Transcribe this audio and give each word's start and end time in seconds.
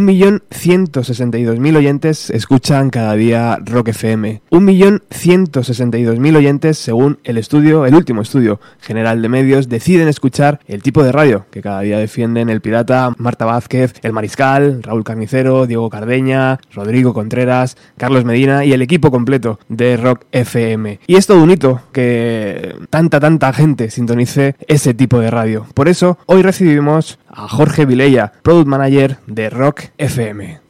1.162.000 0.00 1.76
oyentes 1.76 2.30
escuchan 2.30 2.88
cada 2.88 3.14
día 3.14 3.58
Rock 3.62 3.88
FM. 3.88 4.40
1.162.000 4.50 6.36
oyentes, 6.36 6.78
según 6.78 7.18
el 7.22 7.36
estudio, 7.36 7.84
el 7.84 7.94
último 7.94 8.22
estudio 8.22 8.60
general 8.80 9.20
de 9.20 9.28
medios, 9.28 9.68
deciden 9.68 10.08
escuchar 10.08 10.60
el 10.66 10.82
tipo 10.82 11.02
de 11.02 11.12
radio 11.12 11.44
que 11.50 11.60
cada 11.60 11.82
día 11.82 11.98
defienden 11.98 12.48
el 12.48 12.62
pirata, 12.62 13.12
Marta 13.18 13.44
Vázquez, 13.44 13.92
el 14.02 14.14
Mariscal, 14.14 14.82
Raúl 14.82 15.04
Carnicero, 15.04 15.66
Diego 15.66 15.90
Cardeña, 15.90 16.60
Rodrigo 16.72 17.12
Contreras, 17.12 17.76
Carlos 17.98 18.24
Medina 18.24 18.64
y 18.64 18.72
el 18.72 18.80
equipo 18.80 19.10
completo 19.10 19.60
de 19.68 19.98
Rock 19.98 20.24
FM. 20.32 21.00
Y 21.06 21.16
es 21.16 21.26
todo 21.26 21.42
un 21.42 21.50
hito 21.50 21.82
que 21.92 22.74
tanta, 22.88 23.20
tanta 23.20 23.52
gente 23.52 23.90
sintonice 23.90 24.56
ese 24.66 24.94
tipo 24.94 25.20
de 25.20 25.30
radio. 25.30 25.66
Por 25.74 25.88
eso, 25.88 26.16
hoy 26.24 26.40
recibimos 26.40 27.18
a 27.32 27.48
Jorge 27.48 27.86
Vilella, 27.86 28.32
Product 28.42 28.66
Manager 28.66 29.18
de 29.26 29.50
Rock 29.50 29.90
FM. 29.98 30.60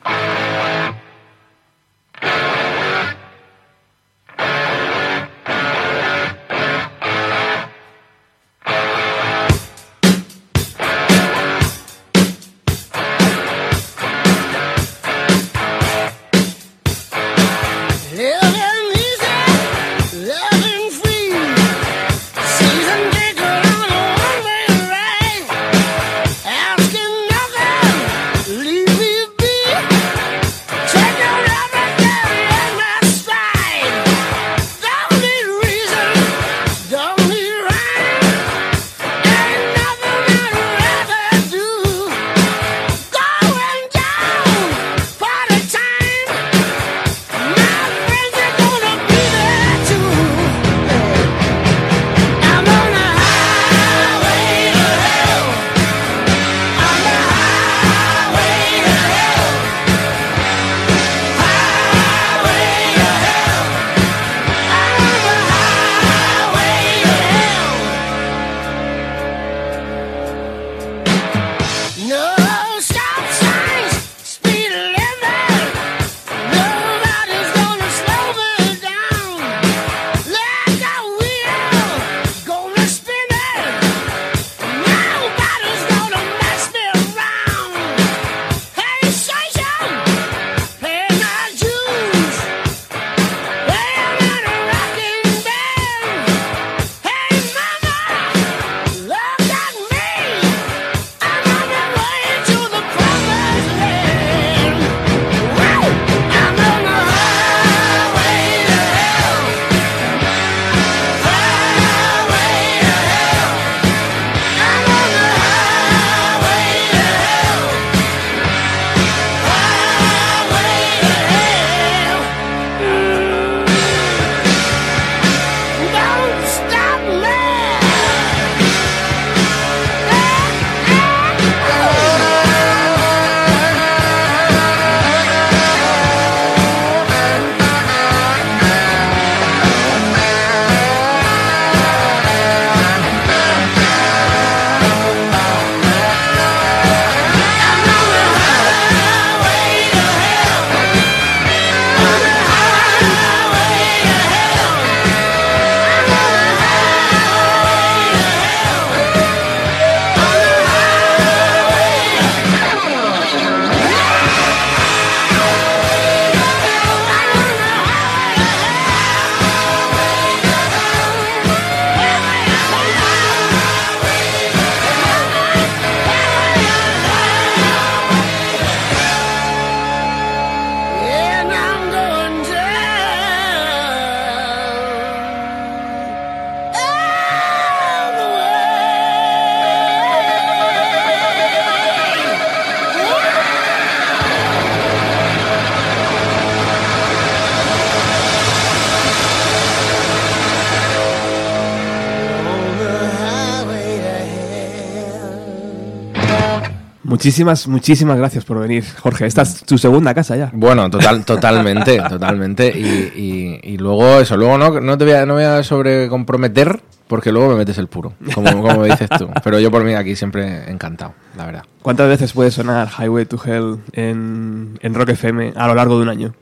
Muchísimas, 207.20 207.68
muchísimas 207.68 208.16
gracias 208.16 208.46
por 208.46 208.58
venir, 208.60 208.82
Jorge. 208.98 209.26
Esta 209.26 209.42
es 209.42 209.62
tu 209.64 209.76
segunda 209.76 210.14
casa 210.14 210.36
ya. 210.36 210.50
Bueno, 210.54 210.88
total, 210.88 211.22
totalmente, 211.26 212.00
totalmente. 212.08 212.66
Y, 212.66 213.76
luego 213.76 214.20
eso, 214.20 214.38
luego 214.38 214.56
no, 214.56 214.80
no 214.80 214.96
te 214.96 215.04
voy 215.04 215.12
a, 215.12 215.26
no 215.26 215.34
voy 215.34 215.44
a 215.44 215.62
sobrecomprometer 215.62 216.80
porque 217.06 217.30
luego 217.30 217.50
me 217.50 217.56
metes 217.56 217.76
el 217.76 217.88
puro, 217.88 218.14
como, 218.34 218.62
como 218.62 218.84
dices 218.84 219.10
tú. 219.18 219.28
Pero 219.44 219.60
yo 219.60 219.70
por 219.70 219.84
mí 219.84 219.92
aquí 219.92 220.16
siempre 220.16 220.70
encantado, 220.70 221.12
la 221.36 221.44
verdad. 221.44 221.64
¿Cuántas 221.82 222.08
veces 222.08 222.32
puede 222.32 222.50
sonar 222.50 222.88
Highway 222.98 223.26
to 223.26 223.38
Hell 223.44 223.80
en, 223.92 224.78
en 224.80 224.94
Rock 224.94 225.10
FM 225.10 225.52
a 225.56 225.66
lo 225.66 225.74
largo 225.74 225.96
de 225.96 226.02
un 226.04 226.08
año? 226.08 226.34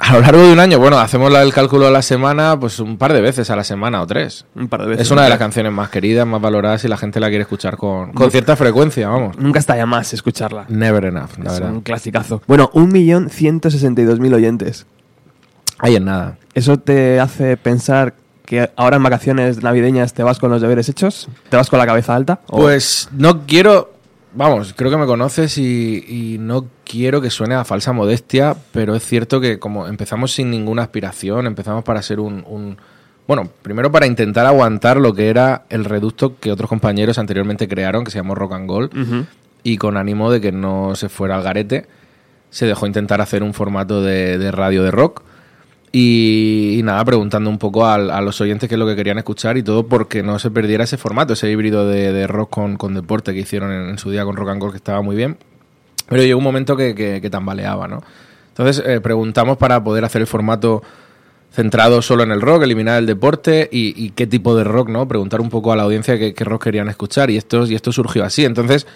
A 0.10 0.14
lo 0.14 0.20
largo 0.20 0.42
de 0.42 0.52
un 0.52 0.58
año, 0.60 0.78
bueno, 0.78 0.98
hacemos 0.98 1.32
el 1.34 1.52
cálculo 1.52 1.86
a 1.86 1.90
la 1.90 2.00
semana, 2.02 2.58
pues 2.58 2.78
un 2.80 2.96
par 2.96 3.12
de 3.12 3.20
veces 3.20 3.50
a 3.50 3.56
la 3.56 3.64
semana 3.64 4.00
o 4.02 4.06
tres. 4.06 4.46
Un 4.56 4.68
par 4.68 4.80
de 4.82 4.88
veces. 4.88 5.06
Es 5.06 5.10
una 5.10 5.22
de 5.24 5.28
las 5.28 5.38
canciones 5.38 5.72
más 5.72 5.90
queridas, 5.90 6.26
más 6.26 6.40
valoradas 6.40 6.82
y 6.84 6.88
la 6.88 6.96
gente 6.96 7.20
la 7.20 7.28
quiere 7.28 7.42
escuchar 7.42 7.76
con, 7.76 8.12
con 8.12 8.30
cierta 8.30 8.56
frecuencia, 8.56 9.08
vamos. 9.08 9.36
Nunca 9.38 9.58
está 9.58 9.76
ya 9.76 9.86
más 9.86 10.12
escucharla. 10.14 10.64
Never 10.68 11.04
enough, 11.04 11.30
la 11.38 11.52
es 11.52 11.60
verdad. 11.60 11.72
un 11.74 11.80
clasicazo. 11.82 12.42
Bueno, 12.46 12.70
1.162.000 12.72 14.34
oyentes. 14.34 14.86
Ahí 15.78 15.96
en 15.96 16.04
nada. 16.06 16.36
¿Eso 16.54 16.78
te 16.78 17.20
hace 17.20 17.56
pensar 17.56 18.14
que 18.44 18.70
ahora 18.76 18.96
en 18.96 19.02
vacaciones 19.02 19.62
navideñas 19.62 20.12
te 20.14 20.22
vas 20.22 20.38
con 20.38 20.50
los 20.50 20.60
deberes 20.60 20.88
hechos? 20.88 21.28
¿Te 21.48 21.56
vas 21.56 21.68
con 21.70 21.78
la 21.78 21.86
cabeza 21.86 22.14
alta? 22.14 22.40
¿O- 22.48 22.58
Pues 22.60 23.08
no 23.12 23.46
quiero. 23.46 23.92
Vamos, 24.32 24.74
creo 24.76 24.90
que 24.90 24.96
me 24.96 25.06
conoces 25.06 25.58
y, 25.58 26.04
y 26.06 26.38
no 26.38 26.66
quiero 26.84 27.20
que 27.20 27.30
suene 27.30 27.56
a 27.56 27.64
falsa 27.64 27.92
modestia, 27.92 28.56
pero 28.72 28.94
es 28.94 29.04
cierto 29.04 29.40
que 29.40 29.58
como 29.58 29.88
empezamos 29.88 30.32
sin 30.32 30.50
ninguna 30.50 30.82
aspiración, 30.82 31.46
empezamos 31.48 31.82
para 31.82 32.00
ser 32.02 32.20
un, 32.20 32.44
un- 32.46 32.76
Bueno, 33.26 33.48
primero 33.62 33.90
para 33.90 34.06
intentar 34.06 34.46
aguantar 34.46 34.98
lo 34.98 35.14
que 35.14 35.30
era 35.30 35.64
el 35.68 35.84
reducto 35.84 36.38
que 36.38 36.52
otros 36.52 36.68
compañeros 36.68 37.18
anteriormente 37.18 37.66
crearon, 37.66 38.04
que 38.04 38.10
se 38.12 38.18
llamó 38.18 38.34
Rock 38.36 38.52
and 38.52 38.68
Gold, 38.68 39.26
y 39.64 39.76
con 39.78 39.96
ánimo 39.96 40.30
de 40.30 40.40
que 40.40 40.52
no 40.52 40.94
se 40.94 41.08
fuera 41.08 41.36
al 41.36 41.42
garete. 41.42 41.86
se 42.50 42.66
dejó 42.66 42.86
intentar 42.86 43.20
hacer 43.20 43.42
un 43.42 43.52
formato 43.54 44.00
de, 44.02 44.38
de 44.38 44.50
radio 44.52 44.82
de 44.84 44.90
rock. 44.92 45.22
Y, 45.92 46.80
nada, 46.84 47.04
preguntando 47.04 47.50
un 47.50 47.58
poco 47.58 47.84
al- 47.86 48.10
a, 48.10 48.20
los 48.20 48.40
oyentes 48.40 48.68
qué 48.68 48.76
es 48.76 48.78
lo 48.78 48.86
que 48.86 48.94
querían 48.94 49.18
escuchar 49.18 49.56
y 49.58 49.62
todo 49.64 49.86
porque 49.86 50.22
no 50.22 50.38
se 50.38 50.50
perdiera 50.50 50.84
ese 50.84 50.96
formato, 50.96 51.32
ese 51.32 51.50
híbrido 51.50 51.88
de, 51.88 52.12
de 52.12 52.26
rock 52.28 52.50
con, 52.50 52.76
con 52.76 52.94
deporte 52.94 53.34
que 53.34 53.40
hicieron 53.40 53.72
en, 53.72 53.98
su 53.98 54.10
día 54.10 54.24
con 54.24 54.36
Rock 54.36 54.50
and 54.50 54.62
Roll, 54.62 54.70
que 54.70 54.76
estaba 54.76 55.02
muy 55.02 55.16
bien. 55.16 55.36
Pero 56.08 56.22
llegó 56.22 56.38
un 56.38 56.44
momento 56.44 56.76
que, 56.76 56.94
que- 56.94 57.20
que 57.20 57.30
tambaleaba, 57.30 57.88
¿no? 57.88 58.02
Entonces 58.48 58.82
eh, 58.86 59.00
preguntamos 59.00 59.56
para 59.56 59.82
poder 59.82 60.04
hacer 60.04 60.20
el 60.20 60.26
formato 60.28 60.82
centrado 61.52 62.02
solo 62.02 62.22
en 62.22 62.30
el 62.30 62.40
rock, 62.40 62.62
eliminar 62.62 62.98
el 62.98 63.06
deporte 63.06 63.68
y, 63.72 63.92
y 64.04 64.10
qué 64.10 64.26
tipo 64.28 64.54
de 64.54 64.62
rock, 64.62 64.88
¿no? 64.90 65.08
Preguntar 65.08 65.40
un 65.40 65.50
poco 65.50 65.72
a 65.72 65.76
la 65.76 65.82
audiencia 65.82 66.16
qué, 66.18 66.34
qué 66.34 66.44
rock 66.44 66.64
querían 66.64 66.88
escuchar 66.88 67.30
y 67.30 67.36
esto, 67.36 67.66
y 67.66 67.74
esto 67.74 67.90
surgió 67.90 68.24
así. 68.24 68.44
Entonces, 68.44 68.86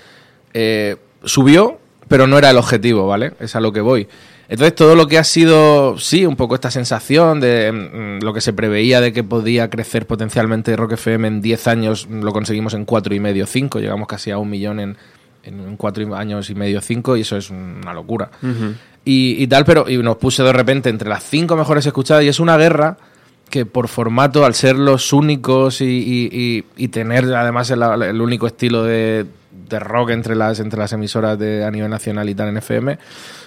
eh, 0.52 0.96
subió, 1.24 1.78
pero 2.06 2.28
no 2.28 2.38
era 2.38 2.50
el 2.50 2.56
objetivo, 2.58 3.06
¿vale? 3.08 3.32
Es 3.40 3.56
a 3.56 3.60
lo 3.60 3.72
que 3.72 3.80
voy. 3.80 4.06
Entonces, 4.48 4.74
todo 4.74 4.94
lo 4.94 5.06
que 5.06 5.18
ha 5.18 5.24
sido, 5.24 5.98
sí, 5.98 6.26
un 6.26 6.36
poco 6.36 6.54
esta 6.54 6.70
sensación 6.70 7.40
de 7.40 7.72
mm, 7.72 8.24
lo 8.24 8.32
que 8.34 8.40
se 8.40 8.52
preveía 8.52 9.00
de 9.00 9.12
que 9.12 9.24
podía 9.24 9.70
crecer 9.70 10.06
potencialmente 10.06 10.76
Rock 10.76 10.92
FM 10.92 11.28
en 11.28 11.40
10 11.40 11.66
años, 11.68 12.06
mm, 12.08 12.20
lo 12.22 12.32
conseguimos 12.32 12.74
en 12.74 12.84
cuatro 12.84 13.14
y 13.14 13.20
medio, 13.20 13.46
5, 13.46 13.80
llegamos 13.80 14.06
casi 14.06 14.30
a 14.30 14.38
un 14.38 14.50
millón 14.50 14.80
en, 14.80 14.96
en 15.44 15.76
cuatro 15.76 16.02
y- 16.06 16.12
años 16.14 16.50
y 16.50 16.54
medio, 16.54 16.80
5, 16.80 17.16
y 17.16 17.22
eso 17.22 17.36
es 17.36 17.48
una 17.50 17.92
locura. 17.94 18.30
Y, 19.04 19.36
y 19.42 19.46
tal, 19.46 19.64
pero 19.64 19.88
y 19.88 19.98
nos 19.98 20.16
puse 20.16 20.42
de 20.42 20.52
repente 20.52 20.88
entre 20.88 21.08
las 21.08 21.22
cinco 21.24 21.56
mejores 21.56 21.84
escuchadas 21.86 22.24
y 22.24 22.28
es 22.28 22.40
una 22.40 22.56
guerra 22.56 22.96
que 23.50 23.66
por 23.66 23.88
formato, 23.88 24.44
al 24.46 24.54
ser 24.54 24.76
los 24.76 25.12
únicos 25.12 25.80
y, 25.82 25.84
y- 25.84 26.28
y- 26.32 26.64
y 26.84 26.88
tener 26.88 27.24
además 27.34 27.70
el, 27.70 27.82
el 27.82 28.20
único 28.20 28.46
estilo 28.46 28.82
de, 28.82 29.26
de 29.68 29.78
rock 29.78 30.10
entre 30.10 30.34
las, 30.34 30.58
entre 30.60 30.78
las 30.78 30.92
emisoras 30.94 31.38
de, 31.38 31.64
a 31.64 31.70
nivel 31.70 31.90
nacional 31.90 32.28
y 32.30 32.34
tal 32.34 32.48
en 32.48 32.56
FM, 32.56 32.98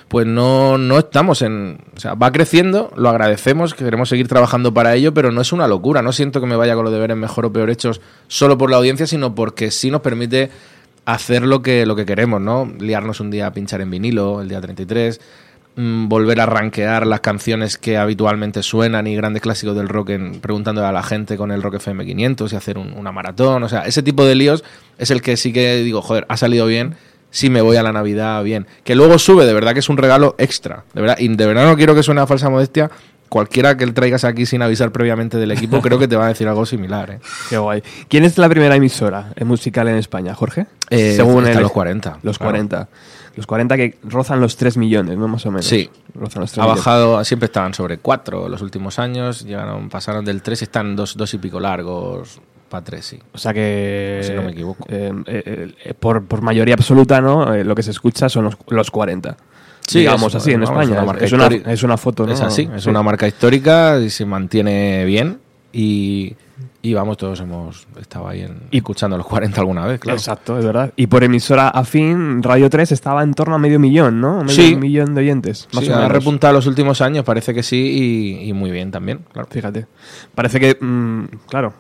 pues 0.08 0.26
no, 0.26 0.78
no 0.78 0.98
estamos 1.00 1.42
en... 1.42 1.80
O 1.96 2.00
sea, 2.00 2.14
va 2.14 2.32
creciendo, 2.32 2.92
lo 2.96 3.10
agradecemos, 3.10 3.74
queremos 3.74 4.10
seguir 4.10 4.28
trabajando 4.28 4.74
para 4.74 4.96
ello, 4.96 5.14
pero 5.14 5.32
no 5.32 5.42
es 5.42 5.52
una 5.52 5.68
locura, 5.68 6.02
no 6.02 6.12
siento 6.14 6.40
que 6.40 6.48
me 6.48 6.56
vaya 6.56 6.76
con 6.76 6.84
los 6.86 6.94
deberes 6.94 7.18
mejor 7.18 7.46
o 7.46 7.52
peor 7.54 7.70
hechos 7.70 8.00
solo 8.28 8.58
por 8.58 8.70
la 8.70 8.78
audiencia, 8.78 9.06
sino 9.08 9.36
porque 9.36 9.70
sí 9.72 9.92
nos 9.92 10.02
permite 10.02 10.50
hacer 11.06 11.44
lo 11.44 11.62
que, 11.62 11.86
lo 11.86 11.96
que 11.96 12.06
queremos, 12.06 12.42
¿no? 12.42 12.72
Liarnos 12.80 13.20
un 13.20 13.32
día 13.32 13.48
a 13.48 13.52
pinchar 13.54 13.82
en 13.82 13.90
vinilo, 13.92 14.42
el 14.42 14.50
día 14.50 14.60
33, 14.62 15.20
mm, 15.78 16.08
volver 16.10 16.40
a 16.42 16.46
rankear 16.46 17.06
las 17.08 17.20
canciones 17.22 17.78
que 17.78 17.98
habitualmente 17.98 18.62
suenan 18.64 19.08
y 19.08 19.16
grandes 19.16 19.42
clásicos 19.42 19.76
del 19.76 19.88
rock 19.90 20.10
en, 20.12 20.40
preguntándole 20.42 20.88
a 20.88 20.92
la 20.92 21.04
gente 21.04 21.38
con 21.38 21.52
el 21.52 21.62
Rock 21.64 21.76
FM 21.76 22.06
500 22.06 22.52
y 22.52 22.56
hacer 22.56 22.78
un- 22.78 22.94
una 22.94 23.12
maratón, 23.12 23.64
o 23.64 23.70
sea, 23.70 23.82
ese 23.82 24.04
tipo 24.04 24.26
de 24.26 24.36
líos 24.36 24.64
es 24.98 25.12
el 25.12 25.22
que 25.22 25.38
sí 25.38 25.54
que 25.54 25.78
digo, 25.78 26.02
joder, 26.02 26.26
ha 26.30 26.36
salido 26.38 26.66
bien, 26.66 26.96
sí 27.38 27.50
me 27.52 27.62
voy 27.62 27.78
a 27.78 27.84
la 27.84 27.92
Navidad 27.94 28.44
bien. 28.44 28.66
Que 28.84 28.96
luego 28.96 29.20
sube, 29.20 29.46
de 29.46 29.54
verdad 29.54 29.74
que 29.74 29.80
es 29.80 29.90
un 29.90 29.98
regalo 29.98 30.34
extra, 30.40 30.84
de 30.94 31.02
verdad, 31.02 31.18
y 31.20 31.28
de 31.28 31.46
verdad 31.46 31.68
no 31.68 31.76
quiero 31.78 31.94
que 31.94 32.02
suene 32.02 32.22
a 32.22 32.26
falsa 32.28 32.50
modestia, 32.50 32.90
cualquiera 33.30 33.76
que 33.78 33.86
le 33.86 33.92
traigas 33.92 34.24
aquí 34.24 34.46
sin 34.46 34.62
avisar 34.62 34.92
previamente 34.92 35.38
del 35.38 35.52
equipo, 35.52 35.82
creo 35.84 36.00
que 36.00 36.08
te 36.08 36.16
va 36.16 36.26
a 36.26 36.30
decir 36.30 36.48
algo 36.48 36.66
similar, 36.66 37.12
¿eh? 37.12 37.20
Qué 37.50 37.58
guay. 37.58 37.84
¿Quién 38.08 38.24
es 38.24 38.38
la 38.38 38.50
primera 38.50 38.76
emisora 38.76 39.34
musical 39.46 39.88
en 39.88 39.98
España, 39.98 40.34
Jorge? 40.34 40.62
Eh, 40.90 41.12
está 41.12 41.24
el- 41.24 41.62
los 41.62 41.72
40, 41.72 42.20
Los 42.24 42.38
claro. 42.40 42.52
40. 42.54 42.90
Los 43.36 43.46
40 43.46 43.78
que 43.78 43.98
rozan 44.04 44.42
los 44.42 44.58
3 44.58 44.78
millones, 44.78 45.16
¿no? 45.16 45.28
Más 45.28 45.46
o 45.46 45.52
menos. 45.52 45.68
Sí. 45.68 45.88
Rozan 46.16 46.42
los 46.42 46.52
3 46.52 46.58
Ha 46.58 46.62
millones. 46.64 46.84
bajado, 46.84 47.24
siempre 47.24 47.46
estaban 47.46 47.76
sobre 47.76 48.00
4 48.00 48.50
los 48.50 48.64
últimos 48.64 48.98
años, 48.98 49.46
llegaron, 49.46 49.90
pasaron 49.90 50.26
del 50.26 50.42
3 50.42 50.62
y 50.62 50.64
están 50.64 50.96
dos, 50.96 51.16
dos 51.16 51.32
y 51.36 51.38
pico 51.38 51.60
largos 51.60 52.42
para 52.70 52.84
3, 52.84 53.06
sí. 53.06 53.20
O 53.34 53.38
sea 53.38 53.54
que. 53.54 54.22
Si 54.24 54.34
no 54.34 54.44
me 54.44 54.52
equivoco. 54.52 54.86
eh, 54.90 55.12
eh, 55.28 55.74
eh, 55.86 55.94
por, 55.94 56.26
por 56.26 56.42
mayoría 56.42 56.76
absoluta, 56.76 57.22
¿no? 57.22 57.56
Lo 57.64 57.76
que 57.76 57.84
se 57.84 57.92
escucha 57.92 58.30
son 58.30 58.46
los, 58.46 58.58
los 58.70 58.92
40. 58.92 59.38
Sí, 59.88 60.00
Digamos 60.00 60.36
así 60.36 60.52
en 60.52 60.64
España. 60.64 60.84
es 60.84 60.90
una 60.92 61.06
marca 61.06 61.26
es, 61.26 61.32
una, 61.32 61.44
histórica. 61.44 61.72
es 61.72 61.84
una 61.84 61.98
foto, 61.98 62.26
¿no? 62.28 62.34
Es 62.34 62.42
así, 62.42 62.70
es 62.76 62.84
Sí. 62.84 62.90
una 62.90 63.02
marca 63.04 63.26
histórica 63.26 63.98
y 64.00 64.10
se 64.10 64.26
mantiene 64.26 65.06
bien 65.06 65.40
y, 65.72 66.36
y 66.82 66.94
vamos, 66.94 67.16
todos 67.16 67.40
hemos 67.40 67.88
estado 67.98 68.28
ahí 68.28 68.42
en, 68.42 68.64
Y- 68.70 68.78
escuchando 68.80 69.16
los 69.18 69.26
40 69.26 69.62
alguna 69.62 69.86
vez, 69.86 70.02
claro. 70.02 70.18
Exacto, 70.18 70.60
es 70.60 70.66
verdad. 70.66 70.92
Y 70.98 71.08
por 71.08 71.24
emisora 71.24 71.70
afín, 71.70 72.44
Radio 72.44 72.70
3 72.70 72.92
estaba 72.92 73.24
en 73.24 73.34
torno 73.34 73.56
a 73.56 73.60
medio 73.60 73.80
millón, 73.80 74.20
¿no? 74.20 74.44
Medio 74.44 74.56
Sí. 74.62 74.76
millón 74.76 75.16
de 75.16 75.22
oyentes. 75.22 75.70
Más 75.72 75.86
Sí, 75.86 75.90
o 75.90 75.94
ha 75.94 76.00
menos. 76.00 76.12
repuntado 76.12 76.54
los 76.54 76.68
últimos 76.68 77.00
años, 77.00 77.24
parece 77.24 77.54
que 77.54 77.64
sí, 77.64 77.78
y, 78.44 78.50
y 78.50 78.52
muy 78.52 78.72
bien 78.72 78.92
también, 78.92 79.20
claro. 79.32 79.48
Fíjate. 79.50 79.88
Parece 80.36 80.60
que, 80.60 80.78
mm, 80.84 81.24
claro, 81.48 81.74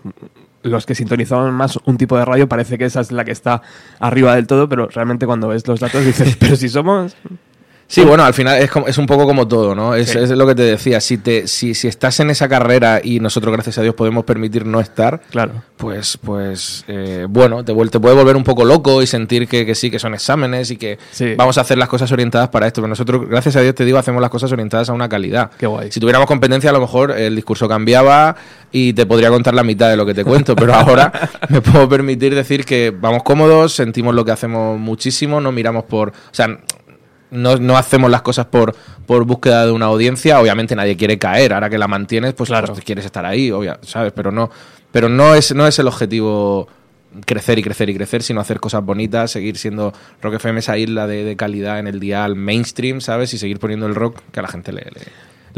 los 0.67 0.85
que 0.85 0.95
sintonizaban 0.95 1.53
más 1.53 1.79
un 1.85 1.97
tipo 1.97 2.17
de 2.17 2.25
radio, 2.25 2.47
parece 2.47 2.77
que 2.77 2.85
esa 2.85 3.01
es 3.01 3.11
la 3.11 3.25
que 3.25 3.31
está 3.31 3.61
arriba 3.99 4.35
del 4.35 4.47
todo, 4.47 4.69
pero 4.69 4.87
realmente 4.87 5.25
cuando 5.25 5.47
ves 5.47 5.67
los 5.67 5.79
datos 5.79 6.05
dices, 6.05 6.35
pero 6.39 6.55
si 6.55 6.69
somos... 6.69 7.15
Sí, 7.89 8.03
bueno, 8.03 8.25
al 8.25 8.33
final 8.33 8.57
es, 8.61 8.69
como- 8.69 8.85
es 8.87 8.97
un 8.97 9.05
poco 9.05 9.25
como 9.25 9.47
todo, 9.47 9.73
¿no? 9.73 9.95
Es, 9.95 10.09
Sí. 10.09 10.17
es 10.19 10.29
lo 10.31 10.45
que 10.45 10.55
te 10.55 10.63
decía. 10.63 10.99
Si, 10.99 11.17
te, 11.17 11.47
si, 11.47 11.73
si 11.73 11.87
estás 11.87 12.19
en 12.19 12.29
esa 12.29 12.49
carrera 12.49 12.99
y 13.01 13.21
nosotros, 13.21 13.53
gracias 13.53 13.77
a 13.77 13.81
Dios, 13.81 13.95
podemos 13.95 14.25
permitir 14.25 14.65
no 14.65 14.81
estar, 14.81 15.21
Claro. 15.31 15.63
pues, 15.77 16.17
pues 16.21 16.83
eh, 16.89 17.25
bueno, 17.29 17.63
te, 17.63 17.73
te 17.73 17.99
puede 18.01 18.13
volver 18.15 18.35
un 18.35 18.43
poco 18.43 18.65
loco 18.65 19.01
y 19.01 19.07
sentir 19.07 19.47
que, 19.47 19.65
que 19.65 19.73
sí, 19.73 19.89
que 19.89 19.99
son 19.99 20.13
exámenes 20.13 20.69
y 20.71 20.75
que 20.75 20.97
Sí. 21.11 21.35
vamos 21.37 21.57
a 21.57 21.61
hacer 21.61 21.77
las 21.77 21.87
cosas 21.87 22.11
orientadas 22.11 22.49
para 22.49 22.67
esto. 22.67 22.81
Pero 22.81 22.89
nosotros, 22.89 23.27
gracias 23.29 23.55
a 23.55 23.61
Dios, 23.61 23.73
te 23.73 23.85
digo, 23.85 23.97
hacemos 23.97 24.21
las 24.21 24.31
cosas 24.31 24.51
orientadas 24.51 24.89
a 24.89 24.93
una 24.93 25.07
calidad. 25.07 25.51
Qué 25.57 25.65
guay. 25.65 25.89
Si 25.89 26.01
tuviéramos 26.01 26.27
competencia, 26.27 26.71
a 26.71 26.73
lo 26.73 26.81
mejor 26.81 27.11
el 27.11 27.35
discurso 27.37 27.69
cambiaba 27.69 28.35
y 28.69 28.91
te 28.91 29.05
podría 29.05 29.29
contar 29.29 29.53
la 29.53 29.63
mitad 29.63 29.89
de 29.89 29.95
lo 29.95 30.05
que 30.05 30.13
te 30.13 30.25
cuento, 30.25 30.57
pero 30.57 30.73
ahora 30.73 31.09
me 31.49 31.61
puedo 31.61 31.87
permitir 31.87 32.35
decir 32.35 32.65
que 32.65 32.91
vamos 32.91 33.23
cómodos, 33.23 33.73
sentimos 33.73 34.13
lo 34.13 34.25
que 34.25 34.31
hacemos 34.31 34.77
muchísimo, 34.77 35.39
no 35.39 35.53
miramos 35.53 35.85
por... 35.85 36.09
O 36.09 36.13
sea, 36.33 36.57
no, 37.31 37.57
no 37.57 37.77
hacemos 37.77 38.09
las 38.09 38.21
cosas 38.21 38.45
por, 38.45 38.75
por 39.05 39.25
búsqueda 39.25 39.65
de 39.65 39.71
una 39.71 39.87
audiencia. 39.87 40.39
Obviamente 40.39 40.75
nadie 40.75 40.95
quiere 40.97 41.17
caer. 41.17 41.53
Ahora 41.53 41.69
que 41.69 41.77
la 41.77 41.87
mantienes, 41.87 42.33
pues, 42.33 42.49
Claro. 42.49 42.67
pues 42.67 42.83
quieres 42.83 43.05
estar 43.05 43.25
ahí, 43.25 43.51
obvia, 43.51 43.79
¿sabes? 43.81 44.13
Pero 44.13 44.31
no, 44.31 44.49
pero 44.91 45.09
no 45.09 45.35
es, 45.35 45.53
no 45.53 45.67
es 45.67 45.77
el 45.79 45.87
objetivo 45.87 46.67
crecer 47.25 47.57
y 47.57 47.63
crecer 47.63 47.89
y 47.89 47.95
crecer, 47.95 48.21
sino 48.21 48.41
hacer 48.41 48.59
cosas 48.59 48.83
bonitas, 48.83 49.31
seguir 49.31 49.57
siendo 49.57 49.93
Rock 50.21 50.35
FM 50.35 50.59
esa 50.59 50.77
isla 50.77 51.07
de, 51.07 51.23
de 51.23 51.35
calidad 51.35 51.79
en 51.79 51.87
el 51.87 51.99
dial 51.99 52.35
mainstream, 52.35 53.01
¿sabes? 53.01 53.33
Y 53.33 53.37
seguir 53.37 53.59
poniendo 53.59 53.87
el 53.87 53.95
rock 53.95 54.19
que 54.31 54.39
a 54.39 54.43
la 54.43 54.49
gente 54.49 54.71
le, 54.71 54.81
le, 54.81 55.01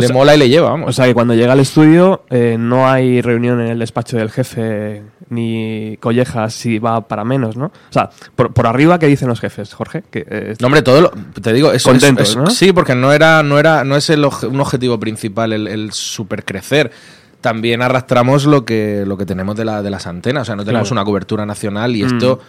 le 0.02 0.08
sea- 0.08 0.14
mola 0.16 0.36
y 0.36 0.40
le 0.40 0.50
lleva, 0.50 0.70
vamos. 0.72 0.90
O 0.90 0.94
sea 0.94 1.06
que 1.06 1.14
cuando 1.14 1.34
llega 1.34 1.54
al 1.54 1.60
estudio 1.60 2.24
eh, 2.30 2.58
no 2.60 2.88
hay 2.90 3.22
reunión 3.22 3.62
en 3.62 3.68
el 3.68 3.80
despacho 3.80 4.18
del 4.18 4.32
jefe 4.32 5.04
ni 5.30 5.98
collejas 6.00 6.54
si 6.54 6.80
va 6.80 7.08
para 7.08 7.24
menos, 7.24 7.56
¿no? 7.56 7.66
O 7.68 7.72
sea, 7.92 8.10
por, 8.36 8.54
por 8.54 8.66
arriba, 8.68 8.98
¿qué 9.00 9.08
dicen 9.08 9.28
los 9.28 9.40
jefes, 9.40 9.74
Jorge? 9.74 10.04
Que, 10.10 10.26
eh, 10.28 10.56
No, 10.60 10.68
hombre, 10.68 10.82
todo 10.82 11.02
lo, 11.02 11.12
te 11.42 11.54
digo, 11.54 11.72
es, 11.72 11.84
Contentos, 11.84 12.24
es- 12.24 12.30
es- 12.32 12.38
¿no? 12.38 12.48
Sí, 12.48 12.74
porque 12.74 12.96
no 12.96 13.12
era, 13.14 13.44
no 13.44 13.60
era, 13.60 13.84
no 13.84 13.96
es 13.96 14.10
el 14.10 14.26
un 14.26 14.60
objetivo 14.60 15.00
principal 15.00 15.54
el, 15.54 15.68
el 15.68 15.92
super 15.92 16.44
crecer. 16.44 16.92
También 17.42 17.82
arrastramos 17.82 18.46
lo 18.46 18.66
que, 18.66 19.04
lo 19.06 19.18
que 19.18 19.26
tenemos 19.26 19.56
de, 19.56 19.64
la, 19.66 19.82
de 19.82 19.90
las 19.90 20.08
antenas. 20.08 20.42
O 20.42 20.46
sea, 20.46 20.56
no 20.56 20.66
tenemos 20.66 20.90
Claro. 20.90 21.02
una 21.02 21.06
cobertura 21.06 21.46
nacional 21.46 21.96
y 21.96 22.04
Mm. 22.04 22.08
esto 22.08 22.40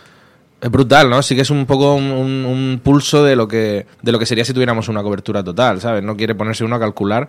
es 0.60 0.70
brutal, 0.70 1.08
¿no? 1.08 1.22
Sí 1.22 1.34
que 1.34 1.42
es 1.42 1.50
un 1.50 1.66
poco 1.66 1.94
un, 1.94 2.80
pulso 2.82 3.24
de 3.24 3.36
lo 3.36 3.48
que, 3.48 3.86
de 4.02 4.12
lo 4.12 4.18
que 4.18 4.26
sería 4.26 4.44
si 4.44 4.52
tuviéramos 4.52 4.88
una 4.88 5.02
cobertura 5.02 5.42
total, 5.42 5.80
¿sabes? 5.80 6.02
No 6.02 6.16
quiere 6.16 6.34
ponerse 6.34 6.64
uno 6.64 6.76
a 6.76 6.80
calcular 6.80 7.28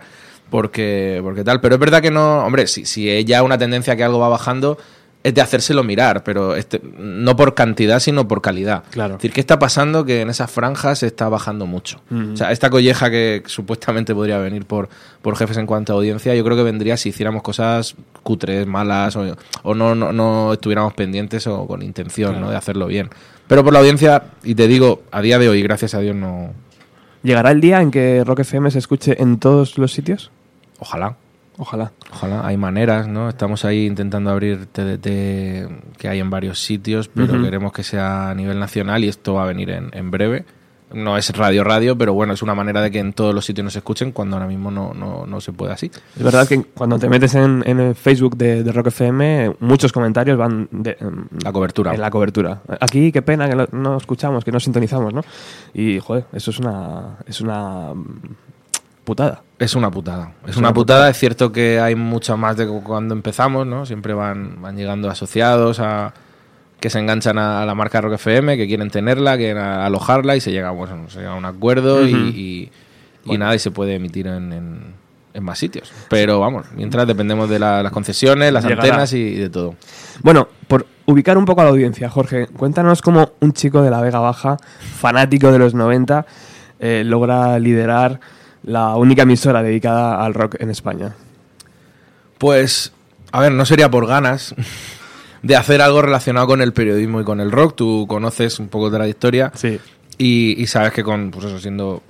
porque, 0.50 1.20
porque 1.22 1.44
tal. 1.44 1.60
Pero 1.60 1.76
es 1.76 1.80
verdad 1.80 2.02
que 2.02 2.10
no, 2.10 2.44
hombre, 2.44 2.66
si, 2.66 2.84
si 2.84 3.08
es 3.08 3.24
ya 3.24 3.42
una 3.42 3.58
tendencia 3.58 3.96
que 3.96 4.04
algo 4.04 4.18
va 4.18 4.28
bajando, 4.28 4.78
es 5.24 5.34
de 5.34 5.40
hacérselo 5.40 5.84
mirar, 5.84 6.24
pero 6.24 6.56
este, 6.56 6.80
no 6.98 7.36
por 7.36 7.54
cantidad, 7.54 8.00
sino 8.00 8.26
por 8.26 8.42
calidad. 8.42 8.82
Claro. 8.90 9.14
Es 9.14 9.18
decir, 9.18 9.32
¿qué 9.32 9.40
está 9.40 9.58
pasando? 9.58 10.04
Que 10.04 10.22
en 10.22 10.30
esas 10.30 10.50
franjas 10.50 11.02
está 11.02 11.28
bajando 11.28 11.66
mucho. 11.66 12.00
O 12.32 12.36
sea, 12.36 12.50
esta 12.50 12.70
colleja 12.70 13.10
que 13.10 13.42
supuestamente 13.46 14.14
podría 14.14 14.38
venir 14.38 14.64
por, 14.64 14.88
por 15.20 15.36
jefes 15.36 15.56
en 15.58 15.66
cuanto 15.66 15.92
a 15.92 15.96
audiencia, 15.96 16.34
yo 16.34 16.44
creo 16.44 16.56
que 16.56 16.64
vendría 16.64 16.96
si 16.96 17.10
hiciéramos 17.10 17.42
cosas 17.42 17.94
cutres, 18.22 18.66
malas, 18.66 19.14
o, 19.16 19.36
o 19.62 19.74
no, 19.74 19.94
no, 19.94 20.12
no 20.12 20.52
estuviéramos 20.52 20.94
pendientes 20.94 21.46
o 21.46 21.66
con 21.66 21.82
intención 21.82 22.40
¿no? 22.40 22.50
de 22.50 22.56
hacerlo 22.56 22.86
bien. 22.86 23.10
Pero 23.46 23.62
por 23.62 23.72
la 23.72 23.80
audiencia, 23.80 24.24
y 24.42 24.54
te 24.54 24.66
digo, 24.66 25.02
a 25.10 25.20
día 25.20 25.38
de 25.38 25.48
hoy, 25.48 25.62
gracias 25.62 25.94
a 25.94 26.00
Dios, 26.00 26.16
no. 26.16 26.52
¿Llegará 27.22 27.52
el 27.52 27.60
día 27.60 27.80
en 27.80 27.90
que 27.90 28.24
Rock 28.24 28.40
FM 28.40 28.70
se 28.70 28.78
escuche 28.78 29.22
en 29.22 29.38
todos 29.38 29.78
los 29.78 29.92
sitios? 29.92 30.30
Ojalá. 30.78 31.16
Ojalá. 31.62 31.92
Ojalá, 32.12 32.44
hay 32.44 32.56
maneras, 32.56 33.06
¿no? 33.06 33.28
Estamos 33.28 33.64
ahí 33.64 33.86
intentando 33.86 34.30
abrir 34.30 34.66
TDT 34.66 35.96
que 35.96 36.08
hay 36.08 36.18
en 36.18 36.28
varios 36.28 36.58
sitios, 36.58 37.06
pero 37.06 37.40
queremos 37.40 37.72
que 37.72 37.84
sea 37.84 38.30
a 38.30 38.34
nivel 38.34 38.58
nacional 38.58 39.04
y 39.04 39.08
esto 39.08 39.34
va 39.34 39.44
a 39.44 39.46
venir 39.46 39.70
en, 39.70 39.90
en 39.92 40.10
breve. 40.10 40.44
No 40.92 41.16
es 41.16 41.30
radio 41.30 41.62
radio, 41.62 41.96
pero 41.96 42.14
bueno, 42.14 42.34
es 42.34 42.42
una 42.42 42.56
manera 42.56 42.82
de 42.82 42.90
que 42.90 42.98
en 42.98 43.12
todos 43.12 43.32
los 43.32 43.44
sitios 43.44 43.64
nos 43.64 43.76
escuchen 43.76 44.10
cuando 44.10 44.34
ahora 44.34 44.48
mismo 44.48 44.72
no, 44.72 44.92
no, 44.92 45.24
no 45.24 45.40
se 45.40 45.52
puede 45.52 45.72
así. 45.72 45.88
Es 46.16 46.22
verdad 46.22 46.48
que 46.48 46.64
cuando 46.64 46.98
te 46.98 47.08
metes 47.08 47.36
en, 47.36 47.62
en 47.64 47.78
el 47.78 47.94
Facebook 47.94 48.36
de, 48.36 48.64
de 48.64 48.72
Rock 48.72 48.88
FM, 48.88 49.54
muchos 49.60 49.92
comentarios 49.92 50.36
van 50.36 50.68
de, 50.72 50.96
em, 50.98 51.28
La 51.44 51.52
cobertura. 51.52 51.94
en 51.94 52.00
la 52.00 52.10
cobertura. 52.10 52.60
Aquí, 52.80 53.12
qué 53.12 53.22
pena 53.22 53.48
que 53.48 53.68
no 53.70 53.96
escuchamos, 53.96 54.44
que 54.44 54.50
no 54.50 54.58
sintonizamos, 54.58 55.14
¿no? 55.14 55.22
Y, 55.74 56.00
joder, 56.00 56.24
eso 56.32 56.50
es 56.50 56.58
una, 56.58 57.18
es 57.24 57.40
una 57.40 57.92
putada. 59.04 59.42
Es 59.58 59.74
una 59.74 59.90
putada. 59.90 60.32
Es, 60.44 60.50
Es 60.50 60.56
una 60.56 60.68
una 60.68 60.74
putada. 60.74 61.08
Es 61.10 61.18
cierto 61.18 61.52
que 61.52 61.80
hay 61.80 61.94
mucho 61.94 62.36
más 62.36 62.56
de 62.56 62.66
cu- 62.66 62.82
cuando 62.82 63.14
empezamos, 63.14 63.66
¿no? 63.66 63.86
Siempre 63.86 64.14
van, 64.14 64.60
van 64.60 64.76
llegando 64.76 65.08
asociados 65.10 65.80
a 65.80 66.12
que 66.80 66.90
se 66.90 66.98
enganchan 66.98 67.38
a, 67.38 67.62
a 67.62 67.66
la 67.66 67.74
marca 67.76 68.00
Rock 68.00 68.14
FM, 68.14 68.56
que 68.56 68.66
quieren 68.66 68.90
tenerla, 68.90 69.36
quieren 69.36 69.58
alojarla 69.58 70.34
y 70.36 70.40
se 70.40 70.50
llega, 70.50 70.70
bueno, 70.72 71.08
se 71.08 71.18
llega 71.20 71.32
a 71.32 71.36
un 71.36 71.44
acuerdo 71.44 72.04
y- 72.06 72.12
y, 73.24 73.32
Y 73.34 73.38
nada, 73.38 73.54
y 73.54 73.60
se 73.60 73.70
puede 73.70 73.94
emitir 73.94 74.26
en, 74.26 74.52
en, 74.52 74.80
en 75.32 75.44
más 75.44 75.58
sitios. 75.60 75.92
Pero 76.08 76.40
vamos, 76.40 76.66
mientras 76.74 77.06
dependemos 77.06 77.48
de 77.48 77.60
la- 77.60 77.82
las 77.84 77.92
concesiones, 77.92 78.52
las 78.52 78.64
Llegará. 78.64 78.82
antenas 78.82 79.12
y, 79.12 79.18
y 79.18 79.36
de 79.36 79.48
todo. 79.48 79.76
Bueno, 80.24 80.48
por 80.66 80.86
ubicar 81.06 81.38
un 81.38 81.44
poco 81.44 81.60
a 81.60 81.64
la 81.64 81.70
audiencia, 81.70 82.08
Jorge, 82.10 82.48
cuéntanos 82.48 83.00
cómo 83.00 83.30
un 83.40 83.52
chico 83.52 83.80
de 83.82 83.90
la 83.90 84.00
Vega 84.00 84.18
Baja, 84.18 84.56
fanático 84.96 85.52
de 85.52 85.60
los 85.60 85.74
90, 85.74 86.26
eh, 86.80 87.04
logra 87.06 87.60
liderar 87.60 88.18
la 88.64 88.96
única 88.96 89.22
emisora 89.22 89.62
dedicada 89.62 90.24
al 90.24 90.34
rock 90.34 90.56
en 90.60 90.70
España. 90.70 91.14
Pues, 92.38 92.92
a 93.30 93.40
ver, 93.40 93.52
no 93.52 93.64
sería 93.64 93.90
por 93.90 94.06
ganas 94.06 94.54
de 95.42 95.56
hacer 95.56 95.80
algo 95.82 96.02
relacionado 96.02 96.46
con 96.46 96.60
el 96.62 96.72
periodismo 96.72 97.20
y 97.20 97.24
con 97.24 97.40
el 97.40 97.50
rock. 97.52 97.76
Tú 97.76 98.06
conoces 98.08 98.58
un 98.58 98.68
poco 98.68 98.90
de 98.90 98.98
la 98.98 99.08
historia 99.08 99.52
Sí. 99.54 99.78
y, 100.18 100.60
y 100.62 100.66
sabes 100.66 100.92
que 100.92 101.02
con, 101.04 101.30
pues 101.30 101.46
eso, 101.46 101.58
siendo 101.60 102.02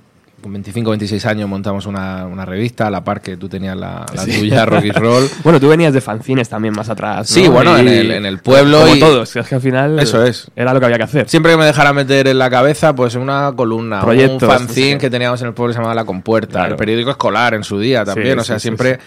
con 0.43 0.51
25, 0.53 0.89
26 0.91 1.25
años 1.25 1.49
montamos 1.49 1.85
una, 1.87 2.27
una 2.27 2.45
revista 2.45 2.85
a 2.87 2.91
la 2.91 3.03
par 3.03 3.21
que 3.21 3.37
tú 3.37 3.47
tenías 3.49 3.75
la, 3.77 4.05
la 4.13 4.25
tuya, 4.25 4.65
Rock 4.65 4.83
and 4.83 4.97
Roll. 4.97 5.29
Bueno, 5.43 5.59
tú 5.59 5.69
venías 5.69 5.93
de 5.93 6.01
fanzines 6.01 6.49
también 6.49 6.73
más 6.75 6.89
atrás. 6.89 7.27
Sí, 7.29 7.45
¿no? 7.45 7.51
bueno, 7.53 7.75
Y- 7.77 7.81
en 7.81 7.87
el- 7.87 8.11
en 8.11 8.25
el 8.25 8.39
pueblo 8.39 8.81
Como 8.81 8.95
y- 8.95 8.99
todos, 8.99 9.35
es 9.35 9.47
que 9.47 9.55
al 9.55 9.61
final. 9.61 9.97
Eso 9.99 10.23
es. 10.23 10.51
Era 10.55 10.73
lo 10.73 10.79
que 10.79 10.85
había 10.85 10.97
que 10.97 11.03
hacer. 11.03 11.29
Siempre 11.29 11.53
que 11.53 11.57
me 11.57 11.65
dejara 11.65 11.93
meter 11.93 12.27
en 12.27 12.37
la 12.37 12.49
cabeza, 12.49 12.93
pues 12.93 13.15
una 13.15 13.53
columna, 13.55 14.01
Proyectos, 14.01 14.43
un 14.43 14.49
fanzine 14.49 14.91
sí. 14.93 14.97
que 14.99 15.09
teníamos 15.09 15.41
en 15.41 15.47
el 15.47 15.53
pueblo 15.53 15.69
que 15.71 15.73
se 15.75 15.79
llamaba 15.79 15.95
La 15.95 16.05
Compuerta, 16.05 16.51
Claro. 16.59 16.71
el 16.73 16.77
periódico 16.77 17.09
escolar 17.11 17.53
en 17.53 17.63
su 17.63 17.79
día 17.79 18.03
también, 18.05 18.33
Sí, 18.35 18.39
o 18.39 18.43
sea, 18.43 18.59
sí, 18.59 18.59
sí, 18.59 18.63
siempre 18.67 18.99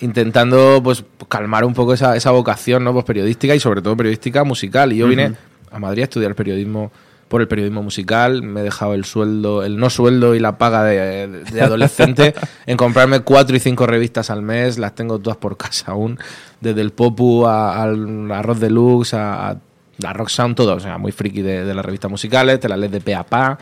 intentando 0.00 0.80
pues 0.82 1.04
calmar 1.28 1.64
un 1.64 1.74
poco 1.74 1.94
esa, 1.94 2.16
esa 2.16 2.30
vocación, 2.30 2.84
¿no? 2.84 2.92
Pues 2.92 3.04
periodística 3.04 3.54
y 3.54 3.60
sobre 3.60 3.82
todo 3.82 3.96
periodística 3.96 4.44
musical. 4.44 4.92
Y 4.92 4.98
yo 4.98 5.08
vine 5.08 5.32
a 5.70 5.78
Madrid 5.78 6.02
a 6.02 6.04
estudiar 6.04 6.34
periodismo 6.34 6.92
por 7.34 7.40
el 7.40 7.48
periodismo 7.48 7.82
musical, 7.82 8.42
me 8.44 8.60
he 8.60 8.62
dejado 8.62 8.94
el 8.94 9.04
sueldo, 9.04 9.64
el 9.64 9.76
no 9.76 9.90
sueldo 9.90 10.36
y 10.36 10.38
la 10.38 10.56
paga 10.56 10.84
de, 10.84 11.26
de 11.26 11.60
adolescente 11.62 12.32
en 12.66 12.76
comprarme 12.76 13.18
cuatro 13.22 13.56
y 13.56 13.58
cinco 13.58 13.88
revistas 13.88 14.30
al 14.30 14.40
mes, 14.40 14.78
las 14.78 14.94
tengo 14.94 15.18
todas 15.18 15.36
por 15.36 15.56
casa 15.56 15.90
aún, 15.90 16.16
desde 16.60 16.80
el 16.80 16.92
Popu 16.92 17.44
a- 17.44 17.82
al 17.82 18.30
Arroz 18.30 18.60
Deluxe 18.60 19.14
a, 19.14 19.50
a 19.50 19.56
la 19.98 20.12
Rock 20.12 20.28
Sound, 20.28 20.54
todo, 20.54 20.76
o 20.76 20.78
sea, 20.80 20.96
muy 20.96 21.10
friki 21.10 21.42
de, 21.42 21.64
de 21.64 21.74
las 21.74 21.84
revistas 21.84 22.08
musicales, 22.08 22.60
te 22.60 22.68
las 22.68 22.78
lees 22.78 22.92
de 22.92 23.00
pe 23.00 23.16
a 23.16 23.24
pa. 23.24 23.58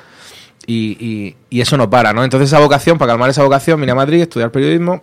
Y, 0.67 0.99
y- 1.01 1.37
y 1.49 1.61
eso 1.63 1.79
no 1.79 1.89
para, 1.89 2.13
¿no? 2.13 2.23
Entonces 2.25 2.51
esa 2.51 2.59
vocación, 2.61 2.99
para 2.99 3.13
calmar 3.13 3.31
esa 3.31 3.43
vocación, 3.43 3.81
vine 3.81 3.93
a 3.93 3.95
Madrid 3.95 4.21
a 4.21 4.25
estudiar 4.25 4.51
periodismo 4.53 5.01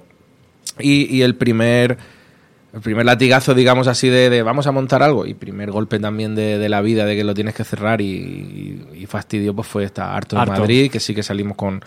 y, 0.77 1.05
y 1.17 1.23
el 1.23 1.33
primer 1.33 1.97
el 2.73 2.81
primer 2.81 3.05
latigazo, 3.05 3.53
digamos 3.55 3.87
así, 3.87 4.09
de, 4.09 4.29
de 4.29 4.43
vamos 4.43 4.67
a 4.67 4.71
montar 4.71 5.01
algo 5.01 5.25
y 5.25 5.33
primer 5.33 5.71
golpe 5.71 5.99
también 5.99 6.35
de, 6.35 6.57
de 6.59 6.69
la 6.69 6.81
vida, 6.81 7.05
de 7.05 7.15
que 7.15 7.23
lo 7.23 7.33
tienes 7.33 7.55
que 7.55 7.63
cerrar 7.63 7.99
y, 8.01 8.05
y- 8.05 9.01
y 9.01 9.05
fastidio, 9.07 9.53
pues 9.55 9.67
fue 9.67 9.83
esta 9.85 10.15
Harto 10.15 10.35
de. 10.35 10.41
Madrid, 10.61 10.91
que 10.91 10.99
sí 10.99 11.15
que 11.15 11.23
salimos 11.23 11.55
con 11.57 11.81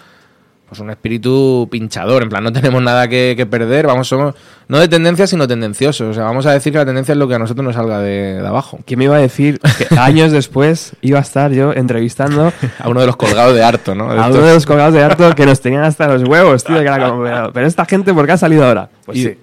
pues 0.69 0.81
un 0.81 0.89
espíritu 0.89 1.69
pinchador, 1.71 2.23
en 2.23 2.31
plan, 2.31 2.43
no 2.43 2.51
tenemos 2.51 2.83
nada 2.83 3.07
que, 3.07 3.35
que 3.37 3.45
perder, 3.45 3.87
vamos, 3.87 4.09
somos 4.09 4.35
no 4.69 4.79
de 4.79 4.89
tendencia, 4.89 5.27
sino 5.27 5.47
tendenciosos, 5.47 6.09
o 6.09 6.15
sea, 6.15 6.25
vamos 6.25 6.47
a 6.47 6.53
decir 6.53 6.73
que 6.73 6.79
la 6.79 6.87
tendencia 6.87 7.13
es 7.13 7.19
lo 7.19 7.29
que 7.29 7.35
a 7.35 7.39
nosotros 7.39 7.63
nos 7.63 7.75
salga 7.75 7.99
de, 7.99 8.41
de 8.41 8.47
abajo. 8.49 8.79
¿Quién 8.87 8.99
me 9.01 9.05
iba 9.05 9.17
a 9.17 9.19
decir 9.19 9.61
que 9.77 9.95
años 10.01 10.33
después 10.33 10.95
iba 11.03 11.19
a 11.19 11.21
estar 11.21 11.53
yo 11.53 11.75
entrevistando 11.75 12.51
A 12.79 12.89
uno 12.89 13.01
de 13.03 13.07
los 13.07 13.17
colgados 13.17 13.55
de 13.55 13.63
harto, 13.63 13.95
¿no? 13.95 14.11
a 14.11 14.15
Estos- 14.29 14.37
uno 14.39 14.47
de 14.47 14.55
los 14.55 14.65
colgados 14.65 14.95
de 14.95 15.03
harto 15.05 15.35
que 15.35 15.45
nos 15.45 15.61
tenían 15.61 15.85
hasta 15.85 16.09
los 16.09 16.23
huevos, 16.27 16.65
tío? 16.65 16.77
que 16.77 16.83
era 16.85 17.07
como, 17.11 17.23
pero 17.25 17.53
pero 17.53 17.67
esta 17.67 17.85
gente, 17.85 18.15
¿por 18.15 18.25
qué 18.25 18.33
ha 18.33 18.39
salido 18.39 18.65
ahora? 18.65 18.89
Pues 19.13 19.25
Y- 19.25 19.29
sí. 19.29 19.39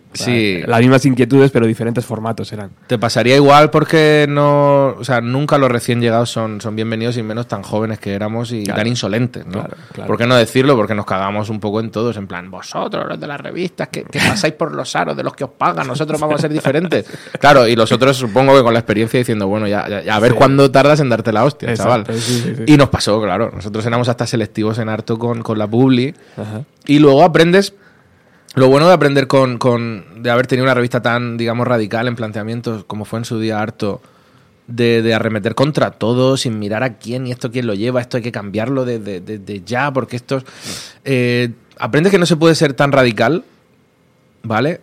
sí. 0.59 0.61
Las 0.65 0.79
mismas 0.81 1.05
inquietudes, 1.05 1.51
pero 1.51 1.67
diferentes 1.67 2.03
formatos 2.03 2.51
eran. 2.51 2.71
Te 2.87 2.97
pasaría 2.97 3.35
igual 3.35 3.69
porque 3.69 4.25
no, 4.27 4.95
o 4.97 5.03
sea, 5.03 5.21
nunca 5.21 5.57
los 5.59 5.69
recién 5.69 6.01
llegados 6.01 6.31
son, 6.31 6.59
son 6.61 6.75
bienvenidos 6.75 7.15
y 7.17 7.23
menos 7.23 7.47
tan 7.47 7.61
jóvenes 7.61 7.99
que 7.99 8.13
éramos 8.13 8.51
y 8.51 8.63
Claro. 8.63 8.79
tan 8.79 8.87
insolentes, 8.87 9.45
¿no? 9.45 9.51
Claro, 9.51 9.77
claro. 9.93 10.07
¿Por 10.07 10.17
qué 10.17 10.25
no 10.25 10.35
decirlo? 10.35 10.75
Porque 10.75 10.95
nos 10.95 11.05
cagamos 11.05 11.49
un 11.49 11.59
poco 11.59 11.79
en 11.79 11.91
todos, 11.91 12.17
en 12.17 12.25
plan, 12.27 12.49
vosotros 12.49 13.05
los 13.07 13.19
de 13.19 13.27
las 13.27 13.39
revistas, 13.39 13.89
que, 13.89 14.03
que 14.03 14.19
pasáis 14.19 14.53
por 14.55 14.73
los 14.73 14.95
aros 14.95 15.15
de 15.15 15.23
los 15.23 15.33
que 15.33 15.43
os 15.43 15.51
pagan, 15.51 15.85
nosotros 15.87 16.19
vamos 16.19 16.35
a 16.39 16.41
ser 16.41 16.51
diferentes. 16.51 17.05
Claro, 17.39 17.67
y 17.67 17.75
los 17.75 17.91
otros 17.91 18.17
supongo 18.17 18.55
que 18.57 18.63
con 18.63 18.73
la 18.73 18.79
experiencia 18.79 19.17
diciendo, 19.19 19.47
bueno, 19.47 19.67
ya, 19.67 19.87
ya- 19.87 20.01
ya 20.01 20.15
a 20.15 20.19
ver 20.19 20.31
Sí. 20.31 20.37
cuándo 20.37 20.69
tardas 20.71 20.99
en 20.99 21.09
darte 21.09 21.31
la 21.31 21.43
hostia, 21.45 21.69
Exacto, 21.69 22.11
chaval. 22.11 22.19
sí. 22.19 22.53
Y 22.65 22.77
nos 22.77 22.89
pasó, 22.89 23.21
claro. 23.21 23.51
Nosotros 23.55 23.85
éramos 23.85 24.09
hasta 24.09 24.25
selectivos 24.27 24.77
en 24.79 24.89
harto 24.89 25.17
con, 25.19 25.41
con 25.43 25.57
la 25.57 25.67
publi. 25.67 26.13
Ajá. 26.35 26.63
Y 26.87 26.99
luego 26.99 27.23
aprendes. 27.23 27.73
Lo 28.55 28.67
bueno 28.67 28.87
de 28.87 28.93
aprender 28.93 29.27
con, 29.27 29.57
con- 29.57 30.23
de 30.23 30.29
haber 30.31 30.47
tenido 30.47 30.63
una 30.65 30.73
revista 30.73 31.01
tan, 31.01 31.37
digamos, 31.37 31.67
radical 31.67 32.07
en 32.07 32.15
planteamientos 32.15 32.83
como 32.85 33.05
fue 33.05 33.19
en 33.19 33.25
su 33.25 33.39
día 33.39 33.61
harto, 33.61 34.01
de, 34.67 35.01
de 35.01 35.13
arremeter 35.13 35.55
contra 35.55 35.91
todo, 35.91 36.37
sin 36.37 36.59
mirar 36.59 36.83
a 36.83 36.97
quién 36.97 37.25
y 37.25 37.31
esto 37.31 37.51
quién 37.51 37.65
lo 37.67 37.73
lleva, 37.73 38.01
esto 38.01 38.17
hay 38.17 38.23
que 38.23 38.31
cambiarlo 38.31 38.85
de, 38.85 38.99
de- 38.99 39.19
de- 39.21 39.39
de 39.39 39.61
ya, 39.63 39.91
porque 39.93 40.15
esto 40.15 40.37
es- 40.37 40.45
eh, 41.05 41.51
aprendes 41.77 42.11
que 42.11 42.19
no 42.19 42.25
se 42.25 42.35
puede 42.37 42.53
ser 42.55 42.73
tan 42.73 42.91
radical, 42.91 43.43
¿vale? 44.43 44.81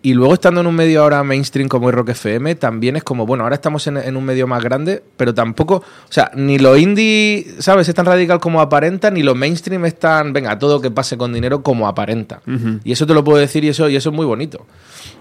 Y 0.00 0.14
luego 0.14 0.34
estando 0.34 0.60
en 0.60 0.68
un 0.68 0.76
medio 0.76 1.02
ahora 1.02 1.24
mainstream 1.24 1.68
como 1.68 1.88
es 1.88 1.94
Rock 1.94 2.10
FM, 2.10 2.54
también 2.54 2.94
es 2.94 3.02
como, 3.02 3.26
bueno, 3.26 3.42
ahora 3.42 3.56
estamos 3.56 3.84
en, 3.88 3.96
en 3.96 4.16
un 4.16 4.24
medio 4.24 4.46
más 4.46 4.62
grande, 4.62 5.02
pero 5.16 5.34
tampoco, 5.34 5.76
o 5.76 6.12
sea, 6.12 6.30
ni 6.36 6.58
lo 6.58 6.76
indie, 6.76 7.44
¿sabes? 7.58 7.88
Es 7.88 7.96
tan 7.96 8.06
radical 8.06 8.38
como 8.38 8.60
aparenta, 8.60 9.10
ni 9.10 9.24
lo 9.24 9.34
mainstream 9.34 9.84
es 9.86 9.98
tan, 9.98 10.32
venga, 10.32 10.56
todo 10.56 10.80
que 10.80 10.92
pase 10.92 11.18
con 11.18 11.32
dinero 11.32 11.64
como 11.64 11.88
aparenta. 11.88 12.40
Y 12.84 12.92
eso 12.92 13.06
te 13.06 13.14
lo 13.14 13.24
puedo 13.24 13.38
decir 13.38 13.64
y 13.64 13.70
eso, 13.70 13.88
y 13.88 13.96
eso 13.96 14.10
es 14.10 14.14
muy 14.14 14.24
bonito. 14.24 14.66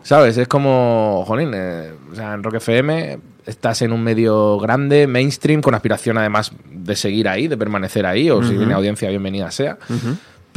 ¿Sabes? 0.04 0.38
Es 0.38 0.48
como, 0.48 1.24
jolín, 1.26 1.52
eh, 1.56 1.92
o 2.12 2.16
sea, 2.16 2.36
en 2.36 2.44
Rock 2.44 2.56
FM 2.56 3.20
estás 3.48 3.82
en 3.82 3.94
un 3.94 4.04
medio 4.04 4.60
grande, 4.60 5.08
mainstream, 5.08 5.62
con 5.62 5.74
aspiración 5.74 6.18
además 6.18 6.52
de 6.72 6.96
seguir 6.96 7.28
ahí, 7.30 7.48
de 7.48 7.58
permanecer 7.58 8.06
ahí, 8.06 8.30
o 8.30 8.44
si 8.44 8.56
viene 8.56 8.74
audiencia, 8.74 9.10
bienvenida 9.10 9.50
sea. 9.50 9.78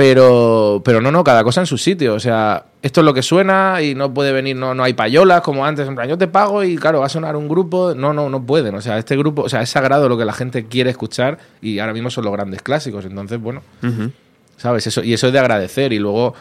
Pero, 0.01 0.81
pero 0.83 1.03
no, 1.03 1.13
no, 1.13 1.23
cada 1.23 1.45
cosa 1.45 1.61
en 1.61 1.67
su 1.67 1.77
sitio. 1.77 2.15
O 2.15 2.21
sea, 2.21 2.65
esto 2.81 3.03
es 3.03 3.05
lo 3.05 3.13
que 3.13 3.21
suena 3.21 3.83
y 3.83 3.95
no 3.95 4.15
puede 4.15 4.33
venir, 4.33 4.57
no, 4.57 4.75
no 4.75 4.83
hay 4.83 4.95
payolas 4.95 5.43
como 5.43 5.67
antes. 5.67 5.87
En 5.87 5.95
plan, 5.95 6.09
yo 6.09 6.17
te 6.17 6.27
pago 6.27 6.65
y 6.65 6.77
claro, 6.77 7.01
va 7.01 7.07
a 7.07 7.11
sonar 7.11 7.37
un 7.37 7.47
grupo. 7.47 7.93
No, 7.95 8.15
no, 8.15 8.31
no 8.31 8.43
pueden. 8.43 8.75
O 8.75 8.81
sea, 8.81 8.97
este 8.97 9.15
grupo, 9.15 9.43
o 9.43 9.51
sea, 9.51 9.61
es 9.61 9.69
sagrado 9.69 10.09
lo 10.09 10.17
que 10.17 10.25
la 10.25 10.33
gente 10.33 10.65
quiere 10.65 10.89
escuchar 10.89 11.37
y 11.61 11.81
ahora 11.81 11.93
mismo 11.93 12.09
son 12.09 12.25
los 12.25 12.33
grandes 12.33 12.63
clásicos. 12.63 13.05
Entonces, 13.05 13.39
bueno. 13.39 13.61
¿sabes? 14.57 14.87
Eso, 14.87 15.05
y 15.05 15.13
eso 15.13 15.27
es 15.27 15.35
de 15.35 15.39
agradecer. 15.39 15.93
Y 15.93 15.99
luego, 15.99 16.33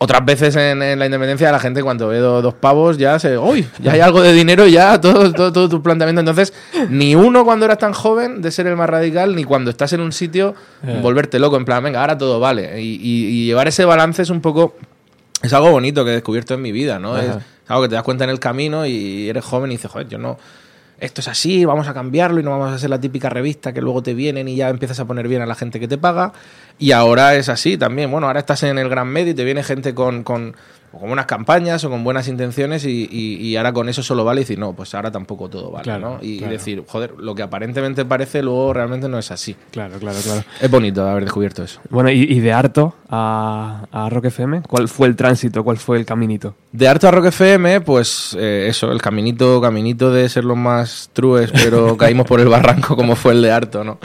otras 0.00 0.24
veces 0.24 0.54
en, 0.54 0.80
en 0.82 0.98
la 0.98 1.06
independencia, 1.06 1.50
la 1.50 1.58
gente 1.58 1.82
cuando 1.82 2.06
ve 2.08 2.18
do- 2.18 2.40
dos 2.40 2.54
pavos 2.54 2.98
ya 2.98 3.18
se. 3.18 3.36
¡Uy! 3.36 3.66
Ya 3.80 3.92
hay 3.92 4.00
algo 4.00 4.22
de 4.22 4.32
dinero 4.32 4.66
y 4.66 4.72
ya 4.72 5.00
todo, 5.00 5.32
todo, 5.32 5.52
todo 5.52 5.68
tu 5.68 5.82
planteamiento. 5.82 6.20
Entonces, 6.20 6.52
ni 6.88 7.14
uno 7.16 7.44
cuando 7.44 7.64
eras 7.64 7.78
tan 7.78 7.92
joven 7.92 8.40
de 8.40 8.50
ser 8.52 8.66
el 8.68 8.76
más 8.76 8.88
radical, 8.88 9.34
ni 9.34 9.42
cuando 9.44 9.70
estás 9.70 9.92
en 9.92 10.00
un 10.00 10.12
sitio, 10.12 10.54
Eh. 10.86 11.00
volverte 11.02 11.38
loco. 11.40 11.56
En 11.56 11.64
plan, 11.64 11.82
venga, 11.82 12.00
ahora 12.00 12.16
todo 12.16 12.38
vale. 12.38 12.80
Y, 12.80 12.94
y- 12.94 13.26
y 13.26 13.46
llevar 13.46 13.66
ese 13.66 13.84
balance 13.84 14.22
es 14.22 14.30
un 14.30 14.40
poco. 14.40 14.76
Es 15.42 15.52
algo 15.52 15.70
bonito 15.70 16.04
que 16.04 16.10
he 16.10 16.14
descubierto 16.14 16.54
en 16.54 16.62
mi 16.62 16.72
vida, 16.72 16.98
¿no? 16.98 17.14
Ajá. 17.14 17.24
Es 17.64 17.70
algo 17.70 17.82
que 17.82 17.88
te 17.88 17.94
das 17.96 18.04
cuenta 18.04 18.24
en 18.24 18.30
el 18.30 18.38
camino 18.40 18.86
y 18.86 19.28
eres 19.28 19.44
joven 19.44 19.70
y 19.72 19.74
dices, 19.74 19.90
joder, 19.90 20.08
yo 20.08 20.18
no. 20.18 20.38
Esto 21.00 21.20
es 21.20 21.28
así, 21.28 21.64
vamos 21.64 21.86
a 21.86 21.94
cambiarlo 21.94 22.40
y 22.40 22.42
no 22.42 22.50
vamos 22.50 22.70
a 22.70 22.74
hacer 22.74 22.90
la 22.90 23.00
típica 23.00 23.28
revista 23.28 23.72
que 23.72 23.80
luego 23.80 24.02
te 24.02 24.14
vienen 24.14 24.48
y 24.48 24.56
ya 24.56 24.68
empiezas 24.68 24.98
a 24.98 25.04
poner 25.04 25.28
bien 25.28 25.42
a 25.42 25.46
la 25.46 25.54
gente 25.54 25.78
que 25.78 25.86
te 25.86 25.96
paga. 25.96 26.32
Y 26.78 26.90
ahora 26.90 27.36
es 27.36 27.48
así 27.48 27.78
también. 27.78 28.10
Bueno, 28.10 28.26
ahora 28.26 28.40
estás 28.40 28.64
en 28.64 28.78
el 28.78 28.88
gran 28.88 29.06
medio 29.06 29.30
y 29.30 29.34
te 29.34 29.44
viene 29.44 29.62
gente 29.62 29.94
con, 29.94 30.24
con, 30.24 30.56
o 30.92 30.98
con 30.98 31.10
unas 31.10 31.26
campañas 31.26 31.84
o 31.84 31.90
con 31.90 32.02
buenas 32.04 32.28
intenciones 32.28 32.84
y, 32.84 33.08
y- 33.10 33.36
y 33.46 33.56
ahora 33.56 33.72
con 33.72 33.88
eso 33.88 34.02
solo 34.02 34.24
vale 34.24 34.40
decir, 34.40 34.58
no, 34.58 34.72
pues 34.72 34.94
ahora 34.94 35.10
tampoco 35.10 35.48
todo 35.48 35.70
vale, 35.70 35.84
Claro, 35.84 36.00
¿no? 36.16 36.18
Y, 36.22 36.34
y 36.34 36.38
claro. 36.38 36.52
decir, 36.52 36.82
joder, 36.86 37.14
lo 37.18 37.34
que 37.34 37.42
aparentemente 37.42 38.04
parece 38.04 38.42
luego 38.42 38.72
realmente 38.72 39.08
no 39.08 39.18
es 39.18 39.30
así. 39.30 39.54
Claro, 39.70 39.98
claro, 39.98 40.18
claro. 40.22 40.44
Es 40.60 40.70
bonito 40.70 41.06
haber 41.08 41.24
descubierto 41.24 41.62
eso. 41.62 41.80
Bueno, 41.90 42.10
y, 42.10 42.22
y 42.22 42.40
de 42.40 42.52
harto 42.52 42.94
a, 43.10 43.86
a 43.92 44.08
Rock 44.10 44.26
FM, 44.26 44.62
¿cuál 44.62 44.88
fue 44.88 45.08
el 45.08 45.16
tránsito? 45.16 45.62
¿Cuál 45.64 45.76
fue 45.78 45.98
el 45.98 46.06
caminito? 46.06 46.54
De 46.72 46.86
Harto 46.88 47.08
a 47.08 47.10
Rock 47.10 47.26
FM, 47.26 47.80
pues 47.82 48.36
eh, 48.38 48.66
eso, 48.68 48.92
el 48.92 49.00
caminito, 49.00 49.60
caminito 49.60 50.10
de 50.12 50.28
ser 50.28 50.44
los 50.44 50.56
más 50.56 51.10
trues, 51.12 51.50
pero 51.52 51.96
caímos 51.98 52.26
por 52.26 52.40
el 52.40 52.48
barranco 52.48 52.94
como 52.96 53.16
fue 53.16 53.32
el 53.32 53.42
de 53.42 53.50
Harto, 53.50 53.84
¿no? 53.84 53.98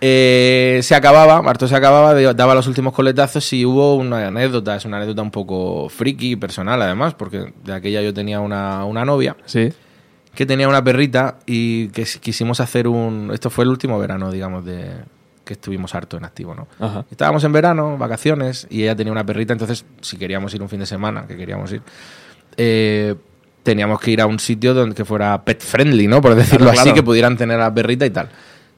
Eh, 0.00 0.78
se 0.82 0.94
acababa, 0.94 1.38
Harto 1.38 1.66
se 1.66 1.74
acababa, 1.74 2.14
daba 2.34 2.54
los 2.54 2.66
últimos 2.68 2.92
coletazos 2.92 3.52
y 3.52 3.64
hubo 3.64 3.96
una 3.96 4.28
anécdota, 4.28 4.76
es 4.76 4.84
una 4.84 4.98
anécdota 4.98 5.22
un 5.22 5.30
poco 5.32 5.88
friki, 5.88 6.36
personal 6.36 6.80
además, 6.82 7.14
porque 7.14 7.52
de 7.64 7.72
aquella 7.72 8.00
yo 8.02 8.14
tenía 8.14 8.38
una, 8.40 8.84
una 8.84 9.04
novia 9.04 9.36
Sí. 9.44 9.72
que 10.34 10.46
tenía 10.46 10.68
una 10.68 10.84
perrita 10.84 11.38
y 11.46 11.88
que 11.88 12.04
quisimos 12.20 12.60
hacer 12.60 12.86
un... 12.86 13.30
Esto 13.34 13.50
fue 13.50 13.64
el 13.64 13.70
último 13.70 13.98
verano, 13.98 14.30
digamos, 14.30 14.64
de 14.64 14.88
que 15.44 15.54
estuvimos 15.54 15.94
harto 15.94 16.16
en 16.16 16.24
activo, 16.26 16.54
¿no? 16.54 16.68
Ajá. 16.78 17.04
Estábamos 17.10 17.42
en 17.42 17.52
verano, 17.52 17.96
vacaciones, 17.98 18.66
y 18.70 18.82
ella 18.82 18.94
tenía 18.94 19.12
una 19.12 19.24
perrita, 19.24 19.52
entonces 19.54 19.84
si 20.02 20.16
queríamos 20.16 20.54
ir 20.54 20.62
un 20.62 20.68
fin 20.68 20.78
de 20.80 20.86
semana, 20.86 21.26
que 21.26 21.36
queríamos 21.36 21.72
ir, 21.72 21.80
eh, 22.56 23.14
teníamos 23.62 23.98
que 24.00 24.10
ir 24.12 24.20
a 24.20 24.26
un 24.26 24.38
sitio 24.38 24.74
donde 24.74 24.94
que 24.94 25.04
fuera 25.04 25.42
pet 25.44 25.60
friendly, 25.62 26.06
¿no? 26.06 26.20
Por 26.20 26.34
decirlo 26.34 26.66
Claro, 26.66 26.72
así, 26.72 26.82
claro. 26.90 26.94
que 26.94 27.02
pudieran 27.02 27.36
tener 27.36 27.56
a 27.58 27.64
la 27.64 27.74
perrita 27.74 28.04
y 28.06 28.10
tal. 28.10 28.28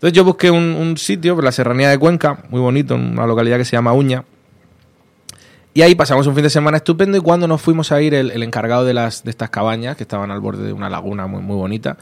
Entonces 0.00 0.16
yo 0.16 0.24
busqué 0.24 0.50
un, 0.50 0.64
un 0.64 0.96
sitio, 0.96 1.34
por 1.34 1.44
la 1.44 1.52
serranía 1.52 1.90
de 1.90 1.98
Cuenca, 1.98 2.44
muy 2.48 2.58
bonito, 2.58 2.94
en 2.94 3.12
una 3.12 3.26
localidad 3.26 3.58
que 3.58 3.66
se 3.66 3.76
llama 3.76 3.92
Uña. 3.92 4.24
Y 5.74 5.82
ahí 5.82 5.94
pasamos 5.94 6.26
un 6.26 6.34
fin 6.34 6.42
de 6.42 6.48
semana 6.48 6.78
estupendo 6.78 7.18
y 7.18 7.20
cuando 7.20 7.46
nos 7.46 7.60
fuimos 7.60 7.92
a 7.92 8.00
ir, 8.00 8.14
el, 8.14 8.30
el 8.30 8.42
encargado 8.42 8.86
de, 8.86 8.94
las, 8.94 9.24
de 9.24 9.30
estas 9.30 9.50
cabañas, 9.50 9.98
que 9.98 10.04
estaban 10.04 10.30
al 10.30 10.40
borde 10.40 10.64
de 10.64 10.72
una 10.72 10.88
laguna 10.88 11.26
muy, 11.26 11.42
muy 11.42 11.54
bonita, 11.54 11.98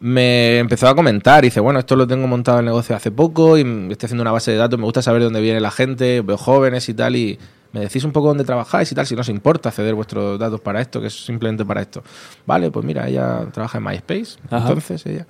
me 0.00 0.58
empezó 0.58 0.88
a 0.88 0.96
comentar. 0.96 1.44
Dice, 1.44 1.60
bueno, 1.60 1.78
esto 1.78 1.94
lo 1.94 2.08
tengo 2.08 2.26
montado 2.26 2.58
en 2.58 2.64
el 2.64 2.70
negocio 2.70 2.96
hace 2.96 3.12
poco 3.12 3.56
y 3.56 3.60
estoy 3.60 4.06
haciendo 4.06 4.22
una 4.22 4.32
base 4.32 4.50
de 4.50 4.56
datos. 4.56 4.80
Me 4.80 4.84
gusta 4.84 5.00
saber 5.00 5.20
de 5.20 5.26
dónde 5.26 5.40
viene 5.40 5.60
la 5.60 5.70
gente, 5.70 6.22
veo 6.22 6.36
jóvenes 6.36 6.88
y 6.88 6.94
tal. 6.94 7.14
Y 7.14 7.38
me 7.72 7.80
decís 7.80 8.04
un 8.04 8.12
poco 8.12 8.28
dónde 8.28 8.44
trabajáis 8.44 8.90
y 8.92 8.94
tal, 8.94 9.06
si 9.06 9.14
no 9.14 9.20
os 9.20 9.28
importa 9.28 9.70
ceder 9.70 9.94
vuestros 9.94 10.38
datos 10.38 10.60
para 10.60 10.80
esto, 10.80 11.00
que 11.00 11.08
es 11.08 11.24
simplemente 11.24 11.64
para 11.64 11.82
esto. 11.82 12.02
Vale, 12.46 12.70
pues 12.70 12.84
mira, 12.84 13.08
ella 13.08 13.46
trabaja 13.52 13.78
en 13.78 13.84
MySpace, 13.84 14.38
entonces 14.50 15.04
ella. 15.06 15.26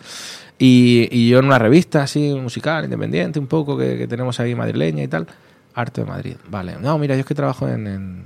Y, 0.59 1.29
yo 1.29 1.39
en 1.39 1.47
una 1.47 1.59
revista 1.59 2.03
así, 2.03 2.35
musical, 2.35 2.85
independiente, 2.85 3.39
un 3.39 3.47
poco, 3.47 3.77
que, 3.77 4.07
tenemos 4.09 4.39
ahí 4.41 4.55
madrileña 4.55 5.05
y 5.05 5.09
tal. 5.09 5.27
Arte 5.75 6.01
de 6.01 6.07
Madrid. 6.07 6.37
Vale. 6.49 6.77
No, 6.81 6.99
mira, 6.99 7.15
yo 7.15 7.21
es 7.21 7.27
que 7.27 7.35
trabajo 7.35 7.69
en, 7.69 7.87
en 7.87 8.25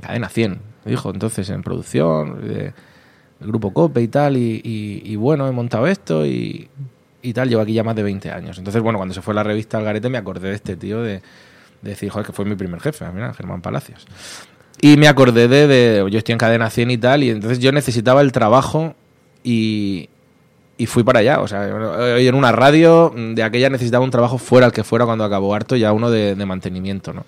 Cadena 0.00 0.28
100, 0.28 0.58
dijo. 0.86 1.10
Entonces, 1.10 1.50
en 1.50 1.62
producción, 1.62 2.40
de, 2.46 2.72
el 3.40 3.46
grupo 3.46 3.72
COPE 3.72 4.02
y 4.02 4.08
tal. 4.08 4.36
Y, 4.38 5.16
bueno, 5.16 5.46
he 5.46 5.52
montado 5.52 5.86
esto 5.86 6.24
y, 6.24 6.70
y 7.20 7.32
tal. 7.34 7.50
Llevo 7.50 7.60
aquí 7.60 7.74
ya 7.74 7.84
más 7.84 7.96
de 7.96 8.02
20 8.02 8.30
años. 8.30 8.56
Entonces, 8.56 8.82
bueno, 8.82 8.98
cuando 8.98 9.14
se 9.14 9.20
fue 9.20 9.34
la 9.34 9.42
revista 9.42 9.76
Algarete 9.76 10.08
me 10.08 10.18
acordé 10.18 10.48
de 10.48 10.54
este 10.54 10.76
tío 10.76 11.02
de, 11.02 11.20
decir, 11.82 12.10
joder, 12.10 12.26
que 12.26 12.32
fue 12.32 12.44
mi 12.44 12.54
primer 12.54 12.80
jefe, 12.80 13.04
mira, 13.12 13.32
Germán 13.34 13.62
Palacios. 13.62 14.06
Y 14.80 14.96
me 14.96 15.08
acordé 15.08 15.48
de, 15.48 15.66
de, 15.66 16.10
yo 16.10 16.18
estoy 16.18 16.32
en 16.32 16.38
cadena 16.38 16.68
100 16.68 16.90
y 16.90 16.98
tal, 16.98 17.22
y 17.22 17.30
entonces 17.30 17.58
yo 17.58 17.72
necesitaba 17.72 18.20
el 18.20 18.32
trabajo 18.32 18.94
y, 19.42 20.10
y 20.78 20.86
fui 20.86 21.02
para 21.02 21.20
allá. 21.20 21.40
O 21.40 21.48
sea, 21.48 21.66
en 22.18 22.34
una 22.34 22.52
radio 22.52 23.12
de 23.16 23.42
aquella 23.42 23.70
necesitaba 23.70 24.04
un 24.04 24.10
trabajo 24.10 24.38
fuera 24.38 24.66
el 24.66 24.72
que 24.72 24.84
fuera 24.84 25.04
cuando 25.04 25.24
acabó 25.24 25.54
harto, 25.54 25.76
ya 25.76 25.92
uno 25.92 26.10
de, 26.10 26.34
mantenimiento, 26.46 27.12
¿no? 27.12 27.24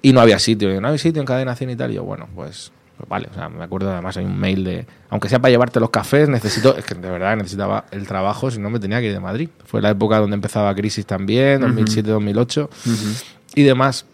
Y 0.00 0.12
no 0.12 0.20
había 0.20 0.38
sitio, 0.38 0.80
no 0.80 0.88
había 0.88 0.98
sitio 0.98 1.20
en 1.20 1.26
cadena 1.26 1.56
100 1.56 1.70
y 1.70 1.76
tal, 1.76 1.90
y 1.90 1.94
yo, 1.94 2.04
bueno, 2.04 2.28
pues, 2.34 2.70
pues, 2.96 3.08
vale, 3.08 3.28
o 3.30 3.34
sea, 3.34 3.48
me 3.48 3.64
acuerdo 3.64 3.90
además 3.92 4.16
hay 4.16 4.24
un 4.24 4.38
mail 4.38 4.62
de, 4.62 4.86
aunque 5.10 5.28
sea 5.28 5.40
para 5.40 5.50
llevarte 5.50 5.80
los 5.80 5.90
cafés, 5.90 6.28
necesito, 6.28 6.76
es 6.76 6.84
que 6.84 6.94
de 6.94 7.10
verdad 7.10 7.36
necesitaba 7.36 7.84
el 7.90 8.06
trabajo, 8.06 8.50
si 8.50 8.60
no 8.60 8.70
me 8.70 8.78
tenía 8.78 9.00
que 9.00 9.06
ir 9.06 9.12
de 9.12 9.20
Madrid. 9.20 9.48
Fue 9.64 9.82
la 9.82 9.90
época 9.90 10.18
donde 10.18 10.34
empezaba 10.34 10.72
crisis 10.74 11.04
también, 11.04 11.62
2007-2008 11.62 12.68
y 13.58 13.62
demás. 13.64 14.06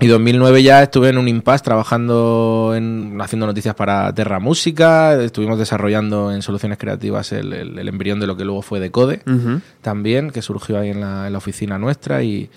Y 0.00 0.08
2009 0.08 0.62
ya 0.62 0.82
estuve 0.82 1.10
en 1.10 1.18
un 1.18 1.28
impasse 1.28 1.62
trabajando 1.62 2.72
en 2.76 3.16
haciendo 3.20 3.46
noticias 3.46 3.76
para 3.76 4.12
Terra 4.12 4.40
Música, 4.40 5.14
estuvimos 5.22 5.56
desarrollando 5.56 6.32
en 6.32 6.42
soluciones 6.42 6.78
creativas 6.78 7.30
el, 7.30 7.52
el, 7.52 7.88
embrión 7.88 8.18
de 8.18 8.26
lo 8.26 8.36
que 8.36 8.44
luego 8.44 8.60
fue 8.62 8.80
Decode, 8.80 9.22
también, 9.82 10.32
que 10.32 10.42
surgió 10.42 10.80
ahí 10.80 10.90
en 10.90 11.00
la, 11.00 11.28
en 11.28 11.32
la 11.32 11.38
oficina 11.38 11.78
nuestra 11.78 12.24
y, 12.24 12.50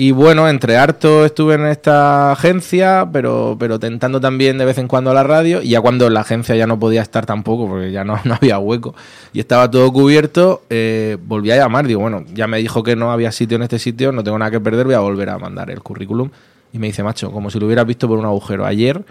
y 0.00 0.12
bueno, 0.12 0.48
entre 0.48 0.76
harto 0.76 1.24
estuve 1.24 1.54
en 1.54 1.66
esta 1.66 2.30
agencia, 2.30 3.08
pero, 3.12 3.56
pero 3.58 3.80
tentando 3.80 4.20
también 4.20 4.56
de 4.56 4.64
vez 4.64 4.78
en 4.78 4.86
cuando 4.86 5.12
la 5.12 5.24
radio. 5.24 5.60
Y 5.60 5.70
ya 5.70 5.80
cuando 5.80 6.08
la 6.08 6.20
agencia 6.20 6.54
ya 6.54 6.68
no 6.68 6.78
podía 6.78 7.02
estar 7.02 7.26
tampoco, 7.26 7.66
porque 7.66 7.90
ya 7.90 8.04
no, 8.04 8.16
no 8.24 8.34
había 8.34 8.60
hueco 8.60 8.94
y 9.32 9.40
estaba 9.40 9.68
todo 9.68 9.92
cubierto, 9.92 10.62
eh, 10.70 11.18
volví 11.24 11.50
a 11.50 11.56
llamar. 11.56 11.88
Digo, 11.88 12.00
bueno, 12.00 12.24
ya 12.32 12.46
me 12.46 12.58
dijo 12.58 12.84
que 12.84 12.94
no 12.94 13.10
había 13.10 13.32
sitio 13.32 13.56
en 13.56 13.64
este 13.64 13.80
sitio, 13.80 14.12
no 14.12 14.22
tengo 14.22 14.38
nada 14.38 14.52
que 14.52 14.60
perder, 14.60 14.86
voy 14.86 14.94
a 14.94 15.00
volver 15.00 15.30
a 15.30 15.38
mandar 15.38 15.68
el 15.68 15.82
currículum. 15.82 16.30
Y 16.72 16.78
me 16.78 16.86
dice, 16.86 17.02
macho, 17.02 17.32
como 17.32 17.50
si 17.50 17.58
lo 17.58 17.66
hubieras 17.66 17.84
visto 17.84 18.06
por 18.06 18.20
un 18.20 18.24
agujero. 18.24 18.66
Ayer 18.66 19.04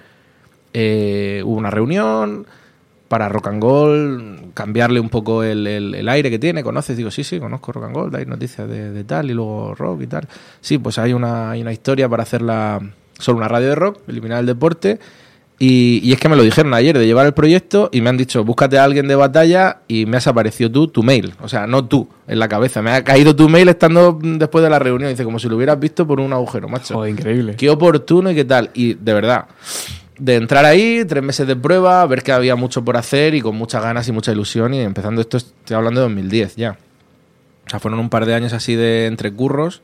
eh, 0.74 1.41
hubo 1.44 1.58
una 1.58 1.70
reunión, 1.70 2.48
para 3.08 3.30
rock 3.30 3.48
and 3.48 3.62
roll, 3.62 4.52
cambiarle 4.54 5.00
un 5.00 5.10
poco 5.10 5.44
el, 5.44 6.08
aire 6.10 6.30
que 6.30 6.40
tiene. 6.40 6.64
¿Conoces? 6.64 6.98
Digo, 6.98 7.12
sí, 7.12 7.24
sí, 7.24 7.40
conozco 7.40 7.72
rock 7.72 7.86
and 7.86 7.96
roll, 7.96 8.16
hay 8.16 8.26
noticias 8.26 8.68
de, 8.70 9.04
tal 9.04 9.30
y 9.30 9.34
luego 9.34 9.76
rock 9.76 10.02
y 10.02 10.08
tal. 10.08 10.28
Sí, 10.62 10.78
pues 10.78 10.98
hay 10.98 11.14
una, 11.14 11.52
hay 11.52 11.62
una 11.62 11.72
historia 11.72 12.10
para 12.10 12.24
hacerla 12.24 12.82
solo 13.18 13.40
una 13.40 13.48
radio 13.48 13.70
de 13.70 13.76
rock, 13.76 14.00
eliminar 14.08 14.40
el 14.40 14.46
deporte. 14.46 15.00
Y, 15.60 16.12
es 16.14 16.20
que 16.20 16.30
me 16.30 16.36
lo 16.36 16.44
dijeron 16.44 16.74
ayer 16.76 16.96
de 16.96 17.08
llevar 17.08 17.26
el 17.26 17.34
proyecto 17.34 17.90
y 17.92 18.02
me 18.02 18.10
han 18.10 18.18
dicho, 18.18 18.44
búscate 18.44 18.78
a 18.78 18.84
alguien 18.84 19.08
de 19.08 19.16
batalla 19.16 19.80
y 19.88 20.06
me 20.06 20.18
has 20.18 20.28
aparecido 20.28 20.72
tú, 20.72 20.88
tu 20.88 21.02
mail. 21.02 21.34
O 21.42 21.50
sea, 21.50 21.66
no 21.66 21.86
tú, 21.86 22.08
en 22.28 22.38
la 22.38 22.48
cabeza. 22.48 22.84
Me 22.84 22.92
ha 22.92 23.04
caído 23.04 23.36
tu 23.36 23.50
mail 23.50 23.68
estando 23.70 24.20
después 24.22 24.64
de 24.64 24.70
la 24.70 24.78
reunión. 24.78 25.10
Dice, 25.10 25.24
como 25.24 25.40
si 25.40 25.50
lo 25.50 25.56
hubieras 25.56 25.80
visto 25.80 26.06
por 26.06 26.20
un 26.20 26.32
agujero, 26.32 26.70
macho. 26.70 27.08
increíble. 27.08 27.56
Qué 27.56 27.72
oportuno 27.72 28.30
y 28.30 28.36
qué 28.36 28.46
tal. 28.46 28.70
Y 28.76 28.94
de 28.94 29.14
verdad, 29.14 29.46
de 30.17 30.36
entrar 30.36 30.65
ahí, 30.65 31.03
tres 31.05 31.24
meses 31.24 31.47
de 31.47 31.55
prueba, 31.55 32.06
ver 32.06 32.23
que 32.23 32.32
había 32.32 32.56
mucho 32.56 32.84
por 32.84 32.97
hacer 32.97 33.36
y 33.36 33.41
con 33.41 33.56
muchas 33.56 33.84
ganas 33.84 34.08
y 34.08 34.12
mucha 34.12 34.32
ilusión. 34.32 34.73
Y 34.73 34.82
empezando 34.82 35.21
esto, 35.21 35.38
estoy 35.38 35.75
hablando 35.75 36.01
de 36.01 36.08
2010 36.08 36.56
ya. 36.56 36.77
O 37.65 37.69
sea, 37.69 37.80
fueron 37.80 37.99
un 37.99 38.10
par 38.10 38.25
de 38.25 38.34
años 38.34 38.53
así 38.53 38.75
de 38.75 39.08
entrecurros. 39.08 39.82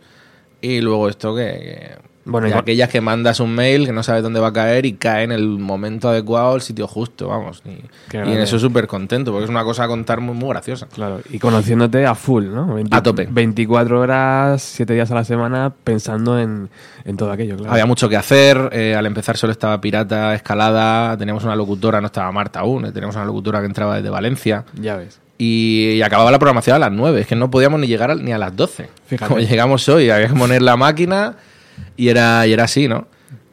Y 0.62 0.82
luego 0.82 1.10
esto 1.10 1.36
que 1.36 1.98
bueno, 2.26 2.48
y 2.48 2.54
aquellas 2.54 2.90
que 2.90 3.02
mandas 3.02 3.40
un 3.40 3.54
mail 3.54 3.86
que 3.86 3.92
no 3.92 4.02
sabes 4.02 4.24
dónde 4.24 4.40
va 4.40 4.48
a 4.48 4.54
caer 4.54 4.86
y 4.86 4.94
cae 4.94 5.24
en 5.24 5.32
el 5.32 5.48
momento 5.48 6.10
adecuado, 6.10 6.56
el 6.56 6.62
sitio 6.62 6.88
justo, 6.88 7.28
vamos. 7.28 7.62
Y, 7.66 8.16
en 8.16 8.40
eso 8.40 8.58
súper 8.60 8.88
contento, 8.88 9.32
porque 9.32 9.46
es 9.46 9.50
una 9.50 9.64
cosa 9.64 9.84
a 9.84 9.88
contar 9.88 10.22
muy, 10.22 10.34
muy 10.34 10.50
graciosa. 10.50 10.88
Claro, 10.88 11.20
y 11.30 11.40
conociéndote 11.40 12.06
a 12.06 12.16
full, 12.16 12.46
¿no? 12.46 12.78
a 12.92 13.04
tope. 13.04 13.28
24 13.30 14.00
horas, 14.00 14.62
7 14.62 14.94
días 14.94 15.12
a 15.12 15.16
la 15.16 15.24
semana 15.26 15.74
pensando 15.84 16.40
en, 16.40 16.70
todo 17.18 17.32
aquello, 17.32 17.58
claro. 17.58 17.72
Había 17.72 17.86
mucho 17.86 18.08
que 18.08 18.16
hacer, 18.16 18.70
eh, 18.72 18.96
al 18.96 19.06
empezar 19.06 19.36
solo 19.36 19.52
estaba 19.52 19.82
Pirata, 19.82 20.34
Escalada, 20.34 21.18
teníamos 21.18 21.44
una 21.44 21.56
locutora, 21.56 22.00
no 22.00 22.08
estaba 22.08 22.32
Marta 22.32 22.62
aún, 22.62 22.86
eh, 22.86 22.92
teníamos 22.92 23.16
una 23.16 23.26
locutora 23.26 23.60
que 23.60 23.66
entraba 23.66 23.98
desde 23.98 24.10
Valencia. 24.10 24.64
Ya 24.80 24.96
ves. 24.96 25.20
Y, 25.38 26.02
acababa 26.02 26.32
la 26.32 26.40
programación 26.40 26.78
a 26.78 26.80
las 26.80 26.92
9, 26.92 27.22
es 27.22 27.28
que 27.28 27.36
no 27.36 27.52
podíamos 27.52 27.80
ni 27.80 27.88
llegar 27.88 28.16
ni 28.16 28.32
a 28.32 28.38
las 28.38 28.56
12. 28.56 28.90
Fíjate. 29.08 29.28
Como 29.28 29.42
llegamos 29.42 29.90
hoy, 29.90 30.10
había 30.10 30.30
que 30.30 30.36
poner 30.36 30.62
la 30.62 30.78
máquina 30.78 31.36
y 31.98 32.10
era, 32.10 32.46
y 32.48 32.54
era 32.54 32.64
así, 32.66 32.88
¿no? 32.88 33.08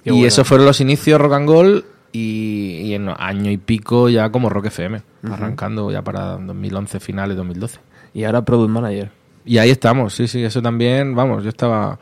y 0.05 0.25
eso 0.25 0.45
fueron 0.45 0.67
los 0.67 0.81
inicios 0.81 1.21
rock 1.21 1.35
and 1.35 1.49
roll 1.49 1.85
y, 2.13 2.95
en 2.95 3.09
año 3.09 3.51
y 3.51 3.57
pico 3.57 4.09
ya 4.09 4.31
como 4.31 4.49
Rock 4.49 4.67
FM, 4.67 5.03
arrancando 5.31 5.91
ya 5.91 6.03
para 6.03 6.37
2011, 6.39 7.01
finales 7.01 7.37
2012. 7.37 7.79
Y 8.15 8.25
ahora 8.25 8.45
Product 8.45 8.71
Manager. 8.71 9.11
Y 9.45 9.59
ahí 9.59 9.71
estamos, 9.71 10.15
sí, 10.15 10.27
sí, 10.27 10.43
eso 10.43 10.61
también, 10.61 11.15
vamos, 11.15 11.45
yo 11.45 11.49
estaba 11.51 11.99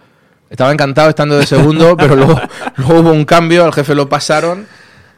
estaba 0.50 0.72
encantado 0.72 1.11
estando 1.11 1.37
de 1.37 1.46
segundo, 1.46 1.96
pero 1.98 2.16
luego, 2.16 2.40
luego 2.76 3.00
hubo 3.00 3.12
un 3.12 3.24
cambio, 3.24 3.64
al 3.64 3.72
jefe 3.72 3.94
lo 3.94 4.09
pasaron 4.09 4.66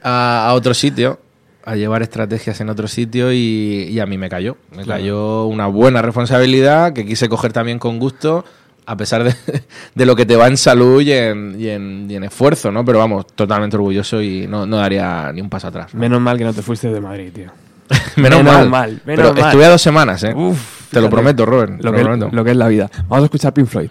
a, 0.03 0.51
otro 0.55 0.75
sitio, 0.75 1.21
a 1.65 1.77
llevar 1.77 2.03
estrategias 2.03 2.61
en 2.61 2.69
otro 2.69 2.89
sitio 2.89 3.33
y, 3.33 3.89
y 3.91 4.01
a 4.01 4.07
mí 4.07 4.19
me 4.19 4.29
cayó. 4.29 4.57
Me 4.75 4.85
cayó 4.85 5.47
una 5.47 5.67
buena 5.67 6.03
responsabilidad 6.03 6.93
que 6.93 7.07
quise 7.07 7.29
coger 7.29 7.53
también 7.53 7.79
con 7.79 7.99
gusto 7.99 8.45
a 8.90 8.96
pesar 8.96 9.22
de, 9.94 10.07
lo 10.07 10.16
que 10.16 10.26
te 10.26 10.35
va 10.35 10.48
en 10.48 10.57
salud 10.57 11.00
y 11.00 11.12
en, 11.12 11.55
y, 11.57 11.68
en, 11.68 12.11
y 12.11 12.16
en, 12.16 12.24
esfuerzo, 12.24 12.72
¿no? 12.72 12.85
Pero 12.85 12.98
vamos, 12.98 13.24
totalmente 13.37 13.76
orgulloso 13.76 14.20
y 14.20 14.48
no, 14.48 14.66
daría 14.66 15.31
ni 15.33 15.40
un 15.40 15.48
paso 15.48 15.68
atrás. 15.68 15.94
Menos 15.94 16.20
mal 16.20 16.37
que 16.37 16.44
no 16.44 16.53
te 16.53 16.61
fuiste 16.61 16.90
de 16.90 17.00
Madrid, 17.00 17.31
tío. 17.33 17.53
menos, 18.16 18.68
mal. 18.68 19.00
pero 19.05 19.33
estuve 19.35 19.64
a 19.64 19.70
dos 19.70 19.83
semanas, 19.83 20.24
¿eh? 20.24 20.35
Uf, 20.35 20.90
te 20.90 21.00
lo 21.00 21.09
prometo, 21.09 21.46
Robert. 21.46 21.81
Lo, 21.83 21.92
lo 21.92 22.44
que 22.44 22.50
es 22.50 22.57
la 22.57 22.66
vida. 22.66 22.90
Vamos 23.09 23.22
a 23.22 23.24
escuchar 23.26 23.55
Pink 23.55 23.68
Floyd. 23.68 23.90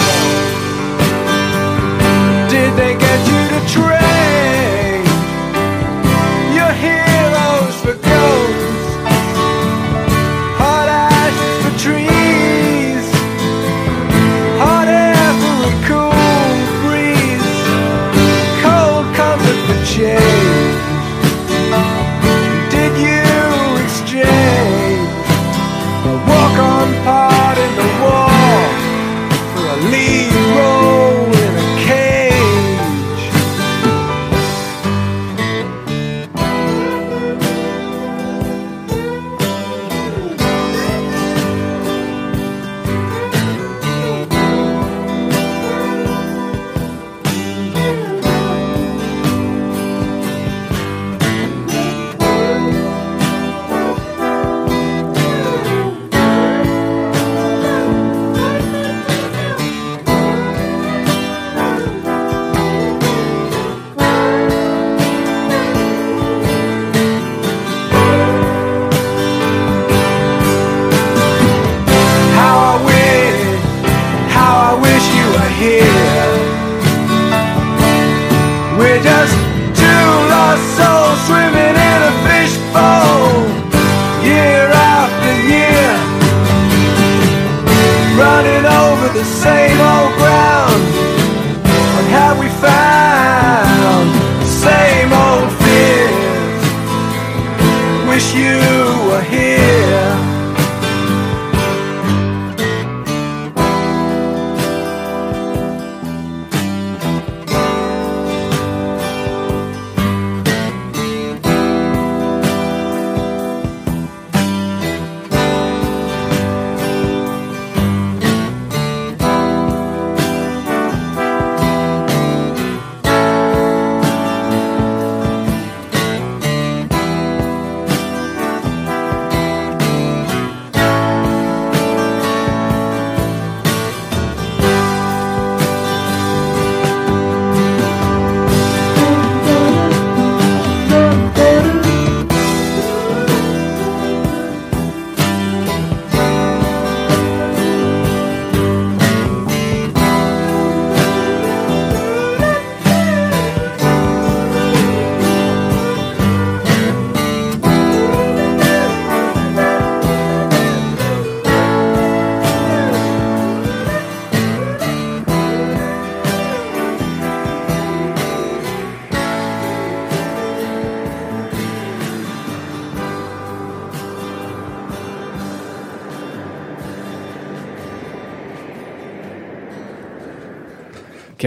Train 3.67 4.70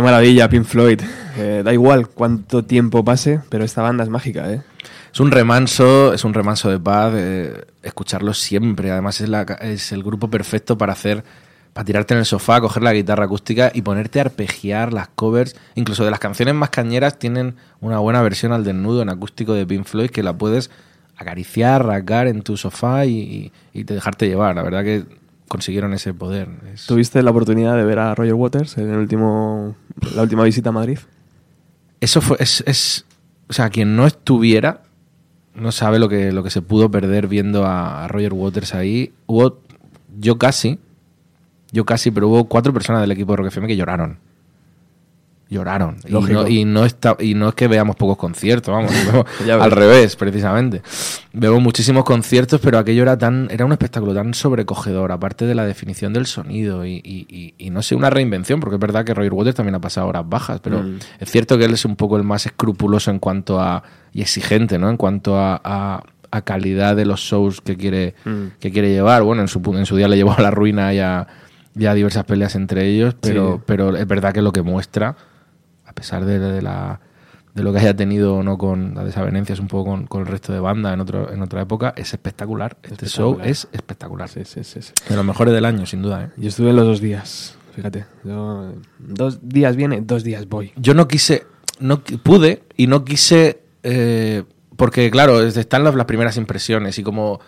maravilla, 0.04 0.48
Pink 0.48 0.64
Floyd. 0.64 1.00
Eh, 1.36 1.62
da 1.64 1.72
igual 1.72 2.08
cuánto 2.08 2.64
tiempo 2.64 3.04
pase, 3.04 3.40
pero 3.48 3.64
esta 3.64 3.82
banda 3.82 4.04
es 4.04 4.10
mágica, 4.10 4.50
¿eh? 4.52 4.62
Es 5.12 5.20
un 5.20 5.30
remanso, 5.30 6.12
es 6.12 6.24
un 6.24 6.34
remanso 6.34 6.70
de 6.70 6.78
paz, 6.78 7.12
eh, 7.16 7.64
escucharlo 7.82 8.34
siempre. 8.34 8.90
Además 8.90 9.20
es, 9.20 9.92
el 9.92 10.02
grupo 10.02 10.28
perfecto 10.28 10.76
para 10.76 10.92
hacer, 10.92 11.24
para 11.72 11.84
tirarte 11.84 12.14
en 12.14 12.18
el 12.18 12.26
sofá, 12.26 12.60
coger 12.60 12.82
la 12.82 12.92
guitarra 12.92 13.24
acústica 13.24 13.70
y 13.72 13.82
ponerte 13.82 14.18
a 14.18 14.22
arpegiar 14.22 14.92
las 14.92 15.08
covers. 15.08 15.56
Incluso 15.76 16.04
de 16.04 16.10
las 16.10 16.18
canciones 16.18 16.54
más 16.54 16.70
cañeras 16.70 17.18
tienen 17.18 17.54
una 17.80 17.98
buena 17.98 18.22
versión 18.22 18.52
al 18.52 18.64
desnudo 18.64 19.02
en 19.02 19.08
acústico 19.08 19.54
de 19.54 19.66
Pink 19.66 19.84
Floyd 19.84 20.10
que 20.10 20.22
la 20.22 20.36
puedes 20.36 20.70
acariciar, 21.16 21.86
rasgar 21.86 22.26
en 22.26 22.42
tu 22.42 22.56
sofá 22.56 23.06
y, 23.06 23.52
y 23.72 23.84
te 23.84 23.94
dejarte 23.94 24.26
llevar. 24.26 24.56
La 24.56 24.64
verdad 24.64 24.82
que 24.82 25.04
consiguieron 25.48 25.92
ese 25.94 26.14
poder. 26.14 26.48
Es- 26.72 26.86
¿Tuviste 26.86 27.22
la 27.22 27.30
oportunidad 27.30 27.76
de 27.76 27.84
ver 27.84 27.98
a 27.98 28.14
Roger 28.14 28.34
Waters 28.34 28.78
en 28.78 28.90
el 28.90 28.98
último, 28.98 29.76
la 30.14 30.22
última 30.22 30.44
visita 30.44 30.70
a 30.70 30.72
Madrid? 30.72 30.98
Eso 32.00 32.20
fue, 32.20 32.36
es, 32.40 32.62
es- 32.66 33.04
o 33.48 33.52
sea, 33.52 33.70
quien 33.70 33.96
no 33.96 34.06
estuviera 34.06 34.82
no 35.54 35.70
sabe 35.70 35.98
lo 36.00 36.08
que, 36.08 36.32
lo 36.32 36.42
que 36.42 36.50
se 36.50 36.62
pudo 36.62 36.90
perder 36.90 37.28
viendo 37.28 37.64
a, 37.64 38.04
a 38.04 38.08
Roger 38.08 38.32
Waters 38.32 38.74
ahí. 38.74 39.12
Hubo, 39.26 39.60
yo 40.18 40.36
casi, 40.38 40.80
yo 41.70 41.84
casi, 41.84 42.10
pero 42.10 42.28
hubo 42.28 42.44
cuatro 42.46 42.72
personas 42.72 43.00
del 43.02 43.12
equipo 43.12 43.32
de 43.32 43.36
Rock 43.36 43.46
FM 43.48 43.68
que 43.68 43.76
lloraron. 43.76 44.18
Lloraron. 45.50 45.96
Y 46.06 46.12
no, 46.12 46.48
y, 46.48 46.64
no 46.64 46.84
está, 46.84 47.16
y 47.20 47.34
no 47.34 47.48
es 47.50 47.54
que 47.54 47.68
veamos 47.68 47.96
pocos 47.96 48.16
conciertos, 48.16 48.74
vamos, 48.74 48.90
vemos 49.06 49.26
Ya 49.46 49.54
al 49.62 49.70
revés, 49.70 50.16
precisamente. 50.16 50.82
Vemos 51.32 51.60
muchísimos 51.62 52.02
conciertos, 52.04 52.60
pero 52.62 52.78
aquello 52.78 53.02
era 53.02 53.16
tan, 53.18 53.48
era 53.50 53.64
un 53.64 53.72
espectáculo 53.72 54.14
tan 54.14 54.34
sobrecogedor, 54.34 55.12
aparte 55.12 55.46
de 55.46 55.54
la 55.54 55.64
definición 55.66 56.12
del 56.12 56.26
sonido 56.26 56.84
y, 56.86 56.94
y- 57.04 57.26
y- 57.28 57.54
y 57.58 57.70
no 57.70 57.82
sé, 57.82 57.94
una 57.94 58.10
reinvención, 58.10 58.58
porque 58.58 58.76
es 58.76 58.80
verdad 58.80 59.04
que 59.04 59.14
Roger 59.14 59.32
Waters 59.34 59.56
también 59.56 59.74
ha 59.74 59.80
pasado 59.80 60.08
horas 60.08 60.24
bajas, 60.28 60.60
pero 60.60 60.82
Mm. 60.82 60.98
es 61.20 61.30
cierto 61.30 61.56
que 61.58 61.66
él 61.66 61.74
es 61.74 61.84
un 61.84 61.96
poco 61.96 62.16
el 62.16 62.24
más 62.24 62.46
escrupuloso 62.46 63.10
en 63.10 63.18
cuanto 63.18 63.60
a, 63.60 63.82
y 64.12 64.22
exigente, 64.22 64.78
¿no? 64.78 64.88
En 64.90 64.96
cuanto 64.96 65.36
a, 65.38 65.60
a- 65.62 66.02
a 66.30 66.42
calidad 66.42 66.96
de 66.96 67.04
los 67.04 67.20
shows 67.20 67.60
que 67.60 67.76
quiere, 67.76 68.14
Mm. 68.24 68.44
que 68.58 68.72
quiere 68.72 68.90
llevar. 68.90 69.22
Bueno, 69.22 69.42
en 69.42 69.48
su, 69.48 69.60
pu- 69.60 69.78
en 69.78 69.86
su 69.86 69.94
día 69.96 70.08
le 70.08 70.16
llevó 70.16 70.32
a 70.32 70.40
la 70.42 70.50
ruina 70.50 70.92
y 70.92 70.98
a, 70.98 71.28
y 71.76 71.86
a 71.86 71.94
diversas 71.94 72.24
peleas 72.24 72.56
entre 72.56 72.88
ellos, 72.88 73.14
pero, 73.20 73.56
Sí. 73.58 73.62
pero 73.66 73.96
es 73.96 74.06
verdad 74.08 74.32
que 74.32 74.42
lo 74.42 74.50
que 74.52 74.62
muestra, 74.62 75.14
pesar 75.94 76.24
de, 76.24 76.38
de 76.38 76.62
la 76.62 77.00
de 77.54 77.62
lo 77.62 77.72
que 77.72 77.78
haya 77.78 77.94
tenido 77.94 78.36
o 78.38 78.42
no 78.42 78.58
con 78.58 78.94
las 78.96 79.04
desavenencias 79.04 79.60
un 79.60 79.68
poco 79.68 79.90
con, 79.90 80.06
con 80.08 80.22
el 80.22 80.26
resto 80.26 80.52
de 80.52 80.58
banda 80.58 80.92
en, 80.92 81.00
otro, 81.00 81.32
en 81.32 81.40
otra 81.40 81.62
época, 81.62 81.94
es 81.96 82.12
espectacular. 82.12 82.76
Este 82.82 83.06
show 83.06 83.38
es 83.44 83.68
espectacular. 83.70 84.28
Sí, 84.28 84.40
sí, 84.44 84.64
sí. 84.64 84.80
De 85.08 85.14
los 85.14 85.24
mejores 85.24 85.54
del 85.54 85.64
año, 85.64 85.86
sin 85.86 86.02
duda. 86.02 86.24
¿eh? 86.24 86.28
Yo 86.36 86.48
estuve 86.48 86.70
en 86.70 86.76
los 86.76 86.84
dos 86.84 87.00
días. 87.00 87.56
fíjate. 87.76 88.06
Yo, 88.24 88.72
dos 88.98 89.38
días 89.48 89.76
viene, 89.76 90.00
dos 90.00 90.24
días 90.24 90.48
voy. 90.48 90.72
Yo 90.74 90.94
no 90.94 91.06
quise, 91.06 91.44
no 91.78 92.00
pude 92.00 92.64
y 92.76 92.88
no 92.88 93.04
quise, 93.04 93.60
eh, 93.84 94.42
porque 94.76 95.08
claro, 95.12 95.40
es- 95.40 95.56
están 95.56 95.84
las, 95.84 95.94
las 95.94 96.06
primeras 96.06 96.36
impresiones 96.36 96.98
y 96.98 97.04
como 97.04 97.38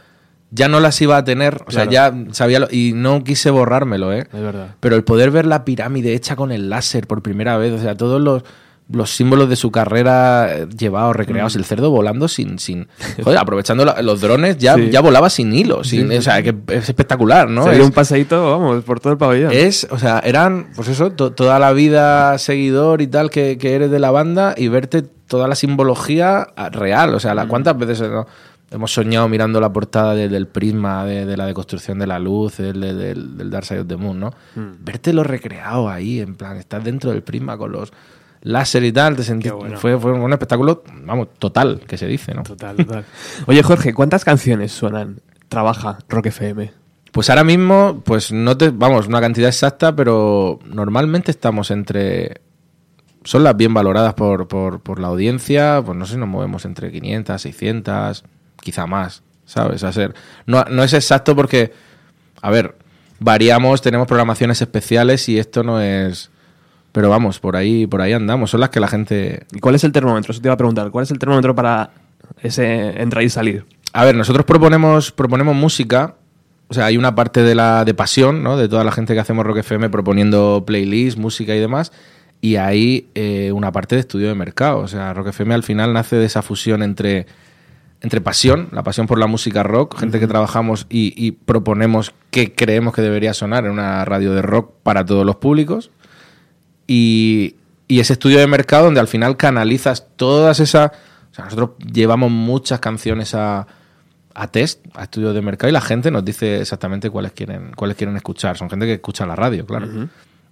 ya 0.51 0.69
no 0.69 0.81
las 0.81 1.01
iba 1.03 1.17
a 1.17 1.25
tener, 1.25 1.63
o 1.67 1.71
sea, 1.71 1.85
ya 1.87 2.15
sabía, 2.33 2.61
lo- 2.61 2.69
y 2.71 2.93
no 2.95 3.25
quise 3.25 3.51
borrármelo, 3.51 4.13
¿eh? 4.13 4.27
Es 4.33 4.41
verdad. 4.41 4.75
Pero 4.81 4.97
el 4.97 5.05
poder 5.05 5.31
ver 5.31 5.45
la 5.47 5.65
pirámide 5.65 6.15
hecha 6.15 6.37
con 6.37 6.53
el 6.53 6.71
láser 6.71 7.07
por 7.07 7.21
primera 7.23 7.57
vez, 7.57 7.73
o 7.73 7.79
sea, 7.83 7.97
todos 7.97 8.21
los, 8.21 8.43
los 8.89 9.11
símbolos 9.11 9.49
de 9.49 9.57
su 9.57 9.73
carrera 9.73 10.47
eh, 10.59 10.69
llevados, 10.79 11.17
recreados, 11.17 11.57
el 11.57 11.65
cerdo 11.65 11.91
volando 11.91 12.29
sin, 12.29 12.61
sin 12.61 12.87
joder, 13.25 13.39
aprovechando 13.41 13.85
la- 13.85 14.01
los 14.03 14.21
drones, 14.21 14.59
ya, 14.59 14.77
Sí. 14.77 14.91
ya 14.91 15.01
volaba 15.01 15.29
sin 15.29 15.53
hilo, 15.53 15.83
sin, 15.83 16.13
o 16.17 16.23
sea, 16.23 16.41
que 16.45 16.55
es 16.69 16.89
espectacular, 16.89 17.51
¿no? 17.51 17.65
Se 17.65 17.71
dio 17.71 17.81
Es- 17.81 17.87
un 17.87 17.93
paseíto, 17.93 18.49
vamos, 18.53 18.85
por 18.85 19.01
todo 19.01 19.13
el 19.13 19.19
pabellón. 19.19 19.51
es, 19.53 19.89
o 19.91 19.99
sea, 19.99 20.21
eran, 20.21 20.69
pues 20.77 20.87
eso, 20.87 21.11
to- 21.11 21.33
toda 21.33 21.59
la 21.59 21.73
vida 21.73 22.39
seguidor 22.39 23.03
y 23.03 23.09
tal 23.09 23.31
que, 23.31 23.59
que 23.59 23.75
eres 23.75 23.91
de 23.91 23.99
la 23.99 24.13
banda 24.13 24.55
y 24.57 24.69
verte 24.69 25.03
toda 25.03 25.49
la 25.49 25.57
simbología 25.57 26.47
real. 26.71 27.13
O 27.15 27.19
sea, 27.21 27.35
la, 27.35 27.49
¿cuántas 27.49 27.77
veces 27.77 28.01
no? 28.09 28.29
Hemos 28.71 28.93
soñado 28.93 29.29
mirando 29.29 29.61
la 29.61 29.73
portada 29.73 30.15
de- 30.15 30.29
del 30.29 30.47
prisma, 30.49 31.05
de, 31.05 31.25
de 31.27 31.37
la 31.37 31.47
deconstrucción 31.47 31.99
de 31.99 32.07
la 32.07 32.19
luz, 32.19 32.57
del, 32.59 32.81
del, 32.81 33.37
del 33.37 33.51
Dark 33.51 33.65
Side 33.67 33.81
of 33.81 33.87
the 33.89 33.97
Moon, 33.97 34.19
¿no? 34.21 34.35
Vértelo 34.55 35.23
recreado 35.25 35.89
ahí, 35.89 36.21
en 36.21 36.35
plan, 36.37 36.57
estás 36.57 36.83
dentro 36.85 37.11
del 37.11 37.23
prisma 37.23 37.57
con 37.57 37.73
los 37.73 37.93
láser 38.43 38.85
y 38.85 38.93
tal, 38.93 39.17
te 39.17 39.25
sentí, 39.25 39.49
bueno. 39.51 39.77
fue, 39.77 39.99
fue 39.99 40.13
un 40.13 40.33
espectáculo, 40.33 40.85
vamos, 41.05 41.29
total, 41.39 41.81
que 41.87 41.97
se 41.99 42.07
dice, 42.07 42.33
¿no? 42.35 42.43
Total, 42.45 42.77
total. 42.77 43.05
Oye, 43.47 43.63
Jorge, 43.63 43.93
¿cuántas 43.95 44.25
canciones 44.25 44.71
suenan? 44.73 45.21
Trabaja 45.49 45.99
Rock 46.09 46.27
FM. 46.27 46.71
Pues 47.13 47.31
ahora 47.31 47.45
mismo, 47.45 48.03
pues 48.05 48.31
no 48.31 48.57
te, 48.57 48.71
vamos, 48.71 49.07
una 49.09 49.21
cantidad 49.21 49.49
exacta, 49.49 49.97
pero 49.97 50.59
normalmente 50.67 51.31
estamos 51.31 51.71
entre, 51.71 52.41
son 53.25 53.43
las 53.43 53.57
bien 53.57 53.73
valoradas 53.75 54.15
por, 54.15 54.47
por, 54.49 54.81
por 54.81 55.01
la 55.01 55.09
audiencia, 55.09 55.83
pues 55.85 55.97
no 55.97 56.05
sé, 56.05 56.17
nos 56.19 56.29
movemos 56.29 56.65
entre 56.67 56.93
500, 56.93 57.41
600, 57.41 58.25
quizá 58.67 58.85
más, 58.87 59.23
¿sabes? 59.45 59.85
A 59.85 59.93
ser, 59.93 60.13
no, 60.45 60.65
no 60.65 60.83
es 60.83 60.93
exacto 60.93 61.37
porque, 61.37 61.73
a 62.43 62.51
ver, 62.51 62.75
variamos, 63.21 63.81
tenemos 63.81 64.09
programaciones 64.09 64.61
especiales 64.61 65.29
y 65.29 65.39
esto 65.39 65.63
no 65.63 65.81
es, 65.81 66.31
pero 66.91 67.09
vamos, 67.09 67.39
por 67.39 67.55
ahí, 67.55 67.87
por 67.87 68.01
ahí 68.01 68.13
andamos, 68.13 68.51
son 68.51 68.59
las 68.59 68.71
que 68.71 68.81
la 68.81 68.89
gente 68.89 69.47
¿Y 69.53 69.61
cuál 69.61 69.77
es 69.77 69.85
el 69.85 69.93
termómetro? 69.93 70.33
Eso 70.33 70.41
te 70.41 70.49
iba 70.49 70.55
a 70.55 70.57
preguntar. 70.57 70.91
¿Cuál 70.91 71.05
es 71.05 71.13
el 71.13 71.21
termómetro 71.21 71.55
para 71.55 71.91
ese 72.43 73.01
entrar 73.01 73.23
y 73.23 73.31
salir? 73.31 73.65
A 73.93 74.05
ver, 74.05 74.17
nosotros 74.17 74.45
proponemos, 74.45 75.13
proponemos 75.13 75.55
música. 75.55 76.17
O 76.67 76.75
sea, 76.75 76.87
hay 76.87 76.97
una 76.97 77.15
parte 77.15 77.45
de 77.45 77.55
la 77.55 77.85
de 77.85 77.95
pasión, 77.95 78.43
¿no? 78.43 78.57
De 78.57 78.69
toda 78.69 78.83
la 78.83 78.91
gente 78.91 79.15
que 79.15 79.21
hacemos 79.21 79.47
Rock 79.47 79.59
FM 79.59 79.91
proponiendo 79.91 80.65
playlists, 80.67 81.21
música 81.21 81.55
y 81.55 81.61
demás. 81.61 81.93
Y 82.41 82.57
hay 82.57 83.09
eh, 83.15 83.53
una 83.53 83.71
parte 83.71 83.95
de 83.95 84.01
estudio 84.01 84.27
de 84.27 84.35
mercado. 84.35 84.81
O 84.81 84.89
sea, 84.89 85.15
Rock 85.15 85.29
FM 85.29 85.55
al 85.55 85.63
final 85.63 85.93
nace 85.93 86.17
de 86.17 86.27
esa 86.27 86.43
fusión 86.43 86.83
entre, 86.83 87.27
entre 88.01 88.21
pasión, 88.21 88.69
la 88.73 88.83
pasión 88.83 89.07
por 89.07 89.19
la 89.19 89.27
música 89.27 89.63
rock, 89.63 89.99
gente 89.99 90.21
que 90.21 90.27
trabajamos 90.27 90.87
y, 90.89 91.15
y 91.17 91.33
proponemos 91.33 92.15
qué 92.31 92.55
creemos 92.55 92.95
que 92.95 93.03
debería 93.03 93.35
sonar 93.35 93.65
en 93.65 93.73
una 93.73 94.05
radio 94.05 94.33
de 94.33 94.43
rock 94.43 94.73
para 94.83 95.05
todos 95.05 95.25
los 95.25 95.37
públicos. 95.37 95.91
Y, 96.87 97.57
y 97.89 98.01
ese 98.01 98.13
estudio 98.13 98.39
de 98.39 98.47
mercado 98.47 98.85
donde 98.85 99.01
al 99.01 99.09
final 99.09 99.37
canalizas 99.37 100.07
todas 100.17 100.61
esas... 100.61 100.93
O 101.33 101.35
sea, 101.35 101.45
nosotros 101.47 101.71
llevamos 101.93 102.31
muchas 102.31 102.81
canciones 102.81 103.35
a, 103.35 103.67
a 104.35 104.47
test, 104.49 104.85
a 104.95 105.05
estudios 105.05 105.35
de 105.35 105.43
mercado 105.43 105.69
y 105.69 105.73
la 105.73 105.81
gente 105.81 106.11
nos 106.11 106.25
dice 106.25 106.61
exactamente 106.61 107.11
cuáles 107.11 107.33
quieren, 107.33 107.73
cuáles 107.75 107.97
quieren 107.97 108.17
escuchar. 108.17 108.57
Son 108.57 108.69
gente 108.71 108.87
que 108.87 108.95
escucha 108.95 109.27
la 109.27 109.37
radio, 109.37 109.67
claro. 109.67 110.09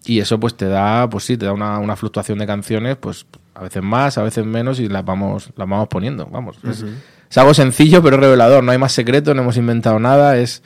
Y 0.07 0.21
eso 0.21 0.39
pues 0.41 0.55
te 0.57 0.67
da, 0.67 1.09
pues 1.09 1.25
sí, 1.25 1.37
te 1.37 1.47
da 1.47 1.53
una, 1.53 1.79
una 1.79 1.97
fluctuación 1.97 2.39
de 2.39 2.47
canciones, 2.47 2.97
pues 2.97 3.27
a 3.55 3.63
veces 3.63 3.83
más, 3.83 4.19
a 4.19 4.23
veces 4.23 4.45
menos 4.45 4.81
y 4.81 4.89
las 4.89 5.05
vamos, 5.05 5.51
las 5.57 5.69
vamos 5.69 5.89
poniendo. 5.89 6.27
Vamos. 6.27 6.59
es, 6.65 6.85
es 7.35 7.39
algo 7.39 7.53
sencillo 7.53 8.01
pero 8.01 8.17
revelador. 8.17 8.63
No 8.63 8.71
hay 8.71 8.79
más 8.79 8.93
secreto, 8.93 9.35
no 9.35 9.43
hemos 9.43 9.57
inventado 9.57 9.99
nada. 9.99 10.37
Es 10.39 10.63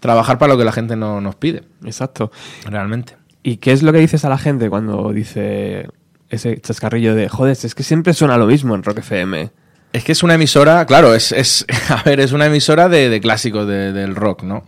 trabajar 0.00 0.36
para 0.38 0.52
lo 0.52 0.58
que 0.58 0.64
la 0.66 0.72
gente 0.72 0.94
no, 0.96 1.20
nos 1.22 1.34
pide, 1.36 1.62
Exacto. 1.84 2.30
realmente. 2.66 3.16
¿Y 3.42 3.56
qué 3.56 3.72
es 3.72 3.82
lo 3.82 3.90
que 3.92 3.98
dices 4.00 4.24
a 4.26 4.28
la 4.28 4.36
gente 4.36 4.68
cuando 4.68 5.12
dice 5.12 5.88
ese 6.28 6.60
chascarrillo 6.60 7.14
de, 7.14 7.28
joder, 7.30 7.52
es 7.62 7.74
que 7.74 7.82
siempre 7.82 8.12
suena 8.12 8.36
lo 8.36 8.46
mismo 8.46 8.74
en 8.74 8.82
Rock 8.82 8.98
FM? 8.98 9.50
Es 9.94 10.04
que 10.04 10.12
es 10.12 10.22
una 10.22 10.34
emisora, 10.34 10.84
claro, 10.84 11.14
es, 11.14 11.32
es 11.32 11.64
a 11.88 12.02
ver, 12.02 12.20
es 12.20 12.32
una 12.32 12.46
emisora 12.46 12.88
de, 12.90 13.08
de 13.08 13.20
clásicos 13.20 13.66
de- 13.66 13.92
del 13.92 14.14
rock, 14.14 14.42
¿no? 14.42 14.62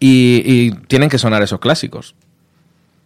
Y, 0.00 0.42
y 0.46 0.70
tienen 0.86 1.08
que 1.08 1.18
sonar 1.18 1.42
esos 1.42 1.58
clásicos. 1.58 2.14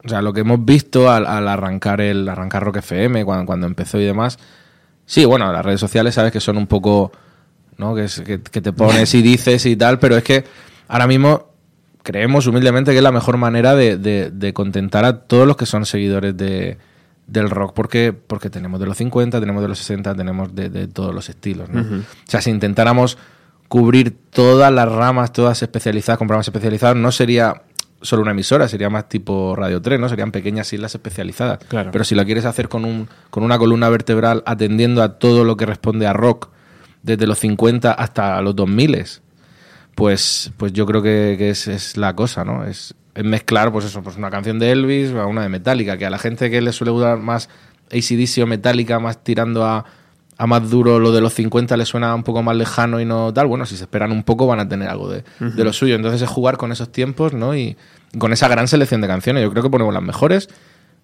O 0.04 0.08
sea, 0.08 0.20
lo 0.20 0.32
que 0.32 0.40
hemos 0.40 0.64
visto 0.64 1.11
al, 1.11 1.26
al 1.26 1.48
arrancar 1.48 2.00
el 2.00 2.28
arrancar 2.28 2.62
Rock 2.64 2.76
FM, 2.76 3.24
cuando, 3.24 3.46
cuando 3.46 3.66
empezó 3.66 3.98
y 4.00 4.04
demás. 4.04 4.38
Sí, 5.06 5.24
bueno, 5.24 5.50
las 5.52 5.64
redes 5.64 5.80
sociales 5.80 6.14
sabes 6.14 6.32
que 6.32 6.40
son 6.40 6.56
un 6.58 6.66
poco, 6.66 7.12
¿no? 7.78 7.94
Que, 7.94 8.04
es- 8.04 8.20
que, 8.20 8.40
que 8.40 8.61
te 8.61 8.72
pones 8.72 9.14
y 9.14 9.22
dices 9.22 9.64
y 9.66 9.76
tal, 9.76 9.98
pero 9.98 10.16
es 10.16 10.22
que 10.24 10.44
ahora 10.88 11.06
mismo 11.06 11.48
creemos 12.02 12.46
humildemente 12.46 12.90
que 12.92 12.96
es 12.98 13.02
la 13.02 13.12
mejor 13.12 13.37
manera 13.37 13.74
de, 13.74 13.96
de- 13.96 14.30
de 14.30 14.52
contentar 14.52 15.04
a 15.04 15.20
todos 15.20 15.46
los 15.46 15.56
que 15.56 15.66
son 15.66 15.87
seguidores 15.87 16.37
de, 16.37 16.78
del 17.26 17.48
rock, 17.50 17.72
porque, 17.74 18.12
porque 18.12 18.50
tenemos 18.50 18.80
de 18.80 18.87
los 18.87 18.96
50, 18.96 19.38
tenemos 19.40 19.62
de 19.62 19.68
los 19.68 19.78
60, 19.78 20.14
tenemos 20.14 20.54
de, 20.54 20.68
de 20.68 20.88
todos 20.88 21.14
los 21.14 21.28
estilos. 21.28 21.68
¿no? 21.70 21.80
O 21.80 22.02
sea, 22.26 22.40
si 22.40 22.50
intentáramos 22.50 23.18
cubrir 23.68 24.16
todas 24.30 24.70
las 24.72 24.90
ramas, 24.90 25.32
todas 25.32 25.62
especializadas, 25.62 26.18
con 26.18 26.26
programas 26.28 26.48
especializados, 26.48 26.96
no 26.96 27.11
sería 27.12 27.62
solo 28.02 28.22
una 28.22 28.32
emisora, 28.32 28.66
sería 28.68 28.90
más 28.90 29.08
tipo 29.08 29.54
Radio 29.56 29.80
3, 29.80 29.98
¿no? 30.00 30.08
Serían 30.08 30.32
pequeñas 30.32 30.70
islas 30.72 30.92
especializadas. 30.94 31.61
Claro. 31.68 31.90
Pero 31.92 32.02
si 32.04 32.16
lo 32.16 32.24
quieres 32.24 32.44
hacer 32.44 32.68
con, 32.68 32.85
un, 32.85 33.08
con 33.30 33.44
una 33.44 33.56
columna 33.58 33.88
vertebral 33.88 34.42
atendiendo 34.44 35.02
a 35.04 35.18
todo 35.20 35.44
lo 35.44 35.56
que 35.56 35.66
responde 35.66 36.06
a 36.08 36.12
rock, 36.12 36.48
desde 37.03 37.27
los 37.27 37.38
50 37.38 37.93
hasta 37.93 38.41
los 38.43 38.55
2000, 38.57 39.05
pues, 39.95 40.53
pues 40.57 40.73
yo 40.73 40.87
creo 40.87 41.03
que, 41.03 41.37
que 41.38 41.51
es, 41.51 41.69
es 41.69 41.97
la 41.97 42.15
cosa, 42.15 42.45
¿no? 42.45 42.65
Es, 42.65 42.95
es 43.15 43.25
mezclar, 43.25 43.73
pues 43.73 43.85
eso, 43.85 44.03
pues 44.03 44.17
una 44.17 44.31
canción 44.31 44.59
de 44.59 44.73
Elvis 44.73 45.12
a 45.12 45.27
una 45.27 45.43
de 45.43 45.49
Metallica, 45.49 45.99
que 45.99 46.07
a 46.07 46.11
la 46.11 46.19
gente 46.19 46.51
que 46.51 46.61
le 46.61 46.73
suele 46.73 46.91
gustar 46.91 47.19
más 47.19 47.49
ACDC 47.91 48.43
o 48.43 48.47
Metallica, 48.47 48.99
más 48.99 49.23
tirando 49.23 49.65
a, 49.65 49.85
a 50.38 50.47
más 50.47 50.71
duro 50.71 50.99
lo 50.99 51.12
de 51.12 51.21
los 51.21 51.35
50 51.35 51.77
le 51.77 51.85
suena 51.85 52.15
un 52.15 52.23
poco 52.23 52.43
más 52.43 52.57
lejano 52.57 53.01
y 53.01 53.05
no 53.05 53.33
tal, 53.33 53.47
bueno, 53.47 53.67
si 53.67 53.77
se 53.77 53.85
esperan 53.85 54.12
un 54.12 54.23
poco 54.23 54.47
van 54.47 54.61
a 54.61 54.69
tener 54.69 54.88
algo 54.88 55.11
de, 55.11 55.25
de 55.38 55.65
lo 55.65 55.73
suyo. 55.73 55.95
Entonces 55.95 56.23
es 56.23 56.29
jugar 56.29 56.57
con 56.57 56.73
esos 56.73 56.91
tiempos, 56.91 57.35
¿no? 57.35 57.55
Y 57.55 57.77
con 58.19 58.33
esa 58.33 58.49
gran 58.49 58.67
selección 58.67 59.01
de 59.01 59.09
canciones. 59.09 59.43
Yo 59.43 59.51
creo 59.51 59.62
que 59.62 59.71
ponemos 59.71 59.93
las 59.93 60.03
mejores, 60.03 60.49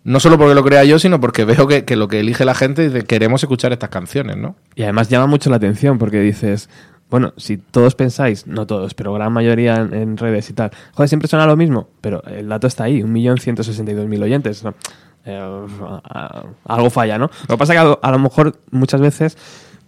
no 0.08 0.20
solo 0.20 0.38
porque 0.38 0.54
lo 0.54 0.64
crea 0.64 0.84
yo, 0.84 0.98
sino 0.98 1.20
porque 1.20 1.44
veo 1.44 1.66
que, 1.66 1.84
que 1.84 1.94
lo 1.94 2.08
que 2.08 2.20
elige 2.20 2.44
la 2.44 2.54
gente 2.54 2.88
dice, 2.88 3.04
queremos 3.04 3.42
escuchar 3.42 3.72
estas 3.72 3.90
canciones, 3.90 4.36
¿no? 4.36 4.56
Y 4.74 4.82
además 4.82 5.08
llama 5.10 5.26
mucho 5.26 5.50
la 5.50 5.56
atención 5.56 5.98
porque 5.98 6.20
dices, 6.20 6.70
bueno, 7.10 7.34
si 7.36 7.58
todos 7.58 7.94
pensáis, 7.94 8.46
no 8.46 8.66
todos, 8.66 8.94
pero 8.94 9.12
gran 9.12 9.32
mayoría 9.32 9.76
en, 9.76 9.92
en 9.92 10.16
redes 10.16 10.48
y 10.48 10.54
tal, 10.54 10.70
joder, 10.94 11.08
siempre 11.08 11.28
suena 11.28 11.44
lo 11.44 11.56
mismo, 11.56 11.90
pero 12.00 12.22
el 12.24 12.48
dato 12.48 12.66
está 12.66 12.84
ahí, 12.84 13.02
1.162.000 13.02 14.22
oyentes. 14.22 14.64
¿no? 14.64 14.74
Eh, 15.26 15.66
algo 16.64 16.88
falla, 16.88 17.18
¿no? 17.18 17.30
Lo 17.48 17.54
que 17.54 17.58
pasa 17.58 17.74
es 17.74 17.80
que 17.80 17.86
a 17.86 17.98
a 18.00 18.10
lo 18.10 18.18
mejor 18.18 18.58
muchas 18.70 19.02
veces 19.02 19.36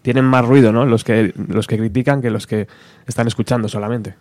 tienen 0.02 0.26
más 0.26 0.44
ruido, 0.44 0.70
¿no? 0.70 0.84
Los 0.84 1.02
que, 1.02 1.32
los 1.48 1.66
que 1.66 1.78
critican 1.78 2.20
que 2.20 2.30
los 2.30 2.46
que 2.46 2.68
están 3.06 3.26
escuchando 3.26 3.68
solamente. 3.68 4.16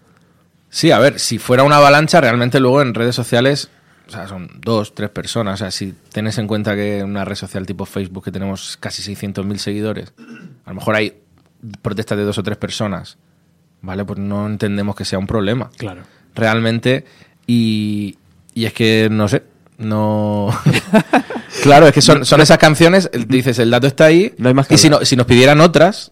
Sí, 0.70 0.92
a 0.92 1.00
ver, 1.00 1.20
si 1.20 1.40
fuera 1.40 1.64
una 1.64 1.78
avalancha, 1.78 2.22
realmente 2.22 2.60
luego 2.62 2.82
en 2.82 2.94
redes 2.94 3.16
sociales, 3.16 3.70
o 4.10 4.12
sea, 4.12 4.28
son 4.28 4.50
dos, 4.60 4.96
tres 4.96 5.12
personas. 5.12 5.54
O 5.54 5.58
sea, 5.58 5.72
si 5.72 5.94
tenés 6.12 6.38
en 6.40 6.48
cuenta 6.48 6.76
que 6.76 7.00
en 7.00 7.06
una 7.06 7.26
red 7.26 7.36
social 7.36 7.66
tipo 7.66 7.86
Facebook 7.86 8.26
que 8.26 8.32
tenemos 8.32 8.76
casi 8.78 9.04
600.000 9.04 9.58
seguidores, 9.58 10.14
a 10.66 10.70
lo 10.70 10.76
mejor 10.76 10.96
hay 10.96 11.14
protestas 11.82 12.18
de 12.18 12.24
dos 12.24 12.38
o 12.40 12.44
tres 12.44 12.58
personas, 12.58 13.18
¿vale? 13.82 14.04
Pues 14.04 14.18
no 14.18 14.48
entendemos 14.48 14.96
que 14.96 15.06
sea 15.06 15.20
un 15.20 15.28
problema. 15.28 15.70
Claro. 15.78 16.02
Realmente. 16.34 17.06
Y, 17.46 18.18
y 18.56 18.66
es 18.66 18.74
que, 18.74 19.10
no 19.12 19.28
sé, 19.28 19.44
no... 19.78 20.50
claro, 21.62 21.86
es 21.88 21.94
que 21.94 22.02
son, 22.02 22.26
son 22.26 22.42
esas 22.42 22.58
canciones, 22.58 23.12
dices, 23.28 23.60
el 23.60 23.70
dato 23.70 23.86
está 23.86 24.06
ahí. 24.06 24.34
No 24.40 24.48
hay 24.48 24.56
más 24.56 24.68
que 24.68 24.74
y 24.74 24.78
si, 24.80 24.90
no, 24.90 25.06
si 25.06 25.16
nos 25.16 25.28
pidieran 25.28 25.62
otras, 25.62 26.12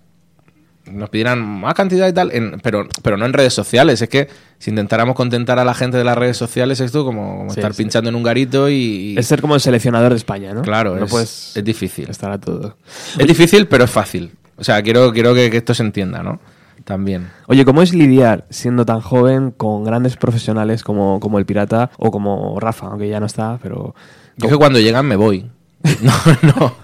nos 0.92 1.10
pidieran 1.10 1.42
más 1.42 1.74
cantidad 1.74 2.08
y 2.08 2.14
tal, 2.14 2.32
en- 2.34 2.60
pero, 2.62 2.88
pero 3.04 3.18
no 3.18 3.26
en 3.26 3.34
redes 3.34 3.54
sociales. 3.54 4.02
Es 4.02 4.10
que 4.10 4.28
si 4.60 4.70
intentáramos 4.72 5.16
contentar 5.16 5.60
a 5.60 5.66
la 5.66 5.74
gente 5.74 5.98
de 5.98 6.04
las 6.04 6.18
redes 6.18 6.38
sociales, 6.38 6.80
esto 6.80 7.06
como, 7.06 7.38
como 7.38 7.50
Sí, 7.54 7.60
estar 7.60 7.74
sí. 7.74 7.84
pinchando 7.84 8.10
en 8.10 8.16
un 8.16 8.24
garito 8.24 8.70
y... 8.70 8.74
y- 9.14 9.18
Es 9.18 9.28
ser 9.28 9.42
como 9.42 9.56
el 9.56 9.62
seleccionador 9.62 10.12
de 10.12 10.18
España, 10.18 10.54
¿no? 10.54 10.62
claro, 10.62 10.96
no 10.96 11.06
es, 11.06 11.12
puedes 11.12 11.58
es 11.58 11.64
difícil. 11.64 12.10
estar 12.10 12.32
a 12.32 12.40
todo. 12.40 12.78
Es 13.18 13.28
difícil, 13.28 13.68
pero 13.68 13.84
es 13.86 13.92
fácil. 13.92 14.32
O 14.58 14.64
sea, 14.64 14.82
quiero, 14.82 15.12
quiero 15.14 15.34
que, 15.36 15.50
que 15.52 15.58
esto 15.58 15.74
se 15.74 15.84
entienda, 15.84 16.24
¿no? 16.24 16.40
También. 16.84 17.30
Oye, 17.48 17.66
¿cómo 17.66 17.82
es 17.82 17.94
lidiar 17.94 18.46
siendo 18.50 18.86
tan 18.86 19.02
joven 19.02 19.52
con 19.52 19.84
grandes 19.84 20.16
profesionales 20.16 20.84
como, 20.84 21.20
como 21.20 21.38
el 21.38 21.46
Pirata 21.46 21.92
o 21.98 22.12
como 22.12 22.60
Rafa, 22.60 22.88
aunque 22.88 23.10
ya 23.10 23.20
no 23.20 23.26
está, 23.26 23.60
pero... 23.62 23.94
Yo 24.38 24.48
es 24.48 24.52
que 24.54 24.58
cuando 24.58 24.80
llegan 24.80 25.06
me 25.06 25.16
voy. 25.16 25.50
No, 26.02 26.14
no. 26.44 26.78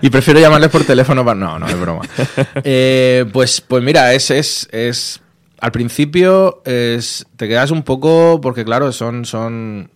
Y 0.00 0.10
prefiero 0.10 0.40
llamarles 0.40 0.70
por 0.70 0.84
teléfono 0.84 1.24
para... 1.24 1.38
No, 1.38 1.58
no, 1.58 1.66
es 1.66 1.80
broma. 1.80 2.02
Eh, 2.62 3.24
pues, 3.32 3.60
pues 3.60 3.82
mira, 3.82 4.12
es, 4.14 4.30
es, 4.30 4.68
es... 4.72 5.20
Al 5.60 5.72
principio 5.72 6.62
es, 6.64 7.26
te 7.36 7.48
quedas 7.48 7.70
un 7.70 7.82
poco... 7.82 8.40
Porque 8.40 8.64
claro, 8.64 8.92
son... 8.92 9.24
son 9.24 9.90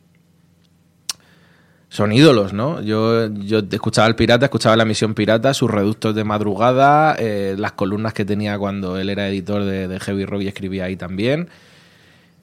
son 1.91 2.13
ídolos, 2.13 2.53
¿no? 2.53 2.83
Yo, 2.83 3.33
yo 3.35 3.61
escuchaba 3.71 4.07
al 4.07 4.15
pirata, 4.15 4.45
escuchaba 4.45 4.77
la 4.77 4.85
misión 4.85 5.15
pirata, 5.15 5.55
sus 5.55 5.71
reductos 5.71 6.15
de 6.15 6.23
madrugada, 6.23 7.17
eh, 7.19 7.55
las 7.59 7.73
columnas 7.73 8.13
que 8.13 8.27
tenía 8.27 8.59
cuando 8.59 8.99
él 8.99 9.09
era 9.09 9.27
editor 9.29 9.65
de, 9.65 9.89
de 9.89 9.99
Heavy 9.99 10.27
Rock 10.27 10.43
y 10.43 10.49
escribía 10.49 10.85
ahí 10.85 10.97
también. 10.97 11.49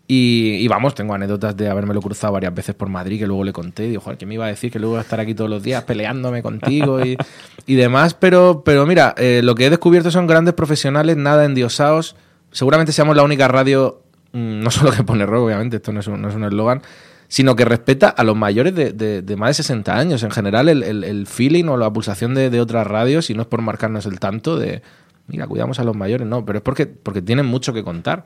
Y, 0.08 0.58
y 0.60 0.68
vamos, 0.68 0.94
tengo 0.94 1.15
anécdotas 1.15 1.58
de 1.58 1.68
habérmelo 1.68 2.00
cruzado 2.00 2.34
varias 2.34 2.54
veces 2.54 2.76
por 2.76 2.89
Madrid 2.89 3.18
que 3.20 3.26
luego 3.26 3.44
le 3.44 3.52
conté. 3.54 3.86
Y 3.86 3.89
digo, 3.89 4.02
joder, 4.02 4.20
que 4.20 4.28
me 4.28 4.36
iba 4.36 4.46
a 4.46 4.50
decir 4.50 4.72
que 4.72 4.78
luego 4.78 4.94
iba 4.96 5.00
a 5.00 5.04
estar 5.04 5.20
aquí 5.20 5.34
todos 5.34 5.50
los 5.50 5.63
días 5.63 5.84
peleándome 5.84 6.44
contigo 6.44 7.04
y, 7.04 7.18
y 7.65 7.76
demás. 7.76 8.13
Pero, 8.13 8.62
pero 8.63 8.86
mira, 8.86 9.15
eh, 9.18 9.41
lo 9.44 9.56
que 9.56 9.65
he 9.65 9.70
descubierto 9.72 10.12
son 10.12 10.28
grandes 10.28 10.54
profesionales, 10.54 11.18
nada 11.18 11.44
endiosados. 11.46 12.15
Seguramente 12.52 12.91
seamos 12.91 13.15
la 13.15 13.24
única 13.24 13.48
radio, 13.48 14.04
mm, 14.34 14.60
no 14.62 14.70
solo 14.70 14.91
que 14.91 15.04
pone 15.04 15.26
rock, 15.26 15.46
obviamente, 15.46 15.78
esto 15.78 15.91
no 15.91 16.02
es 16.02 16.08
un 16.08 16.22
no 16.22 16.30
es 16.30 16.36
un 16.36 16.44
eslogan, 16.44 16.84
sino 17.28 17.56
que 17.56 17.65
respeta 17.65 18.08
a 18.10 18.24
los 18.24 18.36
mayores 18.38 18.76
de, 18.76 18.91
de- 18.94 19.24
de 19.24 19.36
más 19.36 19.50
de 19.50 19.54
60 19.56 19.98
años. 19.98 20.22
En 20.22 20.30
general, 20.30 20.70
el, 20.70 20.84
el- 20.84 21.04
el 21.04 21.26
feeling 21.26 21.65
o 21.65 21.78
la 21.78 21.91
pulsación 21.91 22.36
de, 22.36 22.52
de 22.52 22.62
otras 22.62 22.86
radios, 22.86 23.32
y 23.32 23.34
no 23.34 23.41
es 23.41 23.48
por 23.48 23.62
marcarnos 23.63 24.06
el 24.06 24.20
tanto 24.20 24.56
de, 24.60 24.84
mira, 25.28 25.48
cuidamos 25.48 25.80
a 25.80 25.84
los 25.84 25.96
mayores, 25.96 26.28
no, 26.28 26.46
pero 26.46 26.60
es 26.60 26.63
porque, 26.63 26.86
porque 26.86 27.24
tienen 27.24 27.48
mucho 27.48 27.74
que 27.74 27.84
contar. 27.84 28.26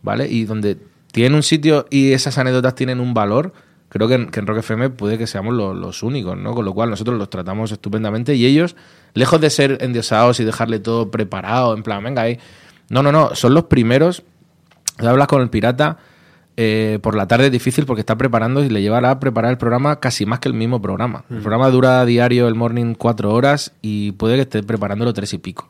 ¿vale? 0.00 0.26
Y 0.28 0.44
donde 0.46 0.78
tienen 1.12 1.34
un 1.34 1.42
sitio 1.44 1.86
y 1.90 2.12
esas 2.12 2.36
anécdotas 2.38 2.74
tienen 2.74 2.98
un 3.00 3.14
valor, 3.14 3.52
creo 3.88 4.08
que 4.08 4.14
en, 4.14 4.30
que 4.30 4.40
en 4.40 4.46
Rock 4.46 4.58
FM 4.58 4.90
puede 4.90 5.18
que 5.18 5.26
seamos 5.26 5.54
lo- 5.54 5.74
los 5.74 6.02
únicos, 6.02 6.36
¿no? 6.36 6.54
Con 6.54 6.64
lo 6.64 6.72
cual 6.74 6.90
nosotros 6.90 7.16
los 7.18 7.30
tratamos 7.30 7.70
estupendamente 7.72 8.34
y 8.34 8.44
ellos, 8.46 8.74
lejos 9.14 9.40
de 9.40 9.50
ser 9.50 9.78
endiosados 9.82 10.40
y 10.40 10.44
dejarle 10.44 10.78
todo 10.80 11.10
preparado, 11.10 11.74
en 11.74 11.82
plan, 11.82 12.02
venga 12.02 12.22
ahí. 12.22 12.38
No, 12.88 13.02
no, 13.02 13.12
no, 13.12 13.34
son 13.34 13.54
los 13.54 13.64
primeros. 13.64 14.22
Hablas 14.98 15.28
con 15.28 15.40
el 15.42 15.48
pirata. 15.50 15.98
eh, 16.58 16.98
por 17.02 17.14
la 17.16 17.26
tarde 17.26 17.46
es 17.46 17.52
difícil 17.52 17.86
porque 17.86 18.00
está 18.00 18.16
preparando 18.16 18.62
y 18.62 18.68
le 18.68 18.82
llevará 18.82 19.10
a 19.10 19.18
preparar 19.20 19.50
el 19.50 19.56
programa 19.56 20.00
casi 20.00 20.26
más 20.26 20.38
que 20.38 20.48
el 20.48 20.54
mismo 20.54 20.82
programa. 20.82 21.24
El 21.30 21.38
programa 21.40 21.70
dura 21.70 22.04
diario 22.04 22.46
el 22.46 22.54
morning 22.54 22.94
cuatro 22.94 23.32
horas 23.32 23.72
y 23.80 24.12
puede 24.12 24.34
que 24.36 24.42
esté 24.42 24.62
preparándolo 24.62 25.14
tres 25.14 25.32
y 25.32 25.38
pico 25.38 25.68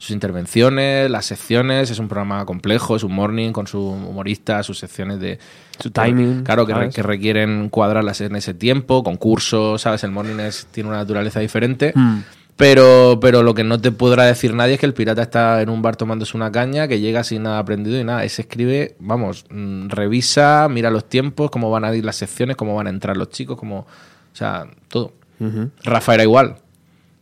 sus 0.00 0.12
intervenciones, 0.12 1.10
las 1.10 1.26
secciones, 1.26 1.90
es 1.90 1.98
un 1.98 2.08
programa 2.08 2.44
complejo, 2.46 2.96
es 2.96 3.02
un 3.04 3.12
morning 3.12 3.52
con 3.52 3.66
su 3.66 3.78
humorista, 3.86 4.62
sus 4.62 4.78
secciones 4.78 5.20
de... 5.20 5.38
Su 5.78 5.90
timing, 5.90 6.42
Claro, 6.42 6.64
que, 6.66 6.72
re- 6.72 6.80
¿sabes? 6.80 6.94
que 6.94 7.02
requieren 7.02 7.68
cuadrarlas 7.68 8.20
en 8.22 8.34
ese 8.34 8.54
tiempo, 8.54 9.02
concursos, 9.04 9.82
¿sabes? 9.82 10.02
El 10.04 10.10
morning 10.10 10.38
es- 10.40 10.66
tiene 10.72 10.88
una 10.88 10.98
naturaleza 10.98 11.40
diferente. 11.40 11.92
Mm. 11.94 12.18
Pero, 12.56 13.18
pero 13.20 13.42
lo 13.42 13.54
que 13.54 13.62
no 13.64 13.80
te 13.80 13.90
podrá 13.92 14.24
decir 14.24 14.52
nadie 14.54 14.74
es 14.74 14.80
que 14.80 14.86
el 14.86 14.92
pirata 14.94 15.22
está 15.22 15.62
en 15.62 15.68
un 15.70 15.80
bar 15.82 15.96
tomándose 15.96 16.36
una 16.36 16.50
caña, 16.52 16.88
que 16.88 17.00
llega 17.00 17.22
sin 17.24 17.42
nada 17.44 17.58
aprendido 17.58 17.98
y 18.00 18.04
nada. 18.04 18.24
Ese 18.24 18.42
escribe, 18.42 18.96
vamos, 19.00 19.44
mm, 19.50 19.88
revisa, 19.88 20.66
mira 20.70 20.90
los 20.90 21.08
tiempos, 21.08 21.50
cómo 21.50 21.70
van 21.70 21.84
a 21.84 21.94
ir 21.94 22.04
las 22.04 22.16
secciones, 22.16 22.56
cómo 22.56 22.74
van 22.74 22.86
a 22.86 22.90
entrar 22.90 23.16
los 23.16 23.30
chicos, 23.30 23.58
cómo... 23.58 23.80
O 23.80 24.36
sea, 24.36 24.66
todo. 24.88 25.12
Ujú. 25.40 25.70
Rafa 25.84 26.14
era 26.14 26.22
igual. 26.22 26.56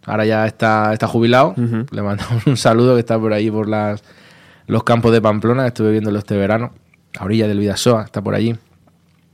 Ahora 0.08 0.24
ya 0.24 0.46
está, 0.46 0.92
está 0.92 1.06
jubilado. 1.06 1.54
Le 1.90 2.02
mandamos 2.02 2.46
un 2.46 2.56
saludo 2.56 2.94
que 2.94 3.00
está 3.00 3.18
por 3.18 3.32
ahí 3.32 3.50
por 3.50 3.68
las, 3.68 4.02
los 4.66 4.82
campos 4.84 5.12
de 5.12 5.20
Pamplona. 5.20 5.66
Estuve 5.66 5.92
viéndolo 5.92 6.18
este 6.18 6.36
verano. 6.36 6.72
A 7.18 7.24
orilla 7.24 7.46
del 7.46 7.58
Vidasoa, 7.58 8.04
está 8.04 8.22
por 8.22 8.34
allí. 8.34 8.56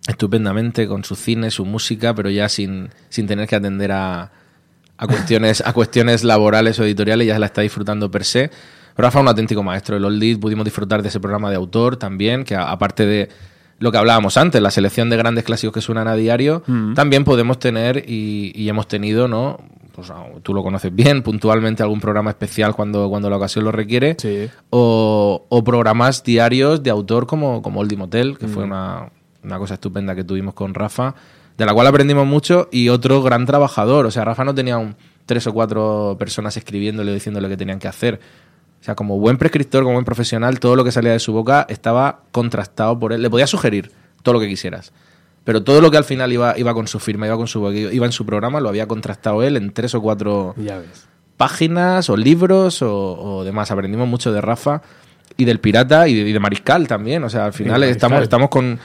Estupendamente, 0.07 0.87
con 0.87 1.05
su 1.05 1.15
cine, 1.15 1.51
su 1.51 1.65
música, 1.65 2.15
pero 2.15 2.29
ya 2.29 2.49
sin, 2.49 2.91
sin 3.09 3.27
tener 3.27 3.49
que 3.49 3.57
atender 3.57 3.93
a, 3.93 4.33
a 4.97 5.07
cuestiones, 5.07 5.63
a 5.65 5.73
cuestiones 5.73 6.25
laborales 6.25 6.79
o 6.79 6.85
editoriales, 6.85 7.27
ya 7.27 7.35
se 7.35 7.41
la 7.41 7.47
está 7.47 7.63
disfrutando 7.63 8.11
per 8.11 8.25
se. 8.25 8.51
Rafa 8.97 9.21
un 9.21 9.29
auténtico 9.29 9.63
maestro. 9.63 9.97
El 9.97 10.05
Old 10.05 10.41
pudimos 10.41 10.65
disfrutar 10.65 11.03
de 11.03 11.09
ese 11.09 11.21
programa 11.21 11.51
de 11.51 11.57
autor 11.57 11.97
también, 11.97 12.45
que 12.45 12.55
aparte 12.55 13.07
de 13.07 13.29
lo 13.79 13.91
que 13.91 13.99
hablábamos 13.99 14.37
antes, 14.37 14.63
la 14.63 14.71
selección 14.71 15.11
de 15.11 15.17
grandes 15.17 15.45
clásicos 15.45 15.75
que 15.75 15.81
suenan 15.81 16.07
a 16.07 16.15
diario, 16.15 16.63
también 16.95 17.25
podemos 17.25 17.59
tener 17.59 18.05
y, 18.09 18.53
y 18.55 18.69
hemos 18.69 18.87
tenido, 18.89 19.27
¿no? 19.27 19.59
Pues 19.95 20.11
ah, 20.11 20.27
tú 20.43 20.53
lo 20.53 20.63
conoces 20.63 20.93
bien, 20.95 21.23
puntualmente 21.23 21.83
algún 21.83 22.01
programa 22.01 22.31
especial 22.31 22.75
cuando, 22.75 23.09
cuando 23.09 23.31
la 23.31 23.37
ocasión 23.37 23.65
lo 23.65 23.71
requiere. 23.71 24.17
Sí. 24.19 24.51
O, 24.71 25.47
o 25.49 25.65
programas 25.65 26.25
diarios 26.25 26.83
de 26.83 26.91
autor 26.91 27.27
como, 27.27 27.63
como 27.63 27.81
Oldie 27.81 27.97
Motel, 27.97 28.37
que 28.37 28.49
fue 28.49 28.65
una, 28.65 29.11
una 29.45 29.59
cosa 29.59 29.75
estupenda 29.75 30.17
que 30.17 30.25
tuvimos 30.25 30.55
con 30.55 30.75
Rafa, 30.75 31.15
de 31.57 31.65
la 31.65 31.73
cual 31.73 31.87
aprendimos 31.87 32.27
mucho, 32.27 32.69
y 32.73 32.89
otro 32.89 33.23
gran 33.23 33.47
trabajador. 33.47 34.07
O 34.07 34.11
sea, 34.11 34.25
Rafa 34.25 34.45
no 34.45 34.55
tenía 34.55 34.79
un, 34.79 34.97
tres 35.27 35.47
o 35.47 35.53
cuatro 35.53 36.17
personas 36.19 36.57
escribiéndole 36.57 37.13
o 37.13 37.15
diciéndole 37.15 37.49
que 37.49 37.57
tenían 37.57 37.79
que 37.79 37.87
hacer. 37.87 38.19
O 38.81 38.85
sea, 38.85 38.97
como 38.97 39.19
buen 39.19 39.39
prescriptor, 39.39 39.85
como 39.85 39.95
buen 39.95 40.05
profesional, 40.05 40.59
todo 40.59 40.75
lo 40.75 40.85
que 40.85 40.91
salía 40.91 41.13
de 41.13 41.21
su 41.21 41.33
boca 41.33 41.67
estaba 41.69 42.23
contrastado 42.33 42.99
por 42.99 43.13
él. 43.13 43.23
Le 43.23 43.31
podía 43.31 43.47
sugerir 43.47 43.93
todo 44.23 44.35
lo 44.35 44.41
que 44.41 44.49
quisieras. 44.49 44.93
Pero 45.45 45.63
todo 45.63 45.81
lo 45.83 45.91
que 45.91 45.99
al 45.99 46.05
final 46.05 46.33
iba, 46.33 46.59
iba 46.59 46.73
con 46.75 46.89
su 46.89 46.99
firma, 46.99 47.27
iba 47.27 47.37
con 47.37 47.47
su 47.47 47.71
iba 47.71 48.07
en 48.07 48.13
su 48.13 48.25
programa, 48.25 48.61
lo 48.61 48.69
había 48.71 48.89
contrastado 48.89 49.43
él 49.43 49.57
en 49.59 49.73
tres 49.73 49.95
o 49.95 50.01
cuatro 50.01 50.55
Ya 50.57 50.79
ves. 50.79 51.07
páginas 51.37 52.09
o 52.11 52.17
libros 52.17 52.81
o, 52.83 52.91
o 53.39 53.45
demás. 53.45 53.71
Aprendimos 53.71 54.09
mucho 54.09 54.33
de 54.33 54.41
Rafa 54.41 54.81
y 55.37 55.45
del 55.45 55.61
pirata 55.61 56.09
y 56.09 56.15
de, 56.15 56.29
y 56.29 56.33
de 56.33 56.41
Mariscal 56.41 56.89
también. 56.89 57.23
O 57.25 57.29
sea, 57.31 57.45
al 57.47 57.53
final 57.53 57.83
estamos, 57.91 58.23
estamos 58.23 58.49
con 58.49 58.79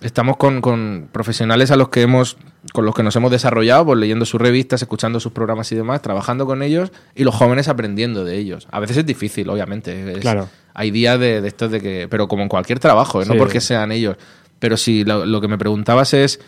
estamos 0.00 0.36
con, 0.36 0.60
con 0.60 1.08
profesionales 1.12 1.70
a 1.70 1.76
los 1.76 1.88
que 1.88 2.02
hemos 2.02 2.36
con 2.72 2.84
los 2.84 2.94
que 2.94 3.02
nos 3.02 3.14
hemos 3.16 3.30
desarrollado, 3.30 3.84
pues 3.86 3.98
leyendo 3.98 4.24
sus 4.24 4.40
revistas, 4.40 4.80
escuchando 4.82 5.18
sus 5.20 5.32
programas 5.32 5.70
y 5.72 5.74
demás, 5.74 6.00
trabajando 6.00 6.46
con 6.46 6.62
ellos 6.62 6.92
y 7.14 7.24
los 7.24 7.34
jóvenes 7.34 7.68
aprendiendo 7.68 8.24
de 8.24 8.38
ellos. 8.38 8.68
A 8.70 8.78
veces 8.80 8.96
es 8.98 9.06
difícil, 9.06 9.50
obviamente. 9.50 10.12
es- 10.12 10.18
Claro. 10.20 10.48
Hay 10.74 10.90
días 10.90 11.20
de, 11.20 11.42
de 11.42 11.48
estos 11.48 11.70
de 11.70 11.80
que, 11.82 12.06
pero 12.08 12.28
como 12.28 12.42
en 12.44 12.48
cualquier 12.48 12.78
trabajo, 12.78 13.20
¿eh? 13.20 13.26
no 13.26 13.34
porque 13.36 13.60
sean 13.60 13.92
ellos. 13.92 14.16
Pero 14.62 14.76
si 14.76 15.02
lo, 15.02 15.26
lo 15.26 15.40
que 15.40 15.48
me 15.48 15.58
preguntabas 15.58 16.14
es 16.14 16.38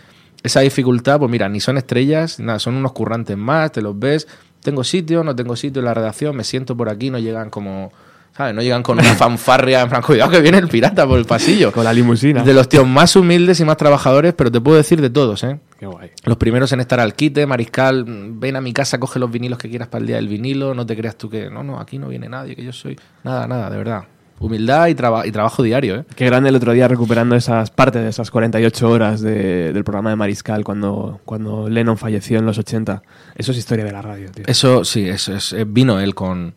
esa 0.44 0.60
dificultad, 0.60 1.18
pues 1.18 1.28
mira, 1.28 1.48
ni 1.48 1.58
son 1.58 1.78
estrellas, 1.78 2.38
nada, 2.38 2.60
son 2.60 2.76
unos 2.76 2.92
currantes 2.92 3.36
más, 3.36 3.72
te 3.72 3.82
los 3.82 3.98
ves, 3.98 4.28
tengo 4.62 4.84
sitio, 4.84 5.24
no 5.24 5.34
tengo 5.34 5.56
sitio 5.56 5.80
en 5.80 5.86
la 5.86 5.94
redacción, 5.94 6.36
me 6.36 6.44
siento 6.44 6.76
por 6.76 6.88
aquí, 6.88 7.10
no 7.10 7.18
llegan 7.18 7.50
como, 7.50 7.92
¿sabes? 8.36 8.54
No 8.54 8.62
llegan 8.62 8.84
con 8.84 9.00
una 9.00 9.14
fanfarria, 9.16 9.80
en 9.80 9.88
plan, 9.88 10.00
cuidado 10.00 10.30
que 10.30 10.40
viene 10.42 10.58
el 10.58 10.68
pirata 10.68 11.08
por 11.08 11.18
el 11.18 11.24
pasillo. 11.24 11.72
Con 11.72 11.82
la 11.82 11.92
limusina. 11.92 12.44
De 12.44 12.54
los 12.54 12.68
tíos 12.68 12.86
más 12.86 13.16
humildes 13.16 13.58
y 13.58 13.64
más 13.64 13.78
trabajadores, 13.78 14.32
pero 14.32 14.52
te 14.52 14.60
puedo 14.60 14.76
decir 14.76 15.00
de 15.00 15.10
todos, 15.10 15.42
¿eh? 15.42 15.58
Qué 15.76 15.86
guay. 15.86 16.12
Los 16.24 16.36
primeros 16.36 16.70
en 16.70 16.78
estar 16.78 17.00
al 17.00 17.14
quite, 17.14 17.46
Mariscal, 17.46 18.04
ven 18.06 18.54
a 18.54 18.60
mi 18.60 18.72
casa, 18.72 19.00
coge 19.00 19.18
los 19.18 19.32
vinilos 19.32 19.58
que 19.58 19.68
quieras 19.68 19.88
para 19.88 20.02
el 20.02 20.06
día 20.06 20.16
del 20.16 20.28
vinilo, 20.28 20.72
no 20.72 20.86
te 20.86 20.96
creas 20.96 21.16
tú 21.16 21.28
que, 21.28 21.50
no, 21.50 21.64
no, 21.64 21.80
aquí 21.80 21.98
no 21.98 22.06
viene 22.06 22.28
nadie, 22.28 22.54
que 22.54 22.62
yo 22.62 22.72
soy, 22.72 22.96
nada, 23.24 23.48
nada, 23.48 23.68
de 23.70 23.76
verdad. 23.76 24.04
Humildad 24.40 24.88
y, 24.88 24.94
traba- 24.94 25.26
y 25.26 25.32
trabajo 25.32 25.62
diario, 25.62 25.96
¿eh? 25.96 26.04
Qué 26.16 26.26
grande 26.26 26.50
el 26.50 26.56
otro 26.56 26.72
día 26.72 26.86
recuperando 26.88 27.34
esas 27.36 27.70
partes 27.70 28.02
de 28.02 28.08
esas 28.08 28.30
48 28.30 28.90
horas 28.90 29.20
de- 29.20 29.72
del 29.72 29.84
programa 29.84 30.10
de 30.10 30.16
Mariscal 30.16 30.64
cuando, 30.64 31.20
cuando 31.24 31.68
Lennon 31.68 31.96
falleció 31.96 32.38
en 32.40 32.46
los 32.46 32.58
80. 32.58 33.02
Eso 33.36 33.52
es 33.52 33.58
historia 33.58 33.84
de 33.84 33.92
la 33.92 34.02
radio, 34.02 34.30
tío. 34.30 34.44
Eso 34.46 34.84
sí, 34.84 35.08
eso 35.08 35.34
es, 35.34 35.52
eh, 35.52 35.64
vino 35.66 35.98
él 36.00 36.14
con... 36.14 36.52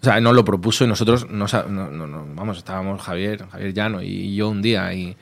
O 0.00 0.04
sea, 0.04 0.18
no 0.20 0.32
lo 0.32 0.44
propuso 0.46 0.84
y 0.84 0.86
nosotros, 0.86 1.26
no- 1.28 1.46
no- 1.68 1.90
no, 2.06 2.26
vamos, 2.34 2.56
estábamos 2.56 3.02
Javier, 3.02 3.44
Javier 3.50 3.74
Llano 3.74 4.00
y 4.02 4.34
yo 4.34 4.48
un 4.48 4.62
día 4.62 4.94
y, 4.94 5.14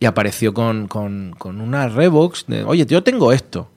y 0.00 0.06
apareció 0.06 0.52
con, 0.52 0.88
con, 0.88 1.32
con 1.38 1.60
una 1.60 1.86
Revox 1.88 2.46
de, 2.48 2.64
oye, 2.64 2.86
yo 2.86 3.04
tengo 3.04 3.30
esto. 3.32 3.70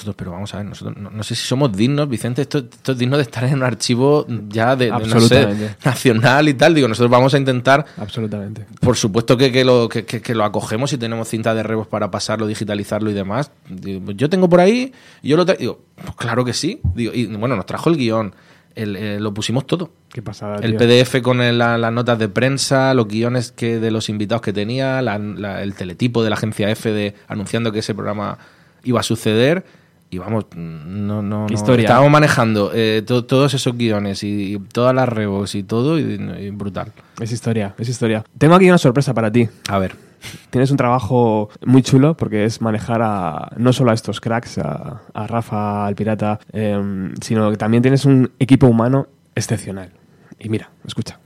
Nosotros, 0.00 0.16
pero 0.16 0.30
vamos 0.30 0.54
a 0.54 0.56
ver, 0.56 0.66
nosotros 0.66 0.96
no, 0.96 1.10
no 1.10 1.22
sé 1.22 1.34
si 1.34 1.46
somos 1.46 1.70
dignos, 1.76 2.08
Vicente, 2.08 2.40
esto, 2.40 2.56
esto 2.58 2.92
es 2.92 2.98
digno 2.98 3.18
de 3.18 3.22
estar 3.22 3.44
en 3.44 3.52
un 3.54 3.62
archivo 3.62 4.24
ya 4.48 4.74
de, 4.74 4.86
de, 4.86 4.90
no 4.92 5.20
sé, 5.20 5.76
nacional 5.84 6.48
y 6.48 6.54
tal. 6.54 6.74
Digo, 6.74 6.88
nosotros 6.88 7.10
vamos 7.10 7.34
a 7.34 7.38
intentar 7.38 7.84
Absolutamente. 7.98 8.64
por 8.80 8.96
supuesto 8.96 9.36
que, 9.36 9.52
que 9.52 9.62
lo, 9.64 9.90
que, 9.90 10.06
que- 10.06 10.34
lo 10.34 10.44
acogemos 10.44 10.90
y 10.94 10.96
tenemos 10.96 11.28
cinta 11.28 11.54
de 11.54 11.62
rebos 11.62 11.86
para 11.86 12.10
pasarlo, 12.10 12.46
digitalizarlo 12.46 13.10
y 13.10 13.12
demás. 13.14 13.50
Digo, 13.68 14.00
pues 14.06 14.16
yo 14.16 14.30
tengo 14.30 14.48
por 14.48 14.60
ahí, 14.60 14.92
yo 15.22 15.36
lo 15.36 15.44
traigo. 15.44 15.60
Digo, 15.60 15.80
pues 16.02 16.14
claro 16.16 16.44
que 16.46 16.54
sí. 16.54 16.80
Digo, 16.94 17.12
y 17.14 17.26
bueno, 17.26 17.56
nos 17.56 17.66
trajo 17.66 17.90
el 17.90 17.96
guion, 17.98 18.34
el- 18.74 18.96
eh, 18.96 19.20
lo 19.20 19.34
pusimos 19.34 19.66
todo. 19.66 19.90
Qué 20.10 20.22
pasada, 20.22 20.56
El 20.62 20.76
tío. 20.76 20.78
PDF 20.78 21.20
con 21.20 21.42
el- 21.42 21.58
la- 21.58 21.76
las 21.76 21.92
notas 21.92 22.18
de 22.18 22.28
prensa, 22.30 22.94
los 22.94 23.06
guiones 23.06 23.52
que 23.52 23.78
de 23.78 23.90
los 23.90 24.08
invitados 24.08 24.40
que 24.40 24.52
tenía, 24.54 25.02
la- 25.02 25.18
la- 25.18 25.62
el 25.62 25.74
teletipo 25.74 26.22
de 26.24 26.30
la 26.30 26.36
agencia 26.36 26.70
F 26.70 26.90
de 26.90 27.14
anunciando 27.28 27.70
que 27.70 27.80
ese 27.80 27.94
programa 27.94 28.38
iba 28.82 29.00
a 29.00 29.02
suceder. 29.02 29.64
Y 30.12 30.18
vamos, 30.18 30.46
no, 30.56 31.22
no, 31.22 31.46
Qué 31.46 31.54
no. 31.54 31.58
historia. 31.58 31.84
Estábamos 31.84 32.10
manejando 32.10 32.72
eh, 32.74 33.02
to- 33.06 33.24
todos 33.24 33.54
esos 33.54 33.76
guiones 33.76 34.24
y, 34.24 34.54
y 34.54 34.58
todas 34.58 34.92
las 34.94 35.08
rebos 35.08 35.54
y 35.54 35.62
todo, 35.62 35.98
y- 36.00 36.20
y 36.40 36.50
brutal. 36.50 36.92
Es 37.20 37.30
historia, 37.30 37.74
es 37.78 37.88
historia. 37.88 38.24
Tengo 38.36 38.54
aquí 38.56 38.68
una 38.68 38.78
sorpresa 38.78 39.14
para 39.14 39.30
ti. 39.30 39.48
A 39.68 39.78
ver. 39.78 39.94
Tienes 40.50 40.70
un 40.70 40.76
trabajo 40.76 41.48
muy 41.64 41.82
chulo 41.82 42.14
porque 42.14 42.44
es 42.44 42.60
manejar 42.60 43.00
a 43.02 43.52
no 43.56 43.72
solo 43.72 43.92
a 43.92 43.94
estos 43.94 44.20
cracks, 44.20 44.58
a, 44.58 45.00
a 45.14 45.26
Rafa, 45.26 45.86
al 45.86 45.94
pirata, 45.94 46.40
em, 46.52 47.14
sino 47.22 47.50
que 47.50 47.56
también 47.56 47.80
tienes 47.82 48.04
un 48.04 48.30
equipo 48.38 48.66
humano 48.66 49.06
excepcional. 49.34 49.92
Y 50.38 50.48
mira, 50.48 50.70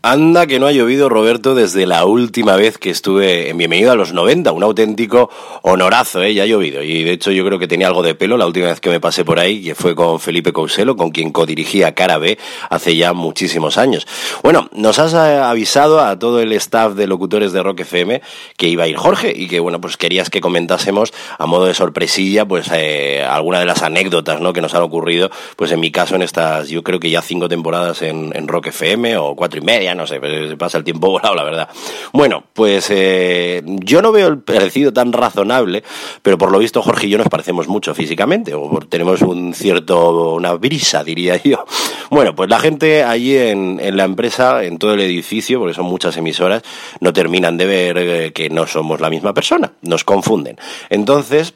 Anda 0.02 0.46
que 0.46 0.59
no 0.59 0.66
ha 0.66 0.72
llovido, 0.72 1.09
Roberto, 1.09 1.55
desde 1.55 1.86
la 1.86 2.05
última 2.05 2.57
vez 2.57 2.76
que 2.76 2.90
estuve 2.90 3.48
en 3.48 3.57
Bienvenido 3.57 3.90
a 3.90 3.94
los 3.94 4.12
90. 4.12 4.52
Un 4.52 4.62
auténtico 4.62 5.30
honorazo, 5.62 6.22
¿eh? 6.22 6.34
Ya 6.34 6.42
ha 6.42 6.46
llovido. 6.46 6.82
Y 6.82 7.05
de 7.05 7.12
hecho 7.12 7.30
yo 7.30 7.42
creo 7.46 7.59
que 7.59 7.66
tenía 7.66 7.86
algo 7.86 8.02
de 8.02 8.14
pelo 8.14 8.36
la 8.36 8.46
última 8.46 8.66
vez 8.66 8.80
que 8.80 8.90
me 8.90 9.00
pasé 9.00 9.24
por 9.24 9.38
ahí, 9.38 9.62
que 9.62 9.74
fue 9.74 9.94
con 9.94 10.20
Felipe 10.20 10.52
Couselo, 10.52 10.96
con 10.96 11.11
quien 11.11 11.32
codirigía 11.32 11.94
Cara 11.94 12.18
B 12.18 12.36
hace 12.68 12.96
ya 12.96 13.14
muchísimos 13.14 13.78
años. 13.78 14.07
Bueno, 14.42 14.68
nos 14.72 14.98
has 14.98 15.14
eh, 15.14 15.16
avisado 15.16 16.00
a 16.00 16.18
todo 16.18 16.40
el 16.40 16.52
staff 16.52 16.92
de 16.92 17.07
locutores 17.07 17.52
de 17.52 17.62
Rock 17.62 17.80
FM 17.80 18.20
que 18.59 18.68
iba 18.68 18.84
a 18.84 18.88
ir 18.88 18.96
Jorge 18.96 19.32
y 19.34 19.48
que, 19.48 19.61
bueno, 19.61 19.80
pues 19.80 19.96
querías 19.96 20.28
que 20.28 20.42
comentásemos 20.42 21.14
a 21.38 21.46
modo 21.46 21.64
de 21.64 21.72
sorpresilla, 21.72 22.44
pues 22.44 22.68
eh, 22.74 23.24
alguna 23.26 23.61
de 23.61 23.64
las 23.64 23.82
anécdotas, 23.82 24.38
¿no? 24.40 24.52
Que 24.52 24.61
nos 24.61 24.74
han 24.74 24.82
ocurrido, 24.82 25.30
pues 25.57 25.72
en 25.72 25.80
mi 25.80 25.90
caso 25.90 26.14
en 26.14 26.20
estas, 26.20 26.68
yo 26.68 26.82
creo 26.82 27.00
que 27.00 27.09
ya 27.09 27.22
cinco 27.22 27.48
temporadas 27.48 28.02
en, 28.02 28.32
en 28.34 28.48
Rock 28.48 28.66
FM 28.66 29.16
o 29.16 29.34
cuatro 29.34 29.43
y 29.53 29.61
media, 29.61 29.95
no 29.95 30.07
sé, 30.07 30.20
pasa 30.59 30.78
el 30.78 30.84
tiempo 30.84 31.09
volado, 31.11 31.34
la 31.34 31.45
verdad. 31.45 31.68
Bueno, 32.12 32.45
pues 32.53 32.86
eh, 32.90 33.62
yo 33.64 34.03
no 34.03 34.12
veo 34.12 34.28
el 34.28 34.38
parecido 34.38 34.92
tan 34.92 35.12
razonable, 35.12 35.82
pero 36.22 36.38
por 36.38 36.51
lo 36.51 36.59
visto 36.59 36.82
Jorge 36.82 37.07
y 37.07 37.11
yo 37.11 37.18
nos 37.18 37.28
parecemos 37.28 37.68
mucho 37.68 37.95
físicamente, 37.95 38.55
o 38.55 38.78
tenemos 38.88 39.22
un 39.22 39.55
cierto, 39.55 40.34
una 40.34 40.53
brisa, 40.55 41.05
diría 41.05 41.36
yo. 41.45 41.64
Bueno, 42.11 42.34
pues 42.34 42.49
la 42.49 42.59
gente 42.59 43.03
allí 43.03 43.36
en, 43.36 43.80
en 43.80 43.97
la 43.97 44.05
empresa, 44.05 44.64
en 44.64 44.78
todo 44.78 44.95
el 44.95 45.01
edificio, 45.01 45.59
porque 45.59 45.74
son 45.74 45.86
muchas 45.86 46.16
emisoras, 46.16 46.62
no 47.01 47.12
terminan 47.12 47.57
de 47.57 47.66
ver 47.66 47.99
eh, 47.99 48.32
que 48.32 48.51
no 48.51 48.66
somos 48.66 49.01
la 49.01 49.11
misma 49.11 49.34
persona, 49.34 49.72
nos 49.82 50.05
confunden. 50.05 50.57
Entonces, 50.90 51.55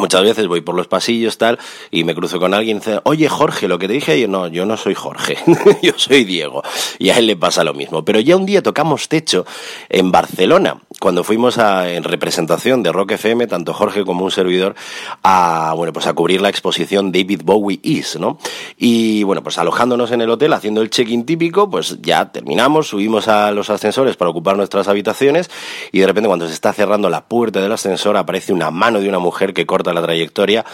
Muchas 0.00 0.22
veces 0.22 0.46
voy 0.46 0.62
por 0.62 0.74
los 0.74 0.88
pasillos 0.88 1.36
tal 1.36 1.58
y 1.90 2.04
me 2.04 2.14
cruzo 2.14 2.40
con 2.40 2.54
alguien 2.54 2.78
y 2.78 2.80
dice, 2.80 3.00
oye 3.04 3.28
Jorge, 3.28 3.68
lo 3.68 3.78
que 3.78 3.86
te 3.86 3.92
dije 3.92 4.12
ayer, 4.12 4.28
no, 4.28 4.48
yo 4.48 4.64
no 4.64 4.76
soy 4.76 4.94
Jorge, 4.94 5.36
yo 5.82 5.92
soy 5.96 6.24
Diego. 6.24 6.62
Y 6.98 7.10
a 7.10 7.18
él 7.18 7.26
le 7.26 7.36
pasa 7.36 7.64
lo 7.64 7.74
mismo. 7.74 8.04
Pero 8.04 8.18
ya 8.20 8.36
un 8.36 8.46
día 8.46 8.62
tocamos 8.62 9.08
techo 9.08 9.44
en 9.88 10.10
Barcelona, 10.10 10.80
cuando 11.00 11.24
fuimos 11.24 11.58
a, 11.58 11.90
en 11.90 12.04
representación 12.04 12.82
de 12.82 12.92
Rock 12.92 13.12
FM, 13.12 13.46
tanto 13.46 13.72
Jorge 13.72 14.04
como 14.04 14.22
un 14.22 14.30
servidor, 14.30 14.74
a, 15.22 15.72
bueno, 15.74 15.94
pues 15.94 16.06
a 16.06 16.12
cubrir 16.12 16.42
la 16.42 16.50
exposición 16.50 17.10
David 17.10 17.40
Bowie 17.42 17.80
Is, 17.82 18.18
¿no? 18.20 18.38
Y 18.76 19.22
bueno, 19.24 19.42
pues 19.42 19.58
alojándonos 19.58 20.12
en 20.12 20.20
el 20.20 20.30
hotel, 20.30 20.52
haciendo 20.52 20.82
el 20.82 20.90
check-in 20.90 21.24
típico, 21.24 21.70
pues 21.70 22.00
ya 22.02 22.30
terminamos, 22.30 22.88
subimos 22.88 23.28
a 23.28 23.50
los 23.50 23.70
ascensores 23.70 24.16
para 24.16 24.30
ocupar 24.30 24.56
nuestras 24.56 24.88
habitaciones 24.88 25.50
y 25.90 26.00
de 26.00 26.06
repente 26.06 26.28
cuando 26.28 26.46
se 26.46 26.52
está 26.52 26.72
cerrando 26.72 27.08
la 27.08 27.24
puerta 27.24 27.60
del 27.60 27.72
ascensor 27.72 28.18
aparece 28.18 28.52
una 28.52 28.70
mano 28.70 29.00
de 29.00 29.08
una 29.08 29.18
mujer 29.18 29.54
que 29.54 29.64
corta 29.64 29.94
la 29.94 30.02
trayectoria, 30.02 30.66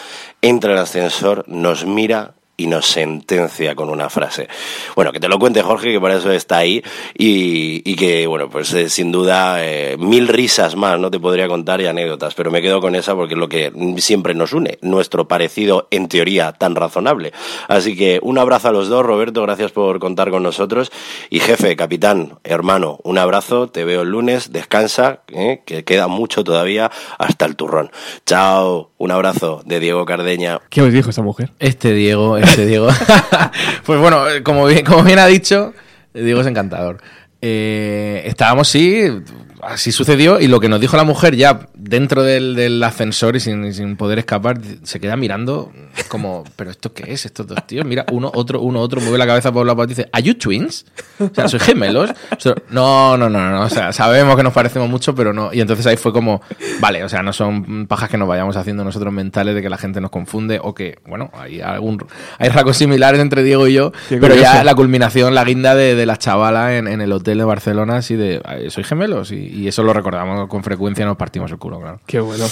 entra 0.42 0.72
el 0.72 0.78
ascensor, 0.78 1.44
nos 1.46 1.86
mira 1.86 2.35
y 2.56 2.66
nos 2.66 2.86
sentencia 2.86 3.74
con 3.74 3.90
una 3.90 4.08
frase. 4.08 4.48
Bueno, 4.94 5.12
que 5.12 5.20
te 5.20 5.28
lo 5.28 5.38
cuente 5.38 5.62
Jorge, 5.62 5.92
que 5.92 6.00
por 6.00 6.10
eso 6.10 6.30
está 6.32 6.58
ahí, 6.58 6.82
y, 7.16 7.82
y 7.84 7.96
que, 7.96 8.26
bueno, 8.26 8.48
pues 8.48 8.72
eh, 8.72 8.88
sin 8.88 9.12
duda 9.12 9.64
eh, 9.64 9.96
mil 9.98 10.28
risas 10.28 10.76
más, 10.76 10.98
no 10.98 11.10
te 11.10 11.20
podría 11.20 11.48
contar 11.48 11.80
y 11.80 11.86
anécdotas, 11.86 12.34
pero 12.34 12.50
me 12.50 12.62
quedo 12.62 12.80
con 12.80 12.94
esa 12.94 13.14
porque 13.14 13.34
es 13.34 13.40
lo 13.40 13.48
que 13.48 13.72
siempre 13.98 14.34
nos 14.34 14.52
une, 14.52 14.78
nuestro 14.80 15.28
parecido 15.28 15.88
en 15.90 16.08
teoría 16.08 16.52
tan 16.52 16.74
razonable. 16.74 17.32
Así 17.68 17.96
que 17.96 18.18
un 18.22 18.38
abrazo 18.38 18.68
a 18.68 18.72
los 18.72 18.88
dos, 18.88 19.04
Roberto, 19.04 19.42
gracias 19.42 19.72
por 19.72 19.98
contar 19.98 20.30
con 20.30 20.42
nosotros, 20.42 20.90
y 21.30 21.40
jefe, 21.40 21.76
capitán, 21.76 22.38
hermano, 22.44 22.98
un 23.02 23.18
abrazo, 23.18 23.68
te 23.68 23.84
veo 23.84 24.02
el 24.02 24.08
lunes, 24.08 24.52
descansa, 24.52 25.20
eh, 25.28 25.62
que 25.64 25.84
queda 25.84 26.06
mucho 26.08 26.44
todavía 26.44 26.90
hasta 27.18 27.44
el 27.44 27.56
turrón. 27.56 27.90
Chao, 28.24 28.90
un 28.98 29.10
abrazo 29.10 29.62
de 29.66 29.80
Diego 29.80 30.04
Cardeña. 30.06 30.60
¿Qué 30.70 30.82
os 30.82 30.92
dijo 30.92 31.10
esa 31.10 31.22
mujer? 31.22 31.52
Este 31.58 31.92
Diego, 31.92 32.36
este 32.38 32.66
Diego. 32.66 32.88
pues 33.84 34.00
bueno, 34.00 34.22
como 34.42 34.66
bien, 34.66 34.84
como 34.84 35.02
bien 35.02 35.18
ha 35.18 35.26
dicho, 35.26 35.74
Diego 36.14 36.40
es 36.40 36.46
encantador. 36.46 36.98
Eh, 37.42 38.22
estábamos, 38.26 38.68
sí, 38.68 39.06
así 39.66 39.92
sucedió, 39.92 40.40
y 40.40 40.48
lo 40.48 40.60
que 40.60 40.68
nos 40.68 40.80
dijo 40.80 40.96
la 40.96 41.04
mujer 41.04 41.36
ya 41.36 41.68
dentro 41.74 42.22
del, 42.22 42.54
del 42.54 42.82
ascensor 42.82 43.36
y 43.36 43.40
sin, 43.40 43.72
sin 43.74 43.96
poder 43.96 44.18
escapar, 44.18 44.58
se 44.82 45.00
queda 45.00 45.16
mirando 45.16 45.72
como, 46.08 46.44
¿pero 46.56 46.70
esto 46.70 46.92
qué 46.92 47.12
es? 47.12 47.26
Estos 47.26 47.46
dos 47.46 47.66
tíos, 47.66 47.84
mira, 47.84 48.06
uno, 48.12 48.30
otro, 48.34 48.60
uno, 48.60 48.80
otro, 48.80 49.00
mueve 49.00 49.18
la 49.18 49.26
cabeza 49.26 49.52
por 49.52 49.66
la 49.66 49.74
parte 49.74 49.92
y 49.92 49.96
dice, 49.96 50.08
¿Are 50.12 50.22
you 50.22 50.34
twins? 50.34 50.86
O 51.18 51.30
sea, 51.34 51.48
¿sois 51.48 51.62
gemelos? 51.62 52.10
O 52.10 52.40
sea, 52.40 52.54
no, 52.70 53.16
no, 53.16 53.28
no, 53.28 53.50
no, 53.50 53.62
o 53.62 53.68
sea, 53.70 53.92
sabemos 53.92 54.36
que 54.36 54.42
nos 54.42 54.52
parecemos 54.52 54.88
mucho, 54.88 55.14
pero 55.14 55.32
no. 55.32 55.52
Y 55.52 55.60
entonces 55.60 55.86
ahí 55.86 55.96
fue 55.96 56.12
como, 56.12 56.42
vale, 56.80 57.02
o 57.04 57.08
sea, 57.08 57.22
no 57.22 57.32
son 57.32 57.86
pajas 57.86 58.08
que 58.10 58.18
nos 58.18 58.28
vayamos 58.28 58.56
haciendo 58.56 58.84
nosotros 58.84 59.12
mentales 59.12 59.54
de 59.54 59.62
que 59.62 59.68
la 59.70 59.78
gente 59.78 60.00
nos 60.00 60.10
confunde 60.10 60.60
o 60.62 60.74
que, 60.74 60.98
bueno, 61.06 61.30
hay 61.34 61.60
algún, 61.60 62.04
hay 62.38 62.48
rasgos 62.50 62.76
similares 62.76 63.20
entre 63.20 63.42
Diego 63.42 63.66
y 63.66 63.74
yo, 63.74 63.92
pero 64.08 64.34
ya 64.34 64.62
la 64.64 64.74
culminación, 64.74 65.34
la 65.34 65.44
guinda 65.44 65.74
de, 65.74 65.94
de 65.94 66.06
la 66.06 66.16
chavala 66.16 66.76
en, 66.76 66.86
en 66.86 67.00
el 67.00 67.12
hotel 67.12 67.38
de 67.38 67.44
Barcelona, 67.44 67.96
así 67.96 68.14
de, 68.16 68.40
"Ay, 68.44 68.70
¿soy 68.70 68.84
gemelos? 68.84 69.32
Y, 69.32 69.36
y 69.56 69.68
eso 69.68 69.82
lo 69.82 69.92
recordamos 69.92 70.48
con 70.48 70.62
frecuencia, 70.62 71.04
nos 71.06 71.16
partimos 71.16 71.50
el 71.50 71.58
culo, 71.58 71.80
claro. 71.80 72.00
Qué 72.06 72.20
bueno. 72.20 72.44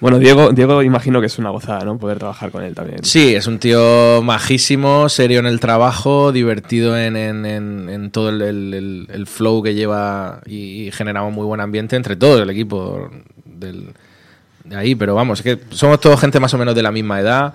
Bueno, 0.00 0.18
Diego, 0.18 0.50
Diego 0.52 0.82
imagino 0.82 1.20
que 1.20 1.26
es 1.26 1.38
una 1.38 1.50
gozada, 1.50 1.84
¿no? 1.84 1.98
Poder 1.98 2.18
trabajar 2.18 2.50
con 2.50 2.62
él 2.62 2.74
también. 2.74 3.04
Sí, 3.04 3.34
es 3.34 3.46
un 3.46 3.58
tío 3.58 4.22
majísimo, 4.22 5.08
serio 5.08 5.40
en 5.40 5.46
el 5.46 5.60
trabajo, 5.60 6.32
divertido 6.32 6.96
en, 6.98 7.16
en- 7.16 7.44
en- 7.46 7.88
en 7.88 8.10
todo 8.10 8.30
el, 8.30 8.40
el- 8.42 8.74
el- 8.74 9.08
el 9.10 9.26
flow 9.26 9.62
que 9.62 9.74
lleva 9.74 10.40
y, 10.46 10.86
y 10.86 10.90
generamos 10.92 11.32
muy 11.32 11.44
buen 11.44 11.60
ambiente 11.60 11.96
entre 11.96 12.16
todo 12.16 12.42
el 12.42 12.50
equipo 12.50 13.10
del, 13.44 13.90
de 14.64 14.76
ahí. 14.76 14.94
Pero 14.94 15.14
vamos, 15.14 15.40
es 15.40 15.44
que 15.44 15.74
somos 15.74 16.00
todos 16.00 16.20
gente 16.20 16.40
más 16.40 16.52
o 16.54 16.58
menos 16.58 16.74
de 16.74 16.82
la 16.82 16.92
misma 16.92 17.20
edad, 17.20 17.54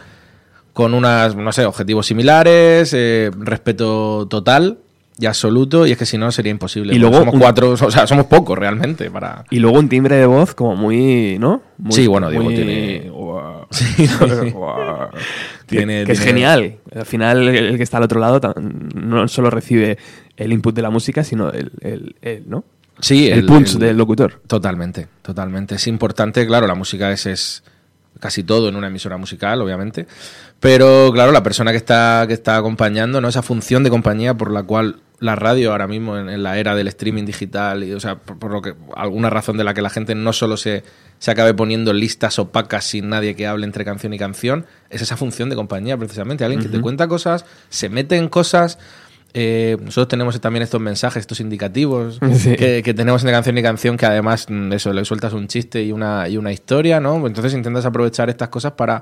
con 0.74 0.94
unas, 0.94 1.36
no 1.36 1.52
sé, 1.52 1.66
objetivos 1.66 2.08
similares, 2.08 2.94
eh, 2.96 3.30
respeto 3.38 4.28
total 4.28 4.80
y 5.20 5.26
absoluto, 5.28 5.86
y 5.86 5.92
es 5.92 5.98
que 5.98 6.06
si 6.06 6.18
no 6.18 6.32
sería 6.32 6.52
imposible. 6.52 6.96
Y 6.96 7.00
luego 7.00 7.18
somos 7.20 7.34
un- 7.36 7.40
cuatro, 7.40 7.72
o 7.72 7.92
sea, 7.92 8.08
somos 8.08 8.26
pocos 8.26 8.58
realmente 8.58 9.12
para... 9.12 9.46
Y 9.52 9.60
luego 9.60 9.78
un 9.80 9.88
timbre 9.90 10.16
de 10.16 10.26
voz 10.26 10.56
como 10.56 10.76
muy, 10.76 11.38
¿no? 11.40 11.62
Muy- 11.78 11.92
Sí, 11.94 12.08
bueno, 12.08 12.30
Diego 12.30 12.44
muy- 12.46 12.56
tiene-. 12.56 13.12
Sí. 13.72 14.08
Tiene- 15.68 16.04
que 16.06 16.12
es 16.12 16.20
tiene- 16.20 16.32
genial. 16.32 16.78
Al 16.96 17.06
final, 17.06 17.48
el, 17.48 17.56
el 17.56 17.78
que 17.78 17.84
está 17.84 17.98
al 17.98 18.04
otro 18.04 18.20
lado 18.20 18.40
no 18.96 19.28
solo 19.28 19.50
recibe 19.50 19.98
el 20.38 20.52
input 20.54 20.76
de 20.76 20.82
la 20.82 20.90
música, 20.90 21.24
sino 21.24 21.50
el, 21.52 21.72
el- 21.82 22.16
el, 22.22 22.44
¿no? 22.50 22.64
Sí, 23.00 23.28
el, 23.30 23.46
punch 23.46 23.78
del 23.78 23.98
locutor. 23.98 24.42
Totalmente, 24.48 25.08
totalmente. 25.22 25.76
Es 25.76 25.88
importante, 25.88 26.46
claro, 26.46 26.68
la 26.68 26.76
música 26.76 27.12
es, 27.12 27.26
es 27.26 27.64
casi 28.20 28.44
todo 28.44 28.70
en 28.70 28.76
una 28.76 28.88
emisora 28.88 29.18
musical, 29.18 29.62
obviamente. 29.62 30.06
Pero 30.60 31.10
claro, 31.12 31.32
la 31.32 31.44
persona 31.44 31.72
que 31.72 31.78
está, 31.78 32.26
que 32.28 32.34
está 32.34 32.56
acompañando, 32.56 33.20
¿no? 33.20 33.28
Esa 33.28 33.42
función 33.42 33.84
de 33.84 33.90
compañía 33.90 34.36
por 34.36 34.52
la 34.52 34.64
cual 34.64 34.98
la 35.24 35.36
radio 35.36 35.72
ahora 35.72 35.88
mismo 35.88 36.18
en, 36.18 36.30
en 36.30 36.44
la 36.44 36.58
era 36.58 36.76
del 36.76 36.88
streaming 36.90 37.24
digital, 37.26 37.84
y, 37.84 37.94
o 37.94 38.00
sea, 38.00 38.16
por, 38.16 38.38
por 38.40 38.52
lo 38.52 38.62
que 38.62 38.74
alguna 38.96 39.30
razón 39.30 39.58
de 39.58 39.64
la 39.64 39.74
que 39.74 39.82
la 39.82 39.90
gente 39.90 40.16
no 40.16 40.34
solo 40.34 40.58
se, 40.58 40.84
se 41.20 41.32
acabe 41.32 41.54
poniendo 41.54 41.94
listas 41.94 42.40
opacas 42.40 42.84
sin 42.86 43.10
nadie 43.10 43.36
que 43.36 43.48
hable 43.48 43.66
entre 43.66 43.86
canción 43.86 44.14
y 44.14 44.18
canción, 44.18 44.66
es 44.90 45.02
esa 45.02 45.16
función 45.16 45.50
de 45.50 45.56
compañía 45.56 45.98
precisamente. 45.98 46.44
Alguien 46.44 46.62
que 46.62 46.70
te 46.70 46.82
cuenta 46.82 47.08
cosas, 47.08 47.46
se 47.70 47.88
mete 47.90 48.18
en 48.18 48.28
cosas. 48.28 48.78
eh, 49.34 49.78
nosotros 49.82 50.10
tenemos 50.10 50.40
también 50.42 50.62
estos 50.64 50.80
mensajes, 50.82 51.22
estos 51.22 51.40
indicativos 51.40 52.20
Sí. 52.34 52.56
que, 52.56 52.84
que 52.84 52.94
tenemos 52.94 53.22
entre 53.24 53.32
canción 53.34 53.58
y 53.58 53.64
canción 53.64 53.98
que 53.98 54.06
además 54.06 54.46
mm, 54.50 54.74
eso 54.74 54.92
le 54.94 55.06
sueltas 55.06 55.34
un 55.34 55.48
chiste 55.48 55.82
y 55.84 55.92
una, 55.92 56.28
y 56.30 56.38
una 56.38 56.52
historia, 56.52 57.00
¿no? 57.00 57.26
Entonces 57.26 57.54
intentas 57.54 57.86
aprovechar 57.86 58.30
estas 58.30 58.50
cosas 58.50 58.74
para 58.74 59.02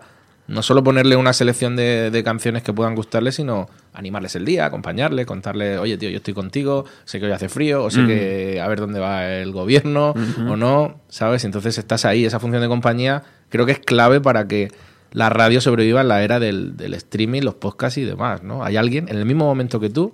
no 0.52 0.62
solo 0.62 0.84
ponerle 0.84 1.16
una 1.16 1.32
selección 1.34 1.76
de, 1.76 2.12
de 2.12 2.24
canciones 2.24 2.62
que 2.62 2.74
puedan 2.74 2.93
gustarle, 2.93 3.32
sino 3.32 3.70
animarles 3.93 4.36
el 4.36 4.43
día, 4.43 4.66
acompañarle, 4.66 5.26
contarle, 5.26 5.78
oye 5.78 5.97
tío, 5.97 6.10
yo 6.10 6.18
estoy 6.18 6.34
contigo, 6.34 6.86
sé 7.06 7.20
que 7.20 7.26
hoy 7.26 7.32
hace 7.32 7.47
frío, 7.47 7.84
o 7.84 7.89
sé 7.89 8.06
que 8.06 8.60
a 8.62 8.68
ver 8.68 8.82
dónde 8.82 8.99
va 8.99 9.28
el 9.28 9.52
gobierno 9.52 10.14
o 10.49 10.56
no, 10.58 10.99
¿sabes? 11.08 11.45
Entonces 11.45 11.78
estás 11.78 12.06
ahí, 12.06 12.26
esa 12.26 12.39
función 12.39 12.62
de 12.62 12.68
compañía 12.68 13.24
creo 13.49 13.66
que 13.66 13.72
es 13.72 13.80
clave 13.80 14.20
para 14.20 14.47
que 14.47 14.72
la 15.14 15.30
radio 15.30 15.62
sobreviva 15.62 16.02
en 16.02 16.10
la 16.10 16.22
era 16.22 16.39
del, 16.39 16.76
del 16.76 16.93
streaming, 16.95 17.41
los 17.41 17.56
podcasts 17.56 17.97
y 17.97 18.04
demás, 18.04 18.43
¿no? 18.43 18.64
Hay 18.64 18.78
alguien 18.78 19.08
en 19.10 19.18
el 19.18 19.26
mismo 19.26 19.45
momento 19.45 19.80
que 19.80 19.89
tú 19.89 20.14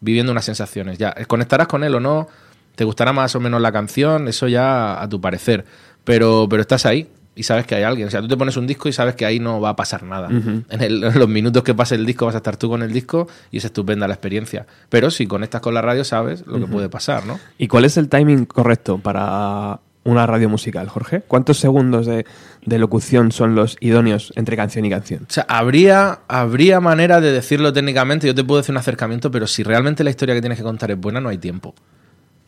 viviendo 0.00 0.32
unas 0.32 0.44
sensaciones. 0.44 0.98
Ya, 0.98 1.14
conectarás 1.26 1.66
con 1.66 1.82
él 1.82 1.94
o 1.94 2.00
no, 2.00 2.28
te 2.74 2.84
gustará 2.84 3.12
más 3.12 3.34
o 3.34 3.40
menos 3.40 3.60
la 3.60 3.72
canción, 3.72 4.28
eso 4.28 4.48
ya 4.48 5.00
a 5.02 5.08
tu 5.08 5.20
parecer. 5.20 5.64
Pero, 6.04 6.46
pero 6.48 6.62
estás 6.62 6.86
ahí 6.86 7.08
y 7.38 7.42
sabes 7.44 7.66
que 7.66 7.74
hay 7.74 7.82
alguien. 7.84 8.08
O 8.08 8.10
sea, 8.10 8.20
tú 8.20 8.28
te 8.28 8.36
pones 8.36 8.56
un 8.56 8.66
disco 8.66 8.88
y 8.88 8.92
sabes 8.92 9.14
que 9.14 9.24
ahí 9.24 9.38
no 9.40 9.60
va 9.60 9.70
a 9.70 9.76
pasar 9.76 10.02
nada. 10.02 10.28
en, 10.28 10.64
el- 10.82 11.04
en 11.04 11.14
los 11.18 11.28
minutos 11.28 11.62
que 11.62 11.74
pase 11.74 11.94
el 11.94 12.04
disco 12.04 12.26
vas 12.26 12.34
a 12.34 12.38
estar 12.38 12.56
tú 12.56 12.68
con 12.68 12.82
el 12.82 12.92
disco 12.92 13.28
y 13.50 13.58
es 13.58 13.64
estupenda 13.64 14.06
la 14.08 14.14
experiencia. 14.14 14.66
Pero 14.88 15.10
si 15.10 15.26
conectas 15.26 15.60
con 15.60 15.74
la 15.74 15.82
radio 15.82 16.04
sabes 16.04 16.46
lo 16.46 16.58
que 16.60 16.66
puede 16.66 16.88
pasar, 16.88 17.24
¿no? 17.26 17.38
¿Y 17.58 17.68
cuál 17.68 17.84
es 17.84 17.96
el 17.96 18.08
timing 18.08 18.44
correcto 18.46 18.98
para 18.98 19.80
una 20.04 20.26
radio 20.26 20.48
musical, 20.48 20.88
Jorge? 20.88 21.20
¿Cuántos 21.28 21.58
segundos 21.58 22.06
de, 22.06 22.24
de 22.64 22.78
locución 22.78 23.30
son 23.30 23.54
los 23.54 23.76
idóneos 23.80 24.32
entre 24.36 24.56
canción 24.56 24.84
y 24.86 24.90
canción? 24.90 25.24
O 25.28 25.32
sea, 25.32 25.44
habría, 25.48 26.20
habría 26.28 26.80
manera 26.80 27.20
de 27.20 27.30
decirlo 27.30 27.72
técnicamente, 27.74 28.26
yo 28.26 28.34
te 28.34 28.42
puedo 28.42 28.60
decir 28.60 28.72
un 28.72 28.78
acercamiento, 28.78 29.30
pero 29.30 29.46
si 29.46 29.62
realmente 29.62 30.04
la 30.04 30.10
historia 30.10 30.34
que 30.34 30.40
tienes 30.40 30.56
que 30.58 30.64
contar 30.64 30.90
es 30.90 30.98
buena, 30.98 31.20
no 31.20 31.28
hay 31.28 31.36
tiempo. 31.38 31.74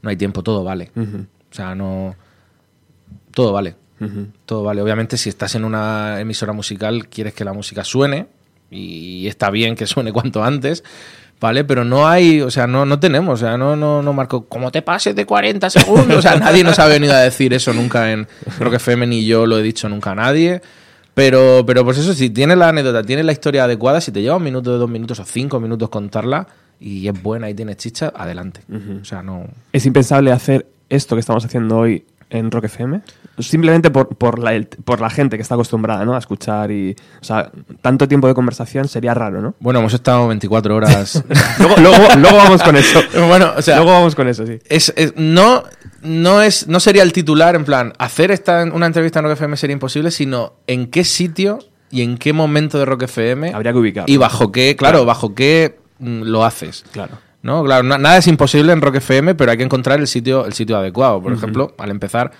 No 0.03 0.09
hay 0.09 0.16
tiempo, 0.16 0.43
todo 0.43 0.64
vale. 0.64 0.91
O 0.97 1.55
sea, 1.55 1.74
no... 1.74 2.16
Todo 3.32 3.53
vale. 3.53 3.76
Todo 4.46 4.62
vale. 4.62 4.80
Obviamente, 4.80 5.16
si 5.16 5.28
estás 5.28 5.55
en 5.55 5.64
una 5.64 6.20
emisora 6.20 6.53
musical, 6.53 7.09
quieres 7.09 7.34
que 7.34 7.44
la 7.44 7.53
música 7.53 7.84
suene 7.84 8.26
y 8.70 9.26
está 9.26 9.51
bien 9.51 9.74
que 9.76 9.86
suene 9.86 10.12
cuanto 10.14 10.42
antes, 10.42 10.84
¿vale? 11.40 11.64
Pero 11.64 11.84
no 11.84 12.09
hay, 12.09 12.40
o 12.40 12.51
sea, 12.51 12.66
no, 12.66 12.86
no 12.86 13.01
tenemos, 13.01 13.34
o 13.34 13.44
sea, 13.44 13.59
no, 13.59 13.76
no, 13.76 14.03
no 14.03 14.12
marco, 14.12 14.46
como 14.46 14.70
te 14.70 14.82
pases 14.82 15.14
de 15.14 15.26
40 15.26 15.68
segundos, 15.70 16.18
o 16.18 16.22
sea, 16.22 16.36
nadie 16.36 16.64
nos 16.64 16.78
ha 16.78 16.86
venido 16.86 17.14
a 17.14 17.20
decir 17.20 17.53
eso 17.53 17.72
nunca 17.72 18.12
en, 18.12 18.26
creo 18.59 18.70
que 18.70 18.76
FM 18.76 19.07
ni 19.07 19.26
yo 19.26 19.46
lo 19.46 19.59
he 19.59 19.62
dicho 19.62 19.88
nunca 19.88 20.12
a 20.12 20.14
nadie. 20.14 20.62
Pero, 21.12 21.64
pero 21.66 21.84
pues 21.84 21.98
eso, 21.98 22.14
si 22.14 22.30
tienes 22.30 22.57
la 22.57 22.68
anécdota, 22.68 23.03
tienes 23.03 23.26
la 23.26 23.32
historia 23.32 23.64
adecuada, 23.64 24.01
si 24.01 24.12
te 24.12 24.22
lleva 24.22 24.36
un 24.36 24.44
minuto, 24.44 24.78
dos 24.78 24.88
minutos 24.88 25.18
o 25.18 25.24
cinco 25.24 25.61
minutos 25.61 25.90
contarla 25.90 26.46
y 26.78 27.09
es 27.09 27.22
buena 27.22 27.51
y 27.51 27.55
tienes 27.55 27.76
chicha, 27.76 28.12
adelante. 28.14 28.62
O 29.03 29.05
sea, 29.05 29.22
no... 29.22 29.44
¿Es 29.72 29.84
impensable 29.84 30.32
hacer 30.32 30.66
esto 30.88 31.16
que 31.16 31.20
estamos 31.20 31.44
haciendo 31.44 31.76
hoy 31.78 32.05
en 32.31 32.51
Rock 32.51 32.64
FM? 32.64 33.01
Simplemente 33.39 33.91
por, 33.91 34.09
por, 34.16 34.39
la, 34.39 34.55
el- 34.55 34.66
por 34.66 35.01
la 35.01 35.11
gente 35.11 35.37
que 35.37 35.43
está 35.43 35.55
acostumbrada 35.55 36.05
¿no? 36.05 36.14
a 36.14 36.18
escuchar 36.18 36.70
y... 36.70 36.95
O 37.20 37.24
sea, 37.24 37.51
tanto 37.83 38.07
tiempo 38.09 38.26
de 38.28 38.35
conversación 38.35 38.89
sería 38.89 39.14
raro, 39.14 39.41
¿no? 39.41 39.55
Bueno, 39.61 39.81
hemos 39.81 39.95
estado 39.95 40.28
24 40.28 40.74
horas... 40.76 41.22
luego, 41.59 41.76
luego, 41.78 41.97
luego 42.18 42.37
vamos 42.37 42.62
con 42.62 42.76
eso. 42.76 43.01
bueno, 43.28 43.53
o 43.57 43.62
sea, 43.62 43.76
luego 43.76 43.93
vamos 43.93 44.14
con 44.14 44.28
eso, 44.28 44.47
sí. 44.47 44.59
es, 44.68 44.93
es- 44.97 45.14
no, 45.16 45.64
no, 46.03 46.43
es, 46.43 46.66
no 46.68 46.81
sería 46.81 47.03
el 47.03 47.12
titular, 47.12 47.55
en 47.55 47.64
plan, 47.64 47.93
hacer 47.99 48.31
esta, 48.31 48.64
una 48.64 48.87
entrevista 48.87 49.18
en 49.20 49.24
Rock 49.24 49.33
FM 49.35 49.57
sería 49.57 49.74
imposible, 49.74 50.11
sino 50.11 50.55
en 50.66 50.87
qué 50.87 51.05
sitio 51.05 51.59
y 51.91 52.03
en 52.03 52.18
qué 52.18 52.33
momento 52.33 52.78
de 52.78 52.85
Rock 52.85 53.03
FM 53.03 53.53
Habría 53.55 53.72
que 53.72 53.78
ubicar. 53.78 54.05
y 54.09 54.16
bajo 54.16 54.53
qué, 54.53 54.76
claro, 54.76 55.05
bajo 55.05 55.35
qué 55.35 55.78
mm, 55.99 56.22
lo 56.22 56.45
haces. 56.45 56.85
Claro. 56.93 57.18
¿No? 57.43 57.64
Claro, 57.64 57.82
na- 57.84 57.99
nada 57.99 58.18
es 58.18 58.26
imposible 58.26 58.72
en 58.72 58.80
Rock 58.82 58.97
FM, 58.97 59.34
pero 59.34 59.51
hay 59.51 59.57
que 59.57 59.64
encontrar 59.64 59.99
el 60.01 60.07
sitio, 60.07 60.45
el 60.47 60.53
sitio 60.53 60.76
adecuado. 60.76 61.22
Por 61.22 61.32
ejemplo, 61.32 61.74
al 61.78 61.91
empezar, 61.91 62.30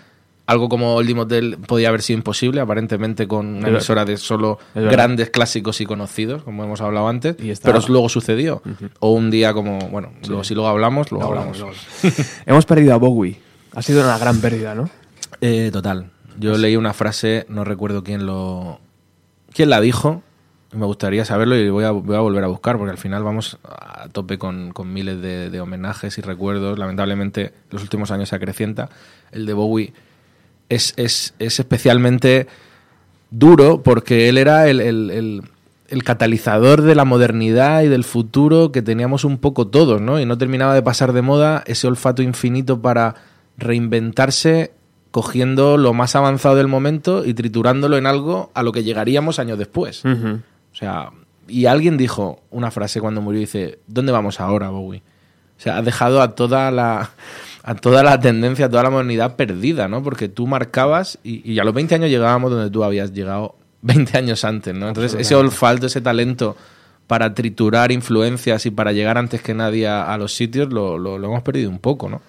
algo 0.47 0.69
como 0.69 0.95
Oldie 0.97 1.15
Motel 1.15 1.57
podía 1.67 1.89
haber 1.89 2.03
sido 2.03 2.19
imposible, 2.19 2.61
aparentemente 2.61 3.27
con 3.27 3.47
una 3.47 3.69
emisora 3.77 4.05
de 4.05 4.17
solo 4.19 4.59
grandes 4.91 5.31
clásicos 5.31 5.81
y 5.81 5.87
conocidos, 5.87 6.43
como 6.43 6.65
hemos 6.65 6.81
hablado 6.81 7.09
antes, 7.09 7.37
Y 7.39 7.53
pero 7.63 7.79
luego 7.89 8.09
sucedió. 8.09 8.63
O 8.99 9.13
un 9.13 9.31
día 9.31 9.55
como, 9.55 9.79
bueno, 9.91 10.11
luego, 10.29 10.45
si 10.45 10.55
luego 10.55 10.69
hablamos, 10.69 11.11
luego 11.13 11.27
hablamos. 11.29 11.65
Hemos 12.47 12.67
perdido 12.67 12.93
a 12.95 12.97
Bowie. 12.97 13.41
Ha 13.75 13.83
sido 13.83 14.03
una 14.05 14.19
gran 14.19 14.41
pérdida, 14.41 14.75
¿no? 14.75 14.91
Eh, 15.41 15.71
total. 15.73 16.11
Yo 16.39 16.59
leí 16.59 16.75
una 16.77 16.93
frase, 16.93 17.47
no 17.49 17.65
recuerdo 17.65 18.03
quién 18.03 18.27
lo. 18.27 18.81
quién 19.55 19.71
la 19.71 19.81
dijo. 19.81 20.23
Me 20.73 20.87
gustaría 20.87 21.25
saberlo 21.25 21.57
y 21.57 21.69
voy 21.69 21.83
a, 21.85 21.91
voy 21.91 22.15
a 22.17 22.21
volver 22.21 22.45
a 22.45 22.47
buscar 22.47 22.79
porque 22.79 22.93
al 22.93 22.99
final 22.99 23.25
vamos 23.25 23.59
a 23.65 24.09
tope 24.13 24.39
con, 24.39 24.71
con 24.73 24.93
miles 24.93 25.21
de, 25.21 25.61
homenajes 25.61 26.17
y 26.19 26.21
recuerdos. 26.21 26.79
Lamentablemente, 26.79 27.53
los 27.71 27.83
últimos 27.83 28.11
años 28.13 28.29
se 28.29 28.37
acrecienta. 28.37 28.89
El 29.33 29.47
de 29.47 29.53
Bowie 29.53 29.93
es, 30.69 30.95
es, 30.97 31.35
es 31.41 31.59
especialmente 31.59 32.47
duro 33.33 33.83
porque 33.83 34.29
él 34.29 34.39
era 34.39 34.69
el, 34.69 34.81
el- 34.81 35.43
el- 35.89 36.05
catalizador 36.05 36.83
de 36.83 36.95
la 36.95 37.05
modernidad 37.05 37.83
y 37.83 37.89
del 37.89 38.05
futuro 38.05 38.71
que 38.71 38.81
teníamos 38.81 39.25
un 39.25 39.39
poco 39.39 39.67
todos, 39.67 40.01
¿no? 40.01 40.21
Y 40.21 40.25
no 40.27 40.39
terminaba 40.39 40.73
de 40.75 40.83
pasar 40.83 41.13
de 41.13 41.21
moda 41.23 41.65
ese 41.67 41.89
olfato 41.89 42.23
infinito 42.23 42.81
para 42.81 43.17
reinventarse 43.59 44.73
cogiendo 45.11 45.77
lo 45.77 45.93
más 45.93 46.15
avanzado 46.15 46.55
del 46.55 46.69
momento 46.69 47.25
y 47.25 47.35
triturándolo 47.35 47.97
en 47.99 48.07
algo 48.07 48.51
a 48.55 48.63
lo 48.63 48.71
que 48.71 48.85
llegaríamos 48.85 49.39
años 49.41 49.59
después. 49.59 50.03
Sea, 50.81 51.11
y 51.49 51.67
alguien 51.67 51.97
dijo 51.97 52.41
una 52.51 52.71
frase 52.71 53.01
cuando 53.01 53.21
murió, 53.21 53.41
dice, 53.41 53.79
¿dónde 53.87 54.13
vamos 54.13 54.41
ahora, 54.41 54.71
Bowie? 54.71 55.03
O 55.59 55.63
sea, 55.63 55.79
has 55.79 55.85
dejado 55.85 56.23
a 56.23 56.35
toda 56.35 56.71
la 56.71 57.11
a 57.63 57.75
toda 57.75 58.03
la 58.03 58.19
tendencia, 58.19 58.67
a 58.67 58.69
toda 58.71 58.85
la 58.85 58.91
modernidad 58.91 59.37
perdida, 59.37 59.87
¿no? 59.87 60.03
Porque 60.03 60.29
tú 60.29 60.47
marcabas 60.47 61.19
y, 61.23 61.49
y 61.53 61.59
a 61.59 61.65
los 61.65 61.75
20 61.75 61.95
años 61.97 62.09
llegábamos 62.09 62.51
donde 62.51 62.71
tú 62.71 62.83
habías 62.83 63.13
llegado 63.13 63.57
20 63.83 64.17
años 64.17 64.45
antes, 64.45 64.75
¿no? 64.75 64.89
Entonces, 64.89 65.15
ese 65.21 65.35
olfato, 65.35 65.87
ese 65.87 66.01
talento 66.01 66.57
para 67.07 67.35
triturar 67.35 67.93
influencias 67.93 68.65
y 68.65 68.71
para 68.71 68.93
llegar 68.93 69.19
antes 69.19 69.43
que 69.43 69.53
nadie 69.53 69.87
a, 69.89 70.05
a 70.13 70.17
los 70.17 70.33
sitios, 70.35 70.73
lo, 70.73 70.97
lo- 70.99 71.19
lo 71.19 71.27
hemos 71.27 71.43
perdido 71.43 71.69
un 71.69 71.81
poco, 71.81 72.09
¿no? 72.09 72.23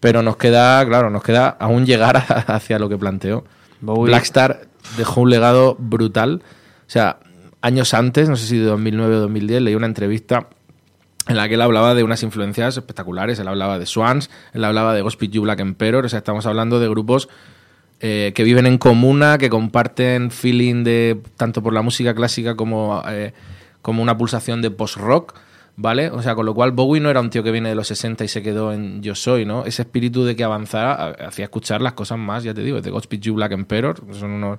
Pero 0.00 0.22
nos 0.22 0.36
queda, 0.36 0.84
claro, 0.86 1.08
nos 1.08 1.22
queda 1.22 1.48
aún 1.58 1.86
llegar 1.86 2.16
a- 2.18 2.20
hacia 2.56 2.78
lo 2.78 2.88
que 2.90 2.98
planteó. 2.98 3.44
Bowie- 3.80 4.06
Blackstar 4.08 4.66
dejó 4.98 5.22
un 5.22 5.30
legado 5.30 5.76
brutal. 5.78 6.42
O 6.86 6.90
sea, 6.90 7.20
años 7.60 7.94
antes, 7.94 8.28
no 8.28 8.36
sé 8.36 8.46
si 8.46 8.58
de 8.58 8.64
2009 8.64 9.16
o 9.16 9.20
2010, 9.20 9.62
leí 9.62 9.74
una 9.74 9.86
entrevista 9.86 10.48
en 11.28 11.36
la 11.36 11.46
que 11.48 11.54
él 11.54 11.60
hablaba 11.60 11.94
de 11.94 12.02
unas 12.02 12.22
influencias 12.22 12.76
espectaculares. 12.76 13.38
Él 13.38 13.48
hablaba 13.48 13.78
de 13.78 13.86
Swans, 13.86 14.30
él 14.54 14.64
hablaba 14.64 14.94
de 14.94 15.02
Gospel 15.02 15.30
You 15.30 15.42
Black 15.42 15.60
Emperor. 15.60 16.04
O 16.04 16.08
sea, 16.08 16.18
estamos 16.18 16.46
hablando 16.46 16.80
de 16.80 16.88
grupos 16.88 17.28
eh, 18.00 18.32
que 18.34 18.44
viven 18.44 18.66
en 18.66 18.78
comuna, 18.78 19.38
que 19.38 19.50
comparten 19.50 20.30
feeling 20.30 20.84
de 20.84 21.20
tanto 21.36 21.62
por 21.62 21.74
la 21.74 21.82
música 21.82 22.14
clásica 22.14 22.56
como, 22.56 23.02
eh, 23.08 23.34
como 23.82 24.02
una 24.02 24.16
pulsación 24.16 24.62
de 24.62 24.70
post-rock. 24.70 25.34
¿Vale? 25.80 26.10
O 26.10 26.22
sea, 26.22 26.34
con 26.34 26.44
lo 26.44 26.54
cual 26.54 26.72
Bowie 26.72 27.00
no 27.00 27.08
era 27.08 27.20
un 27.20 27.30
tío 27.30 27.44
que 27.44 27.52
viene 27.52 27.68
de 27.68 27.76
los 27.76 27.86
60 27.86 28.24
y 28.24 28.28
se 28.28 28.42
quedó 28.42 28.72
en 28.72 29.00
Yo 29.00 29.14
Soy, 29.14 29.44
¿no? 29.44 29.64
Ese 29.64 29.82
espíritu 29.82 30.24
de 30.24 30.34
que 30.34 30.42
avanzara 30.42 31.10
hacía 31.24 31.44
escuchar 31.44 31.82
las 31.82 31.92
cosas 31.92 32.18
más, 32.18 32.42
ya 32.42 32.52
te 32.52 32.62
digo, 32.62 32.80
de 32.80 32.90
Godspeed 32.90 33.20
You 33.20 33.34
Black 33.34 33.52
Emperor, 33.52 34.02
son 34.10 34.32
unos 34.32 34.58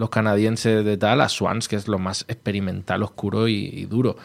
los 0.00 0.10
canadienses 0.10 0.84
de 0.84 0.96
tal, 0.96 1.20
a 1.20 1.28
Swans, 1.28 1.68
que 1.68 1.76
es 1.76 1.86
lo 1.86 1.98
más 2.00 2.24
experimental, 2.26 3.02
oscuro 3.04 3.46
y, 3.46 3.66
y 3.72 3.84
duro. 3.84 4.16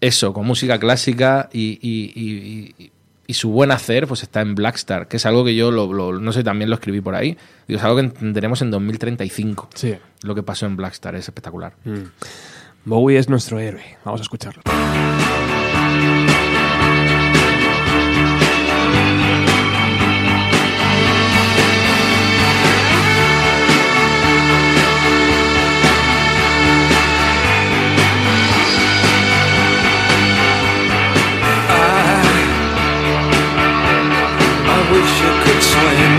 Eso, 0.00 0.32
con 0.34 0.44
música 0.46 0.78
clásica 0.78 1.48
y, 1.52 1.78
y- 1.80 2.90
su 3.32 3.48
buen 3.48 3.70
hacer, 3.70 4.06
pues 4.06 4.22
está 4.22 4.42
en 4.42 4.54
Blackstar, 4.54 5.08
que 5.08 5.16
es 5.16 5.24
algo 5.24 5.42
que 5.42 5.54
yo, 5.54 5.70
lo, 5.70 5.90
lo- 5.90 6.20
no 6.20 6.32
sé, 6.32 6.44
también 6.44 6.68
lo 6.68 6.74
escribí 6.76 7.00
por 7.00 7.14
ahí. 7.14 7.38
Digo, 7.66 7.78
es 7.78 7.84
algo 7.84 7.96
que 7.96 8.02
entenderemos 8.02 8.60
en 8.60 8.70
2035. 8.70 9.70
Sí. 9.74 9.94
Lo 10.22 10.34
que 10.34 10.42
pasó 10.42 10.66
en 10.66 10.76
Blackstar 10.76 11.14
es 11.14 11.28
espectacular. 11.28 11.72
Bowie 12.84 13.16
es 13.18 13.30
nuestro 13.30 13.58
héroe. 13.58 13.96
Vamos 14.04 14.20
a 14.20 14.24
escucharlo. 14.24 14.62
Swim 35.62 36.14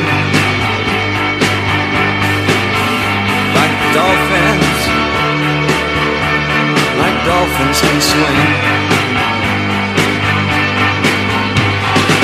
like 3.58 3.76
dolphins, 3.94 4.80
like 7.02 7.18
dolphins 7.28 7.78
can 7.84 8.00
swim. 8.02 8.50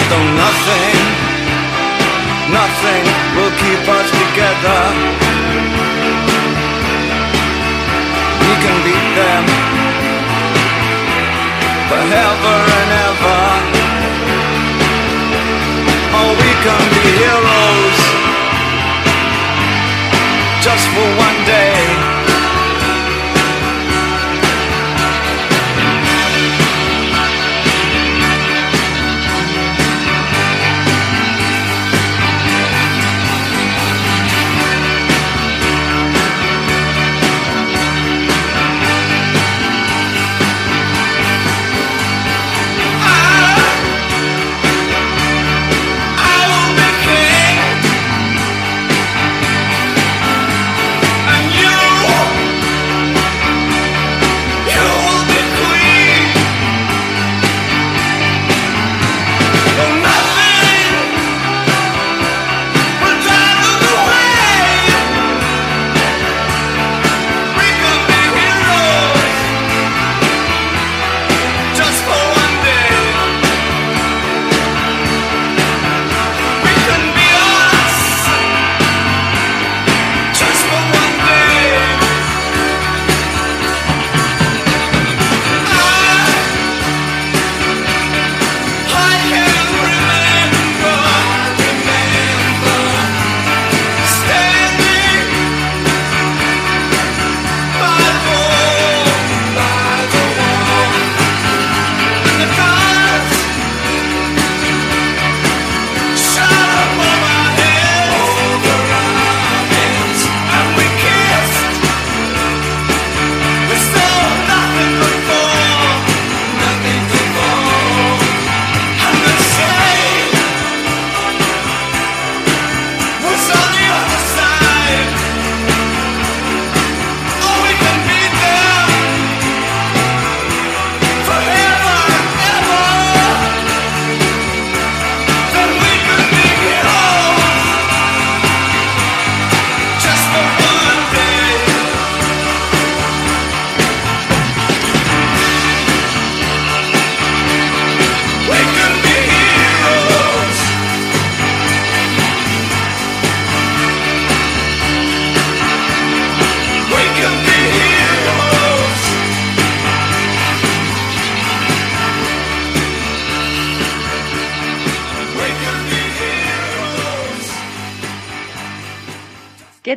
Though 0.09 0.29
nothing, 0.43 0.97
nothing 2.59 3.03
will 3.35 3.53
keep 3.63 3.83
us 3.97 4.07
together. 4.23 4.81
We 8.45 8.53
can 8.63 8.77
beat 8.85 9.07
them 9.19 9.43
forever 11.89 12.55
and 12.79 12.91
ever. 13.07 13.48
become 16.59 16.89
the 16.89 17.03
heroes 17.15 17.99
just 20.61 20.85
for 20.89 21.07
one 21.15 21.45
day. 21.45 21.68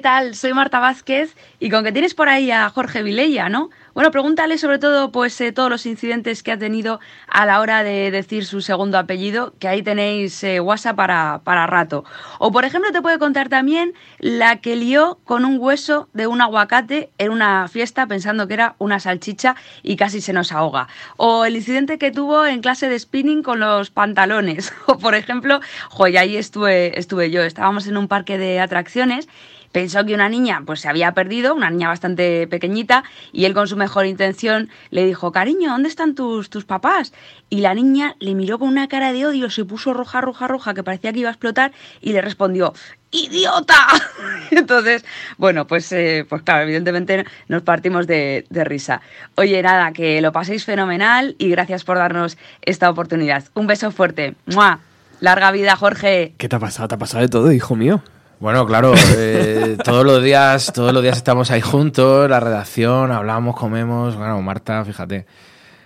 Tal? 0.03 0.35
Soy 0.35 0.53
Marta 0.53 0.81
Vázquez 0.81 1.35
y 1.61 1.71
con 1.71 1.85
que 1.85 1.93
tienes 1.93 2.13
por 2.13 2.29
ahí 2.29 2.51
a 2.51 2.69
Jorge 2.69 3.03
Vilella, 3.03 3.49
¿no? 3.49 3.71
Bueno, 3.95 4.11
pregúntale 4.11 4.59
sobre 4.59 4.79
todo 4.79 5.13
pues 5.13 5.41
eh, 5.41 5.53
todos 5.53 5.71
los 5.71 5.87
incidentes 5.87 6.43
que 6.43 6.51
ha 6.51 6.59
tenido 6.59 6.99
a 7.29 7.47
la 7.47 7.61
hora 7.61 7.83
de 7.85 8.11
decir 8.11 8.45
su 8.45 8.61
segundo 8.61 8.99
apellido, 8.99 9.55
que 9.59 9.69
ahí 9.69 9.83
tenéis 9.83 10.43
eh, 10.45 10.61
WhatsApp 10.61 10.97
para, 10.97 11.41
para 11.45 11.67
rato. 11.67 12.05
O 12.39 12.51
por 12.51 12.65
ejemplo 12.65 12.91
te 12.91 13.01
puede 13.01 13.19
contar 13.19 13.49
también 13.49 13.95
la 14.19 14.61
que 14.61 14.77
lió 14.77 15.21
con 15.25 15.45
un 15.45 15.59
hueso 15.59 16.09
de 16.13 16.27
un 16.27 16.41
aguacate 16.41 17.11
en 17.19 17.31
una 17.31 17.69
fiesta 17.69 18.07
pensando 18.07 18.49
que 18.49 18.55
era 18.55 18.75
una 18.79 18.99
salchicha 18.99 19.57
y 19.83 19.97
casi 19.97 20.21
se 20.21 20.33
nos 20.33 20.53
ahoga. 20.53 20.89
O 21.17 21.45
el 21.45 21.55
incidente 21.55 21.99
que 21.99 22.11
tuvo 22.11 22.45
en 22.45 22.61
clase 22.61 22.89
de 22.89 22.99
spinning 22.99 23.43
con 23.43 23.61
los 23.61 23.91
pantalones. 23.91 24.73
O 24.87 24.99
por 24.99 25.15
ejemplo, 25.15 25.61
joder, 25.91 26.19
ahí 26.19 26.37
estuve, 26.37 26.99
estuve 26.99 27.31
yo, 27.31 27.43
estábamos 27.43 27.87
en 27.87 27.97
un 27.97 28.09
parque 28.09 28.37
de 28.37 28.59
atracciones 28.59 29.29
pensó 29.73 30.05
que 30.05 30.15
una 30.15 30.29
niña 30.29 30.63
pues 30.65 30.81
se 30.81 30.89
había 30.89 31.13
perdido, 31.13 31.55
una 31.55 31.71
niña 31.71 31.89
bastante 31.89 32.47
pequeñita, 32.47 33.05
y 33.33 33.47
él 33.47 33.55
con 33.55 33.67
su 33.67 33.77
mejor 33.77 34.07
intención 34.07 34.71
le 34.91 35.05
dijo, 35.05 35.33
cariño, 35.33 35.71
¿dónde 35.71 35.89
están 35.89 36.15
tus, 36.15 36.51
tus 36.51 36.65
papás? 36.65 37.13
Y 37.51 37.61
la 37.61 37.75
niña 37.75 38.15
le 38.21 38.35
miró 38.35 38.59
con 38.59 38.69
una 38.69 38.89
cara 38.89 39.13
de 39.13 39.27
odio, 39.27 39.51
se 39.51 39.65
puso 39.65 39.95
roja, 39.95 40.21
roja, 40.21 40.47
roja, 40.47 40.75
que 40.75 40.83
parecía 40.83 41.13
que 41.13 41.21
iba 41.21 41.31
a 41.31 41.33
explotar, 41.33 41.73
y 42.01 42.13
le 42.13 42.21
respondió, 42.21 42.75
¡idiota! 43.11 43.87
Entonces, 44.51 45.05
bueno, 45.39 45.67
pues, 45.67 45.91
eh, 45.93 46.27
pues 46.29 46.43
claro, 46.43 46.63
evidentemente 46.63 47.25
nos 47.49 47.63
partimos 47.63 48.07
de, 48.07 48.47
de 48.51 48.65
risa. 48.65 49.01
Oye, 49.37 49.63
nada, 49.63 49.93
que 49.93 50.21
lo 50.21 50.33
paséis 50.33 50.65
fenomenal 50.65 51.35
y 51.39 51.49
gracias 51.51 51.85
por 51.85 51.99
darnos 51.99 52.37
esta 52.63 52.91
oportunidad. 52.91 53.45
Un 53.55 53.67
beso 53.67 53.91
fuerte. 53.91 54.35
¡Mua! 54.47 54.81
Larga 55.21 55.53
vida, 55.53 55.77
Jorge. 55.77 56.35
¿Qué 56.37 56.49
te 56.49 56.57
ha 56.57 56.59
pasado? 56.59 56.89
¿Te 56.89 56.97
ha 56.97 56.99
pasado 56.99 57.23
de 57.23 57.29
todo, 57.29 57.53
hijo 57.53 57.77
mío? 57.77 58.03
Bueno, 58.43 58.67
claro, 58.67 58.93
eh, 59.17 59.77
todos 59.85 60.05
los 60.05 60.21
días, 60.21 60.73
todos 60.75 60.93
los 60.93 61.01
días 61.01 61.17
estamos 61.17 61.53
ahí 61.53 61.61
juntos, 61.61 62.29
la 62.29 62.41
redacción, 62.41 63.13
hablamos, 63.13 63.55
comemos. 63.55 64.17
Bueno, 64.17 64.43
Marta, 64.43 64.85
fíjate, 64.85 65.27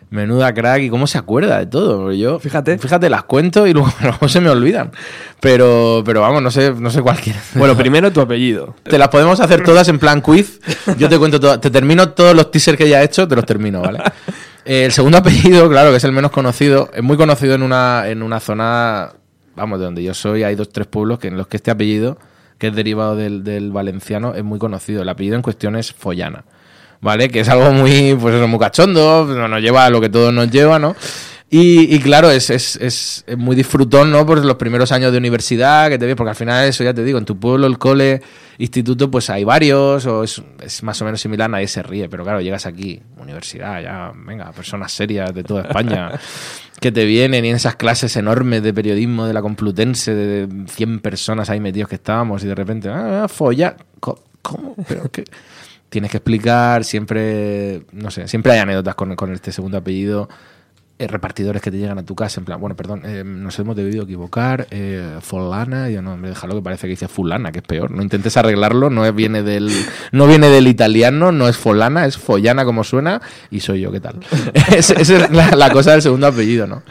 menuda 0.09 0.55
crack 0.55 0.81
y 0.81 0.89
cómo 0.89 1.07
se 1.07 1.19
acuerda 1.19 1.59
de 1.59 1.67
todo. 1.67 2.13
Yo, 2.13 2.39
Fíjate. 2.39 2.79
fíjate, 2.79 3.11
las 3.11 3.25
cuento 3.25 3.67
y 3.67 3.75
luego, 3.75 3.93
luego 4.01 4.27
se 4.27 4.41
me 4.41 4.49
olvidan. 4.49 4.91
Pero, 5.39 6.03
pero 6.07 6.23
vamos, 6.23 6.41
no 6.41 6.51
sé, 6.51 6.73
no 6.73 6.89
sé 6.89 7.03
cualquiera. 7.03 7.39
Bueno, 7.57 7.77
primero 7.77 8.11
tu 8.11 8.23
apellido. 8.23 8.75
Te 8.85 8.97
las 8.97 9.09
podemos 9.09 9.39
hacer 9.39 9.63
todas 9.63 9.87
en 9.89 9.99
plan 9.99 10.23
quiz. 10.23 10.59
Yo 10.97 11.11
te 11.11 11.19
cuento 11.19 11.39
todo, 11.39 11.61
te 11.61 11.71
termino 11.71 12.09
todos 12.09 12.35
los 12.35 12.51
teasers 12.51 12.79
que 12.79 12.89
ya 12.89 13.03
he 13.03 13.05
hecho, 13.05 13.29
te 13.29 13.37
los 13.37 13.45
termino, 13.45 13.83
¿vale? 13.83 13.99
Eh, 14.65 14.87
el 14.87 14.93
segundo 14.93 15.19
apellido, 15.19 15.69
claro, 15.69 15.91
que 15.91 15.99
es 15.99 16.05
el 16.05 16.13
menos 16.13 16.31
conocido, 16.31 16.89
es 16.95 17.03
muy 17.03 17.19
conocido 17.19 17.55
en 17.55 17.63
una, 17.63 18.09
en 18.09 18.23
una 18.23 18.41
zona, 18.41 19.11
vamos, 19.55 19.79
de 19.79 19.85
donde 19.85 20.03
yo 20.03 20.15
soy, 20.15 20.43
hay 20.43 20.55
dos, 20.55 20.71
tres 20.71 20.87
pueblos 20.87 21.19
que 21.19 21.29
en 21.29 21.37
los 21.37 21.49
que 21.49 21.59
este 21.59 21.71
apellido, 21.71 22.17
que 22.59 22.69
es 22.69 22.75
derivado 22.75 23.17
del, 23.17 23.45
del 23.45 23.71
valenciano, 23.71 24.35
es 24.35 24.45
muy 24.45 24.59
conocido. 24.59 25.03
El 25.03 25.09
apellido 25.09 25.37
en 25.37 25.43
cuestión 25.43 25.77
es 25.77 25.93
Follana. 25.93 26.45
¿Vale? 27.01 27.29
Que 27.29 27.41
es 27.41 27.49
algo 27.49 27.73
muy, 27.73 28.17
pues 28.19 28.35
eso, 28.35 28.49
muy 28.49 28.59
cachondo, 28.59 29.27
nos 29.27 29.61
lleva 29.61 29.85
a 29.85 29.91
lo 29.91 30.01
que 30.01 30.09
todo 30.09 30.33
nos 30.33 30.51
lleva, 30.51 30.79
¿no? 30.79 30.97
Y, 31.49 31.95
y 31.95 32.01
claro, 32.01 32.29
es, 32.31 32.51
es, 32.51 32.77
es, 32.77 33.25
muy 33.37 33.55
disfrutón, 33.55 34.11
¿no? 34.11 34.27
Por 34.27 34.45
los 34.45 34.57
primeros 34.57 34.91
años 34.91 35.13
de 35.13 35.19
universidad, 35.19 35.89
que 35.89 35.97
te 35.97 36.05
ves, 36.05 36.17
porque 36.17 36.31
al 36.31 36.37
final 36.37 36.67
eso 36.67 36.83
ya 36.83 36.93
te 36.93 37.05
digo, 37.05 37.19
en 37.19 37.25
tu 37.25 37.39
pueblo, 37.39 37.69
el 37.69 37.79
cole, 37.79 38.21
instituto, 38.59 39.13
pues 39.13 39.31
hay 39.31 39.45
varios, 39.45 40.07
o 40.07 40.25
es, 40.25 40.43
es 40.61 40.83
más 40.83 41.01
o 41.03 41.05
menos 41.05 41.21
similar, 41.21 41.49
nadie 41.49 41.69
se 41.69 41.85
ríe, 41.85 42.09
pero 42.09 42.25
claro, 42.25 42.41
llegas 42.41 42.67
aquí, 42.67 43.01
universidad, 43.17 43.81
ya, 43.81 44.13
venga, 44.17 44.51
personas 44.51 44.91
serias 44.91 45.33
de 45.33 45.45
toda 45.45 45.63
España, 45.63 46.19
que 46.81 46.91
te 46.91 47.05
vienen 47.05 47.45
y 47.45 47.51
en 47.51 47.57
esas 47.57 47.77
clases 47.77 48.17
enormes 48.17 48.65
de 48.65 48.75
periodismo 48.75 49.25
de 49.27 49.33
la 49.33 49.41
Complutense, 49.41 50.17
de 50.17 50.67
100 50.67 50.99
personas 50.99 51.49
ahí 51.49 51.61
metidos 51.61 51.89
que 51.89 51.95
estábamos, 51.95 52.43
y 52.43 52.49
de 52.49 52.57
repente, 52.57 52.89
ah, 52.89 53.29
follar, 53.29 53.77
¿cómo? 54.01 54.75
¿Pero 54.89 55.09
qué? 55.13 55.23
Tienes 55.89 56.11
que 56.11 56.17
explicar, 56.17 56.83
siempre, 56.83 57.83
no 57.93 58.11
sé, 58.11 58.27
siempre 58.27 58.51
hay 58.51 58.59
anécdotas 58.59 58.97
con, 58.97 59.15
con 59.15 59.33
este 59.33 59.53
segundo 59.53 59.79
apellido 59.79 60.29
eh, 60.99 61.07
repartidores 61.07 61.61
que 61.63 61.71
te 61.71 61.77
llegan 61.79 61.99
a 61.99 62.03
tu 62.05 62.15
casa 62.15 62.41
en 62.41 62.45
plan, 62.47 62.61
bueno, 62.61 62.75
perdón, 62.77 63.03
eh, 63.05 63.23
nos 63.25 63.59
hemos 63.59 63.77
debido 63.77 64.05
equivocar, 64.05 64.67
eh, 64.71 65.19
fulana, 65.21 65.91
yo 65.91 66.01
no, 66.03 66.15
hombre, 66.15 66.31
déjalo 66.31 66.55
que 66.55 66.63
parece 66.63 66.83
que 66.87 66.91
dice 66.93 67.09
fulana, 67.09 67.53
que 67.53 67.59
es 67.59 67.65
peor, 67.65 67.91
no 67.91 68.03
intentes 68.03 68.37
arreglarlo, 68.37 68.89
no 68.91 69.11
viene 69.13 69.43
del 69.43 69.71
no 70.13 70.27
viene 70.27 70.49
del 70.49 70.67
italiano, 70.69 71.33
no 71.33 71.49
es 71.49 71.57
folana, 71.57 72.07
es 72.07 72.17
follana 72.17 72.65
como 72.65 72.83
suena, 72.85 73.21
y 73.51 73.61
soy 73.61 73.81
yo, 73.83 73.93
¿qué 73.93 74.01
tal? 74.01 74.17
Es- 74.77 74.91
Esa 74.91 75.25
es 75.27 75.31
la 75.57 75.71
cosa 75.71 75.93
del 75.93 76.03
segundo 76.03 76.27
apellido, 76.27 76.67
¿no? 76.67 76.83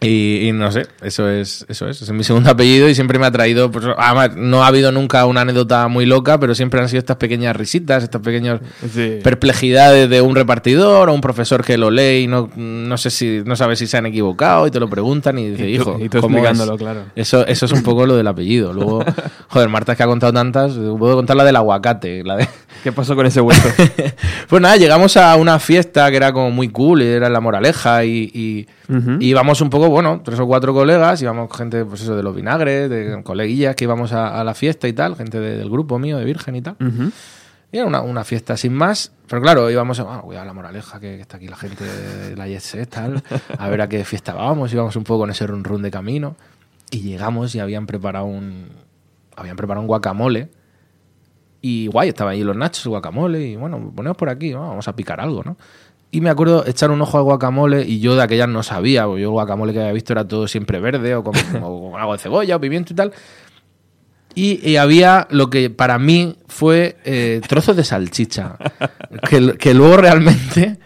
Y, 0.00 0.48
y 0.48 0.52
no 0.52 0.70
sé, 0.70 0.86
eso 1.02 1.28
es, 1.28 1.66
eso 1.68 1.88
es, 1.88 2.00
es 2.02 2.10
mi 2.12 2.22
segundo 2.22 2.50
apellido 2.52 2.88
y 2.88 2.94
siempre 2.94 3.18
me 3.18 3.26
ha 3.26 3.32
traído, 3.32 3.70
pues, 3.70 3.84
además, 3.96 4.36
no 4.36 4.62
ha 4.62 4.68
habido 4.68 4.92
nunca 4.92 5.26
una 5.26 5.40
anécdota 5.40 5.88
muy 5.88 6.06
loca, 6.06 6.38
pero 6.38 6.54
siempre 6.54 6.80
han 6.80 6.88
sido 6.88 7.00
estas 7.00 7.16
pequeñas 7.16 7.56
risitas, 7.56 8.02
estas 8.04 8.20
pequeñas 8.22 8.60
Sí. 8.94 9.18
perplejidades 9.24 10.08
de 10.08 10.20
un 10.20 10.36
repartidor 10.36 11.08
o 11.08 11.14
un 11.14 11.20
profesor 11.20 11.64
que 11.64 11.76
lo 11.78 11.90
lee 11.90 12.22
y 12.22 12.26
no, 12.28 12.48
no 12.56 12.96
sé 12.96 13.10
si 13.10 13.42
no 13.44 13.56
sabe 13.56 13.74
si 13.76 13.86
se 13.88 13.96
han 13.96 14.06
equivocado 14.06 14.66
y 14.66 14.70
te 14.70 14.78
lo 14.78 14.88
preguntan 14.88 15.36
y 15.38 15.50
dice, 15.50 15.68
Y 15.68 15.76
tú- 15.78 15.82
hijo, 15.82 15.96
y 16.00 16.08
tú 16.08 16.20
¿cómo 16.20 16.36
explicándolo, 16.38 16.74
es?". 16.74 16.78
claro. 16.78 17.04
Eso, 17.16 17.44
eso 17.46 17.66
es 17.66 17.72
un 17.72 17.82
poco 17.82 18.06
lo 18.06 18.16
del 18.16 18.26
apellido. 18.28 18.72
Luego, 18.72 19.04
joder, 19.48 19.68
Marta 19.68 19.92
es 19.92 19.98
que 19.98 20.04
ha 20.04 20.06
contado 20.06 20.32
tantas, 20.32 20.74
puedo 20.74 21.16
contar 21.16 21.36
la 21.36 21.44
del 21.44 21.56
aguacate, 21.56 22.22
la 22.22 22.36
de... 22.36 22.48
¿Qué 22.84 22.92
pasó 22.92 23.16
con 23.16 23.26
ese 23.26 23.40
hueso? 23.40 23.68
Pues 24.48 24.62
nada, 24.62 24.76
llegamos 24.76 25.16
a 25.16 25.34
una 25.34 25.58
fiesta 25.58 26.08
que 26.10 26.16
era 26.16 26.32
como 26.32 26.52
muy 26.52 26.68
cool, 26.68 27.02
y 27.02 27.06
era 27.06 27.26
en 27.26 27.32
la 27.32 27.40
moraleja 27.40 28.04
y, 28.04 28.30
y, 28.32 28.66
y 29.18 29.26
íbamos 29.26 29.60
un 29.60 29.68
poco, 29.68 29.87
bueno, 29.90 30.20
tres 30.24 30.38
o 30.40 30.46
cuatro 30.46 30.72
colegas, 30.74 31.20
íbamos 31.22 31.54
gente, 31.56 31.84
pues 31.84 32.02
eso, 32.02 32.16
de 32.16 32.22
los 32.22 32.34
vinagres, 32.34 32.88
de 32.90 33.22
coleguillas 33.22 33.74
que 33.76 33.84
íbamos 33.84 34.12
a, 34.12 34.40
a 34.40 34.44
la 34.44 34.54
fiesta 34.54 34.88
y 34.88 34.92
tal, 34.92 35.16
gente 35.16 35.38
de- 35.40 35.56
del 35.58 35.70
grupo 35.70 35.98
mío, 35.98 36.18
de 36.18 36.24
Virgen 36.24 36.56
y 36.56 36.62
tal. 36.62 36.76
Ujú. 36.80 37.10
Y 37.70 37.76
era 37.76 37.86
una, 37.86 38.00
una 38.00 38.24
fiesta 38.24 38.56
sin 38.56 38.72
más, 38.72 39.12
pero 39.28 39.42
claro, 39.42 39.70
íbamos 39.70 40.00
a, 40.00 40.02
ah, 40.04 40.20
cuidado 40.22 40.46
la 40.46 40.54
moraleja, 40.54 40.98
que, 41.00 41.16
que 41.16 41.20
está 41.20 41.36
aquí 41.36 41.48
la 41.48 41.56
gente 41.56 41.84
de 41.84 42.34
la 42.36 42.46
Jet 42.48 42.88
tal, 42.88 43.22
a 43.58 43.68
ver 43.68 43.82
a 43.82 43.88
qué 43.88 44.04
fiesta 44.04 44.32
vamos, 44.32 44.72
íbamos 44.72 44.96
un 44.96 45.04
poco 45.04 45.20
con 45.20 45.30
ese 45.30 45.46
run 45.46 45.64
run 45.64 45.82
de 45.82 45.90
camino, 45.90 46.34
y 46.90 47.00
llegamos 47.00 47.54
y 47.54 47.60
habían 47.60 47.84
preparado 47.86 48.24
un, 48.24 48.68
habían 49.36 49.56
preparado 49.56 49.82
un 49.82 49.86
guacamole, 49.86 50.48
y 51.60 51.88
guay, 51.88 52.08
estaban 52.10 52.32
ahí 52.34 52.42
los 52.44 52.56
nachos, 52.56 52.86
el 52.86 52.90
guacamole, 52.90 53.40
y 53.46 53.56
bueno, 53.56 53.92
ponemos 53.94 54.16
por 54.16 54.30
aquí, 54.30 54.52
¿no? 54.52 54.60
vamos 54.60 54.88
a 54.88 54.96
picar 54.96 55.20
algo, 55.20 55.42
¿no? 55.44 55.56
Y 56.10 56.20
me 56.20 56.30
acuerdo 56.30 56.66
echar 56.66 56.90
un 56.90 57.02
ojo 57.02 57.18
al 57.18 57.24
guacamole 57.24 57.84
y 57.84 58.00
yo 58.00 58.16
de 58.16 58.22
aquellas 58.22 58.48
no 58.48 58.62
sabía, 58.62 59.04
porque 59.04 59.22
yo 59.22 59.28
el 59.28 59.32
guacamole 59.32 59.72
que 59.72 59.80
había 59.80 59.92
visto 59.92 60.14
era 60.14 60.26
todo 60.26 60.48
siempre 60.48 60.80
verde 60.80 61.14
o 61.14 61.22
con, 61.22 61.34
o 61.62 61.90
con 61.90 62.00
algo 62.00 62.14
de 62.14 62.18
cebolla 62.18 62.56
o 62.56 62.60
pimiento 62.60 62.92
y 62.92 62.96
tal. 62.96 63.12
Y, 64.34 64.66
y 64.66 64.76
había 64.76 65.26
lo 65.30 65.50
que 65.50 65.68
para 65.68 65.98
mí 65.98 66.36
fue 66.46 66.96
eh, 67.04 67.40
trozos 67.46 67.76
de 67.76 67.84
salchicha, 67.84 68.56
que, 69.28 69.58
que 69.58 69.74
luego 69.74 69.96
realmente 69.96 70.77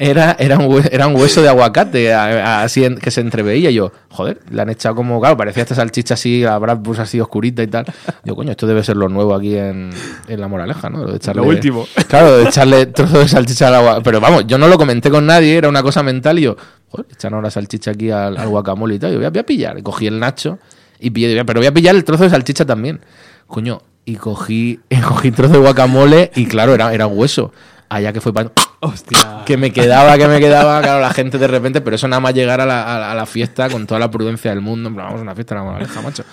era, 0.00 0.34
era, 0.38 0.58
un, 0.58 0.82
era 0.90 1.06
un 1.06 1.14
hueso 1.14 1.42
de 1.42 1.48
aguacate, 1.48 2.12
a- 2.12 2.24
a- 2.24 2.62
así 2.62 2.84
en- 2.84 2.96
que 2.96 3.10
se 3.10 3.20
entreveía. 3.20 3.70
Y 3.70 3.74
yo, 3.74 3.92
joder, 4.08 4.40
le 4.50 4.62
han 4.62 4.70
echado 4.70 4.94
como, 4.96 5.20
claro, 5.20 5.36
parecía 5.36 5.62
esta 5.62 5.74
salchicha 5.74 6.14
así, 6.14 6.40
la 6.40 6.58
Bradbury 6.58 7.00
así 7.00 7.20
oscurita 7.20 7.62
y 7.62 7.66
tal. 7.66 7.84
Digo, 8.24 8.34
coño, 8.36 8.50
esto 8.50 8.66
debe 8.66 8.82
ser 8.82 8.96
lo 8.96 9.08
nuevo 9.08 9.34
aquí 9.34 9.56
en, 9.56 9.90
en 10.26 10.40
La 10.40 10.48
Moraleja, 10.48 10.88
¿no? 10.90 11.04
Lo, 11.04 11.10
de 11.12 11.16
echarle, 11.18 11.42
Lo 11.42 11.48
último. 11.48 11.86
Claro, 12.08 12.38
de 12.38 12.44
echarle 12.48 12.86
trozos 12.86 13.18
de 13.20 13.28
salchicha 13.28 13.68
al 13.68 13.74
agua. 13.76 14.00
Pero 14.02 14.20
vamos, 14.20 14.46
yo 14.46 14.58
no 14.58 14.66
lo 14.66 14.78
comenté 14.78 15.10
con 15.10 15.26
nadie, 15.26 15.56
era 15.56 15.68
una 15.68 15.82
cosa 15.82 16.02
mental 16.02 16.38
y 16.38 16.42
yo, 16.42 16.56
joder, 16.88 17.06
echan 17.12 17.34
ahora 17.34 17.50
salchicha 17.50 17.90
aquí 17.92 18.10
al, 18.10 18.36
al 18.38 18.48
guacamole 18.48 18.94
y 18.94 18.98
tal. 18.98 19.12
Yo 19.12 19.18
voy 19.18 19.26
a, 19.26 19.30
voy 19.30 19.38
a 19.40 19.44
pillar. 19.46 19.78
Y 19.78 19.82
cogí 19.82 20.06
el 20.06 20.18
nacho 20.18 20.58
y 20.98 21.10
pillé, 21.10 21.44
pero 21.44 21.60
voy 21.60 21.66
a 21.66 21.72
pillar 21.74 21.94
el 21.94 22.04
trozo 22.04 22.24
de 22.24 22.30
salchicha 22.30 22.64
también. 22.64 23.00
Coño, 23.46 23.82
y 24.06 24.16
cogí, 24.16 24.80
cogí 25.08 25.30
trozo 25.30 25.52
de 25.54 25.58
guacamole 25.60 26.30
y 26.34 26.46
claro, 26.46 26.74
era, 26.74 26.92
era 26.94 27.06
un 27.06 27.18
hueso. 27.18 27.52
Allá 27.90 28.12
que 28.12 28.20
fue 28.20 28.32
para... 28.32 28.50
Hostia. 28.80 29.42
Que 29.44 29.56
me 29.58 29.72
quedaba, 29.72 30.16
que 30.16 30.26
me 30.28 30.38
quedaba, 30.40 30.80
claro, 30.80 31.00
la 31.00 31.12
gente 31.12 31.36
de 31.38 31.46
repente, 31.48 31.80
pero 31.82 31.96
eso 31.96 32.08
nada 32.08 32.20
más 32.20 32.32
llegar 32.32 32.60
a 32.60 32.64
la, 32.66 32.82
a 32.96 32.98
la- 33.00 33.12
a 33.12 33.14
la 33.14 33.26
fiesta 33.26 33.68
con 33.68 33.86
toda 33.86 34.00
la 34.00 34.10
prudencia 34.10 34.50
del 34.52 34.60
mundo, 34.62 34.88
en 34.88 34.94
plan, 34.94 35.06
vamos 35.08 35.20
a 35.20 35.22
una 35.22 35.34
fiesta, 35.34 35.56
la 35.56 35.64
moraleja, 35.64 36.00
macho. 36.00 36.24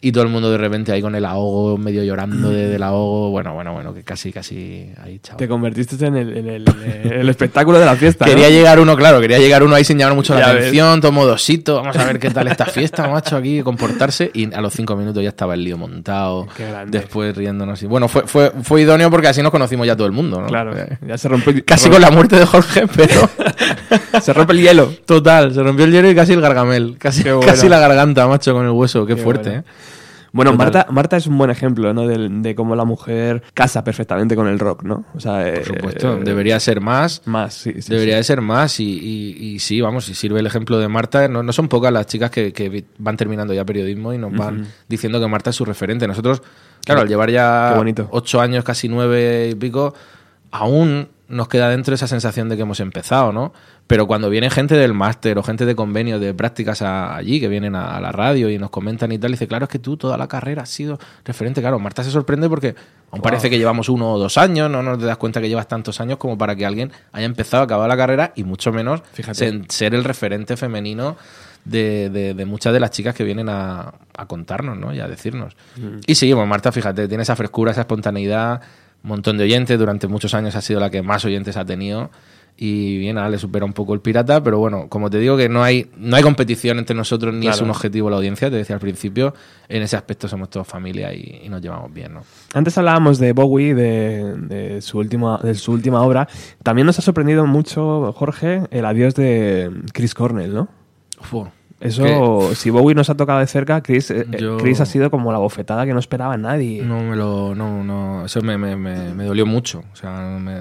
Y 0.00 0.12
todo 0.12 0.24
el 0.24 0.30
mundo 0.30 0.50
de 0.50 0.58
repente 0.58 0.92
ahí 0.92 1.00
con 1.00 1.14
el 1.14 1.24
ahogo, 1.24 1.78
medio 1.78 2.04
llorando 2.04 2.50
de- 2.50 2.68
del 2.68 2.82
ahogo, 2.82 3.30
bueno, 3.30 3.54
bueno, 3.54 3.72
bueno, 3.72 3.94
que 3.94 4.02
casi, 4.04 4.30
casi 4.30 4.90
ahí, 5.02 5.18
chaval. 5.20 5.38
Te 5.38 5.48
convertiste 5.48 6.06
en 6.06 6.16
el, 6.16 6.36
en 6.36 6.48
el- 6.48 6.64
en 7.04 7.12
el 7.12 7.28
espectáculo 7.28 7.78
de 7.78 7.86
la 7.86 7.96
fiesta. 7.96 8.24
¿no? 8.26 8.30
Quería 8.30 8.50
llegar 8.50 8.78
uno, 8.78 8.94
claro, 8.94 9.20
quería 9.20 9.38
llegar 9.38 9.62
uno 9.62 9.74
ahí 9.74 9.84
sin 9.84 9.98
llamar 9.98 10.14
mucho 10.14 10.34
la 10.34 10.52
ves. 10.52 10.56
atención, 10.58 11.00
todo 11.00 11.12
modosito, 11.12 11.76
vamos 11.76 11.96
a 11.96 12.04
ver 12.04 12.18
qué 12.18 12.30
tal 12.30 12.46
esta 12.48 12.66
fiesta, 12.66 13.08
macho, 13.08 13.36
aquí, 13.36 13.62
comportarse. 13.62 14.30
Y 14.34 14.52
a 14.54 14.60
los 14.60 14.74
cinco 14.74 14.96
minutos 14.96 15.22
ya 15.22 15.30
estaba 15.30 15.54
el 15.54 15.64
lío 15.64 15.78
montado, 15.78 16.46
Qué 16.56 16.68
grande. 16.68 16.98
después 16.98 17.34
riéndonos. 17.36 17.82
Y 17.82 17.86
bueno, 17.86 18.06
fue, 18.08 18.26
fue, 18.26 18.52
fue 18.62 18.82
idóneo 18.82 19.10
porque 19.10 19.28
así 19.28 19.42
nos 19.42 19.50
conocimos 19.50 19.86
ya 19.86 19.96
todo 19.96 20.06
el 20.06 20.12
mundo, 20.12 20.40
¿no? 20.42 20.46
Claro, 20.46 20.76
Eh, 20.76 20.98
ya 21.08 21.16
se 21.16 21.28
rompe. 21.28 21.64
Casi 21.64 21.88
con 21.88 22.00
la 22.02 22.10
muerte 22.10 22.36
de 22.36 22.44
Jorge, 22.46 22.84
pero... 22.94 23.28
Se 24.22 24.32
rompe 24.32 24.52
el 24.54 24.60
hielo. 24.62 24.92
Total, 25.04 25.52
se 25.52 25.62
rompió 25.62 25.84
el 25.84 25.92
hielo 25.92 26.10
y 26.10 26.14
casi 26.14 26.32
el 26.32 26.40
gargamel. 26.40 26.96
Casi, 26.98 27.22
bueno. 27.24 27.40
casi 27.40 27.68
la 27.68 27.78
garganta, 27.78 28.26
macho, 28.26 28.54
con 28.54 28.64
el 28.64 28.70
hueso. 28.70 29.04
Qué, 29.06 29.14
Qué 29.14 29.22
fuerte, 29.22 29.48
bueno. 29.50 29.60
¿eh? 29.62 29.64
Bueno, 30.36 30.52
Total. 30.52 30.66
Marta, 30.72 30.92
Marta 30.92 31.16
es 31.16 31.26
un 31.26 31.38
buen 31.38 31.50
ejemplo, 31.50 31.94
¿no? 31.94 32.06
De, 32.06 32.28
de 32.28 32.54
cómo 32.54 32.76
la 32.76 32.84
mujer 32.84 33.42
casa 33.54 33.82
perfectamente 33.82 34.36
con 34.36 34.46
el 34.48 34.58
rock, 34.58 34.82
¿no? 34.82 35.04
O 35.14 35.18
sea, 35.20 35.50
Por 35.54 35.64
supuesto, 35.64 36.18
eh, 36.18 36.20
debería 36.22 36.60
ser 36.60 36.82
más. 36.82 37.22
Más, 37.24 37.54
sí, 37.54 37.72
sí, 37.80 37.90
Debería 37.90 38.18
sí. 38.18 38.24
ser 38.24 38.42
más 38.42 38.78
y, 38.78 38.84
y- 38.84 39.36
y 39.54 39.58
sí, 39.60 39.80
vamos, 39.80 40.04
si 40.04 40.14
sirve 40.14 40.40
el 40.40 40.46
ejemplo 40.46 40.78
de 40.78 40.88
Marta, 40.88 41.26
no, 41.26 41.42
no 41.42 41.52
son 41.54 41.68
pocas 41.68 41.90
las 41.92 42.06
chicas 42.06 42.30
que, 42.30 42.84
van 42.98 43.16
terminando 43.16 43.54
ya 43.54 43.64
periodismo 43.64 44.12
y 44.12 44.18
nos 44.18 44.32
van 44.36 44.66
diciendo 44.88 45.18
que 45.20 45.26
Marta 45.26 45.50
es 45.50 45.56
su 45.56 45.64
referente. 45.64 46.06
Nosotros, 46.06 46.42
claro, 46.84 47.00
al 47.00 47.08
llevar 47.08 47.30
ya 47.30 47.74
ocho 48.10 48.40
años, 48.40 48.62
casi 48.62 48.88
nueve 48.88 49.48
y 49.52 49.54
pico, 49.54 49.94
aún 50.50 51.08
nos 51.28 51.48
queda 51.48 51.68
dentro 51.68 51.94
esa 51.94 52.06
sensación 52.06 52.48
de 52.48 52.56
que 52.56 52.62
hemos 52.62 52.78
empezado, 52.80 53.32
¿no? 53.32 53.52
Pero 53.88 54.06
cuando 54.06 54.30
viene 54.30 54.48
gente 54.50 54.76
del 54.76 54.94
máster 54.94 55.38
o 55.38 55.42
gente 55.42 55.64
de 55.66 55.74
convenios, 55.74 56.20
de 56.20 56.32
prácticas 56.34 56.82
a- 56.82 57.16
allí, 57.16 57.40
que 57.40 57.48
vienen 57.48 57.74
a, 57.74 57.96
a 57.96 58.00
la 58.00 58.12
radio 58.12 58.48
y 58.50 58.58
nos 58.58 58.70
comentan 58.70 59.10
y 59.12 59.18
tal, 59.18 59.32
dice, 59.32 59.46
claro, 59.48 59.64
es 59.64 59.70
que 59.70 59.78
tú 59.80 59.96
toda 59.96 60.16
la 60.16 60.28
carrera 60.28 60.62
has 60.62 60.70
sido 60.70 60.98
referente. 61.24 61.60
Claro, 61.60 61.78
Marta 61.80 62.04
se 62.04 62.10
sorprende 62.10 62.48
porque 62.48 62.74
aún 63.10 63.22
parece 63.22 63.50
que 63.50 63.58
llevamos 63.58 63.88
uno 63.88 64.12
o 64.12 64.18
dos 64.18 64.38
años, 64.38 64.70
no 64.70 64.82
nos 64.82 65.00
das 65.02 65.16
cuenta 65.16 65.40
que 65.40 65.48
llevas 65.48 65.66
tantos 65.68 66.00
años 66.00 66.18
como 66.18 66.38
para 66.38 66.54
que 66.54 66.64
alguien 66.66 66.92
haya 67.12 67.26
empezado 67.26 67.62
a 67.62 67.64
acabar 67.64 67.88
la 67.88 67.96
carrera 67.96 68.32
y 68.36 68.44
mucho 68.44 68.72
menos 68.72 69.02
Fíjate. 69.12 69.62
ser 69.68 69.94
el 69.94 70.04
referente 70.04 70.56
femenino 70.56 71.16
de, 71.64 72.10
de- 72.10 72.34
de 72.34 72.44
muchas 72.44 72.72
de 72.72 72.78
las 72.80 72.92
chicas 72.92 73.14
que 73.16 73.24
vienen 73.24 73.48
a, 73.48 73.94
a 74.16 74.26
contarnos, 74.26 74.78
¿no? 74.78 74.94
Y 74.94 75.00
a 75.00 75.08
decirnos. 75.08 75.56
Y 76.06 76.14
seguimos, 76.14 76.46
Marta, 76.46 76.70
fíjate, 76.70 77.08
tiene 77.08 77.24
esa 77.24 77.34
frescura, 77.34 77.72
esa 77.72 77.80
espontaneidad, 77.80 78.60
montón 79.08 79.38
de 79.38 79.44
oyentes, 79.44 79.78
durante 79.78 80.06
muchos 80.06 80.34
años 80.34 80.56
ha 80.56 80.60
sido 80.60 80.80
la 80.80 80.90
que 80.90 81.02
más 81.02 81.24
oyentes 81.24 81.56
ha 81.56 81.64
tenido. 81.64 82.10
Y 82.58 82.96
bien, 82.96 83.18
ahora 83.18 83.28
le 83.28 83.38
supera 83.38 83.66
un 83.66 83.74
poco 83.74 83.92
el 83.92 84.00
pirata, 84.00 84.42
pero 84.42 84.58
bueno, 84.58 84.86
como 84.88 85.10
te 85.10 85.18
digo 85.18 85.36
que 85.36 85.46
no 85.46 85.62
hay, 85.62 85.90
no 85.98 86.16
hay 86.16 86.22
competición 86.22 86.78
entre 86.78 86.96
nosotros 86.96 87.34
ni 87.34 87.48
es 87.48 87.60
un 87.60 87.68
objetivo 87.68 88.08
la 88.08 88.16
audiencia, 88.16 88.48
te 88.48 88.56
decía 88.56 88.74
al 88.76 88.80
principio, 88.80 89.34
en 89.68 89.82
ese 89.82 89.94
aspecto 89.94 90.26
somos 90.26 90.48
todos 90.48 90.66
familia 90.66 91.12
y, 91.12 91.42
y 91.44 91.50
nos 91.50 91.60
llevamos 91.60 91.92
bien, 91.92 92.14
¿no? 92.14 92.22
Antes 92.54 92.78
hablábamos 92.78 93.18
de 93.18 93.34
Bowie, 93.34 93.74
de, 93.74 94.36
de 94.38 94.80
su 94.80 94.96
última, 94.96 95.38
de 95.42 95.54
su 95.54 95.70
última 95.70 96.00
obra. 96.00 96.28
También 96.62 96.86
nos 96.86 96.98
ha 96.98 97.02
sorprendido 97.02 97.46
mucho, 97.46 98.14
Jorge, 98.14 98.62
el 98.70 98.86
adiós 98.86 99.14
de 99.14 99.70
Chris 99.92 100.14
Cornell, 100.14 100.54
¿no? 100.54 100.68
Uf, 101.20 101.48
Eso, 101.80 102.54
si 102.54 102.70
Bowie 102.70 102.94
nos 102.94 103.10
ha 103.10 103.14
tocado 103.16 103.38
de 103.40 103.46
cerca, 103.46 103.82
Chris, 103.82 104.10
eh, 104.10 104.26
eh, 104.32 104.36
Yo- 104.40 104.56
Chris 104.56 104.80
ha 104.80 104.86
sido 104.86 105.10
como 105.10 105.30
la 105.32 105.38
bofetada 105.38 105.84
que 105.84 105.92
no 105.92 105.98
esperaba 106.00 106.36
nadie. 106.38 106.82
No 106.82 107.00
me 107.02 107.16
lo. 107.16 107.54
No, 107.54 107.84
no. 107.84 108.24
Eso 108.24 108.40
me, 108.42 108.56
me, 108.56 108.76
me, 108.76 109.12
me 109.14 109.24
dolió 109.24 109.44
mucho. 109.46 109.84
O 109.92 109.96
sea, 109.96 110.38
me 110.40 110.60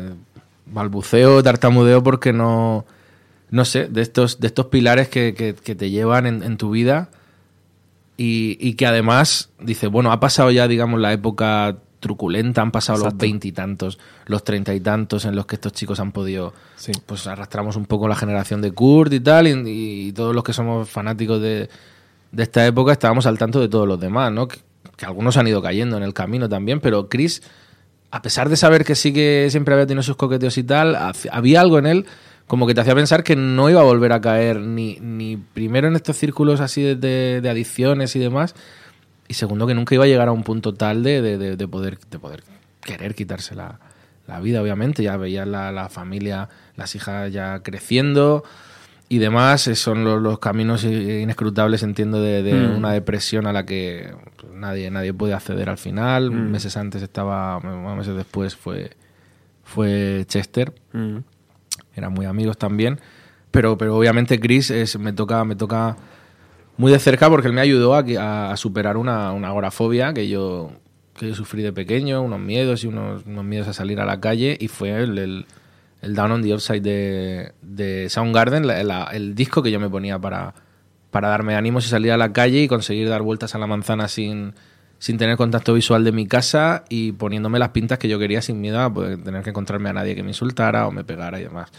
balbuceo, 0.66 1.42
tartamudeo 1.44 2.04
porque 2.04 2.34
no. 2.34 2.86
No 3.52 3.64
sé, 3.64 3.88
de 3.88 4.02
estos, 4.02 4.40
de 4.42 4.48
estos 4.48 4.66
pilares 4.66 5.08
que, 5.08 5.34
que- 5.34 5.54
que 5.54 5.76
te 5.76 5.90
llevan 5.90 6.26
en, 6.26 6.44
en 6.44 6.58
tu 6.58 6.72
vida 6.72 7.10
y, 8.18 8.58
y 8.60 8.74
que 8.74 8.86
además, 8.88 9.50
dice, 9.60 9.88
bueno, 9.88 10.12
ha 10.12 10.20
pasado 10.20 10.50
ya, 10.52 10.68
digamos, 10.68 11.00
la 11.00 11.14
época 11.14 11.78
truculenta, 12.06 12.62
han 12.62 12.70
pasado 12.72 13.04
los 13.04 13.18
veintitantos, 13.18 13.98
los 14.28 14.44
treinta 14.44 14.76
y 14.76 14.80
tantos 14.80 15.26
en 15.26 15.36
los 15.36 15.48
que 15.48 15.56
estos 15.56 15.74
chicos 15.74 16.00
han 16.00 16.12
podido, 16.12 16.54
Sí. 16.76 16.92
pues 17.04 17.26
arrastramos 17.26 17.76
un 17.78 17.88
poco 17.88 18.08
la 18.08 18.16
generación 18.16 18.62
de 18.62 18.72
Kurt 18.72 19.12
y 19.14 19.20
tal, 19.20 19.48
y, 19.48 20.08
y 20.08 20.12
todos 20.12 20.36
los 20.36 20.44
que 20.44 20.54
somos 20.54 20.88
fanáticos 20.88 21.42
de, 21.42 21.68
de 22.32 22.44
esta 22.44 22.64
época 22.68 22.92
estábamos 22.92 23.26
al 23.26 23.40
tanto 23.40 23.60
de 23.60 23.68
todos 23.70 23.88
los 23.88 24.00
demás, 24.00 24.32
¿no? 24.32 24.48
Que, 24.48 24.60
que 24.96 25.06
algunos 25.08 25.36
han 25.38 25.48
ido 25.48 25.64
cayendo 25.64 25.98
en 25.98 26.04
el 26.04 26.14
camino 26.14 26.48
también, 26.48 26.80
pero 26.80 27.10
Chris, 27.10 27.42
a 28.12 28.22
pesar 28.22 28.50
de 28.50 28.56
saber 28.56 28.86
que 28.86 28.94
sí 28.94 29.12
que 29.12 29.48
siempre 29.50 29.74
había 29.74 29.88
tenido 29.88 30.04
sus 30.04 30.16
coqueteos 30.16 30.58
y 30.60 30.64
tal, 30.64 30.96
había 31.32 31.60
algo 31.62 31.80
en 31.80 31.88
él 31.88 32.06
como 32.48 32.68
que 32.68 32.76
te 32.76 32.82
hacía 32.82 32.94
pensar 32.94 33.24
que 33.24 33.36
no 33.36 33.72
iba 33.72 33.82
a 33.82 33.84
volver 33.84 34.12
a 34.14 34.22
caer 34.22 34.60
ni, 34.60 35.00
ni 35.02 35.36
primero 35.36 35.88
en 35.88 35.96
estos 35.96 36.16
círculos 36.16 36.62
así 36.62 36.84
de, 36.84 36.96
de- 36.96 37.42
de 37.42 37.50
adicciones 37.50 38.16
y 38.16 38.20
demás, 38.20 38.54
y 39.28 39.34
segundo 39.34 39.66
que 39.68 39.74
nunca 39.74 39.96
iba 39.96 40.04
a 40.04 40.08
llegar 40.08 40.28
a 40.28 40.32
un 40.32 40.44
punto 40.44 40.74
tal 40.74 41.04
de, 41.04 41.22
de- 41.22 41.38
de- 41.38 41.56
de 41.58 41.68
poder, 41.68 41.98
de 42.12 42.20
poder 42.20 42.44
querer 42.82 43.16
quitarse 43.16 43.56
la, 43.56 43.80
la 44.28 44.40
vida, 44.40 44.62
obviamente. 44.62 45.02
Ya 45.04 45.18
veía 45.18 45.46
la, 45.46 45.72
la 45.72 45.90
familia, 45.90 46.50
las 46.76 46.96
hijas 46.96 47.32
ya 47.34 47.60
creciendo 47.64 48.44
y 49.10 49.18
demás. 49.20 49.68
eh, 49.68 49.76
Son 49.76 50.04
los, 50.04 50.22
los 50.22 50.40
caminos 50.40 50.84
inescrutables, 50.84 51.82
entiendo, 51.84 52.22
de, 52.22 52.44
de 52.44 52.54
Mm. 52.54 52.76
una 52.78 52.92
depresión 52.92 53.48
a 53.48 53.54
la 53.54 53.66
que 53.66 54.14
nadie, 54.54 54.90
nadie 54.92 55.14
puede 55.14 55.34
acceder 55.34 55.70
al 55.70 55.78
final. 55.78 56.30
Mm. 56.32 56.52
Meses 56.52 56.78
antes 56.78 57.02
estaba, 57.02 57.60
meses 57.96 58.16
después 58.16 58.56
fue, 58.56 58.92
fue 59.64 60.24
Chester 60.28 60.74
Mm. 60.94 61.18
eran 61.96 62.14
muy 62.14 62.26
amigos 62.26 62.58
también. 62.58 63.00
Pero, 63.52 63.78
pero 63.78 63.96
obviamente 63.96 64.40
Chris 64.40 64.70
es, 64.70 65.00
me 65.00 65.14
toca, 65.14 65.44
me 65.46 65.56
toca 65.56 65.96
muy 66.78 66.92
de 66.92 67.00
cerca 67.00 67.30
porque 67.30 67.48
él 67.48 67.54
me 67.54 67.62
ayudó 67.62 67.96
a, 67.96 68.52
a- 68.52 68.58
superar 68.58 68.98
una, 68.98 69.32
una 69.32 69.48
agorafobia 69.50 70.14
que 70.14 70.28
yo, 70.28 70.72
que 71.18 71.30
yo 71.30 71.36
sufrí 71.36 71.64
de 71.64 71.72
pequeño, 71.74 72.22
unos 72.22 72.40
miedos 72.40 72.84
y 72.84 72.88
unos, 72.88 73.24
unos 73.26 73.46
miedos 73.46 73.68
a 73.68 73.74
salir 73.74 74.00
a 74.00 74.06
la 74.06 74.20
calle. 74.20 74.58
Y 74.60 74.68
fue 74.68 74.92
el, 75.02 75.18
el, 75.18 75.46
el 76.02 76.16
Down 76.16 76.32
on 76.34 76.42
the 76.42 76.54
Upside 76.54 76.82
de, 76.82 77.54
de 77.62 78.10
Soundgarden, 78.10 78.66
el 79.14 79.36
disco 79.36 79.64
que 79.64 79.72
yo 79.72 79.80
me 79.80 79.90
ponía 79.90 80.20
para, 80.20 80.54
para 81.12 81.30
darme 81.30 81.56
ánimos 81.56 81.86
y 81.86 81.90
salir 81.90 82.12
a 82.12 82.18
la 82.18 82.34
calle 82.34 82.62
y 82.64 82.68
conseguir 82.68 83.08
dar 83.10 83.22
vueltas 83.22 83.56
a 83.56 83.58
la 83.58 83.68
manzana 83.68 84.08
sin, 84.10 84.54
sin 85.00 85.18
tener 85.18 85.38
contacto 85.38 85.74
visual 85.74 86.04
de 86.04 86.12
mi 86.12 86.28
casa 86.28 86.84
y 86.90 87.14
poniéndome 87.14 87.58
las 87.60 87.70
pintas 87.70 87.98
que 88.00 88.10
yo 88.10 88.20
quería 88.20 88.42
sin 88.42 88.60
miedo 88.60 88.82
a 88.82 88.94
tener 88.94 89.44
que 89.44 89.52
encontrarme 89.52 89.90
a 89.90 89.94
nadie 89.94 90.16
que 90.16 90.24
me 90.24 90.30
insultara 90.32 90.88
o 90.88 90.92
me 90.92 91.06
pegara 91.06 91.40
y 91.40 91.44
demás. 91.44 91.70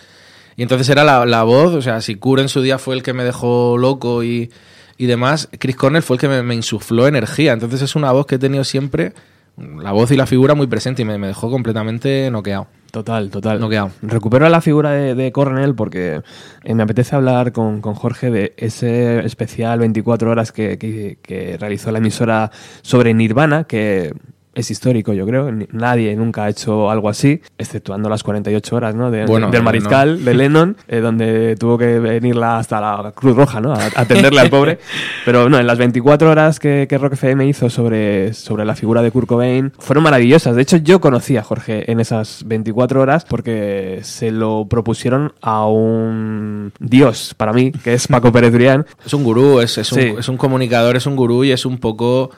Y 0.56 0.62
entonces 0.62 0.88
era 0.88 1.04
la, 1.04 1.26
la 1.26 1.42
voz, 1.42 1.74
o 1.74 1.82
sea, 1.82 2.00
si 2.00 2.14
Cure 2.16 2.40
en 2.40 2.48
su 2.48 2.62
día 2.62 2.78
fue 2.78 2.94
el 2.94 3.02
que 3.02 3.12
me 3.12 3.24
dejó 3.24 3.76
loco 3.76 4.24
y, 4.24 4.50
y 4.98 5.06
demás, 5.06 5.48
Chris 5.58 5.76
Cornell 5.76 6.02
fue 6.02 6.16
el 6.16 6.20
que 6.20 6.28
me, 6.28 6.42
me 6.42 6.54
insufló 6.54 7.06
energía. 7.06 7.52
Entonces 7.52 7.82
es 7.82 7.96
una 7.96 8.12
voz 8.12 8.26
que 8.26 8.36
he 8.36 8.38
tenido 8.38 8.64
siempre, 8.64 9.12
la 9.56 9.92
voz 9.92 10.10
y 10.10 10.16
la 10.16 10.26
figura 10.26 10.54
muy 10.54 10.66
presente 10.66 11.02
y 11.02 11.04
me, 11.04 11.16
me 11.18 11.28
dejó 11.28 11.50
completamente 11.50 12.30
noqueado. 12.30 12.66
Total, 12.90 13.28
total. 13.30 13.60
Noqueado. 13.60 13.90
Recupero 14.00 14.48
la 14.48 14.60
figura 14.62 14.90
de, 14.92 15.14
de 15.14 15.30
Cornell 15.32 15.74
porque 15.74 16.22
eh, 16.64 16.74
me 16.74 16.82
apetece 16.82 17.14
hablar 17.14 17.52
con, 17.52 17.80
con 17.82 17.94
Jorge 17.94 18.30
de 18.30 18.54
ese 18.56 19.18
especial 19.26 19.80
24 19.80 20.30
horas 20.30 20.50
que, 20.52 20.78
que- 20.78 21.18
que 21.20 21.58
realizó 21.58 21.90
la 21.92 21.98
emisora 21.98 22.50
sobre 22.82 23.12
Nirvana, 23.12 23.64
que 23.64 24.14
es 24.56 24.70
histórico, 24.70 25.12
yo 25.12 25.24
creo. 25.26 25.52
Nadie 25.70 26.16
nunca 26.16 26.44
ha 26.44 26.48
hecho 26.48 26.90
algo 26.90 27.08
así, 27.08 27.40
exceptuando 27.58 28.08
las 28.08 28.22
48 28.24 28.74
horas 28.74 28.94
¿no? 28.96 29.10
de- 29.12 29.26
Bueno, 29.26 29.50
del 29.50 29.62
mariscal 29.62 30.24
de 30.24 30.34
Lennon, 30.34 30.76
eh, 30.88 31.00
donde 31.00 31.54
tuvo 31.56 31.78
que 31.78 31.98
venirla 32.00 32.58
hasta 32.58 32.80
la 32.80 33.12
Cruz 33.14 33.36
Roja 33.36 33.60
¿no? 33.60 33.72
a, 33.72 33.82
a 33.84 33.90
atenderle 34.00 34.40
al 34.40 34.50
pobre. 34.50 34.78
Pero 35.24 35.48
no, 35.48 35.58
en 35.58 35.66
las 35.66 35.78
24 35.78 36.30
horas 36.30 36.58
que, 36.58 36.86
que 36.88 36.98
Rock 36.98 37.12
FM 37.12 37.46
hizo 37.46 37.70
sobre, 37.70 38.32
sobre 38.32 38.64
la 38.64 38.74
figura 38.74 39.02
de 39.02 39.10
Kurt 39.10 39.28
Cobain 39.28 39.72
fueron 39.78 40.02
maravillosas. 40.04 40.56
De 40.56 40.62
hecho, 40.62 40.78
yo 40.78 41.00
conocí 41.00 41.36
a 41.36 41.42
Jorge 41.42 41.90
en 41.92 42.00
esas 42.00 42.42
24 42.46 43.00
horas 43.00 43.24
porque 43.26 44.00
se 44.02 44.30
lo 44.30 44.66
propusieron 44.68 45.34
a 45.42 45.66
un 45.66 46.72
dios 46.80 47.34
para 47.36 47.52
mí, 47.52 47.72
que 47.72 47.94
es 47.94 48.08
Paco 48.08 48.32
Pérez 48.32 48.52
Brián. 48.52 48.86
Es 49.04 49.12
un 49.14 49.22
gurú, 49.22 49.60
es, 49.60 49.76
es, 49.78 49.92
un, 49.92 49.98
Sí. 50.00 50.14
es 50.18 50.28
un 50.28 50.36
comunicador, 50.38 50.96
es 50.96 51.06
un 51.06 51.14
gurú 51.16 51.44
y 51.44 51.52
es 51.52 51.66
un 51.66 51.78
poco. 51.78 52.30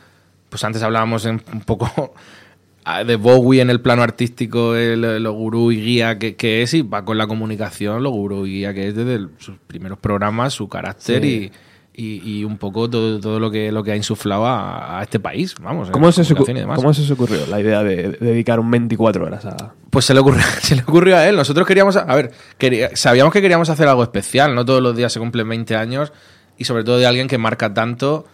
Pues 0.49 0.65
antes 0.65 0.83
hablábamos 0.83 1.25
un 1.25 1.41
poco 1.67 2.15
de 3.07 3.17
Bowie 3.17 3.61
en 3.61 3.71
el 3.71 3.81
plano 3.81 4.03
artístico, 4.03 4.75
el, 4.75 5.23
lo 5.23 5.33
gurú 5.33 5.73
y 5.73 5.81
guía 5.81 6.19
que, 6.19 6.37
que 6.37 6.63
es, 6.63 6.73
y 6.75 6.83
va 6.83 7.05
con 7.05 7.19
la 7.19 7.27
comunicación, 7.27 8.03
lo 8.03 8.11
gurú 8.11 8.47
y 8.47 8.55
guía 8.61 8.73
que 8.73 8.89
es 8.89 8.95
desde 8.97 9.15
el- 9.17 9.31
sus 9.39 9.57
primeros 9.67 9.99
programas, 9.99 10.55
su 10.55 10.69
carácter 10.69 11.23
Sí. 11.23 11.51
y, 11.95 12.03
y, 12.23 12.39
y 12.39 12.45
un 12.45 12.57
poco 12.59 12.89
todo, 12.89 13.19
todo 13.21 13.41
lo, 13.41 13.51
que, 13.51 13.73
lo 13.73 13.83
que 13.83 13.91
ha 13.93 13.97
insuflado 13.97 14.47
a, 14.47 15.01
a 15.01 15.03
este 15.03 15.19
país. 15.21 15.55
Vamos, 15.61 15.91
¿Cómo 15.91 16.13
se. 16.13 16.23
¿Cómo 16.35 16.95
se 16.95 17.03
os 17.03 17.11
ocurrió 17.11 17.41
la 17.49 17.61
idea 17.61 17.83
de, 17.83 17.97
de 18.11 18.17
dedicar 18.21 18.61
un 18.61 18.71
24 18.71 19.27
horas 19.27 19.45
a...? 19.45 19.75
Pues 19.91 20.05
se 20.05 20.15
le 20.15 20.21
ocurrió, 20.21 20.43
se 20.63 20.77
le 20.77 20.83
ocurrió 20.83 21.17
a 21.17 21.29
él. 21.29 21.35
Nosotros 21.37 21.67
queríamos, 21.67 21.97
a 21.97 22.05
ver, 22.15 22.31
quería- 22.57 22.91
sabíamos 22.95 23.33
que 23.35 23.43
queríamos 23.43 23.69
hacer 23.69 23.89
algo 23.89 24.03
especial, 24.05 24.55
no 24.55 24.65
todos 24.65 24.81
los 24.81 24.97
días 24.97 25.13
se 25.13 25.19
cumplen 25.19 25.49
20 25.49 25.75
años 25.77 26.13
y 26.57 26.65
sobre 26.65 26.85
todo 26.85 26.99
de 26.99 27.07
alguien 27.07 27.27
que 27.27 27.37
marca 27.37 27.75
tanto 27.75 28.25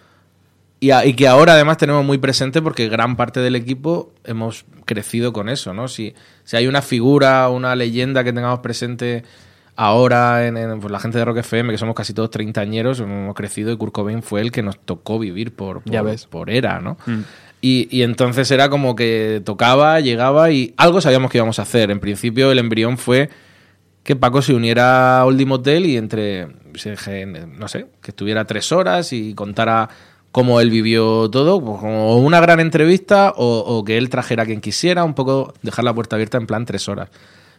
y, 0.84 0.90
a- 0.90 1.04
y 1.06 1.14
que 1.14 1.26
ahora 1.28 1.54
además 1.54 1.76
tenemos 1.78 2.04
muy 2.04 2.18
presente 2.18 2.60
porque 2.62 2.88
gran 2.88 3.16
parte 3.16 3.40
del 3.40 3.56
equipo 3.56 4.12
hemos 4.24 4.64
crecido 4.84 5.32
con 5.32 5.48
eso, 5.48 5.72
¿no? 5.74 5.88
Si, 5.88 6.14
si 6.44 6.56
hay 6.56 6.66
una 6.66 6.82
figura, 6.82 7.48
una 7.48 7.74
leyenda 7.76 8.24
que 8.24 8.32
tengamos 8.32 8.60
presente 8.60 9.22
ahora 9.76 10.46
en, 10.46 10.56
en, 10.56 10.80
pues, 10.80 10.92
la 10.92 11.00
gente 11.00 11.18
de 11.18 11.24
Rock 11.24 11.38
FM, 11.38 11.72
que 11.72 11.78
somos 11.78 11.94
casi 11.94 12.12
todos 12.14 12.30
treintañeros, 12.30 13.00
hemos 13.00 13.34
crecido 13.34 13.72
y 13.72 13.76
Kurt 13.76 13.92
Cobain 13.92 14.22
fue 14.22 14.40
el 14.40 14.52
que 14.52 14.62
nos 14.62 14.78
tocó 14.78 15.18
vivir 15.18 15.54
por, 15.54 15.82
por, 15.82 15.92
Ya 15.92 16.02
ves. 16.02 16.26
por 16.26 16.50
era, 16.50 16.80
¿no? 16.80 16.96
Y, 17.60 17.88
y 17.90 18.02
entonces 18.02 18.50
era 18.50 18.68
como 18.68 18.94
que 18.94 19.40
tocaba, 19.44 19.98
llegaba 20.00 20.50
y 20.50 20.74
algo 20.76 21.00
sabíamos 21.00 21.30
que 21.30 21.38
íbamos 21.38 21.58
a 21.58 21.62
hacer. 21.62 21.90
En 21.90 21.98
principio 21.98 22.52
el 22.52 22.58
embrión 22.58 22.98
fue 22.98 23.30
que 24.02 24.16
Paco 24.16 24.42
se 24.42 24.52
uniera 24.52 25.18
a 25.20 25.24
Oldie 25.24 25.46
Motel 25.46 25.86
y 25.86 25.96
entre, 25.96 26.46
no 27.56 27.68
sé, 27.68 27.86
que 28.02 28.10
estuviera 28.10 28.44
tres 28.44 28.70
horas 28.70 29.14
y 29.14 29.34
contara 29.34 29.88
cómo 30.34 30.60
él 30.60 30.68
vivió 30.68 31.30
todo, 31.30 31.60
pues 31.64 31.78
como 31.78 32.16
una 32.18 32.40
gran 32.40 32.58
entrevista 32.58 33.32
o, 33.36 33.58
o 33.60 33.84
que 33.84 33.96
él 33.96 34.08
trajera 34.10 34.42
a 34.42 34.46
quien 34.46 34.60
quisiera, 34.60 35.04
un 35.04 35.14
poco 35.14 35.54
dejar 35.62 35.84
la 35.84 35.94
puerta 35.94 36.16
abierta 36.16 36.38
en 36.38 36.46
plan 36.48 36.66
tres 36.66 36.88
horas. 36.88 37.08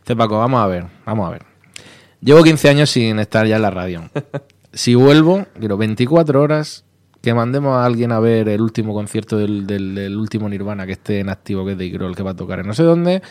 Dice 0.03 0.13
Paco, 0.17 0.37
vamos 0.39 0.59
a 0.59 0.67
ver, 0.67 0.85
vamos 1.05 1.25
a 1.25 1.31
ver. 1.31 1.43
Llevo 2.19 2.43
15 2.43 2.67
años 2.69 2.89
sin 2.89 3.17
estar 3.19 3.47
ya 3.47 3.55
en 3.55 3.61
la 3.61 3.71
radio. 3.71 4.03
Si 4.73 4.93
vuelvo, 4.93 5.45
quiero 5.57 5.77
24 5.77 6.41
horas 6.41 6.83
que 7.21 7.33
mandemos 7.33 7.77
a 7.77 7.85
alguien 7.85 8.11
a 8.11 8.19
ver 8.19 8.49
el 8.49 8.59
último 8.59 8.93
concierto 8.93 9.37
del, 9.37 9.65
del- 9.65 9.95
del 9.95 10.17
último 10.17 10.49
Nirvana 10.49 10.85
que 10.85 10.91
esté 10.91 11.21
en 11.21 11.29
activo, 11.29 11.65
que 11.65 11.71
es 11.71 11.77
de 11.77 11.89
Grohl, 11.91 12.13
que 12.13 12.23
va 12.23 12.31
a 12.31 12.35
tocar 12.35 12.59
en 12.59 12.67
no 12.67 12.73
sé 12.73 12.83
dónde. 12.83 13.21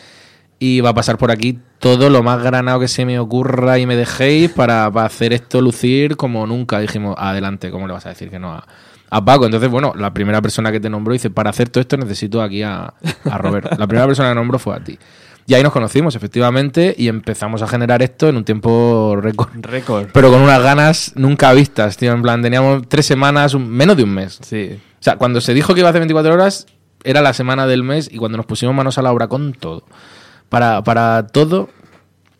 Y 0.57 0.81
va 0.81 0.89
a 0.89 0.93
pasar 0.95 1.19
por 1.19 1.29
aquí 1.29 1.59
todo 1.77 2.09
lo 2.09 2.23
más 2.23 2.41
granado 2.41 2.79
que 2.79 2.87
se 2.87 3.05
me 3.05 3.19
ocurra 3.19 3.77
y 3.77 3.85
me 3.85 3.95
dejéis 3.95 4.49
para, 4.53 4.89
para 4.89 5.05
hacer 5.05 5.33
esto 5.33 5.61
lucir 5.61 6.17
como 6.17 6.47
nunca. 6.47 6.79
Dijimos, 6.79 7.13
adelante, 7.19 7.69
¿cómo 7.69 7.85
le 7.85 7.93
vas 7.93 8.07
a 8.07 8.09
decir 8.09 8.31
que 8.31 8.39
no 8.39 8.51
a, 8.53 8.65
a 9.09 9.23
Paco? 9.23 9.45
Entonces, 9.45 9.69
bueno, 9.69 9.93
la 9.95 10.13
primera 10.13 10.41
persona 10.41 10.71
que 10.71 10.79
te 10.79 10.89
nombró 10.89 11.13
dice, 11.13 11.29
para 11.29 11.49
hacer 11.49 11.69
todo 11.69 11.81
esto 11.81 11.97
necesito 11.97 12.41
aquí 12.41 12.63
a, 12.63 12.93
a 13.29 13.37
Robert. 13.37 13.77
La 13.77 13.87
primera 13.87 14.07
persona 14.07 14.29
que 14.29 14.35
nombró 14.35 14.59
fue 14.59 14.75
a 14.75 14.79
ti. 14.83 14.97
Y 15.47 15.53
ahí 15.53 15.61
nos 15.61 15.71
conocimos, 15.73 16.15
efectivamente, 16.15 16.95
y 16.97 17.07
empezamos 17.07 17.61
a 17.61 17.67
generar 17.67 18.01
esto 18.01 18.27
en 18.27 18.37
un 18.37 18.43
tiempo 18.43 19.15
récord. 19.21 19.49
Récord. 19.61 20.07
Pero 20.11 20.31
con 20.31 20.41
unas 20.41 20.59
ganas 20.63 21.11
nunca 21.15 21.53
vistas, 21.53 21.97
tío. 21.97 22.13
En 22.13 22.23
plan, 22.23 22.41
teníamos 22.41 22.87
tres 22.89 23.05
semanas, 23.05 23.53
un- 23.53 23.69
menos 23.69 23.95
de 23.95 24.03
un 24.03 24.09
mes. 24.13 24.39
Sí. 24.41 24.71
O 24.99 25.03
sea, 25.03 25.17
cuando 25.17 25.39
se 25.41 25.53
dijo 25.53 25.75
que 25.75 25.81
iba 25.81 25.89
a 25.89 25.91
hacer 25.91 25.99
24 26.01 26.33
horas, 26.33 26.65
era 27.03 27.21
la 27.21 27.33
semana 27.33 27.67
del 27.67 27.83
mes 27.83 28.09
y 28.11 28.17
cuando 28.17 28.37
nos 28.37 28.47
pusimos 28.47 28.73
manos 28.73 28.97
a 28.97 29.03
la 29.03 29.11
obra 29.11 29.27
con 29.27 29.53
todo, 29.53 29.83
para, 30.49 30.83
para 30.83 31.27
todo, 31.27 31.69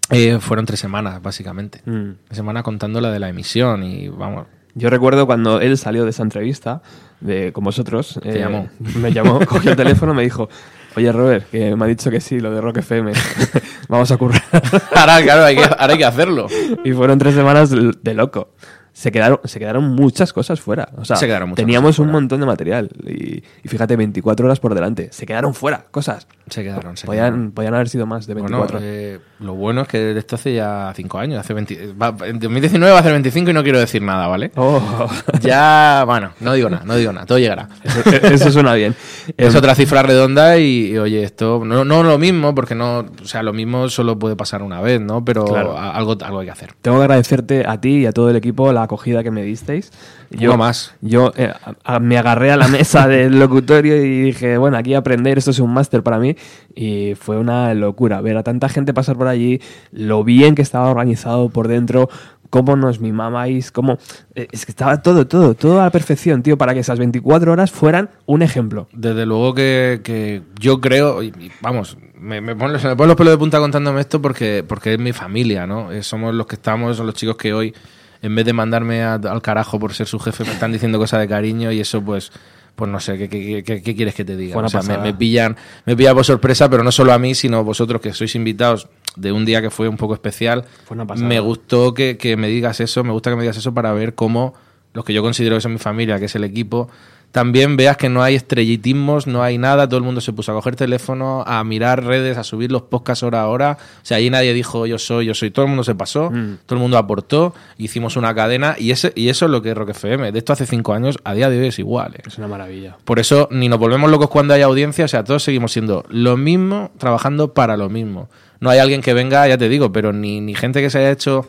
eh, 0.09 0.39
fueron 0.41 0.65
tres 0.65 0.79
semanas, 0.79 1.21
básicamente. 1.21 1.81
Mm. 1.85 2.11
Tres 2.25 2.37
semanas 2.37 2.63
contando 2.63 3.01
la 3.01 3.11
de 3.11 3.19
la 3.19 3.29
emisión 3.29 3.83
y 3.83 4.07
vamos. 4.07 4.47
Yo 4.75 4.89
recuerdo 4.89 5.25
cuando 5.25 5.61
él 5.61 5.77
salió 5.77 6.03
de 6.03 6.09
esa 6.11 6.21
entrevista 6.23 6.81
de, 7.21 7.51
con 7.53 7.63
vosotros. 7.63 8.17
eh, 8.23 8.33
Te 8.33 8.39
llamó. 8.39 8.67
Me 8.99 9.11
llamó, 9.11 9.39
cogió 9.47 9.71
el 9.71 9.77
teléfono 9.77 10.11
y 10.13 10.15
me 10.17 10.23
dijo: 10.23 10.49
Oye, 10.97 11.11
Robert, 11.11 11.49
que 11.49 11.75
me 11.75 11.85
ha 11.85 11.87
dicho 11.87 12.11
que 12.11 12.19
sí, 12.21 12.39
lo 12.39 12.51
de 12.51 12.61
Rock 12.61 12.77
FM. 12.77 13.11
Vamos 13.89 14.11
a 14.11 14.17
currar. 14.17 14.43
Ahora, 14.95 15.21
claro, 15.23 15.43
hay 15.45 15.55
que, 15.55 15.63
ahora 15.63 15.93
hay 15.93 15.97
que 15.97 16.05
hacerlo. 16.05 16.47
y 16.83 16.91
fueron 16.93 17.17
tres 17.19 17.35
semanas 17.35 17.69
de 17.71 18.13
loco. 18.13 18.49
Se 18.93 19.11
quedaron, 19.11 19.41
se 19.43 19.59
quedaron 19.59 19.83
muchas 19.93 20.31
cosas 20.31 20.61
fuera. 20.61 20.87
O 20.95 21.03
sea, 21.03 21.17
Se 21.17 21.27
teníamos 21.55 21.99
un 21.99 22.05
fuera. 22.05 22.13
montón 22.13 22.39
de 22.39 22.45
material. 22.45 22.89
Y, 23.05 23.43
y 23.63 23.67
fíjate, 23.67 23.97
24 23.97 24.45
horas 24.45 24.61
por 24.61 24.73
delante. 24.73 25.09
Se 25.11 25.25
quedaron 25.25 25.53
fuera 25.53 25.85
cosas. 25.91 26.27
Se 26.49 26.63
quedaron, 26.63 26.95
se 26.95 27.07
quedaron. 27.07 27.33
Podían, 27.33 27.51
podían 27.51 27.73
haber 27.73 27.89
sido 27.89 28.05
más 28.05 28.27
de 28.27 28.35
24. 28.35 28.79
Bueno, 28.79 28.85
eh, 28.87 29.19
lo 29.39 29.55
bueno 29.55 29.81
es 29.81 29.87
que 29.87 30.15
esto 30.17 30.35
hace 30.35 30.53
ya 30.53 30.93
cinco 30.95 31.17
años. 31.17 31.39
Hace 31.39 31.53
20 31.55 31.93
va- 31.93 32.15
en 32.25 32.39
2019 32.39 32.91
va 32.91 32.97
a 32.97 32.99
hacer 32.99 33.13
25 33.13 33.49
y 33.49 33.53
no 33.53 33.63
quiero 33.63 33.79
decir 33.79 34.01
nada, 34.03 34.27
¿vale? 34.27 34.51
Oh, 34.55 34.79
Ya, 35.41 36.03
bueno, 36.05 36.31
no 36.39 36.53
digo 36.53 36.69
nada, 36.69 36.83
no 36.85 36.95
digo 36.95 37.11
nada, 37.11 37.25
todo 37.25 37.39
llegará. 37.39 37.67
eso 38.21 38.51
suena 38.51 38.73
bien. 38.75 38.95
Es 39.37 39.53
Em, 39.53 39.57
otra 39.57 39.73
cifra 39.75 40.03
redonda 40.03 40.57
y, 40.59 40.91
y, 40.91 40.97
oye, 40.99 41.23
esto 41.23 41.63
no, 41.65 41.83
no 41.83 42.03
lo 42.03 42.17
mismo, 42.19 42.53
porque 42.53 42.75
no, 42.75 42.99
o 42.99 43.25
sea, 43.25 43.41
lo 43.41 43.51
mismo 43.51 43.89
solo 43.89 44.19
puede 44.19 44.35
pasar 44.35 44.61
una 44.61 44.81
vez, 44.81 45.01
¿no? 45.01 45.25
Pero 45.25 45.45
Claro. 45.45 45.77
a- 45.77 45.91
algo, 45.95 46.15
algo 46.23 46.39
hay 46.41 46.45
que 46.45 46.51
hacer. 46.51 46.73
Tengo 46.81 46.97
que 46.97 47.03
agradecerte 47.05 47.65
a 47.67 47.81
ti 47.81 47.97
y 48.01 48.05
a 48.05 48.11
todo 48.11 48.29
el 48.29 48.35
equipo 48.35 48.71
la 48.71 48.83
acogida 48.83 49.23
que 49.23 49.31
me 49.31 49.41
disteis. 49.43 49.91
Uno 50.39 50.57
más. 50.57 50.93
Yo 51.01 51.31
eh, 51.37 51.51
a- 51.83 51.95
a- 51.95 51.99
me 51.99 52.17
agarré 52.17 52.51
a 52.51 52.57
la 52.57 52.67
mesa 52.67 53.07
del 53.07 53.39
locutorio 53.39 53.95
y 54.03 54.21
dije, 54.21 54.57
bueno, 54.57 54.77
aquí 54.77 54.93
aprender, 54.93 55.37
esto 55.37 55.51
es 55.51 55.59
un 55.59 55.73
máster 55.73 56.03
para 56.03 56.19
mí. 56.19 56.34
Y 56.75 57.15
fue 57.15 57.37
una 57.37 57.73
locura 57.73 58.21
ver 58.21 58.37
a 58.37 58.43
tanta 58.43 58.69
gente 58.69 58.93
pasar 58.93 59.17
por 59.17 59.27
allí, 59.27 59.61
lo 59.91 60.23
bien 60.23 60.55
que 60.55 60.61
estaba 60.61 60.89
organizado 60.89 61.49
por 61.49 61.67
dentro, 61.67 62.09
cómo 62.49 62.75
nos 62.75 62.99
mimabais, 62.99 63.71
cómo... 63.71 63.97
eh, 64.35 64.47
Es 64.51 64.65
que 64.65 64.71
estaba 64.71 65.01
todo, 65.01 65.27
todo, 65.27 65.55
todo 65.55 65.81
a 65.81 65.85
la 65.85 65.89
perfección, 65.91 66.43
tío, 66.43 66.57
para 66.57 66.73
que 66.73 66.81
esas 66.81 66.99
24 66.99 67.51
horas 67.51 67.71
fueran 67.71 68.09
un 68.25 68.41
ejemplo. 68.41 68.87
Desde 68.93 69.25
luego 69.25 69.53
que, 69.53 70.01
que 70.03 70.41
yo 70.59 70.79
creo, 70.81 71.19
vamos, 71.61 71.97
me, 72.19 72.41
me 72.41 72.55
me 72.55 72.67
los 72.67 72.81
pelos 73.15 73.17
de 73.33 73.37
punta 73.37 73.59
contándome 73.59 74.01
esto 74.01 74.21
porque, 74.21 74.63
porque 74.67 74.93
es 74.93 74.99
mi 74.99 75.11
familia, 75.13 75.65
¿no? 75.67 75.91
Eh, 75.91 76.03
somos 76.03 76.33
los 76.33 76.45
que 76.47 76.55
estamos, 76.55 76.99
los 76.99 77.15
chicos 77.15 77.35
que 77.35 77.53
hoy, 77.53 77.73
en 78.21 78.35
vez 78.35 78.45
de 78.45 78.53
mandarme 78.53 79.03
al 79.03 79.41
carajo 79.41 79.79
por 79.79 79.93
ser 79.93 80.07
su 80.07 80.19
jefe, 80.19 80.43
me 80.43 80.51
están 80.51 80.71
diciendo 80.71 80.97
cosas 80.97 81.19
de 81.21 81.27
cariño 81.27 81.71
y 81.71 81.79
eso 81.79 82.01
pues... 82.01 82.31
Pues 82.75 82.91
no 82.91 82.99
sé, 82.99 83.17
¿qué, 83.17 83.29
qué, 83.29 83.63
qué- 83.63 83.81
qué 83.81 83.95
quieres 83.95 84.13
que 84.15 84.25
te 84.25 84.35
diga? 84.35 84.57
O 84.57 84.67
sea, 84.69 84.81
me, 84.81 84.87
pasada. 84.87 85.03
me 85.03 85.13
pillan, 85.13 85.55
me 85.85 85.95
pillan 85.95 86.13
por 86.15 86.25
sorpresa, 86.25 86.69
pero 86.69 86.83
no 86.83 86.91
solo 86.91 87.13
a 87.13 87.19
mí, 87.19 87.33
sino 87.33 87.63
vosotros 87.63 88.01
que 88.01 88.11
sois 88.13 88.35
invitados 88.35 88.89
de 89.15 89.31
un 89.31 89.45
día 89.45 89.61
que 89.61 89.69
fue 89.69 89.87
un 89.87 89.95
poco 89.95 90.13
especial. 90.13 90.65
Fue 90.85 90.95
una 90.95 91.07
pasada. 91.07 91.27
Me 91.27 91.39
gustó 91.39 91.93
que, 91.93 92.17
que 92.17 92.35
me 92.35 92.47
digas 92.49 92.81
eso, 92.81 93.03
me 93.05 93.11
gusta 93.13 93.29
que 93.29 93.37
me 93.37 93.43
digas 93.43 93.55
eso 93.57 93.73
para 93.73 93.93
ver 93.93 94.13
cómo 94.13 94.53
los 94.93 95.05
que 95.05 95.13
yo 95.13 95.21
considero 95.21 95.55
que 95.55 95.61
son 95.61 95.71
mi 95.73 95.79
familia, 95.79 96.19
que 96.19 96.25
es 96.25 96.35
el 96.35 96.43
equipo, 96.43 96.89
también 97.31 97.75
veas 97.77 97.97
que 97.97 98.07
no 98.07 98.23
hay 98.23 98.35
estrellitismos, 98.35 99.27
no 99.27 99.43
hay 99.43 99.57
nada, 99.57 99.87
todo 99.87 99.97
el 99.97 100.03
mundo 100.03 100.21
se 100.21 100.31
puso 100.33 100.51
a 100.51 100.55
coger 100.55 100.75
teléfono, 100.75 101.43
a 101.45 101.63
mirar 101.63 102.03
redes, 102.03 102.37
a 102.37 102.43
subir 102.43 102.71
los 102.71 102.83
podcasts 102.83 103.23
hora 103.23 103.41
a 103.41 103.47
hora. 103.47 103.77
O 103.81 104.05
sea, 104.05 104.17
ahí 104.17 104.29
nadie 104.29 104.53
dijo 104.53 104.85
yo 104.85 104.97
soy, 104.97 105.25
yo 105.25 105.33
soy, 105.33 105.51
todo 105.51 105.65
el 105.65 105.69
mundo 105.69 105.83
se 105.83 105.95
pasó, 105.95 106.31
Mm. 106.31 106.59
todo 106.65 106.77
el 106.77 106.81
mundo 106.81 106.97
aportó, 106.97 107.53
hicimos 107.77 108.15
una 108.15 108.33
cadena 108.33 108.75
y, 108.79 108.91
ese, 108.91 109.11
y 109.15 109.29
eso 109.29 109.45
es 109.45 109.51
lo 109.51 109.61
que 109.61 109.71
es 109.71 109.77
Rock 109.77 109.89
FM. 109.89 110.31
De 110.31 110.39
esto 110.39 110.53
hace 110.53 110.65
cinco 110.65 110.93
años, 110.93 111.17
a 111.23 111.33
día 111.33 111.49
de 111.49 111.59
hoy 111.59 111.67
es 111.67 111.79
igual. 111.79 112.13
¿eh? 112.15 112.23
Es 112.25 112.37
una 112.37 112.47
maravilla. 112.47 112.97
Por 113.03 113.19
eso 113.19 113.47
ni 113.51 113.67
nos 113.69 113.79
volvemos 113.79 114.09
locos 114.09 114.29
cuando 114.29 114.53
hay 114.53 114.61
audiencia, 114.61 115.05
o 115.05 115.07
sea, 115.09 115.23
todos 115.23 115.43
seguimos 115.43 115.71
siendo 115.73 116.05
lo 116.09 116.37
mismo, 116.37 116.91
trabajando 116.97 117.53
para 117.53 117.75
lo 117.77 117.89
mismo. 117.89 118.29
No 118.61 118.69
hay 118.69 118.79
alguien 118.79 119.01
que 119.01 119.13
venga, 119.13 119.45
ya 119.47 119.57
te 119.57 119.67
digo, 119.67 119.91
pero 119.91 120.13
ni, 120.13 120.39
ni 120.39 120.55
gente 120.55 120.81
que 120.81 120.89
se 120.89 120.99
haya 120.99 121.11
hecho 121.11 121.47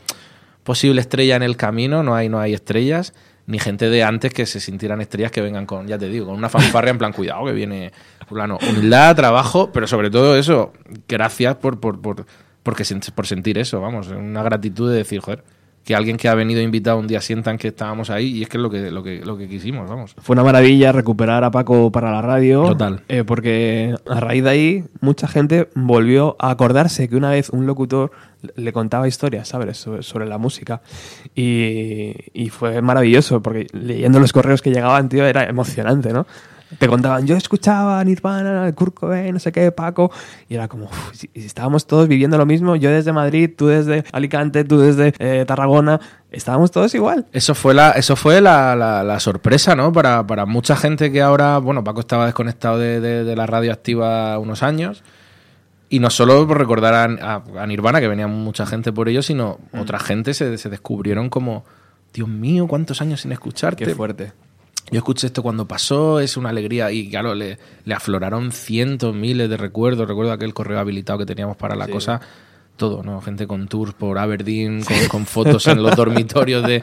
posible 0.65 1.01
estrella 1.01 1.37
en 1.37 1.45
el 1.45 1.57
camino, 1.57 2.03
no 2.03 2.17
hay, 2.17 2.29
no 2.29 2.41
hay 2.41 2.53
estrellas, 2.53 3.15
ni 3.47 3.59
gente 3.59 3.89
de 3.89 4.03
antes 4.03 4.33
que 4.33 4.45
se 4.47 4.61
sintieran 4.61 5.01
estrellas 5.01 5.31
que 5.31 5.41
vengan 5.41 5.67
con, 5.67 5.87
ya 5.87 5.99
te 5.99 6.09
digo, 6.09 6.27
con 6.27 6.35
una 6.35 6.49
fanfarria 6.49 6.91
en 6.91 6.99
plan, 6.99 7.13
cuidado 7.13 7.45
que 7.47 7.53
viene 7.53 7.93
fulano. 8.27 8.59
Humildad, 8.69 9.15
trabajo, 9.15 9.71
pero 9.73 9.87
sobre 9.87 10.11
todo 10.11 10.37
eso, 10.37 10.73
gracias 11.09 11.55
por, 11.57 11.79
por, 11.79 12.01
por, 12.01 12.27
porque, 12.63 12.85
por 13.15 13.27
sentir 13.27 13.59
eso, 13.59 13.81
vamos, 13.81 14.09
una 14.09 14.43
gratitud 14.43 14.91
de 14.91 14.99
decir, 14.99 15.21
joder, 15.21 15.45
que 15.87 15.95
alguien 15.95 16.17
que 16.17 16.29
ha 16.29 16.35
venido 16.35 16.61
invitado 16.61 16.99
un 16.99 17.07
día 17.07 17.21
sientan 17.21 17.59
que 17.59 17.69
estábamos 17.69 18.11
ahí 18.11 18.39
y 18.39 18.43
es 18.43 18.49
que 18.49 18.57
es 18.57 18.63
lo 18.63 18.69
que, 18.69 18.91
lo 18.91 19.05
que, 19.05 19.25
lo 19.25 19.39
que 19.39 19.49
quisimos, 19.49 19.89
vamos. 19.89 20.17
Fue 20.19 20.35
una 20.35 20.43
maravilla 20.43 20.91
recuperar 20.91 21.45
a 21.45 21.53
Paco 21.53 21.93
para 21.93 22.11
la 22.11 22.21
radio. 22.21 22.65
Total. 22.65 23.03
eh, 23.07 23.23
porque 23.25 23.95
a 24.11 24.19
raíz 24.19 24.43
de 24.43 24.51
ahí, 24.51 24.85
mucha 25.01 25.29
gente 25.29 25.69
volvió 25.77 26.35
a 26.41 26.51
acordarse 26.51 27.09
que 27.09 27.15
una 27.15 27.31
vez 27.31 27.51
un 27.51 27.67
locutor 27.67 28.11
le 28.57 28.73
contaba 28.73 29.07
historias, 29.07 29.47
¿sabes? 29.47 29.79
Sobre, 29.79 30.03
sobre 30.03 30.27
la 30.27 30.39
música. 30.39 30.83
Y, 31.37 32.15
y 32.35 32.49
fue 32.49 32.83
maravilloso, 32.83 33.41
porque 33.41 33.69
leyendo 33.73 34.19
los 34.19 34.33
correos 34.33 34.63
que 34.63 34.73
llegaban, 34.73 35.09
tío, 35.09 35.25
era 35.25 35.45
emocionante, 35.45 36.13
¿no? 36.13 36.27
Te 36.79 36.89
contaban, 36.89 37.25
yo 37.27 37.37
escuchaba 37.37 38.01
a 38.01 38.05
Nirvana, 38.05 38.73
Kurt 38.75 38.93
Cobain, 38.95 39.33
no 39.33 39.39
sé 39.39 39.53
qué, 39.53 39.71
Paco, 39.71 40.11
y 40.49 40.55
era 40.57 40.67
como, 40.67 40.87
uf, 40.87 41.13
si- 41.15 41.31
si 41.33 41.47
estábamos 41.47 41.87
todos 41.87 42.09
viviendo 42.09 42.37
lo 42.39 42.45
mismo, 42.45 42.75
yo 42.75 42.91
desde 42.91 43.13
Madrid, 43.13 43.51
tú 43.57 43.69
desde 43.69 44.05
Alicante, 44.11 44.65
tú 44.65 44.79
desde 44.81 45.15
eh, 45.21 45.45
Tarragona, 45.47 46.01
estábamos 46.33 46.73
todos 46.73 46.93
igual. 46.97 47.25
Eso 47.33 47.55
fue 47.55 47.73
la, 47.73 47.93
eso 47.93 48.17
fue 48.17 48.41
la, 48.41 48.75
la- 48.75 49.05
la 49.05 49.21
sorpresa, 49.21 49.77
¿no? 49.77 49.93
Para, 49.93 50.27
para 50.27 50.45
mucha 50.45 50.75
gente 50.75 51.13
que 51.13 51.23
ahora, 51.23 51.59
bueno, 51.59 51.85
Paco 51.85 52.01
estaba 52.01 52.27
desconectado 52.27 52.79
de, 52.79 53.01
de- 53.01 53.23
de 53.23 53.37
la 53.37 53.47
radio 53.47 53.73
activa 53.73 54.37
unos 54.39 54.63
años. 54.65 55.05
Y 55.89 56.01
no 56.01 56.11
solo 56.11 56.49
por 56.49 56.59
recordar 56.59 56.95
a, 56.95 57.05
a- 57.35 57.63
a 57.63 57.67
Nirvana, 57.69 58.01
que 58.01 58.09
venía 58.09 58.27
mucha 58.27 58.67
gente 58.67 58.93
por 58.93 59.09
ello, 59.09 59.23
sino 59.23 59.61
otra 59.73 60.01
gente 60.01 60.35
se, 60.35 60.59
se 60.59 60.69
descubrieron 60.69 61.31
como, 61.31 61.65
Dios 62.13 62.29
mío, 62.29 62.67
cuántos 62.67 63.01
años 63.01 63.21
sin 63.21 63.31
escucharte. 63.31 63.85
Qué 63.85 63.95
fuerte. 63.95 64.33
Yo 64.91 64.99
escuché 64.99 65.27
esto 65.27 65.43
cuando 65.43 65.67
pasó, 65.67 66.21
es 66.21 66.37
una 66.37 66.51
alegría. 66.51 66.91
Y 66.93 67.09
claro, 67.11 67.35
le, 67.35 67.59
le 67.85 67.95
afloraron 67.95 68.53
cientos, 68.53 69.15
miles 69.15 69.49
de 69.51 69.57
recuerdos. 69.57 70.07
Recuerdo 70.07 70.33
aquel 70.33 70.55
correo 70.55 70.79
habilitado 70.79 71.19
que 71.19 71.27
teníamos 71.27 71.57
para 71.57 71.75
la 71.75 71.87
Sí. 71.87 71.93
cosa. 71.93 72.21
Todo, 72.77 73.03
¿no? 73.03 73.23
Gente 73.23 73.47
con 73.47 73.69
tours 73.69 73.95
por 73.95 74.19
Aberdeen, 74.19 74.85
con, 74.85 74.97
con 75.09 75.27
fotos 75.27 75.67
en 75.67 75.83
los 75.83 75.97
dormitorios 75.97 76.63
de, 76.63 76.83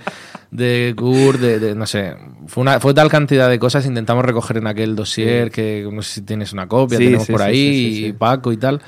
de 0.49 0.93
Kurt, 0.97 1.39
de, 1.39 1.59
de- 1.59 1.75
no 1.75 1.85
sé. 1.85 2.15
Fue, 2.47 2.61
una, 2.61 2.79
fue 2.79 2.95
tal 2.95 3.09
cantidad 3.09 3.47
de 3.47 3.59
cosas. 3.59 3.85
Intentamos 3.85 4.25
recoger 4.25 4.57
en 4.57 4.65
aquel 4.67 4.95
dossier 4.95 5.51
que 5.51 5.87
no 5.91 6.01
sé 6.01 6.15
si 6.15 6.21
tienes 6.23 6.51
una 6.51 6.67
copia, 6.67 6.97
Sí, 6.97 7.05
tenemos 7.05 7.27
sí, 7.27 7.31
por 7.31 7.41
ahí, 7.43 8.05
y 8.07 8.13
Paco 8.13 8.51
y 8.51 8.57
tal. 8.57 8.81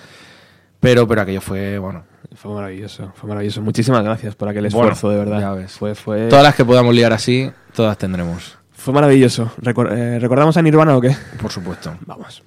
Pero, 0.79 1.07
pero 1.07 1.21
aquello 1.21 1.41
fue, 1.41 1.77
bueno. 1.77 2.03
Fue 2.33 2.51
maravilloso, 2.53 3.11
fue 3.15 3.29
maravilloso. 3.29 3.61
Muchísimas 3.61 4.03
gracias 4.03 4.35
por 4.35 4.49
aquel 4.49 4.63
Bueno, 4.63 4.91
esfuerzo, 4.91 5.09
de 5.11 5.17
verdad. 5.17 5.39
ya 5.39 5.51
ves. 5.53 5.71
Fue, 5.73 5.95
fue, 5.95 6.27
Todas 6.27 6.43
las 6.43 6.55
que 6.55 6.65
podamos 6.65 6.93
liar 6.93 7.13
así, 7.13 7.49
todas 7.75 7.97
tendremos. 7.97 8.57
Fue 8.85 8.93
maravilloso. 8.93 9.51
Eh, 9.65 10.19
¿Recordamos 10.19 10.55
a 10.57 10.61
Nirvana 10.61 10.95
o 10.95 11.01
qué? 11.01 11.15
Por 11.41 11.51
supuesto. 11.51 11.97
Vamos. 12.05 12.43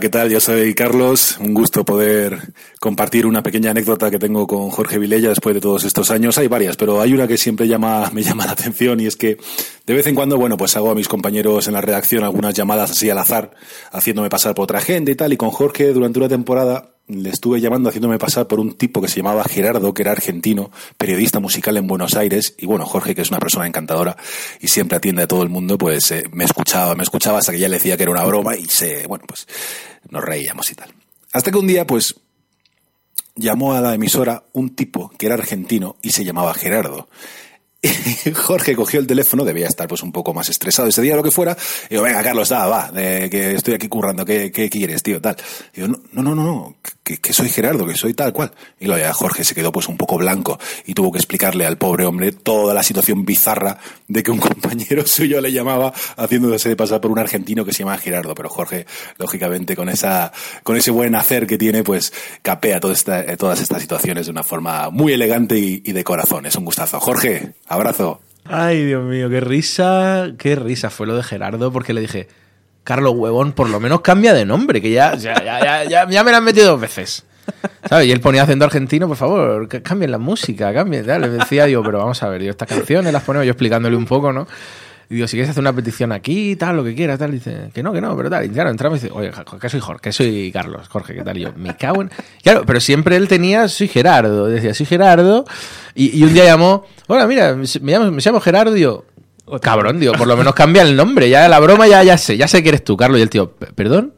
¿Qué 0.00 0.08
tal? 0.08 0.30
Yo 0.30 0.38
soy 0.38 0.74
Carlos. 0.74 1.38
Un 1.40 1.54
gusto 1.54 1.84
poder 1.84 2.38
compartir 2.80 3.26
una 3.26 3.42
pequeña 3.42 3.70
anécdota 3.70 4.10
que 4.10 4.18
tengo 4.18 4.46
con 4.46 4.70
Jorge 4.70 4.98
Vilella 4.98 5.30
después 5.30 5.54
de 5.54 5.60
todos 5.60 5.84
estos 5.84 6.10
años. 6.10 6.38
Hay 6.38 6.48
varias, 6.48 6.76
pero 6.76 7.00
hay 7.00 7.12
una 7.12 7.26
que 7.26 7.38
siempre 7.38 7.66
llama, 7.66 8.10
me 8.14 8.22
llama 8.22 8.46
la 8.46 8.52
atención 8.52 9.00
y 9.00 9.06
es 9.06 9.16
que 9.16 9.38
de 9.86 9.94
vez 9.94 10.06
en 10.06 10.14
cuando, 10.14 10.36
bueno, 10.36 10.56
pues 10.56 10.76
hago 10.76 10.90
a 10.90 10.94
mis 10.94 11.08
compañeros 11.08 11.66
en 11.66 11.74
la 11.74 11.80
redacción 11.80 12.24
algunas 12.24 12.54
llamadas 12.54 12.90
así 12.90 13.10
al 13.10 13.18
azar, 13.18 13.52
haciéndome 13.90 14.28
pasar 14.28 14.54
por 14.54 14.64
otra 14.64 14.80
gente 14.80 15.12
y 15.12 15.14
tal. 15.14 15.32
Y 15.32 15.36
con 15.36 15.50
Jorge 15.50 15.92
durante 15.92 16.18
una 16.18 16.28
temporada 16.28 16.94
le 17.08 17.30
estuve 17.30 17.60
llamando 17.60 17.88
haciéndome 17.88 18.18
pasar 18.18 18.46
por 18.46 18.60
un 18.60 18.76
tipo 18.76 19.00
que 19.00 19.08
se 19.08 19.16
llamaba 19.16 19.42
Gerardo, 19.44 19.94
que 19.94 20.02
era 20.02 20.12
argentino, 20.12 20.70
periodista 20.98 21.40
musical 21.40 21.76
en 21.78 21.86
Buenos 21.86 22.14
Aires, 22.16 22.54
y 22.58 22.66
bueno, 22.66 22.84
Jorge, 22.84 23.14
que 23.14 23.22
es 23.22 23.30
una 23.30 23.38
persona 23.38 23.66
encantadora 23.66 24.16
y 24.60 24.68
siempre 24.68 24.98
atiende 24.98 25.22
a 25.22 25.26
todo 25.26 25.42
el 25.42 25.48
mundo, 25.48 25.78
pues 25.78 26.10
eh, 26.10 26.24
me 26.32 26.44
escuchaba, 26.44 26.94
me 26.94 27.02
escuchaba 27.02 27.38
hasta 27.38 27.52
que 27.52 27.58
ya 27.58 27.68
le 27.68 27.76
decía 27.76 27.96
que 27.96 28.02
era 28.02 28.12
una 28.12 28.24
broma 28.24 28.56
y 28.56 28.66
se, 28.66 29.06
bueno, 29.06 29.24
pues 29.26 29.48
nos 30.10 30.22
reíamos 30.22 30.70
y 30.70 30.74
tal. 30.74 30.92
Hasta 31.32 31.50
que 31.50 31.58
un 31.58 31.66
día, 31.66 31.86
pues, 31.86 32.14
llamó 33.38 33.74
a 33.74 33.80
la 33.80 33.94
emisora 33.94 34.44
un 34.52 34.74
tipo 34.74 35.10
que 35.16 35.26
era 35.26 35.34
argentino 35.34 35.96
y 36.02 36.10
se 36.10 36.24
llamaba 36.24 36.54
Gerardo. 36.54 37.08
Jorge 38.34 38.74
cogió 38.74 38.98
el 38.98 39.06
teléfono, 39.06 39.44
debía 39.44 39.68
estar 39.68 39.86
pues 39.86 40.02
un 40.02 40.10
poco 40.10 40.34
más 40.34 40.48
estresado 40.48 40.88
ese 40.88 41.00
día, 41.00 41.14
lo 41.14 41.22
que 41.22 41.30
fuera. 41.30 41.56
Y 41.86 41.90
digo, 41.90 42.02
venga, 42.02 42.22
Carlos, 42.22 42.48
da, 42.48 42.66
va, 42.66 42.90
de, 42.90 43.30
que 43.30 43.54
estoy 43.54 43.74
aquí 43.74 43.88
currando, 43.88 44.24
¿qué, 44.24 44.50
quieres, 44.50 45.02
tío? 45.02 45.20
Tal. 45.20 45.36
Y 45.72 45.82
digo, 45.82 45.96
no, 46.12 46.22
no, 46.22 46.34
no, 46.34 46.44
no, 46.44 46.76
que, 47.04 47.32
soy 47.32 47.48
Gerardo, 47.48 47.86
que 47.86 47.94
soy 47.94 48.14
tal 48.14 48.32
cual. 48.32 48.52
Y 48.80 48.86
lo 48.86 48.98
ya 48.98 49.12
Jorge 49.12 49.44
se 49.44 49.54
quedó 49.54 49.70
pues 49.70 49.88
un 49.88 49.96
poco 49.96 50.18
blanco 50.18 50.58
y 50.86 50.94
tuvo 50.94 51.12
que 51.12 51.18
explicarle 51.18 51.66
al 51.66 51.78
pobre 51.78 52.04
hombre 52.04 52.32
toda 52.32 52.74
la 52.74 52.82
situación 52.82 53.24
bizarra 53.24 53.78
de 54.08 54.22
que 54.24 54.32
un 54.32 54.38
compañero 54.38 55.06
suyo 55.06 55.40
le 55.40 55.52
llamaba 55.52 55.92
haciéndose 56.16 56.74
pasar 56.74 57.00
por 57.00 57.12
un 57.12 57.18
argentino 57.20 57.64
que 57.64 57.72
se 57.72 57.80
llama 57.80 57.96
Gerardo. 57.98 58.34
Pero 58.34 58.48
Jorge, 58.48 58.86
lógicamente, 59.18 59.76
con 59.76 59.88
esa, 59.88 60.32
con 60.64 60.76
ese 60.76 60.90
buen 60.90 61.14
hacer 61.14 61.46
que 61.46 61.58
tiene, 61.58 61.84
pues 61.84 62.12
capea 62.42 62.78
eh, 62.78 63.36
todas 63.36 63.60
estas 63.60 63.80
situaciones 63.80 64.26
de 64.26 64.32
una 64.32 64.42
forma 64.42 64.90
muy 64.90 65.12
elegante 65.12 65.56
y 65.58 65.92
de 65.92 66.04
corazón. 66.04 66.46
Es 66.46 66.56
un 66.56 66.64
gustazo. 66.64 66.98
Jorge, 66.98 67.54
abrazo. 67.68 68.20
Ay, 68.44 68.84
Dios 68.84 69.04
mío, 69.04 69.28
qué 69.28 69.40
risa, 69.40 70.28
qué 70.38 70.56
risa 70.56 70.90
fue 70.90 71.06
lo 71.06 71.16
de 71.16 71.22
Gerardo, 71.22 71.70
porque 71.70 71.92
le 71.92 72.00
dije, 72.00 72.28
Carlos 72.82 73.12
Huevón, 73.14 73.52
por 73.52 73.68
lo 73.68 73.80
menos 73.80 74.00
cambia 74.00 74.32
de 74.32 74.46
nombre, 74.46 74.80
que 74.80 74.90
ya, 74.90 75.14
ya, 75.14 75.34
ya, 75.44 75.84
ya, 75.84 76.08
ya, 76.08 76.24
me 76.24 76.30
lo 76.30 76.38
han 76.38 76.44
metido 76.44 76.68
dos 76.68 76.80
veces. 76.80 77.24
¿Sabes? 77.88 78.06
Y 78.06 78.12
él 78.12 78.20
ponía 78.20 78.42
acento 78.42 78.64
argentino, 78.64 79.08
por 79.08 79.16
favor, 79.16 79.68
cambien 79.82 80.10
la 80.10 80.18
música, 80.18 80.72
cambien. 80.72 81.06
Le 81.06 81.28
decía, 81.28 81.66
digo, 81.66 81.82
pero 81.82 81.98
vamos 81.98 82.22
a 82.22 82.28
ver, 82.28 82.42
yo 82.42 82.50
estas 82.50 82.68
canciones 82.68 83.12
las 83.12 83.22
ponemos 83.22 83.44
yo 83.44 83.52
explicándole 83.52 83.96
un 83.96 84.06
poco, 84.06 84.32
¿no? 84.32 84.46
Y 85.10 85.14
digo, 85.14 85.26
si 85.26 85.36
quieres 85.36 85.48
hacer 85.50 85.62
una 85.62 85.72
petición 85.72 86.12
aquí, 86.12 86.54
tal, 86.56 86.76
lo 86.76 86.84
que 86.84 86.94
quieras, 86.94 87.18
tal, 87.18 87.30
dice, 87.32 87.70
que 87.72 87.82
no, 87.82 87.92
que 87.94 88.00
no, 88.00 88.14
pero 88.16 88.28
tal. 88.28 88.44
Y 88.44 88.50
claro, 88.50 88.68
entramos 88.70 88.98
y 88.98 89.02
dice, 89.04 89.14
oye, 89.16 89.30
que 89.60 89.68
soy 89.70 89.80
Jorge, 89.80 90.00
que 90.02 90.12
soy 90.12 90.52
Carlos, 90.52 90.86
Jorge, 90.88 91.14
¿qué 91.14 91.22
tal? 91.22 91.38
Y 91.38 91.42
yo, 91.42 91.52
me 91.56 91.74
cago 91.76 92.02
en. 92.02 92.10
Claro, 92.42 92.64
pero 92.66 92.78
siempre 92.78 93.16
él 93.16 93.26
tenía, 93.26 93.68
soy 93.68 93.88
Gerardo, 93.88 94.46
decía, 94.46 94.74
soy 94.74 94.84
Gerardo. 94.84 95.46
Y, 95.94 96.18
y 96.18 96.22
un 96.24 96.34
día 96.34 96.44
llamó, 96.44 96.84
hola, 97.06 97.26
mira, 97.26 97.54
me 97.54 97.92
llamo, 97.92 98.10
me 98.10 98.20
llamo 98.20 98.38
Gerardo, 98.40 98.76
y 98.76 98.80
yo, 98.80 99.04
cabrón, 99.62 99.98
digo, 99.98 100.12
por 100.12 100.28
lo 100.28 100.36
menos 100.36 100.54
cambia 100.54 100.82
el 100.82 100.94
nombre, 100.94 101.30
ya 101.30 101.48
la 101.48 101.58
broma 101.58 101.86
ya, 101.88 102.02
ya 102.04 102.18
sé, 102.18 102.36
ya 102.36 102.46
sé 102.46 102.62
que 102.62 102.68
eres 102.68 102.84
tú, 102.84 102.94
Carlos. 102.96 103.18
Y 103.18 103.22
el 103.22 103.30
tío, 103.30 103.50
¿perdón? 103.52 104.12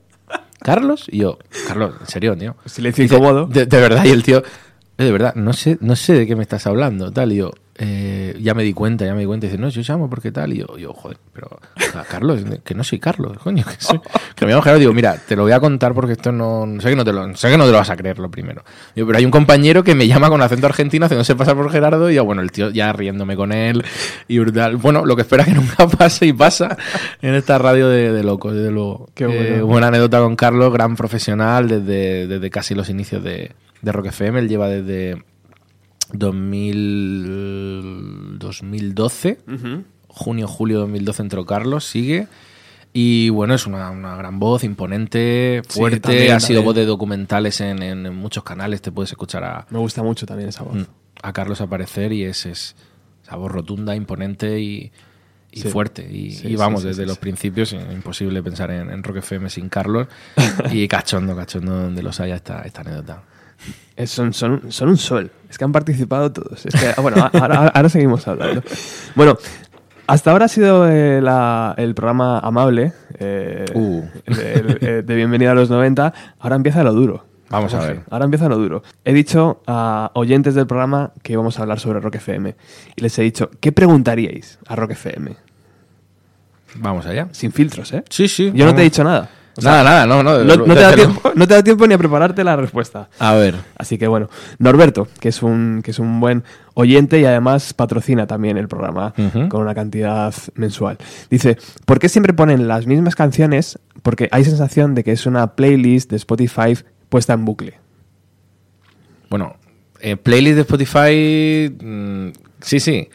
¿Carlos? 0.61 1.07
Y 1.09 1.19
yo, 1.19 1.39
Carlos, 1.69 1.95
en 2.01 2.07
serio, 2.07 2.37
tío. 2.37 2.57
Silencio 2.67 3.05
incómodo. 3.05 3.47
De, 3.47 3.65
de 3.67 3.81
verdad, 3.81 4.05
y 4.05 4.11
el 4.11 4.23
tío, 4.23 4.43
"Eh, 4.99 5.05
de 5.05 5.13
verdad, 5.13 5.35
no 5.37 5.53
sé, 5.53 5.79
no 5.81 5.95
sé 5.97 6.13
de 6.15 6.27
qué 6.27 6.37
me 6.37 6.43
estás 6.43 6.67
hablando, 6.67 7.11
tal. 7.13 7.33
Y 7.33 7.37
yo, 7.37 7.53
eh, 7.83 8.37
ya 8.43 8.53
me 8.53 8.63
di 8.63 8.75
cuenta, 8.75 9.07
ya 9.07 9.15
me 9.15 9.21
di 9.21 9.27
cuenta. 9.27 9.47
Y 9.47 9.49
dice, 9.49 9.59
no, 9.61 9.71
yo 9.71 9.81
llamo 9.81 10.11
porque 10.11 10.31
tal. 10.31 10.53
Y 10.53 10.59
yo, 10.59 10.77
yo 10.77 10.93
joder, 10.93 11.17
pero, 11.33 11.49
o 11.49 11.81
sea, 11.81 12.05
Carlos, 12.05 12.43
que 12.65 12.75
no 12.75 12.85
soy 12.85 12.99
Carlos, 12.99 13.39
coño, 13.39 13.65
que, 13.65 13.83
soy, 13.83 13.99
que 14.37 14.45
me 14.45 14.51
llamo 14.53 14.61
Gerardo. 14.63 14.81
Digo, 14.81 14.93
mira, 14.93 15.17
te 15.17 15.35
lo 15.35 15.45
voy 15.45 15.53
a 15.53 15.61
contar 15.61 15.95
porque 15.95 16.13
esto 16.13 16.31
no, 16.31 16.67
sé 16.79 16.91
que 16.91 16.97
no 16.97 17.05
te 17.07 17.13
lo, 17.15 17.35
sé 17.35 17.49
que 17.51 17.57
no 17.57 17.65
te 17.65 17.73
lo 17.73 17.79
vas 17.79 17.89
a 17.89 17.97
creer 17.97 18.19
lo 18.19 18.31
primero. 18.31 18.63
Digo, 18.95 19.07
pero 19.07 19.19
hay 19.19 19.25
un 19.25 19.31
compañero 19.31 19.83
que 19.83 19.95
me 19.95 20.07
llama 20.07 20.29
con 20.29 20.43
acento 20.43 20.67
argentino 20.67 21.07
haciéndose 21.07 21.35
pasar 21.37 21.57
por 21.57 21.71
Gerardo. 21.73 22.11
Y 22.11 22.17
yo, 22.17 22.25
bueno, 22.27 22.43
el 22.43 22.53
tío 22.53 22.69
ya 22.69 22.93
riéndome 22.93 23.35
con 23.35 23.51
él 23.51 23.83
y 24.29 24.39
brutal. 24.39 24.77
Bueno, 24.77 25.07
lo 25.07 25.17
que 25.17 25.23
espera 25.23 25.45
que 25.47 25.53
nunca 25.55 25.89
pase 25.89 26.27
y 26.27 26.35
pasa 26.35 26.77
en 27.23 27.33
esta 27.35 27.57
radio 27.57 27.89
de, 27.89 28.13
de 28.13 28.23
locos, 28.23 28.55
desde 28.55 28.71
luego. 28.71 29.09
Qué 29.15 29.25
Eh, 29.25 29.63
buena 29.63 29.89
anécdota 29.89 30.19
con 30.19 30.37
Carlos, 30.37 30.71
gran 30.71 30.97
profesional 30.97 31.67
desde, 31.67 32.27
desde 32.27 32.51
casi 32.51 32.75
los 32.75 32.91
inicios 32.91 33.25
de, 33.25 33.53
de 33.81 33.93
Rock 33.93 34.07
FM. 34.09 34.39
Él 34.39 34.49
lleva 34.51 34.69
desde 34.69 35.23
2000, 36.13 38.39
2012, 38.39 39.39
junio, 40.09 40.49
julio 40.49 40.77
de 40.79 40.81
2012 40.83 41.23
entró 41.23 41.47
Carlos, 41.47 41.85
sigue. 41.85 42.27
Y 42.93 43.29
bueno, 43.29 43.55
es 43.55 43.67
una, 43.69 43.91
una 43.91 44.17
gran 44.17 44.41
voz, 44.41 44.65
imponente, 44.65 45.63
Sí, 45.69 45.79
fuerte, 45.79 46.01
también, 46.01 46.33
ha 46.33 46.41
sido 46.41 46.59
también. 46.59 46.65
voz 46.65 46.75
de 46.75 46.87
documentales 46.87 47.61
en, 47.61 47.83
en- 47.83 48.05
en 48.07 48.17
muchos 48.17 48.43
canales, 48.43 48.83
te 48.83 48.91
puedes 48.91 49.11
escuchar 49.13 49.45
a, 49.45 49.67
Me 49.71 49.79
gusta 49.79 50.03
mucho 50.03 50.27
también 50.27 50.49
esa 50.49 50.65
voz. 50.65 50.75
Mm, 50.75 50.83
a 51.23 51.33
Carlos 51.33 51.61
aparecer 51.61 52.13
y 52.13 52.25
es, 52.25 52.47
es 52.47 52.75
esa 53.23 53.37
voz 53.37 53.53
rotunda, 53.53 53.95
imponente 53.95 54.59
y, 54.59 54.91
y 55.53 55.61
Sí. 55.61 55.69
fuerte. 55.69 56.03
Y, 56.11 56.33
Sí, 56.33 56.49
y 56.49 56.51
sí, 56.51 56.57
vamos, 56.57 56.81
sí, 56.83 56.89
desde 56.89 57.03
sí, 57.03 57.07
los 57.07 57.15
sí. 57.17 57.21
principios, 57.21 57.73
imposible 57.73 58.43
pensar 58.43 58.73
en, 58.73 58.91
en 58.91 59.05
Rock 59.05 59.19
FM 59.19 59.49
sin 59.51 59.69
Carlos. 59.69 60.09
y 60.73 60.89
cachondo, 60.89 61.37
cachondo 61.37 61.73
donde 61.73 62.03
los 62.03 62.19
haya 62.19 62.35
esta, 62.35 62.63
esta 62.63 62.81
anécdota. 62.81 63.23
Es- 63.97 64.11
son, 64.11 64.33
son, 64.33 64.71
son 64.73 64.89
un 64.89 64.97
sol. 64.97 65.31
Es 65.49 65.59
que 65.59 65.65
han 65.65 65.73
participado 65.73 66.33
todos. 66.33 66.65
Es 66.67 66.75
que, 66.75 66.87
ah, 66.97 67.01
bueno, 67.01 67.29
ahora, 67.33 67.89
seguimos 67.89 68.27
hablando. 68.29 68.63
Bueno, 69.15 69.37
hasta 70.07 70.31
ahora 70.31 70.47
ha 70.47 70.49
sido 70.49 70.89
eh, 70.89 71.19
el 71.19 71.95
programa 71.95 72.39
amable 72.39 72.93
eh, 73.19 73.65
Uh. 73.75 74.03
de, 74.27 74.53
el- 74.55 74.79
eh, 74.81 75.03
de 75.03 75.15
Bienvenida 75.15 75.51
a 75.53 75.55
los 75.55 75.69
90. 75.71 76.13
Ahora 76.39 76.57
empieza 76.57 76.83
lo 76.83 76.93
duro. 76.93 77.27
Vamos 77.51 77.75
a 77.75 77.81
ver. 77.81 78.03
Ahora 78.11 78.27
empieza 78.27 78.49
lo 78.49 78.57
duro. 78.57 78.83
He 79.05 79.13
dicho 79.13 79.61
a 79.67 80.13
oyentes 80.15 80.55
del 80.55 80.69
programa 80.69 81.11
que 81.23 81.33
íbamos 81.33 81.59
a 81.59 81.63
hablar 81.63 81.81
sobre 81.81 81.99
Rock 81.99 82.15
FM. 82.17 82.55
Y 82.95 83.01
les 83.03 83.19
he 83.19 83.23
dicho, 83.23 83.51
¿qué 83.59 83.73
preguntaríais 83.73 84.61
a 84.69 84.77
Rock 84.77 84.93
FM? 84.93 85.35
Vamos 86.77 87.07
allá. 87.07 87.29
Sin 87.33 87.51
filtros, 87.53 87.93
¿eh? 87.93 88.05
Sí, 88.09 88.29
sí. 88.29 88.53
Yo 88.55 88.65
no 88.65 88.75
te 88.75 88.83
he 88.83 88.85
dicho 88.85 89.03
nada. 89.03 89.29
O 89.57 89.61
sea, 89.61 89.83
nada, 89.83 89.85
nada, 89.85 90.07
no, 90.07 90.23
no. 90.23 90.45
no, 90.45 90.57
no 90.67 90.75
te 90.75 90.81
da 90.81 90.91
lo- 90.91 90.97
tiempo, 90.97 91.33
no 91.35 91.47
te 91.49 91.55
da 91.55 91.63
tiempo 91.63 91.87
ni 91.87 91.95
a 91.95 91.99
prepararte 91.99 92.45
la 92.45 92.57
respuesta. 92.57 93.09
A 93.19 93.35
ver. 93.35 93.57
Así 93.77 93.99
que 93.99 94.07
bueno, 94.07 94.29
Norberto, 94.59 95.09
que 95.21 95.29
es 95.29 95.43
un, 95.43 95.81
que 95.85 95.91
es 95.91 95.99
un 95.99 96.21
buen 96.21 96.45
oyente 96.75 97.19
y 97.21 97.25
además 97.25 97.75
patrocina 97.75 98.27
también 98.27 98.57
el 98.57 98.69
programa 98.69 99.13
con 99.49 99.61
una 99.61 99.75
cantidad 99.75 100.33
mensual. 100.55 100.99
Dice, 101.31 101.59
¿por 101.85 101.99
qué 101.99 102.09
siempre 102.09 102.33
ponen 102.33 102.69
las 102.69 102.87
mismas 102.87 103.15
canciones? 103.17 103.79
Porque 104.03 104.29
hay 104.33 104.45
sensación 104.45 104.95
de 104.95 105.05
que 105.05 105.13
es 105.13 105.27
una 105.27 105.49
playlist 105.57 106.11
de 106.11 106.17
Spotify 106.17 106.79
puesta 107.09 107.33
en 107.35 107.45
bucle. 107.45 107.79
Bueno, 109.29 109.57
eh, 110.01 110.17
playlist 110.17 110.55
de 110.57 110.61
Spotify. 110.63 111.85
mm, 111.85 112.29
sí, 112.61 112.81
sí. 112.81 113.09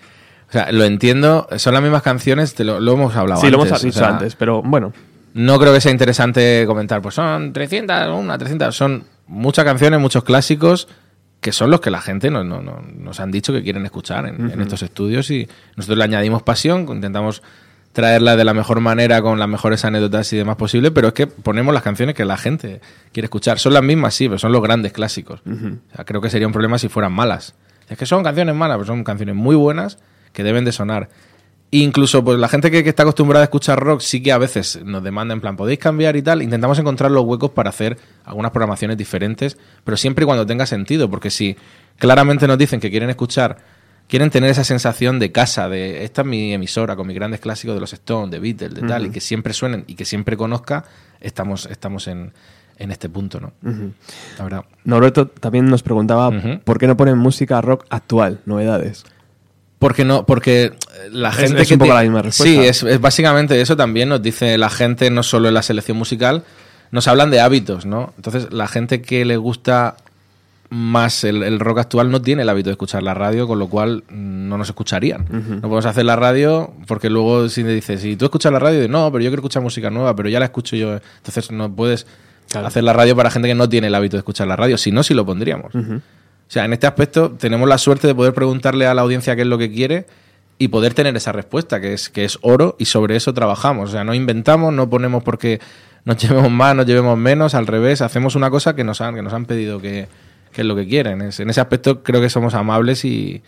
O 0.49 0.52
sea, 0.52 0.72
lo 0.72 0.84
entiendo. 0.84 1.48
Son 1.57 1.74
las 1.74 1.82
mismas 1.82 2.03
canciones, 2.03 2.53
te 2.53 2.64
lo, 2.64 2.80
lo 2.80 2.94
hemos 2.94 3.16
hablado 3.16 3.41
sí, 3.41 3.49
lo 3.49 3.56
hemos 3.57 3.68
antes, 3.70 3.84
o 3.84 3.86
dicho 3.88 3.99
sea, 3.99 4.10
antes, 4.10 4.36
pero 4.36 4.62
bueno, 4.62 4.94
No 5.36 5.60
creo 5.60 5.74
que 5.74 5.82
sea 5.82 5.91
interesante 5.91 6.64
comentar, 6.66 7.02
pues 7.02 7.16
son 7.16 7.52
300, 7.53 8.07
una, 8.18 8.38
300, 8.38 8.74
son 8.76 9.03
muchas 9.28 9.66
canciones, 9.66 9.99
muchos 9.99 10.24
clásicos 10.24 10.88
que 11.41 11.52
son 11.52 11.70
los 11.70 11.82
que 11.82 11.91
la 11.91 12.02
gente 12.02 12.32
no- 12.32 12.44
no- 12.44 12.62
no- 12.62 12.82
nos 12.98 13.20
han 13.20 13.32
dicho 13.32 13.52
que 13.53 13.62
quieren 13.62 13.86
escuchar 13.86 14.26
en, 14.28 14.49
en 14.49 14.62
estos 14.62 14.82
estudios 14.82 15.30
y 15.32 15.48
nosotros 15.76 15.98
le 15.98 16.03
añadimos 16.06 16.41
pasión, 16.41 16.88
intentamos 16.90 17.44
traerla 17.91 18.36
de 18.36 18.44
la 18.44 18.53
mejor 18.53 18.80
manera 18.80 19.22
con 19.22 19.38
las 19.40 19.48
mejores 19.48 19.86
anécdotas 19.86 20.32
y 20.34 20.38
demás 20.38 20.56
posible, 20.56 20.91
pero 20.91 21.10
es 21.10 21.14
que 21.14 21.28
ponemos 21.28 21.74
las 21.74 21.84
canciones 21.84 22.16
que 22.16 22.26
la 22.26 22.36
gente 22.38 22.82
quiere 23.14 23.26
escuchar. 23.26 23.60
Son 23.60 23.74
las 23.74 23.84
mismas, 23.84 24.14
sí, 24.16 24.28
pero 24.28 24.40
son 24.40 24.52
los 24.52 24.62
grandes 24.62 24.91
clásicos. 24.91 25.41
O 25.45 25.95
sea, 25.95 26.03
creo 26.06 26.20
que 26.22 26.30
sería 26.30 26.48
un 26.48 26.53
problema 26.53 26.78
si 26.78 26.88
fueran 26.90 27.14
malas. 27.14 27.53
Es 27.88 27.98
que 27.98 28.06
son 28.06 28.24
canciones 28.24 28.56
malas, 28.56 28.78
pero 28.78 28.88
son 28.88 29.03
canciones 29.03 29.36
muy 29.36 29.56
buenas 29.56 29.98
que 30.34 30.44
deben 30.44 30.66
de 30.66 30.72
sonar. 30.72 31.10
Incluso 31.72 32.24
pues 32.24 32.40
la 32.40 32.48
gente 32.48 32.72
que, 32.72 32.84
que 32.84 32.90
está 32.90 33.04
acostumbrada 33.04 33.44
a 33.44 33.46
escuchar 33.46 33.80
rock 33.80 34.00
sí 34.00 34.22
que 34.22 34.32
a 34.32 34.38
veces 34.38 34.80
nos 34.86 35.04
demanda 35.04 35.34
en 35.34 35.42
plan, 35.42 35.58
podéis 35.58 35.80
cambiar 35.80 36.16
y 36.16 36.22
tal. 36.22 36.42
Intentamos 36.42 36.80
encontrar 36.80 37.12
los 37.12 37.26
huecos 37.26 37.52
para 37.52 37.70
hacer 37.70 37.98
algunas 38.24 38.52
programaciones 38.52 38.98
diferentes, 38.98 39.58
pero 39.84 39.98
siempre 39.98 40.24
y 40.24 40.26
cuando 40.26 40.46
tenga 40.46 40.66
sentido, 40.66 41.10
porque 41.10 41.30
si 41.30 41.58
claramente 41.98 42.48
nos 42.48 42.58
dicen 42.58 42.80
que 42.80 42.90
quieren 42.90 43.10
escuchar, 43.10 43.58
quieren 44.08 44.30
tener 44.30 44.50
esa 44.50 44.64
sensación 44.64 45.20
de 45.20 45.32
casa, 45.32 45.68
de 45.68 46.04
esta 46.04 46.22
es 46.22 46.28
mi 46.28 46.54
emisora 46.54 46.96
con 46.96 47.08
mis 47.08 47.16
grandes 47.16 47.40
clásicos 47.40 47.76
de 47.76 47.82
los 47.82 47.94
Stones, 47.94 48.32
de 48.32 48.40
Beatles, 48.40 48.74
de 48.74 48.88
tal, 48.88 49.08
y 49.08 49.10
que 49.10 49.20
siempre 49.20 49.54
suenen 49.54 49.84
y 49.88 49.96
que 49.96 50.06
siempre 50.06 50.38
conozca, 50.38 50.86
estamos, 51.20 51.66
estamos 51.66 52.08
en, 52.08 52.32
en 52.78 52.92
este 52.92 53.10
punto, 53.10 53.40
¿no? 53.40 53.54
La 54.38 54.44
verdad. 54.44 54.66
Norberto 54.84 55.28
también 55.28 55.66
nos 55.66 55.84
preguntaba 55.84 56.32
por 56.64 56.78
qué 56.78 56.88
no 56.88 56.98
ponen 56.98 57.18
música 57.18 57.60
rock 57.62 57.86
actual, 57.90 58.42
novedades. 58.46 59.04
Porque 59.80 60.06
no, 60.06 60.26
porque 60.26 60.74
la 61.11 61.32
gente 61.32 61.61
es 61.61 61.68
que 61.68 61.73
un 61.76 61.80
poco 61.80 61.91
te- 61.91 61.95
la 61.98 62.02
misma 62.03 62.22
respuesta. 62.22 62.61
Sí, 62.61 62.68
es, 62.68 62.84
es 62.84 62.99
básicamente 63.02 63.60
eso 63.61 63.76
también 63.76 64.10
nos 64.10 64.22
dice 64.22 64.57
la 64.57 64.69
gente, 64.69 65.10
no 65.10 65.23
solo 65.23 65.48
en 65.48 65.53
la 65.53 65.61
selección 65.64 65.98
musical, 65.98 66.44
nos 66.91 67.07
hablan 67.07 67.32
de 67.32 67.40
hábitos, 67.41 67.86
¿no? 67.86 68.14
Entonces, 68.18 68.52
la 68.52 68.68
gente 68.68 69.02
que 69.02 69.26
le 69.26 69.38
gusta 69.38 69.95
más 70.69 71.23
el, 71.23 71.44
el 71.44 71.60
rock 71.60 71.80
actual 71.80 72.10
no 72.10 72.22
tiene 72.22 72.41
el 72.41 72.49
hábito 72.49 72.69
de 72.69 72.73
escuchar 72.73 73.03
la 73.03 73.14
radio, 73.14 73.48
con 73.48 73.60
lo 73.60 73.68
cual 73.68 74.03
mm, 74.10 74.49
no 74.49 74.57
nos 74.57 74.68
escucharían. 74.69 75.26
No 75.30 75.61
podemos 75.61 75.86
hacer 75.86 76.06
la 76.06 76.15
radio 76.15 76.73
porque 76.88 77.10
luego 77.10 77.49
si 77.49 77.64
te 77.64 77.69
dices, 77.69 78.02
si 78.02 78.15
tú 78.15 78.26
escuchas 78.26 78.52
la 78.52 78.60
radio, 78.60 78.80
dices, 78.80 78.90
no, 78.91 79.11
pero 79.11 79.23
yo 79.23 79.30
quiero 79.30 79.41
escuchar 79.41 79.61
música 79.61 79.90
nueva, 79.91 80.15
pero 80.15 80.27
ya 80.27 80.40
la 80.40 80.45
escucho 80.45 80.76
yo. 80.76 80.94
Entonces 81.18 81.52
no 81.52 81.72
puedes 81.73 82.07
hacer 82.53 82.84
la 82.84 82.94
radio 82.94 83.15
para 83.15 83.30
gente 83.30 83.48
que 83.48 83.56
no 83.56 83.69
tiene 83.69 83.88
el 83.88 83.95
hábito 83.95 84.18
de 84.18 84.19
escuchar 84.19 84.48
la 84.48 84.56
radio, 84.56 84.77
si 84.77 84.91
no, 84.91 85.03
sí 85.03 85.14
lo 85.14 85.26
pondríamos. 85.26 85.73
O 85.76 86.02
sea, 86.48 86.65
en 86.65 86.73
este 86.73 86.88
aspecto 86.88 87.32
tenemos 87.32 87.68
la 87.69 87.77
suerte 87.77 88.07
de 88.07 88.15
poder 88.15 88.34
preguntarle 88.34 88.86
a 88.88 88.94
la 88.94 89.02
audiencia 89.03 89.36
qué 89.36 89.41
es 89.44 89.48
lo 89.48 89.57
que 89.57 89.72
quiere 89.72 90.06
y 90.57 90.69
poder 90.69 90.94
tener 90.94 91.15
esa 91.18 91.32
respuesta, 91.32 91.82
que 91.82 91.94
es, 91.94 92.10
que 92.10 92.23
es 92.26 92.40
oro, 92.41 92.76
y 92.80 92.86
sobre 92.86 93.15
eso 93.15 93.34
trabajamos. 93.34 93.90
O 93.90 93.91
sea, 93.91 94.03
no 94.03 94.14
inventamos, 94.14 94.73
no 94.73 94.90
ponemos 94.90 95.23
porque 95.23 95.60
nos 96.06 96.18
llevemos 96.22 96.52
más, 96.52 96.76
nos 96.76 96.86
llevemos 96.86 97.18
menos, 97.18 97.56
al 97.56 97.68
revés, 97.68 98.02
hacemos 98.02 98.36
una 98.36 98.49
cosa 98.49 98.76
que 98.76 98.84
nos 98.84 99.02
han, 99.02 99.15
que 99.15 99.22
nos 99.22 99.34
han 99.34 99.45
pedido 99.45 99.80
que, 99.82 100.07
que 100.52 100.61
es 100.61 100.68
lo 100.68 100.76
que 100.76 100.88
quieren. 100.88 101.22
Es- 101.22 101.40
en 101.40 101.49
ese 101.49 101.61
aspecto 101.61 102.03
creo 102.03 102.22
que 102.22 102.30
somos 102.30 102.53
amables 102.53 103.03
y, 103.06 103.44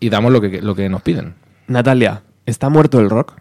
y 0.00 0.08
damos 0.08 0.32
lo 0.32 0.40
que, 0.40 0.60
lo 0.62 0.74
que 0.74 0.88
nos 0.88 1.02
piden. 1.02 1.34
Natalia, 1.66 2.22
¿está 2.46 2.68
muerto 2.68 3.00
el 3.00 3.10
rock? 3.10 3.32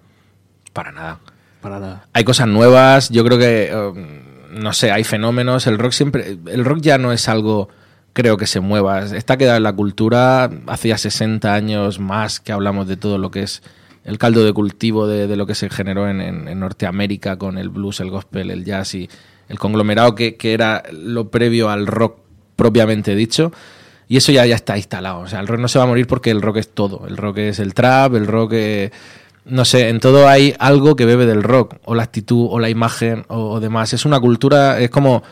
Para 0.72 0.92
nada. 0.92 1.20
Para 1.62 1.80
nada. 1.80 2.08
Hay 2.14 2.24
cosas 2.24 2.48
nuevas, 2.48 3.10
yo 3.10 3.24
creo 3.24 3.38
que, 3.38 3.70
eh, 3.72 3.94
no 4.52 4.74
sé, 4.74 4.92
hay 4.92 5.04
fenómenos, 5.04 5.68
el 5.68 5.78
rock 5.78 5.92
siempre, 5.92 6.38
el 6.48 6.66
rock 6.66 6.80
ya 6.82 6.98
no 6.98 7.12
es 7.14 7.30
algo, 7.30 7.70
creo 8.14 8.38
que 8.38 8.48
se 8.48 8.60
mueva, 8.60 9.02
está 9.04 9.38
quedado 9.38 9.58
en 9.58 9.64
la 9.64 9.74
cultura, 9.74 10.50
hacía 10.68 10.98
60 10.98 11.54
años 11.54 12.00
más 12.00 12.40
que 12.40 12.52
hablamos 12.52 12.88
de 12.88 12.96
todo 12.98 13.18
lo 13.18 13.32
que 13.32 13.44
es 13.44 13.62
el 14.06 14.18
caldo 14.18 14.44
de 14.46 14.54
cultivo 14.54 15.08
de, 15.08 15.28
de 15.28 15.36
lo 15.36 15.46
que 15.48 15.56
se 15.56 15.70
generó 15.70 16.10
en, 16.10 16.22
en- 16.22 16.48
en 16.48 16.60
Norteamérica 16.60 17.38
con 17.38 17.58
el 17.58 17.70
blues, 17.70 18.00
el 18.02 18.10
gospel, 18.12 18.52
el 18.52 18.66
jazz 18.66 18.94
y 18.96 19.10
el 19.50 19.58
conglomerado 19.60 20.14
que, 20.16 20.36
que 20.36 20.54
era 20.54 20.84
lo 20.92 21.30
previo 21.30 21.70
al 21.70 21.88
rock 21.88 22.18
propiamente 22.56 23.16
dicho. 23.16 23.52
Y 24.10 24.18
eso 24.18 24.32
ya, 24.32 24.46
ya 24.46 24.56
está 24.56 24.76
instalado. 24.78 25.22
O 25.22 25.28
sea, 25.28 25.40
el 25.40 25.48
rock 25.48 25.60
no 25.60 25.68
se 25.70 25.80
va 25.80 25.86
a 25.86 25.88
morir 25.88 26.06
porque 26.06 26.30
el 26.32 26.42
rock 26.42 26.58
es 26.58 26.70
todo. 26.70 27.08
El 27.08 27.16
rock 27.18 27.38
es 27.40 27.60
el 27.60 27.74
trap, 27.74 28.14
el 28.16 28.28
rock. 28.28 28.54
No 29.46 29.66
sé, 29.66 29.90
en 29.90 30.00
todo 30.00 30.28
hay 30.28 30.54
algo 30.60 30.96
que 30.96 31.06
bebe 31.06 31.26
del 31.26 31.44
rock, 31.44 31.76
o 31.86 31.96
la 31.96 32.04
actitud, 32.04 32.48
o 32.50 32.60
la 32.60 32.70
imagen, 32.70 33.26
o 33.28 33.60
demás. 33.60 33.94
Es 33.94 34.06
una 34.06 34.20
cultura, 34.20 34.80
es 34.80 34.90
como... 34.90 35.24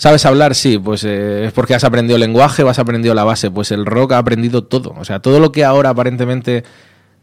¿Sabes 0.00 0.24
hablar? 0.24 0.54
Sí, 0.54 0.78
pues 0.78 1.04
eh, 1.04 1.44
es 1.44 1.52
porque 1.52 1.74
has 1.74 1.84
aprendido 1.84 2.16
lenguaje 2.16 2.62
o 2.62 2.70
has 2.70 2.78
aprendido 2.78 3.14
la 3.14 3.22
base. 3.22 3.50
Pues 3.50 3.70
el 3.70 3.84
rock 3.84 4.12
ha 4.12 4.18
aprendido 4.18 4.64
todo. 4.64 4.94
O 4.96 5.04
sea, 5.04 5.20
todo 5.20 5.40
lo 5.40 5.52
que 5.52 5.62
ahora 5.62 5.90
aparentemente 5.90 6.64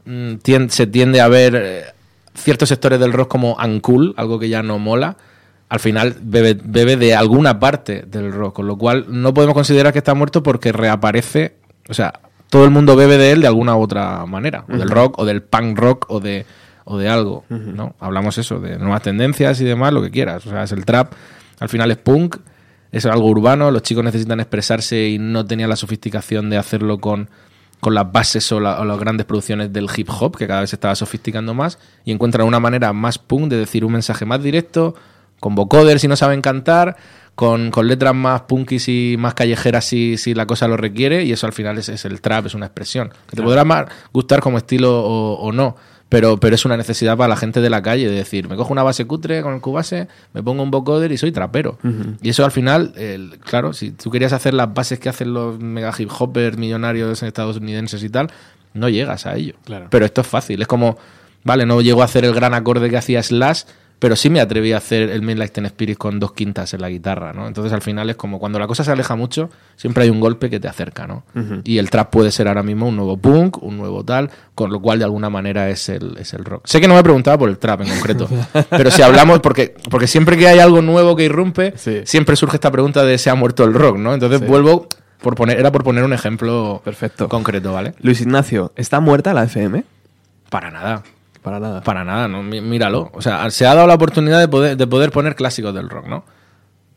mm, 0.05 0.35
se 0.69 0.85
tiende 0.85 1.19
a 1.19 1.27
ver 1.27 1.55
eh, 1.55 1.85
ciertos 2.35 2.69
sectores 2.69 2.99
del 2.99 3.13
rock 3.13 3.29
como 3.29 3.55
uncool, 3.55 4.13
algo 4.15 4.37
que 4.37 4.49
ya 4.49 4.61
no 4.61 4.77
mola, 4.77 5.17
al 5.69 5.79
final 5.79 6.17
bebe, 6.21 6.55
bebe 6.63 6.97
de 6.97 7.15
alguna 7.15 7.59
parte 7.59 8.03
del 8.05 8.31
rock, 8.31 8.57
con 8.57 8.67
lo 8.67 8.77
cual 8.77 9.05
no 9.09 9.33
podemos 9.33 9.55
considerar 9.55 9.91
que 9.91 9.97
está 9.97 10.13
muerto 10.13 10.43
porque 10.43 10.71
reaparece, 10.71 11.55
o 11.89 11.95
sea, 11.95 12.13
todo 12.51 12.63
el 12.63 12.69
mundo 12.69 12.95
bebe 12.95 13.17
de 13.17 13.31
él 13.31 13.41
de 13.41 13.47
alguna 13.47 13.75
u 13.75 13.81
otra 13.81 14.23
manera, 14.27 14.65
o 14.71 14.77
del 14.77 14.91
rock, 14.91 15.17
o 15.17 15.25
del 15.25 15.41
punk 15.41 15.79
rock, 15.79 16.05
o 16.09 16.19
de, 16.19 16.45
o 16.85 16.99
de 16.99 17.09
algo, 17.09 17.43
¿no? 17.49 17.95
Hablamos 17.99 18.37
eso, 18.37 18.59
de 18.59 18.77
nuevas 18.77 19.01
tendencias 19.01 19.59
y 19.61 19.65
demás, 19.65 19.91
lo 19.93 20.03
que 20.03 20.11
quieras, 20.11 20.45
o 20.45 20.51
sea, 20.51 20.61
es 20.61 20.71
el 20.73 20.85
trap, 20.85 21.13
al 21.59 21.69
final 21.69 21.89
es 21.89 21.97
punk, 21.97 22.37
es 22.97 23.05
algo 23.05 23.27
urbano, 23.27 23.71
los 23.71 23.81
chicos 23.83 24.03
necesitan 24.03 24.39
expresarse 24.39 25.07
y 25.07 25.17
no 25.19 25.45
tenían 25.45 25.69
la 25.69 25.75
sofisticación 25.75 26.49
de 26.49 26.57
hacerlo 26.57 26.99
con, 26.99 27.29
con 27.79 27.93
las 27.93 28.11
bases 28.11 28.51
o, 28.51 28.59
la- 28.59 28.79
o 28.79 28.85
las 28.85 28.99
grandes 28.99 29.25
producciones 29.25 29.71
del 29.73 29.87
hip 29.95 30.09
hop, 30.09 30.37
que 30.37 30.47
cada 30.47 30.61
vez 30.61 30.69
se 30.71 30.75
estaba 30.75 30.95
sofisticando 30.95 31.53
más, 31.53 31.79
y 32.05 32.11
encuentran 32.11 32.47
una 32.47 32.59
manera 32.59 32.93
más 32.93 33.17
punk 33.19 33.49
de 33.49 33.57
decir 33.57 33.85
un 33.85 33.93
mensaje 33.93 34.25
más 34.25 34.41
directo, 34.41 34.95
con 35.39 35.53
vocoders 35.55 36.01
si 36.01 36.07
no 36.07 36.15
saben 36.15 36.41
cantar, 36.41 36.95
con, 37.35 37.69
con 37.69 37.87
letras 37.87 38.15
más 38.15 38.41
punkis 38.41 38.89
y 38.89 39.15
más 39.19 39.35
callejeras 39.35 39.85
si, 39.85 40.17
si 40.17 40.33
la 40.33 40.47
cosa 40.47 40.67
lo 40.67 40.75
requiere, 40.75 41.23
y 41.23 41.31
eso 41.31 41.45
al 41.45 41.53
final 41.53 41.77
es, 41.77 41.87
es 41.89 42.03
el 42.05 42.19
trap, 42.19 42.47
es 42.47 42.55
una 42.55 42.65
expresión. 42.65 43.09
Que 43.29 43.35
te 43.35 43.43
podrá 43.43 43.63
más 43.63 43.85
gustar 44.11 44.39
como 44.41 44.57
estilo 44.57 44.99
o, 45.03 45.33
o 45.35 45.51
no, 45.51 45.75
pero, 46.09 46.37
pero 46.39 46.55
es 46.55 46.63
una 46.65 46.77
necesidad 46.77 47.17
para 47.17 47.27
la 47.29 47.35
gente 47.35 47.59
de 47.61 47.69
la 47.69 47.81
calle 47.81 48.07
de 48.09 48.15
decir, 48.15 48.47
me 48.47 48.55
cojo 48.55 48.71
una 48.71 48.83
base 48.83 49.05
cutre 49.05 49.41
con 49.41 49.53
el 49.55 49.61
cubase, 49.61 50.07
me 50.33 50.41
pongo 50.41 50.63
un 50.63 50.71
vocoder 50.71 51.11
y 51.11 51.17
soy 51.17 51.31
trapero. 51.31 51.77
Y 52.21 52.29
eso 52.29 52.45
al 52.45 52.51
final, 52.51 52.93
el- 52.95 53.37
claro, 53.39 53.73
si 53.73 53.91
tú 53.91 54.09
querías 54.09 54.31
hacer 54.33 54.53
las 54.53 54.73
bases 54.73 54.99
que 54.99 55.09
hacen 55.09 55.33
los 55.33 55.59
mega 55.59 55.93
hip 55.97 56.09
hoppers 56.17 56.57
millonarios 56.57 57.21
estadounidenses 57.23 58.03
y 58.03 58.09
tal, 58.09 58.29
no 58.73 58.89
llegas 58.89 59.25
a 59.25 59.35
ello. 59.35 59.55
Claro. 59.65 59.87
Pero 59.89 60.05
esto 60.05 60.21
es 60.21 60.27
fácil, 60.27 60.61
es 60.61 60.67
como, 60.67 60.97
vale, 61.43 61.65
no 61.65 61.81
llego 61.81 62.01
a 62.01 62.05
hacer 62.05 62.23
el 62.25 62.33
gran 62.33 62.53
acorde 62.53 62.89
que 62.89 62.97
hacía 62.97 63.21
Slash, 63.21 63.63
pero 63.99 64.15
sí 64.15 64.29
me 64.29 64.39
atreví 64.39 64.73
a 64.73 64.77
hacer 64.77 65.09
el 65.09 65.21
Midnight 65.23 65.51
Ten 65.53 65.65
Spirit 65.65 65.97
con 65.97 66.19
dos 66.19 66.31
quintas 66.33 66.73
en 66.75 66.81
la 66.81 66.89
guitarra, 66.89 67.33
¿no? 67.33 67.47
Entonces 67.47 67.73
al 67.73 67.81
final 67.81 68.09
es 68.11 68.15
como 68.15 68.37
cuando 68.39 68.59
la 68.59 68.67
cosa 68.67 68.83
se 68.83 68.91
aleja 68.91 69.15
mucho, 69.15 69.49
siempre 69.75 70.03
hay 70.03 70.09
un 70.11 70.19
golpe 70.19 70.49
que 70.51 70.59
te 70.59 70.67
acerca, 70.67 71.07
¿no? 71.07 71.23
Y 71.63 71.79
el 71.79 71.89
trap 71.89 72.11
puede 72.11 72.29
ser 72.31 72.47
ahora 72.47 72.61
mismo 72.61 72.87
un 72.87 72.95
nuevo 72.95 73.17
punk, 73.17 73.61
un 73.63 73.77
nuevo 73.77 74.03
tal, 74.03 74.29
con 74.53 74.71
lo 74.71 74.79
cual 74.79 74.99
de 74.99 75.05
alguna 75.05 75.29
manera 75.31 75.69
es 75.69 75.89
el, 75.89 76.15
es 76.19 76.33
el 76.33 76.45
rock. 76.45 76.61
Sé 76.67 76.79
que 76.79 76.87
no 76.87 76.93
me 76.93 77.01
preguntaba 77.03 77.37
por 77.39 77.49
el 77.49 77.57
trap 77.57 77.81
en 77.81 77.89
concreto, 77.89 78.29
pero 78.69 78.91
si 78.91 79.01
hablamos, 79.01 79.39
porque, 79.39 79.73
porque 79.89 80.05
siempre 80.07 80.37
que 80.37 80.47
hay 80.47 80.59
algo 80.59 80.81
nuevo 80.83 81.15
que 81.15 81.23
irrumpe, 81.23 81.73
Sí. 81.75 82.01
siempre 82.05 82.35
surge 82.35 82.57
esta 82.57 82.69
pregunta 82.71 83.03
de 83.03 83.17
¿se 83.17 83.29
ha 83.31 83.35
muerto 83.35 83.63
el 83.63 83.73
rock, 83.73 83.97
no? 83.97 84.13
Entonces 84.13 84.39
Sí. 84.41 84.45
vuelvo, 84.45 84.87
por 85.23 85.33
poner, 85.33 85.59
era 85.59 85.71
por 85.71 85.83
poner 85.83 86.03
un 86.03 86.13
ejemplo 86.13 86.81
Perfecto. 86.85 87.27
concreto, 87.29 87.73
¿vale? 87.73 87.95
Luis 88.01 88.21
Ignacio, 88.21 88.73
¿está 88.75 88.99
muerta 88.99 89.33
la 89.33 89.43
FM? 89.45 89.83
Para 90.51 90.69
nada. 90.69 91.01
Para 91.47 91.59
nada. 91.59 91.81
Para 91.81 92.03
nada, 92.03 92.27
¿no? 92.27 92.43
Mí- 92.43 92.61
Míralo. 92.61 93.09
O 93.13 93.21
sea, 93.21 93.49
se 93.49 93.65
ha 93.65 93.73
dado 93.73 93.87
la 93.87 93.93
oportunidad 93.95 94.39
de 94.39 94.47
poder, 94.47 94.75
de 94.77 94.87
poder 94.87 95.11
poner 95.11 95.35
clásicos 95.35 95.73
del 95.73 95.89
rock, 95.89 96.07
¿no? 96.07 96.25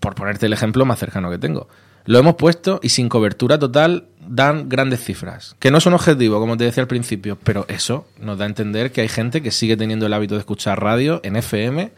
Por 0.01 0.15
ponerte 0.15 0.47
el 0.47 0.53
ejemplo 0.53 0.85
más 0.85 0.99
cercano 0.99 1.31
que 1.31 1.39
tengo. 1.39 1.69
Lo 2.07 2.19
hemos 2.19 2.35
puesto 2.37 2.81
y 2.83 2.89
sin 2.89 3.09
cobertura 3.11 3.59
total 3.59 4.07
dan 4.27 4.69
grandes 4.69 5.05
cifras. 5.05 5.55
Que 5.59 5.71
no 5.71 5.79
es 5.79 5.87
un 5.87 5.93
objetivo, 5.93 6.41
como 6.41 6.57
te 6.57 6.65
decía 6.65 6.83
al 6.83 6.87
principio, 6.89 7.37
pero 7.45 7.67
eso 7.69 8.07
nos 8.19 8.39
da 8.39 8.45
a 8.47 8.49
entender 8.49 8.91
que 8.91 9.03
hay 9.03 9.09
gente 9.09 9.43
que 9.43 9.51
sigue 9.51 9.77
teniendo 9.77 10.07
el 10.07 10.13
hábito 10.15 10.35
de 10.35 10.41
escuchar 10.41 10.83
radio 10.83 11.21
en 11.23 11.37
FM 11.37 11.93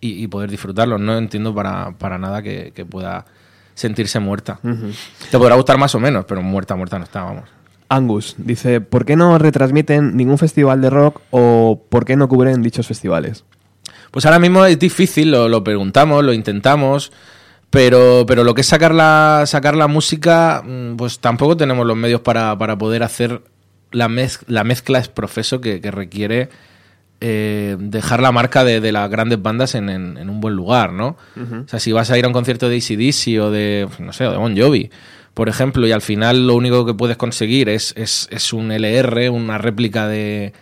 y, 0.00 0.22
y 0.22 0.26
poder 0.26 0.50
disfrutarlo. 0.50 0.98
No 0.98 1.16
entiendo 1.16 1.54
para, 1.54 1.92
para 1.92 2.18
nada 2.18 2.42
que, 2.42 2.72
que 2.74 2.84
pueda 2.84 3.24
sentirse 3.74 4.18
muerta. 4.18 4.58
Te 5.30 5.38
podrá 5.38 5.54
gustar 5.54 5.78
más 5.78 5.94
o 5.94 6.00
menos, 6.00 6.24
pero 6.26 6.42
muerta, 6.42 6.74
muerta 6.74 6.98
no 6.98 7.04
está, 7.04 7.22
vamos. 7.22 7.44
Angus 7.96 8.34
dice, 8.38 8.80
¿por 8.80 9.04
qué 9.04 9.16
no 9.16 9.38
retransmiten 9.38 10.16
ningún 10.16 10.38
festival 10.38 10.80
de 10.80 10.90
rock 10.90 11.20
o 11.30 11.82
por 11.88 12.04
qué 12.04 12.16
no 12.16 12.28
cubren 12.28 12.62
dichos 12.62 12.86
festivales? 12.86 13.44
Pues 14.10 14.24
ahora 14.26 14.38
mismo 14.38 14.64
es 14.64 14.78
difícil, 14.78 15.30
lo, 15.30 15.48
lo 15.48 15.64
preguntamos, 15.64 16.24
lo 16.24 16.32
intentamos, 16.32 17.10
pero, 17.70 18.24
pero 18.26 18.44
lo 18.44 18.54
que 18.54 18.60
es 18.60 18.66
sacar 18.68 18.94
la, 18.94 19.42
sacar 19.46 19.74
la 19.76 19.88
música, 19.88 20.62
mm, 20.64 20.96
pues 20.96 21.18
tampoco 21.18 21.56
tenemos 21.56 21.84
los 21.86 21.96
medios 21.96 22.20
para, 22.20 22.56
para 22.56 22.78
poder 22.78 23.02
hacer 23.02 23.42
la, 23.90 24.08
mez- 24.08 24.44
la 24.46 24.62
mezcla 24.64 24.98
es 25.00 25.08
profeso 25.08 25.60
que, 25.60 25.80
que 25.80 25.90
requiere 25.90 26.48
eh, 27.20 27.76
dejar 27.78 28.20
la 28.20 28.32
marca 28.32 28.64
de, 28.64 28.80
de 28.80 28.92
las 28.92 29.08
grandes 29.10 29.40
bandas 29.40 29.74
en, 29.74 29.88
en- 29.88 30.18
en 30.18 30.28
un 30.30 30.40
buen 30.40 30.54
lugar, 30.54 30.92
¿no? 30.92 31.16
O 31.64 31.68
sea, 31.68 31.80
si 31.80 31.90
vas 31.92 32.10
a 32.10 32.18
ir 32.18 32.24
a 32.24 32.28
un 32.28 32.34
concierto 32.34 32.68
de 32.68 32.76
ACDC 32.76 33.40
o 33.42 33.50
de, 33.50 33.88
no 33.98 34.12
sé, 34.12 34.26
o 34.26 34.32
de 34.32 34.36
Bon 34.36 34.56
Jovi, 34.56 34.90
por 35.34 35.48
ejemplo, 35.48 35.86
y 35.86 35.92
al 35.92 36.00
final 36.00 36.46
lo 36.46 36.54
único 36.54 36.86
que 36.86 36.94
puedes 36.94 37.16
conseguir 37.16 37.68
es, 37.68 37.92
es, 37.96 38.28
es 38.30 38.52
un 38.52 38.70
LR, 38.70 39.30
una 39.30 39.58
réplica 39.58 40.06
de, 40.06 40.52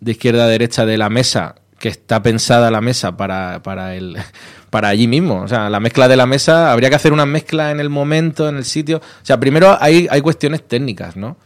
de 0.00 0.12
izquierda 0.12 0.44
a 0.44 0.48
derecha 0.48 0.86
de 0.86 0.96
la 0.96 1.10
mesa, 1.10 1.56
que 1.78 1.88
está 1.88 2.22
pensada 2.22 2.70
la 2.70 2.80
mesa 2.80 3.16
para, 3.16 3.62
para, 3.62 3.96
el, 3.96 4.16
para 4.70 4.88
allí 4.88 5.08
mismo. 5.08 5.42
O 5.42 5.48
sea, 5.48 5.68
la 5.68 5.80
mezcla 5.80 6.06
de 6.06 6.16
la 6.16 6.26
mesa, 6.26 6.72
habría 6.72 6.90
que 6.90 6.96
hacer 6.96 7.12
una 7.12 7.26
mezcla 7.26 7.72
en 7.72 7.80
el 7.80 7.90
momento, 7.90 8.48
en 8.48 8.56
el 8.56 8.64
sitio. 8.64 8.98
O 8.98 9.24
sea, 9.26 9.40
primero 9.40 9.76
hay, 9.80 10.06
hay 10.10 10.20
cuestiones 10.20 10.66
técnicas, 10.66 11.16
¿no? 11.16 11.36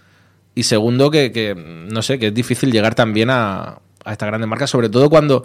Y 0.55 0.65
segundo, 0.65 1.11
que, 1.11 1.33
que, 1.33 1.55
no 1.55 2.03
sé, 2.03 2.19
que 2.19 2.29
es 2.29 2.35
difícil 2.35 2.71
llegar 2.71 2.95
también 2.95 3.31
a, 3.31 3.79
a 4.05 4.13
estas 4.13 4.27
grandes 4.29 4.49
marcas, 4.49 4.71
sobre 4.71 4.89
todo 4.89 5.09
cuando 5.09 5.45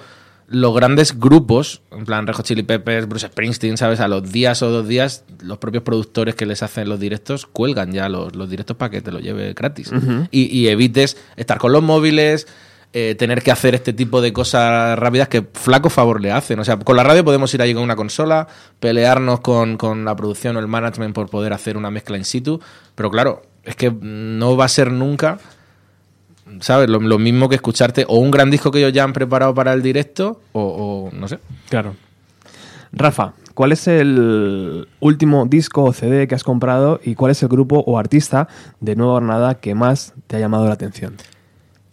los 0.50 0.74
grandes 0.76 1.20
grupos, 1.20 1.82
en 1.92 2.06
plan 2.06 2.26
Red 2.26 2.36
Hot 2.36 2.46
Chili 2.46 2.64
Peppers, 2.64 3.08
Bruce 3.08 3.28
Springsteen, 3.28 3.78
¿sabes? 3.78 4.00
A 4.00 4.08
los 4.08 4.32
días 4.32 4.62
o 4.64 4.70
dos 4.70 4.88
días, 4.88 5.24
los 5.42 5.60
propios 5.60 5.84
productores 5.84 6.36
que 6.36 6.46
les 6.46 6.64
hacen 6.64 6.90
los 6.90 7.00
directos 7.00 7.46
cuelgan 7.46 7.92
ya 7.92 8.10
los, 8.10 8.36
los 8.36 8.50
directos 8.50 8.76
para 8.76 8.90
que 8.90 9.02
te 9.02 9.12
lo 9.12 9.20
lleve 9.20 9.54
gratis. 9.54 9.92
y, 10.32 10.46
y 10.46 10.68
evites 10.68 11.18
estar 11.36 11.60
con 11.60 11.72
los 11.72 11.84
móviles, 11.84 12.48
eh, 12.92 13.14
tener 13.14 13.44
que 13.44 13.52
hacer 13.52 13.76
este 13.76 13.94
tipo 13.94 14.20
de 14.20 14.34
cosas 14.34 14.98
rápidas 14.98 15.28
que 15.28 15.44
flaco 15.54 15.92
favor 15.92 16.20
le 16.20 16.32
hacen. 16.32 16.60
O 16.60 16.66
sea, 16.66 16.78
con 16.78 16.98
la 16.98 17.04
radio 17.04 17.24
podemos 17.24 17.54
ir 17.54 17.62
allí 17.62 17.76
con 17.76 17.84
una 17.84 17.96
consola, 17.96 18.48
pelearnos 18.80 19.42
con, 19.42 19.78
con 19.78 20.04
la 20.06 20.16
producción 20.16 20.58
o 20.58 20.60
el 20.60 20.68
management 20.68 21.14
por 21.14 21.30
poder 21.30 21.54
hacer 21.54 21.78
una 21.78 21.92
mezcla 21.92 22.18
in 22.18 22.26
situ, 22.26 22.60
pero 22.96 23.12
claro, 23.12 23.44
es 23.64 23.76
que 23.76 23.92
no 23.92 24.58
va 24.58 24.66
a 24.66 24.70
ser 24.70 24.92
nunca 24.92 25.38
¿sabes? 26.60 26.90
Lo, 26.90 27.00
lo 27.00 27.18
mismo 27.20 27.50
que 27.50 27.56
escucharte 27.56 28.06
o 28.08 28.18
un 28.20 28.32
gran 28.32 28.50
disco 28.52 28.72
que 28.72 28.80
ellos 28.80 28.94
ya 28.94 29.04
han 29.04 29.14
preparado 29.14 29.54
para 29.54 29.74
el 29.74 29.82
directo 29.82 30.42
o, 30.54 31.10
o 31.12 31.16
no 31.16 31.28
sé. 31.28 31.40
Claro. 31.70 31.96
Rafa, 32.92 33.34
¿cuál 33.54 33.72
es 33.72 33.88
el 33.88 34.88
último 35.00 35.46
disco 35.46 35.84
o 35.84 35.94
CD 35.94 36.28
que 36.28 36.36
has 36.36 36.44
comprado 36.44 37.00
y 37.04 37.16
cuál 37.16 37.32
es 37.32 37.42
el 37.44 37.50
grupo 37.50 37.84
o 37.86 38.00
artista 38.00 38.48
de 38.80 38.96
Nueva 38.96 39.14
Hornada 39.14 39.56
que 39.60 39.76
más 39.76 40.14
te 40.28 40.38
ha 40.38 40.40
llamado 40.40 40.66
la 40.68 40.74
atención? 40.74 41.16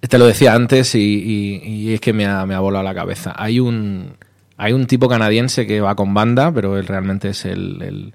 Te 0.01 0.19
lo 0.19 0.27
decía 0.27 0.55
antes 0.55 0.95
y, 0.95 0.99
y- 1.01 1.57
y 1.69 1.95
es 1.95 2.01
que 2.01 2.13
me 2.13 2.27
ha, 2.27 2.47
me 2.47 2.55
ha 2.55 2.61
volado 2.61 2.85
la 2.85 2.95
cabeza. 2.95 3.35
Hay 3.37 3.61
un, 3.61 4.13
hay 4.57 4.73
un 4.73 4.87
tipo 4.87 5.09
canadiense 5.09 5.67
que 5.67 5.81
va 5.81 5.95
con 5.97 6.15
banda, 6.15 6.51
pero 6.53 6.79
él 6.79 6.87
realmente 6.87 7.31
es 7.31 7.45
el, 7.45 7.83
el, 7.83 8.15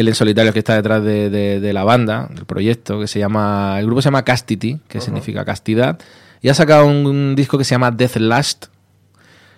el 0.00 0.08
en 0.08 0.14
solitario 0.14 0.52
que 0.52 0.58
está 0.60 0.74
detrás 0.74 1.02
de, 1.02 1.30
de- 1.30 1.60
de 1.60 1.72
la 1.72 1.84
banda, 1.84 2.28
del 2.34 2.44
proyecto, 2.44 3.00
que 3.00 3.06
se 3.06 3.18
llama. 3.18 3.76
El 3.78 3.86
grupo 3.86 4.00
se 4.02 4.06
llama 4.06 4.24
Castity, 4.24 4.78
que 4.88 5.00
significa 5.00 5.44
castidad. 5.44 5.98
Y 6.40 6.48
ha 6.48 6.54
sacado 6.54 6.86
un, 6.86 7.06
un 7.06 7.34
disco 7.34 7.58
que 7.58 7.64
se 7.64 7.72
llama 7.74 7.90
Death 7.90 8.16
Last, 8.16 8.66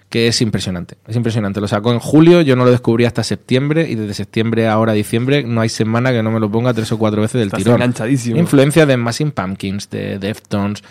que 0.08 0.26
es 0.28 0.40
impresionante. 0.40 0.96
Es 1.06 1.14
impresionante. 1.14 1.60
Lo 1.60 1.68
sacó 1.68 1.92
en 1.92 1.98
julio, 2.00 2.40
yo 2.40 2.56
no 2.56 2.64
lo 2.64 2.70
descubrí 2.70 3.04
hasta 3.04 3.22
septiembre, 3.22 3.88
y 3.88 3.94
desde 3.94 4.14
septiembre 4.14 4.66
a 4.66 4.72
ahora 4.72 4.92
diciembre 4.92 5.44
no 5.44 5.60
hay 5.60 5.68
semana 5.68 6.10
que 6.10 6.22
no 6.22 6.30
me 6.30 6.40
lo 6.40 6.50
ponga 6.50 6.72
tres 6.74 6.90
o 6.92 6.98
cuatro 6.98 7.20
veces 7.22 7.38
del 7.38 7.46
Estás 7.48 7.58
tirón. 7.58 7.74
enganchadísimo. 7.76 8.38
Influencia 8.38 8.86
de 8.86 8.96
Machine 8.96 9.30
Pumpkins, 9.30 9.88
de 9.90 10.18
Deftones. 10.18 10.82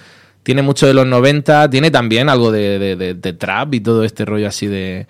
Tiene 0.43 0.61
mucho 0.61 0.87
de 0.87 0.93
los 0.93 1.05
90, 1.05 1.69
tiene 1.69 1.91
también 1.91 2.29
algo 2.29 2.51
de, 2.51 2.79
de- 2.79 2.95
de- 2.95 3.13
de 3.13 3.33
trap 3.33 3.73
y 3.73 3.81
todo 3.81 4.03
este 4.05 4.23
rollo 4.25 4.47
así 4.47 4.67
de. 4.67 5.05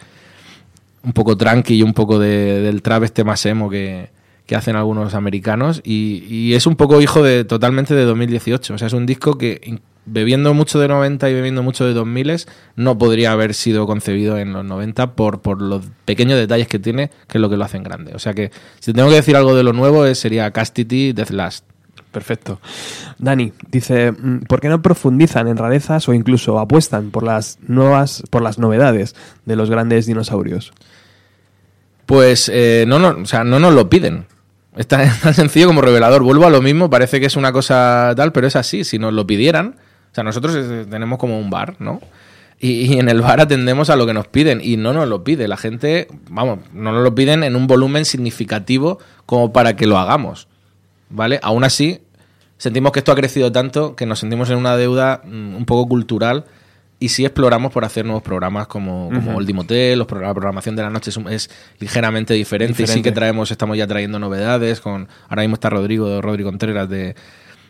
Un 1.03 1.13
poco 1.13 1.37
tranqui 1.37 1.75
y 1.75 1.83
un 1.83 1.93
poco 1.93 2.19
de- 2.19 2.61
del 2.61 2.81
trap 2.81 3.03
este 3.03 3.23
más 3.23 3.45
emo 3.45 3.69
que, 3.69 4.09
que 4.49 4.55
hacen 4.55 4.75
algunos 4.75 5.13
americanos. 5.13 5.79
Y, 5.83 6.23
y 6.27 6.55
es 6.55 6.65
un 6.65 6.75
poco 6.75 6.99
hijo 6.99 7.21
de 7.21 7.43
totalmente 7.45 7.93
de 7.93 8.03
2018. 8.03 8.73
O 8.73 8.77
sea, 8.79 8.87
es 8.87 8.93
un 8.93 9.05
disco 9.05 9.37
que, 9.37 9.79
bebiendo 10.07 10.55
mucho 10.55 10.79
de 10.79 10.87
90 10.87 11.29
y 11.29 11.35
bebiendo 11.35 11.61
mucho 11.61 11.85
de 11.85 11.93
2000, 11.93 12.45
no 12.75 12.97
podría 12.97 13.31
haber 13.31 13.53
sido 13.53 13.85
concebido 13.85 14.39
en 14.39 14.51
los 14.51 14.65
90 14.65 15.13
por, 15.13 15.41
por 15.41 15.61
los 15.61 15.85
pequeños 16.05 16.39
detalles 16.39 16.67
que 16.67 16.79
tiene, 16.79 17.11
que 17.27 17.37
es 17.37 17.41
lo 17.43 17.47
que 17.51 17.57
lo 17.57 17.63
hacen 17.63 17.83
grande. 17.83 18.13
O 18.15 18.19
sea 18.19 18.33
que, 18.33 18.49
si 18.79 18.91
tengo 18.91 19.09
que 19.09 19.15
decir 19.17 19.35
algo 19.35 19.53
de 19.53 19.61
lo 19.61 19.71
nuevo, 19.71 20.03
es- 20.07 20.17
sería 20.17 20.49
Castity 20.49 21.13
Death 21.13 21.29
Last. 21.29 21.65
Perfecto. 22.11 22.59
Dani 23.19 23.53
dice, 23.69 24.11
mm, 24.11 24.39
¿por 24.47 24.61
qué 24.61 24.67
no 24.69 24.81
profundizan 24.81 25.47
en 25.47 25.57
rarezas 25.57 26.09
o 26.09 26.15
incluso 26.15 26.57
apuestan 26.57 27.11
por 27.11 27.21
las 27.21 27.59
nuevas, 27.67 28.23
por 28.31 28.41
las 28.41 28.57
novedades 28.57 29.15
de 29.45 29.55
los 29.55 29.69
grandes 29.69 30.07
dinosaurios? 30.07 30.73
Pues 32.07 32.49
eh, 32.51 32.85
no, 32.87 32.97
no, 32.97 33.09
o 33.21 33.25
sea, 33.25 33.43
no 33.43 33.59
nos 33.59 33.75
lo 33.75 33.91
piden. 33.91 34.25
Es 34.75 34.87
tan, 34.87 35.09
sencillo 35.33 35.67
como 35.67 35.81
revelador. 35.81 36.23
Vuelvo 36.23 36.45
a 36.45 36.49
lo 36.49 36.61
mismo, 36.61 36.89
parece 36.89 37.19
que 37.19 37.25
es 37.25 37.35
una 37.35 37.51
cosa 37.51 38.13
tal, 38.15 38.31
pero 38.31 38.47
es 38.47 38.55
así. 38.55 38.83
Si 38.83 38.99
nos 38.99 39.13
lo 39.13 39.25
pidieran, 39.25 39.75
o 40.11 40.15
sea, 40.15 40.23
nosotros 40.23 40.55
eh, 40.55 40.85
tenemos 40.89 41.19
como 41.19 41.39
un 41.39 41.49
bar, 41.49 41.75
¿no? 41.79 42.01
Y, 42.59 42.93
y 42.93 42.99
en 42.99 43.07
el 43.07 43.21
bar 43.21 43.39
atendemos 43.39 43.89
a 43.89 43.95
lo 43.95 44.05
que 44.05 44.13
nos 44.13 44.27
piden 44.27 44.59
y 44.61 44.77
no 44.77 44.93
nos 44.93 45.07
lo 45.07 45.23
pide. 45.23 45.47
La 45.47 45.57
gente, 45.57 46.07
vamos, 46.29 46.59
no 46.73 46.91
nos 46.91 47.03
lo 47.03 47.15
piden 47.15 47.43
en 47.43 47.55
un 47.55 47.67
volumen 47.67 48.05
significativo 48.05 48.99
como 49.25 49.53
para 49.53 49.75
que 49.75 49.87
lo 49.87 49.97
hagamos, 49.97 50.47
¿vale? 51.09 51.39
Aún 51.41 51.63
así, 51.63 52.01
sentimos 52.57 52.91
que 52.91 52.99
esto 52.99 53.13
ha 53.13 53.15
crecido 53.15 53.51
tanto 53.51 53.95
que 53.95 54.05
nos 54.05 54.19
sentimos 54.19 54.49
en 54.49 54.57
una 54.57 54.75
deuda 54.75 55.21
mm, 55.23 55.55
un 55.55 55.65
poco 55.65 55.87
cultural 55.87 56.45
y 56.99 57.09
sí 57.09 57.25
exploramos 57.25 57.71
por 57.71 57.85
hacer 57.85 58.05
nuevos 58.05 58.23
programas 58.23 58.67
como, 58.67 59.09
como 59.09 59.37
Oldie 59.37 59.53
Motel, 59.53 59.99
los 59.99 60.11
la 60.11 60.33
programación 60.33 60.75
de 60.75 60.83
la 60.83 60.89
noche 60.89 61.11
es, 61.29 61.49
ligeramente 61.79 62.33
diferente, 62.33 62.83
y 62.83 62.87
sí 62.87 63.01
que 63.01 63.11
traemos, 63.11 63.51
estamos 63.51 63.77
ya 63.77 63.87
trayendo 63.87 64.19
novedades, 64.19 64.81
con 64.81 65.07
ahora 65.29 65.43
mismo 65.43 65.53
está 65.53 65.69
Rodrigo, 65.69 66.21
Rodrigo 66.21 66.49
Contreras 66.49 66.89
de, 66.89 67.15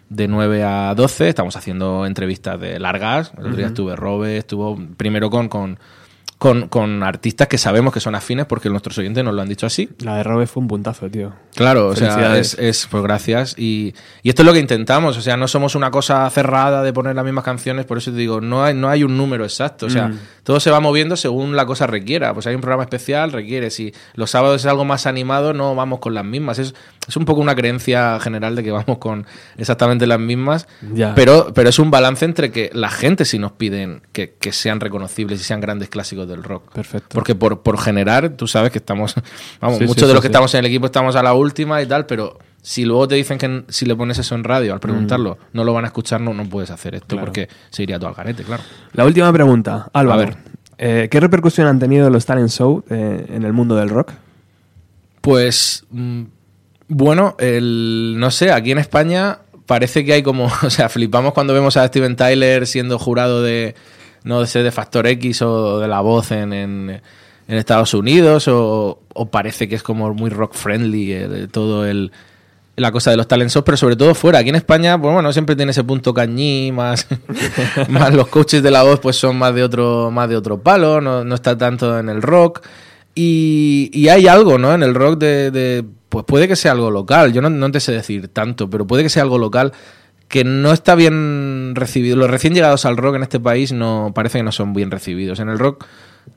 de 0.09 0.27
9 0.27 0.63
a 0.63 0.95
12, 0.95 1.29
estamos 1.29 1.55
haciendo 1.55 2.07
entrevistas 2.07 2.59
de 2.59 2.79
largas, 2.79 3.31
el 3.37 3.45
otro 3.45 3.57
día 3.57 3.67
estuve 3.67 3.95
Robe, 3.95 4.37
estuvo 4.37 4.79
primero 4.97 5.29
con, 5.29 5.47
con, 5.47 5.79
con, 6.39 6.67
con 6.69 7.03
artistas 7.03 7.47
que 7.47 7.57
sabemos 7.59 7.93
que 7.93 7.99
son 7.99 8.15
afines 8.15 8.45
porque 8.47 8.69
nuestros 8.69 8.97
oyentes 8.97 9.23
nos 9.23 9.33
lo 9.35 9.41
han 9.41 9.49
dicho 9.49 9.65
así, 9.67 9.89
La 9.99 10.15
de 10.15 10.23
Robe 10.23 10.47
fue 10.47 10.61
un 10.61 10.67
puntazo, 10.69 11.07
tío. 11.09 11.33
Claro, 11.53 11.89
o 11.89 11.95
sea, 11.95 12.37
es, 12.37 12.53
es- 12.57 12.87
pues 12.89 13.03
gracias. 13.03 13.55
Y, 13.57 13.93
y 14.23 14.29
esto 14.29 14.41
es 14.41 14.45
lo 14.45 14.53
que 14.53 14.59
intentamos, 14.59 15.17
o 15.17 15.21
sea, 15.21 15.35
no 15.35 15.47
somos 15.49 15.75
una 15.75 15.91
cosa 15.91 16.27
cerrada 16.29 16.81
de 16.81 16.93
poner 16.93 17.15
las 17.15 17.25
mismas 17.25 17.43
canciones, 17.43 17.85
por 17.85 17.97
eso 17.97 18.11
te 18.11 18.17
digo, 18.17 18.39
no 18.39 18.63
hay, 18.63 18.73
no 18.73 18.87
hay 18.89 19.03
un 19.03 19.17
número 19.17 19.43
exacto, 19.43 19.85
o 19.87 19.89
sea, 19.89 20.07
Mm. 20.07 20.17
todo 20.43 20.59
se 20.61 20.71
va 20.71 20.79
moviendo 20.79 21.17
según 21.17 21.57
la 21.57 21.65
cosa 21.65 21.85
requiera. 21.87 22.33
Pues 22.33 22.47
hay 22.47 22.55
un 22.55 22.61
programa 22.61 22.83
especial, 22.83 23.33
requiere. 23.33 23.69
Si 23.69 23.93
los 24.15 24.31
sábados 24.31 24.61
es 24.61 24.65
algo 24.65 24.85
más 24.85 25.05
animado, 25.07 25.53
no 25.53 25.75
vamos 25.75 25.99
con 25.99 26.13
las 26.13 26.23
mismas. 26.23 26.57
Es, 26.57 26.73
es 27.05 27.17
un 27.17 27.25
poco 27.25 27.41
una 27.41 27.53
creencia 27.53 28.17
general 28.21 28.55
de 28.55 28.63
que 28.63 28.71
vamos 28.71 28.97
con 28.99 29.25
exactamente 29.57 30.07
las 30.07 30.19
mismas, 30.21 30.67
Ya. 30.93 31.13
pero, 31.15 31.51
pero 31.53 31.67
es 31.67 31.79
un 31.79 31.91
balance 31.91 32.23
entre 32.23 32.49
que 32.51 32.69
la 32.73 32.89
gente 32.89 33.25
sí 33.25 33.39
nos 33.39 33.51
piden 33.51 34.03
que, 34.13 34.35
que 34.39 34.53
sean 34.53 34.79
reconocibles 34.79 35.41
y 35.41 35.43
sean 35.43 35.59
grandes 35.59 35.89
clásicos 35.89 36.28
del 36.29 36.43
rock. 36.43 36.71
Perfecto. 36.71 37.09
Porque 37.13 37.35
por, 37.35 37.61
por 37.61 37.77
generar, 37.77 38.29
tú 38.29 38.47
sabes 38.47 38.71
que 38.71 38.77
estamos, 38.77 39.15
vamos, 39.59 39.79
Sí, 39.79 39.83
muchos 39.85 39.95
sí, 39.95 40.01
de 40.01 40.07
sí, 40.07 40.13
los 40.13 40.21
que 40.21 40.27
sí. 40.27 40.31
estamos 40.31 40.53
en 40.53 40.59
el 40.59 40.65
equipo 40.67 40.85
estamos 40.85 41.15
a 41.17 41.23
la 41.23 41.33
última 41.33 41.81
y 41.81 41.85
tal, 41.85 42.05
pero 42.05 42.37
si 42.61 42.85
luego 42.85 43.07
te 43.07 43.15
dicen 43.15 43.37
que 43.37 43.63
si 43.69 43.85
le 43.85 43.95
pones 43.95 44.17
eso 44.19 44.35
en 44.35 44.43
radio 44.43 44.73
al 44.73 44.79
preguntarlo, 44.79 45.37
no 45.53 45.63
lo 45.63 45.73
van 45.73 45.83
a 45.85 45.87
escuchar, 45.87 46.21
no, 46.21 46.33
no 46.33 46.47
puedes 46.47 46.69
hacer 46.71 46.95
esto 46.95 47.07
Claro. 47.07 47.25
porque 47.25 47.49
se 47.69 47.83
iría 47.83 47.97
todo 47.99 48.09
al 48.09 48.15
garete, 48.15 48.43
claro. 48.43 48.63
La 48.93 49.05
última 49.05 49.31
pregunta, 49.33 49.89
Álvaro. 49.93 50.21
A 50.21 50.25
ver. 50.25 50.37
eh, 50.77 51.07
¿Qué 51.09 51.19
repercusión 51.19 51.67
han 51.67 51.79
tenido 51.79 52.09
los 52.09 52.25
talent 52.25 52.49
show 52.49 52.83
eh, 52.89 53.25
en 53.29 53.43
el 53.43 53.53
mundo 53.53 53.75
del 53.75 53.89
rock? 53.89 54.11
Pues 55.21 55.85
mm, 55.91 56.23
bueno, 56.87 57.35
el, 57.39 58.15
no 58.17 58.31
sé, 58.31 58.51
aquí 58.51 58.71
en 58.71 58.77
España 58.77 59.39
parece 59.65 60.03
que 60.05 60.13
hay 60.13 60.23
como, 60.23 60.45
o 60.63 60.69
sea, 60.69 60.89
flipamos 60.89 61.33
cuando 61.33 61.53
vemos 61.53 61.77
a 61.77 61.87
Steven 61.87 62.15
Tyler 62.15 62.67
siendo 62.67 62.97
jurado 62.99 63.43
de, 63.43 63.75
no 64.23 64.45
sé, 64.45 64.63
de 64.63 64.71
Factor 64.71 65.07
X 65.07 65.41
o 65.41 65.79
de 65.79 65.87
La 65.87 66.01
Voz 66.01 66.31
en, 66.31 66.53
en, 66.53 67.01
Estados 67.47 67.93
Unidos, 67.93 68.47
o, 68.47 68.99
parece 69.31 69.67
que 69.67 69.75
es 69.75 69.83
como 69.83 70.13
muy 70.13 70.29
rock 70.29 70.53
friendly 70.53 71.13
eh, 71.13 71.47
todo 71.51 71.85
el 71.85 72.11
la 72.79 72.91
cosa 72.91 73.11
de 73.11 73.17
los 73.17 73.27
talent 73.27 73.51
shows, 73.51 73.65
pero 73.65 73.77
sobre 73.77 73.95
todo 73.95 74.15
fuera. 74.15 74.39
Aquí 74.39 74.49
en 74.49 74.55
España, 74.55 74.99
pues 74.99 75.13
bueno, 75.13 75.33
siempre 75.33 75.55
tiene 75.55 75.71
ese 75.71 75.83
punto 75.83 76.13
cañí, 76.13 76.71
más, 76.71 77.07
más 77.89 78.13
los 78.13 78.27
coaches 78.27 78.63
de 78.63 78.71
la 78.71 78.83
voz, 78.83 78.99
pues 78.99 79.15
son 79.17 79.37
más 79.37 79.53
de 79.53 79.63
otro, 79.63 80.11
más 80.11 80.29
de 80.29 80.35
otro 80.37 80.61
palo, 80.61 81.01
no, 81.01 81.23
no 81.23 81.35
está 81.35 81.57
tanto 81.57 81.99
en 81.99 82.09
el 82.09 82.21
rock. 82.21 82.61
Y, 83.15 83.89
y 83.93 84.07
hay 84.07 84.27
algo, 84.27 84.57
¿no? 84.57 84.73
En 84.73 84.83
el 84.83 84.95
rock 84.95 85.19
de, 85.19 85.51
de- 85.51 85.83
Pues 86.07 86.23
puede 86.25 86.47
que 86.47 86.55
sea 86.55 86.71
algo 86.71 86.89
local, 86.89 87.33
yo 87.33 87.41
no, 87.41 87.49
no 87.49 87.69
te 87.71 87.79
sé 87.79 87.91
decir 87.91 88.29
tanto, 88.29 88.69
pero 88.69 88.87
puede 88.87 89.03
que 89.03 89.09
sea 89.09 89.23
algo 89.23 89.37
local 89.37 89.73
que 90.29 90.45
no 90.45 90.71
está 90.71 90.95
bien 90.95 91.73
recibido. 91.75 92.15
Los 92.15 92.29
recién 92.29 92.53
llegados 92.53 92.85
al 92.85 92.95
rock 92.95 93.15
en 93.15 93.23
este 93.23 93.39
país 93.39 93.73
no 93.73 94.13
parece 94.15 94.37
que 94.37 94.43
no 94.43 94.53
son 94.53 94.73
bien 94.73 94.91
recibidos. 94.91 95.39
En 95.39 95.49
el 95.49 95.59
rock 95.59 95.85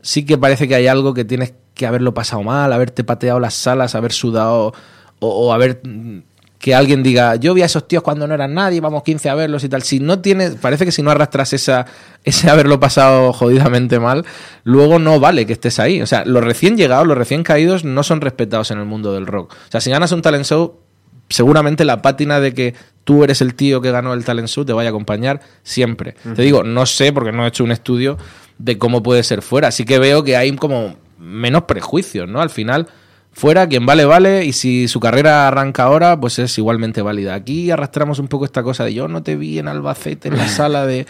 sí 0.00 0.24
que 0.24 0.36
parece 0.38 0.66
que 0.66 0.74
hay 0.74 0.88
algo 0.88 1.14
que 1.14 1.24
tienes 1.24 1.54
que 1.74 1.86
haberlo 1.86 2.14
pasado 2.14 2.42
mal, 2.42 2.72
haberte 2.72 3.04
pateado 3.04 3.38
las 3.38 3.54
salas, 3.54 3.94
haber 3.94 4.12
sudado 4.12 4.72
o, 5.20 5.28
o 5.28 5.52
haber 5.52 5.82
que 6.58 6.76
alguien 6.76 7.02
diga, 7.02 7.34
yo 7.36 7.54
vi 7.54 7.62
a 7.62 7.66
esos 7.66 7.88
tíos 7.88 8.04
cuando 8.04 8.26
no 8.28 8.34
eran 8.34 8.54
nadie, 8.54 8.80
vamos 8.80 9.02
15 9.02 9.28
a 9.28 9.34
verlos 9.34 9.64
y 9.64 9.68
tal. 9.68 9.82
Si 9.82 9.98
no 9.98 10.20
tienes, 10.20 10.54
parece 10.54 10.84
que 10.84 10.92
si 10.92 11.02
no 11.02 11.10
arrastras 11.10 11.52
esa, 11.52 11.86
ese 12.24 12.48
haberlo 12.48 12.78
pasado 12.78 13.32
jodidamente 13.32 13.98
mal, 13.98 14.24
luego 14.62 15.00
no 15.00 15.18
vale 15.18 15.44
que 15.44 15.54
estés 15.54 15.80
ahí. 15.80 16.00
O 16.00 16.06
sea, 16.06 16.24
los 16.24 16.42
recién 16.42 16.76
llegados, 16.76 17.06
los 17.06 17.18
recién 17.18 17.42
caídos 17.42 17.84
no 17.84 18.04
son 18.04 18.20
respetados 18.20 18.70
en 18.70 18.78
el 18.78 18.84
mundo 18.84 19.12
del 19.12 19.26
rock. 19.26 19.52
O 19.52 19.70
sea, 19.72 19.80
si 19.80 19.90
ganas 19.90 20.12
un 20.12 20.22
talent 20.22 20.44
show, 20.44 20.78
seguramente 21.28 21.84
la 21.84 22.00
pátina 22.00 22.38
de 22.38 22.54
que 22.54 22.74
tú 23.04 23.24
eres 23.24 23.40
el 23.40 23.54
tío 23.54 23.80
que 23.80 23.90
ganó 23.90 24.12
el 24.14 24.24
talent 24.24 24.48
show 24.48 24.64
te 24.64 24.72
vaya 24.72 24.88
a 24.88 24.92
acompañar 24.92 25.40
siempre. 25.62 26.14
Te 26.34 26.42
digo, 26.42 26.62
no 26.62 26.86
sé 26.86 27.12
porque 27.12 27.32
no 27.32 27.44
he 27.44 27.48
hecho 27.48 27.64
un 27.64 27.72
estudio 27.72 28.16
de 28.58 28.78
cómo 28.78 29.02
puede 29.02 29.22
ser 29.22 29.42
fuera. 29.42 29.68
Así 29.68 29.84
que 29.84 29.98
veo 29.98 30.22
que 30.24 30.36
hay 30.36 30.54
como 30.56 30.96
menos 31.18 31.62
prejuicios, 31.64 32.28
¿no? 32.28 32.40
Al 32.40 32.50
final, 32.50 32.86
fuera, 33.32 33.66
quien 33.68 33.86
vale, 33.86 34.04
vale, 34.04 34.44
y 34.44 34.52
si 34.52 34.88
su 34.88 35.00
carrera 35.00 35.48
arranca 35.48 35.84
ahora, 35.84 36.20
pues 36.20 36.38
es 36.38 36.56
igualmente 36.58 37.00
válida. 37.02 37.34
Aquí 37.34 37.70
arrastramos 37.70 38.18
un 38.18 38.28
poco 38.28 38.44
esta 38.44 38.62
cosa 38.62 38.84
de 38.84 38.92
yo 38.94 39.08
no 39.08 39.22
te 39.22 39.36
vi 39.36 39.58
en 39.58 39.68
Albacete 39.68 40.28
en 40.28 40.36
la 40.36 40.48
sala 40.48 40.86
de 40.86 41.06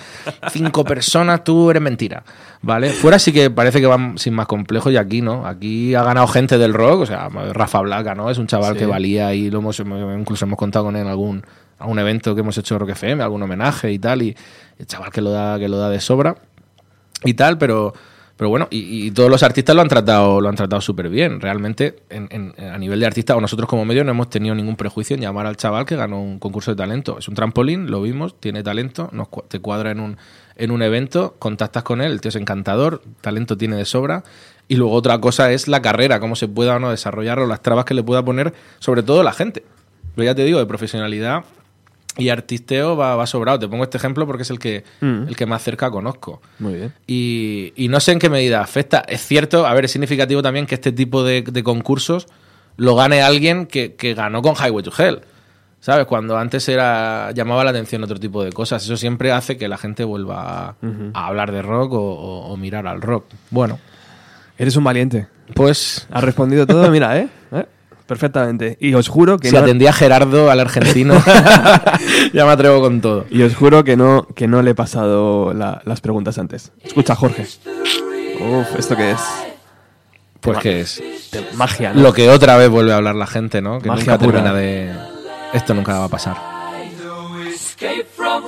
cinco 0.50 0.84
personas, 0.84 1.44
tú 1.44 1.70
eres 1.70 1.82
mentira, 1.82 2.24
¿vale? 2.62 2.90
Fuera 2.90 3.18
sí 3.18 3.32
que 3.32 3.50
parece 3.50 3.80
que 3.80 3.86
van 3.86 4.16
sin 4.18 4.34
más 4.34 4.46
complejo 4.46 4.90
y 4.90 4.96
aquí 4.96 5.20
no. 5.20 5.46
Aquí 5.46 5.94
ha 5.94 6.02
ganado 6.04 6.26
gente 6.28 6.58
del 6.58 6.72
rock, 6.74 7.00
o 7.00 7.06
sea, 7.06 7.28
Rafa 7.28 7.80
Blaca, 7.80 8.14
¿no? 8.14 8.30
Es 8.30 8.38
un 8.38 8.46
chaval 8.46 8.74
Sí. 8.74 8.80
que 8.80 8.86
valía 8.86 9.34
y 9.34 9.50
lo 9.50 9.58
hemos, 9.58 9.80
incluso 9.80 10.44
hemos 10.44 10.58
contado 10.58 10.84
con 10.86 10.96
él 10.96 11.02
en 11.02 11.08
algún, 11.08 11.42
algún 11.82 11.98
evento 11.98 12.34
que 12.34 12.40
hemos 12.40 12.56
hecho 12.58 12.74
en 12.74 12.80
Rock 12.80 12.90
FM, 12.90 13.22
algún 13.22 13.42
homenaje 13.42 13.92
y 13.92 13.98
tal, 13.98 14.22
y 14.22 14.36
el 14.78 14.86
chaval 14.86 15.10
que 15.10 15.20
lo 15.20 15.30
da, 15.30 15.58
que 15.58 15.68
lo 15.68 15.76
da 15.78 15.90
de 15.90 16.00
sobra 16.00 16.36
y 17.24 17.34
tal, 17.34 17.58
pero, 17.58 17.92
pero 18.36 18.48
bueno, 18.50 18.66
y, 18.70 19.10
todos 19.10 19.30
los 19.30 19.42
artistas 19.42 19.76
lo 19.76 19.82
han 19.82 19.88
tratado, 19.88 20.40
lo 20.40 20.48
han 20.48 20.56
tratado 20.56 20.80
súper 20.80 21.08
bien. 21.08 21.40
Realmente, 21.40 21.96
en- 22.10 22.28
en- 22.30 22.54
a 22.64 22.78
nivel 22.78 22.98
de 23.00 23.06
artista, 23.06 23.36
o 23.36 23.40
nosotros 23.40 23.68
como 23.68 23.84
medio 23.84 24.02
no 24.04 24.10
hemos 24.10 24.30
tenido 24.30 24.54
ningún 24.54 24.76
prejuicio 24.76 25.14
en 25.14 25.22
llamar 25.22 25.46
al 25.46 25.56
chaval 25.56 25.84
que 25.86 25.96
ganó 25.96 26.20
un 26.20 26.38
concurso 26.38 26.70
de 26.72 26.76
talento. 26.76 27.18
Es 27.18 27.28
un 27.28 27.34
trampolín, 27.34 27.90
lo 27.90 28.00
vimos, 28.02 28.40
tiene 28.40 28.62
talento, 28.62 29.08
nos, 29.12 29.28
te 29.48 29.60
cuadra 29.60 29.90
en 29.90 30.00
un, 30.00 30.16
en 30.56 30.70
un 30.70 30.82
evento, 30.82 31.34
contactas 31.38 31.82
con 31.82 32.00
él, 32.00 32.12
el 32.12 32.20
tío 32.20 32.30
es 32.30 32.36
encantador, 32.36 33.02
talento 33.20 33.56
tiene 33.56 33.76
de 33.76 33.84
sobra. 33.84 34.24
Y 34.68 34.76
luego 34.76 34.94
otra 34.94 35.18
cosa 35.20 35.52
es 35.52 35.68
la 35.68 35.82
carrera, 35.82 36.18
cómo 36.20 36.34
se 36.36 36.48
pueda 36.48 36.76
o 36.76 36.78
no 36.78 36.90
desarrollar 36.90 37.38
o 37.40 37.46
las 37.46 37.60
trabas 37.60 37.84
que 37.84 37.94
le 37.94 38.02
pueda 38.02 38.24
poner, 38.24 38.52
sobre 38.78 39.02
todo 39.02 39.22
la 39.22 39.32
gente. 39.32 39.64
Pero 40.14 40.24
ya 40.26 40.34
te 40.34 40.44
digo, 40.44 40.58
de 40.58 40.66
profesionalidad 40.66 41.44
y 42.18 42.28
artisteo 42.28 42.96
va, 42.96 43.16
va 43.16 43.26
sobrado. 43.26 43.58
Te 43.58 43.68
pongo 43.68 43.84
este 43.84 43.96
ejemplo 43.98 44.26
porque 44.26 44.42
es 44.42 44.50
el 44.50 44.58
que, 44.58 44.84
Mm. 45.00 45.28
el 45.28 45.36
que 45.36 45.46
más 45.46 45.62
cerca 45.62 45.90
conozco. 45.90 46.40
Muy 46.58 46.74
bien. 46.74 46.92
Y, 47.06 47.72
y 47.76 47.88
no 47.88 48.00
sé 48.00 48.12
en 48.12 48.18
qué 48.18 48.28
medida 48.28 48.60
afecta. 48.60 49.02
Es 49.08 49.26
cierto, 49.26 49.66
a 49.66 49.72
ver, 49.74 49.86
es 49.86 49.92
significativo 49.92 50.42
también 50.42 50.66
que 50.66 50.74
este 50.74 50.92
tipo 50.92 51.24
de, 51.24 51.42
de 51.42 51.62
concursos 51.62 52.26
lo 52.76 52.94
gane 52.96 53.22
alguien 53.22 53.66
que, 53.66 53.94
que 53.94 54.14
ganó 54.14 54.42
con 54.42 54.54
Highway 54.54 54.82
to 54.84 54.92
Hell. 54.96 55.20
¿Sabes? 55.80 56.06
Cuando 56.06 56.38
antes 56.38 56.68
era 56.68 57.32
llamaba 57.32 57.64
la 57.64 57.70
atención 57.70 58.04
otro 58.04 58.20
tipo 58.20 58.44
de 58.44 58.52
cosas. 58.52 58.84
Eso 58.84 58.96
siempre 58.96 59.32
hace 59.32 59.56
que 59.58 59.66
la 59.66 59.76
gente 59.78 60.04
vuelva 60.04 60.68
a, 60.68 60.74
a 61.14 61.26
hablar 61.26 61.50
de 61.50 61.60
rock 61.60 61.94
o, 61.94 61.98
o- 62.00 62.52
o 62.52 62.56
mirar 62.56 62.86
al 62.86 63.00
rock. 63.02 63.24
Bueno, 63.50 63.78
Eres 64.58 64.76
un 64.76 64.84
valiente. 64.84 65.26
pues 65.54 66.06
Has 66.10 66.22
respondido 66.22 66.66
todo, 66.68 66.88
mira, 66.90 67.18
¿eh? 67.18 67.28
¿Eh? 67.52 67.64
perfectamente. 68.12 68.76
Y 68.80 68.94
os 68.94 69.08
juro 69.08 69.38
que 69.38 69.48
Si 69.48 69.54
no... 69.54 69.60
atendía 69.60 69.92
Gerardo 69.92 70.50
al 70.50 70.60
argentino, 70.60 71.14
ya 72.32 72.44
me 72.44 72.52
atrevo 72.52 72.80
con 72.80 73.00
todo. 73.00 73.24
Y 73.30 73.42
os 73.42 73.54
juro 73.56 73.84
que 73.84 73.96
no, 73.96 74.26
que 74.34 74.46
no 74.48 74.62
le 74.62 74.72
he 74.72 74.74
pasado 74.74 75.54
la- 75.54 75.80
las 75.84 76.00
preguntas 76.00 76.38
antes. 76.38 76.72
Escucha, 76.82 77.14
Jorge. 77.14 77.46
Uf, 78.40 78.78
¿esto 78.78 78.96
qué 78.96 79.12
es? 79.12 79.20
Pues 80.40 80.58
que 80.58 80.80
es 80.80 81.00
De 81.30 81.44
magia, 81.54 81.92
¿no? 81.94 82.02
lo 82.02 82.12
que 82.12 82.28
otra 82.28 82.56
vez 82.56 82.68
vuelve 82.68 82.92
a 82.92 82.96
hablar 82.96 83.14
la 83.14 83.26
gente, 83.28 83.62
¿no? 83.62 83.78
Que 83.80 83.88
Magia 83.88 84.04
nunca 84.14 84.18
termina 84.18 84.50
pura. 84.50 84.60
de... 84.60 84.92
Esto 85.52 85.72
nunca 85.74 85.98
va 85.98 86.04
a 86.06 86.08
pasar. 86.08 86.36
escape 87.54 88.04
from 88.16 88.42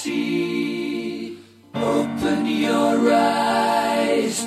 reality. 0.00 1.38
Open 1.74 2.46
your 2.46 3.12
eyes, 3.12 4.46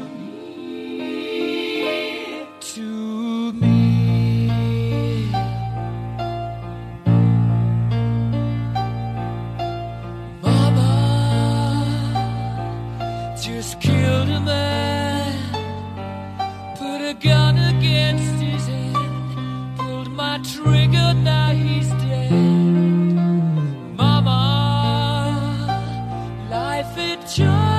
put 16.77 17.01
a 17.01 17.13
gun 17.13 17.57
against 17.57 18.41
his 18.41 18.67
head, 18.67 18.95
pulled 19.77 20.11
my 20.11 20.37
trigger, 20.39 21.13
now 21.13 21.51
he's 21.51 21.89
dead. 22.03 22.31
Mama, 23.97 24.39
life 26.49 26.97
just 27.35 27.70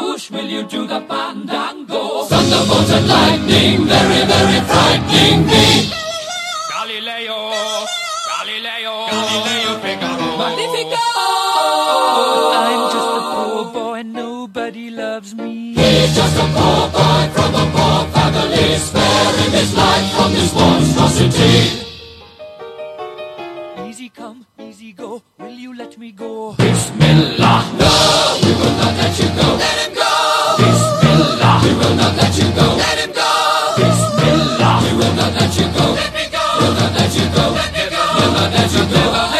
Scaramouche, 0.00 0.30
will 0.30 0.46
you 0.46 0.62
do 0.66 0.86
the 0.86 1.00
fandango? 1.02 2.24
Thunderbolts 2.24 2.90
and 2.90 3.06
lightning, 3.06 3.84
very, 3.84 4.24
very 4.32 4.60
frightening 4.70 5.46
me. 5.46 5.90
Galileo, 6.72 7.38
Galileo, 8.30 8.94
Galileo 9.10 9.72
Figaro. 9.82 10.38
Magnifico! 10.38 11.04
I'm 12.64 12.82
just 12.94 13.10
a 13.16 13.20
poor 13.34 13.72
boy, 13.72 14.02
nobody 14.02 14.90
loves 14.90 15.34
me. 15.34 15.74
He's 15.74 16.14
just 16.14 16.36
a 16.36 16.46
poor 16.56 16.88
boy 16.96 17.22
from 17.34 17.54
a 17.54 17.66
poor 17.74 18.00
family, 18.14 18.76
sparing 18.76 19.52
his 19.52 19.74
life 19.76 20.08
from 20.16 20.32
this 20.32 20.54
monstrosity. 20.54 21.86
Easy 23.86 24.08
come, 24.08 24.46
easy 24.80 24.92
go. 24.92 25.22
Will 25.38 25.50
you 25.50 25.76
let 25.76 25.98
me 25.98 26.10
go? 26.12 26.54
Bismillah. 26.56 27.60
No, 27.78 27.92
we 28.42 28.50
will 28.58 28.76
not 28.80 28.94
let 28.96 29.18
you 29.18 29.28
go. 29.28 29.46
Let 29.60 29.78
him 29.82 29.94
go. 29.94 30.10
Bismillah. 30.58 31.60
We 31.64 31.70
will 31.80 31.96
not 31.96 32.16
let 32.16 32.36
you 32.38 32.48
go. 32.56 32.66
Let 32.76 32.98
him 32.98 33.12
go. 33.12 33.30
Bismillah. 33.76 34.74
We 34.84 34.90
will 34.98 35.14
not 35.20 35.32
let 35.38 35.52
you 35.58 35.66
go. 35.76 35.84
Let 36.00 36.14
me 36.14 36.24
go. 36.32 36.44
We'll 36.60 36.74
not 36.80 36.92
let 36.96 37.14
you 37.14 37.26
go. 37.36 37.44
Let 37.60 37.72
me 37.76 37.84
go. 37.90 38.02
We'll 38.16 38.32
not 38.32 38.52
let 38.52 38.72
you 38.72 38.84
go. 38.94 39.39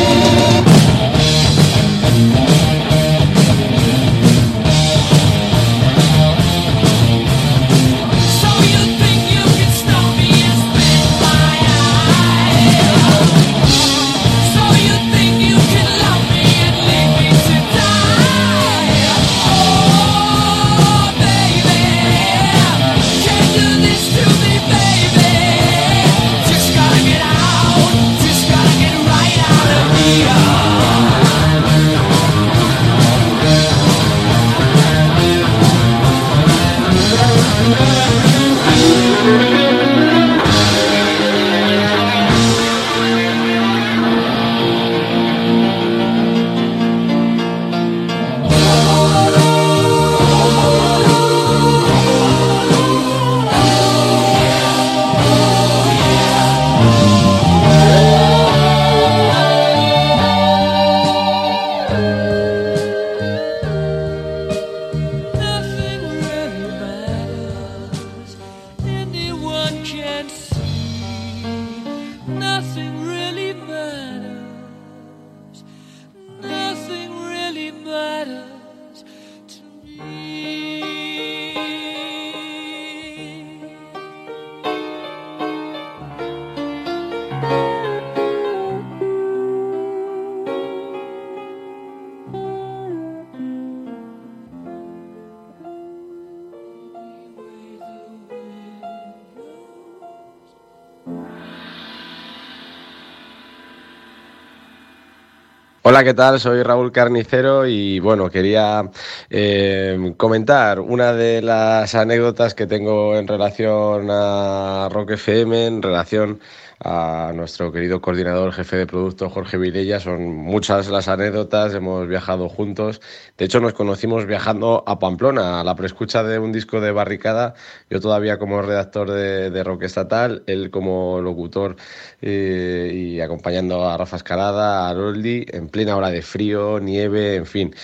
Hola, 105.91 106.05
¿qué 106.05 106.13
tal? 106.13 106.39
Soy 106.39 106.63
Raúl 106.63 106.93
Carnicero 106.93 107.67
y 107.67 107.99
bueno, 107.99 108.29
quería 108.29 108.89
eh, 109.29 110.13
comentar 110.15 110.79
una 110.79 111.11
de 111.11 111.41
las 111.41 111.95
anécdotas 111.95 112.53
que 112.53 112.65
tengo 112.65 113.17
en 113.17 113.27
relación 113.27 114.07
a 114.09 114.87
Rock 114.89 115.11
FM, 115.11 115.67
en 115.67 115.81
relación 115.81 116.39
a 116.83 117.31
nuestro 117.35 117.71
querido 117.71 118.01
coordinador 118.01 118.53
jefe 118.53 118.75
de 118.75 118.87
producto 118.87 119.29
Jorge 119.29 119.57
Vilella. 119.57 119.99
Son 119.99 120.35
muchas 120.35 120.89
las 120.89 121.07
anécdotas, 121.07 121.73
hemos 121.73 122.07
viajado 122.07 122.49
juntos. 122.49 123.01
De 123.37 123.45
hecho, 123.45 123.59
nos 123.59 123.73
conocimos 123.73 124.25
viajando 124.25 124.83
a 124.87 124.97
Pamplona, 124.97 125.59
a 125.59 125.63
la 125.63 125.75
preescucha 125.75 126.23
de 126.23 126.39
un 126.39 126.51
disco 126.51 126.81
de 126.81 126.91
Barricada. 126.91 127.53
Yo 127.89 127.99
todavía 127.99 128.39
como 128.39 128.61
redactor 128.61 129.11
de, 129.11 129.63
Rock 129.63 129.83
Estatal, 129.83 130.43
él 130.47 130.71
como 130.71 131.21
locutor 131.21 131.75
eh, 132.21 132.91
y 132.93 133.21
acompañando 133.21 133.87
a 133.87 133.95
Rafa 133.97 134.15
Escalada, 134.15 134.89
a 134.89 134.93
Roldi, 134.93 135.45
en 135.49 135.69
plena 135.69 135.95
hora 135.95 136.09
de 136.09 136.23
frío, 136.23 136.79
nieve, 136.79 137.35
en 137.35 137.45
fin. 137.45 137.75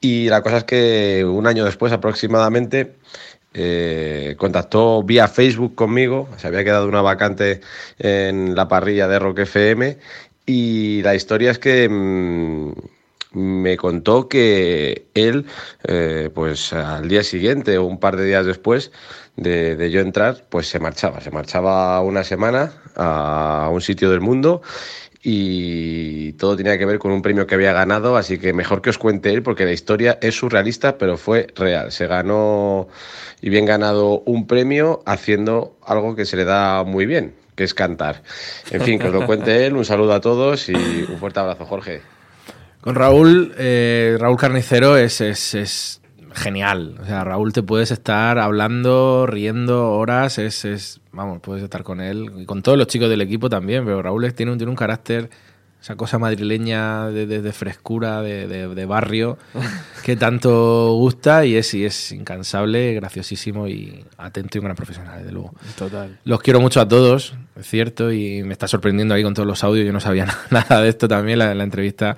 Y 0.00 0.28
la 0.28 0.42
cosa 0.42 0.58
es 0.58 0.64
que 0.64 1.24
un 1.24 1.46
año 1.46 1.64
después 1.64 1.92
aproximadamente 1.92 2.96
eh, 3.54 4.34
contactó 4.38 5.02
vía 5.02 5.28
Facebook 5.28 5.74
conmigo, 5.74 6.28
se 6.36 6.46
había 6.46 6.64
quedado 6.64 6.88
una 6.88 7.02
vacante 7.02 7.60
en 7.98 8.54
la 8.54 8.68
parrilla 8.68 9.08
de 9.08 9.18
Rock 9.18 9.40
FM 9.40 9.98
y 10.46 11.02
la 11.02 11.14
historia 11.14 11.50
es 11.50 11.58
que 11.58 11.88
mm, 11.88 12.72
me 13.34 13.76
contó 13.76 14.28
que 14.28 15.06
él, 15.14 15.46
eh, 15.84 16.30
pues 16.34 16.72
al 16.72 17.08
día 17.08 17.22
siguiente 17.22 17.78
o 17.78 17.84
un 17.84 17.98
par 17.98 18.16
de 18.16 18.26
días 18.26 18.46
después 18.46 18.92
de, 19.36 19.76
de 19.76 19.90
yo 19.90 20.00
entrar, 20.00 20.44
pues 20.48 20.68
se 20.68 20.78
marchaba, 20.78 21.20
se 21.20 21.30
marchaba 21.30 22.00
una 22.02 22.24
semana 22.24 22.72
a 22.96 23.68
un 23.72 23.80
sitio 23.80 24.10
del 24.10 24.20
mundo 24.20 24.62
y 25.24 26.32
todo 26.32 26.56
tenía 26.56 26.76
que 26.76 26.84
ver 26.84 26.98
con 26.98 27.12
un 27.12 27.22
premio 27.22 27.46
que 27.46 27.54
había 27.54 27.72
ganado, 27.72 28.16
así 28.16 28.38
que 28.38 28.52
mejor 28.52 28.82
que 28.82 28.90
os 28.90 28.98
cuente 28.98 29.32
él 29.32 29.42
porque 29.42 29.64
la 29.64 29.72
historia 29.72 30.18
es 30.20 30.34
surrealista, 30.34 30.98
pero 30.98 31.16
fue 31.16 31.46
real. 31.54 31.92
Se 31.92 32.08
ganó 32.08 32.88
y 33.40 33.48
bien 33.48 33.64
ganado 33.64 34.20
un 34.26 34.48
premio 34.48 35.02
haciendo 35.06 35.76
algo 35.86 36.16
que 36.16 36.24
se 36.24 36.36
le 36.36 36.44
da 36.44 36.82
muy 36.82 37.06
bien, 37.06 37.34
que 37.54 37.62
es 37.62 37.72
cantar. 37.72 38.22
En 38.72 38.80
fin, 38.80 38.98
que 38.98 39.06
os 39.06 39.14
lo 39.14 39.24
cuente 39.24 39.64
él, 39.64 39.76
un 39.76 39.84
saludo 39.84 40.12
a 40.14 40.20
todos 40.20 40.68
y 40.68 40.74
un 40.74 41.18
fuerte 41.18 41.38
abrazo, 41.38 41.66
Jorge. 41.66 42.02
Con 42.80 42.96
Raúl, 42.96 43.54
eh, 43.58 44.16
Raúl 44.18 44.36
Carnicero 44.36 44.96
es, 44.96 45.20
es, 45.20 45.54
es 45.54 46.01
genial. 46.34 46.96
O 47.00 47.04
sea, 47.04 47.24
Raúl 47.24 47.52
te 47.52 47.62
puedes 47.62 47.90
estar 47.90 48.38
hablando, 48.38 49.26
riendo 49.26 49.92
horas, 49.92 50.38
es, 50.38 50.64
es, 50.64 51.00
vamos, 51.12 51.40
puedes 51.40 51.62
estar 51.64 51.82
con 51.82 52.00
él 52.00 52.30
y 52.38 52.44
con 52.46 52.62
todos 52.62 52.78
los 52.78 52.86
chicos 52.86 53.08
del 53.08 53.20
equipo 53.20 53.48
también, 53.48 53.84
pero 53.84 54.02
Raúl 54.02 54.24
es- 54.24 54.34
tiene 54.34 54.52
un, 54.52 54.58
tiene 54.58 54.70
un 54.70 54.76
carácter, 54.76 55.30
esa 55.80 55.96
cosa 55.96 56.16
madrileña 56.18 57.08
de, 57.08 57.26
de- 57.26 57.42
de 57.42 57.52
frescura, 57.52 58.22
de, 58.22 58.46
de- 58.46 58.68
de 58.74 58.86
barrio, 58.86 59.36
que 60.04 60.14
tanto 60.16 60.92
gusta 60.94 61.44
y 61.44 61.56
es, 61.56 61.74
y 61.74 61.84
es 61.84 62.12
incansable, 62.12 62.94
graciosísimo 62.94 63.66
y 63.66 64.04
atento 64.16 64.56
y 64.56 64.60
un 64.60 64.64
gran 64.66 64.76
profesional, 64.76 65.18
desde 65.18 65.32
luego. 65.32 65.52
Total. 65.76 66.18
Los 66.24 66.40
quiero 66.40 66.60
mucho 66.60 66.80
a 66.80 66.86
todos, 66.86 67.34
es 67.58 67.66
cierto, 67.66 68.12
y 68.12 68.42
me 68.44 68.52
está 68.52 68.68
sorprendiendo 68.68 69.14
ahí 69.14 69.22
con 69.24 69.34
todos 69.34 69.46
los 69.46 69.64
audios. 69.64 69.84
Yo 69.84 69.92
no 69.92 69.98
sabía 70.00 70.26
nada 70.50 70.80
de 70.82 70.88
esto 70.88 71.08
también, 71.08 71.38
la, 71.40 71.52
la 71.54 71.64
entrevista. 71.64 72.16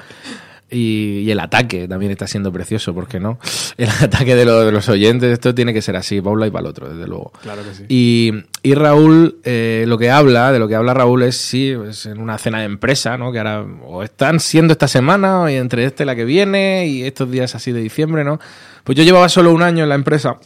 Y, 0.70 1.20
y 1.20 1.30
el 1.30 1.38
ataque 1.40 1.86
también 1.86 2.10
está 2.10 2.26
siendo 2.26 2.50
precioso, 2.52 2.94
¿por 2.94 3.06
qué 3.06 3.20
no? 3.20 3.38
El 3.76 3.88
ataque 3.90 4.34
de, 4.34 4.44
lo- 4.44 4.64
de 4.64 4.72
los 4.72 4.88
oyentes, 4.88 5.30
esto 5.32 5.54
tiene 5.54 5.72
que 5.74 5.82
ser 5.82 5.94
así, 5.94 6.20
para 6.20 6.32
un 6.32 6.40
lado 6.40 6.48
y 6.48 6.52
para 6.52 6.62
el 6.62 6.66
otro, 6.70 6.88
desde 6.88 7.06
luego. 7.06 7.32
Claro 7.42 7.62
que 7.62 7.74
sí. 7.74 7.84
Y, 7.88 8.32
y 8.62 8.74
Raúl, 8.74 9.38
eh, 9.44 9.84
lo 9.86 9.98
que 9.98 10.10
habla, 10.10 10.50
de 10.52 10.58
lo 10.58 10.66
que 10.66 10.74
habla 10.74 10.94
Raúl 10.94 11.22
es, 11.24 11.36
sí, 11.36 11.74
es 11.88 12.06
en 12.06 12.18
una 12.18 12.38
cena 12.38 12.60
de 12.60 12.64
empresa, 12.64 13.16
¿no? 13.18 13.30
Que 13.30 13.38
ahora 13.38 13.64
o 13.84 14.02
están 14.02 14.40
siendo 14.40 14.72
esta 14.72 14.88
semana, 14.88 15.40
o 15.42 15.48
entre 15.48 15.84
este 15.84 16.04
la 16.04 16.16
que 16.16 16.24
viene, 16.24 16.86
y 16.86 17.02
estos 17.04 17.30
días 17.30 17.54
así 17.54 17.70
de 17.70 17.80
diciembre, 17.80 18.24
¿no? 18.24 18.40
Pues 18.84 18.96
yo 18.98 19.04
llevaba 19.04 19.28
solo 19.28 19.52
un 19.52 19.62
año 19.62 19.82
en 19.84 19.88
la 19.90 19.94
empresa. 19.94 20.36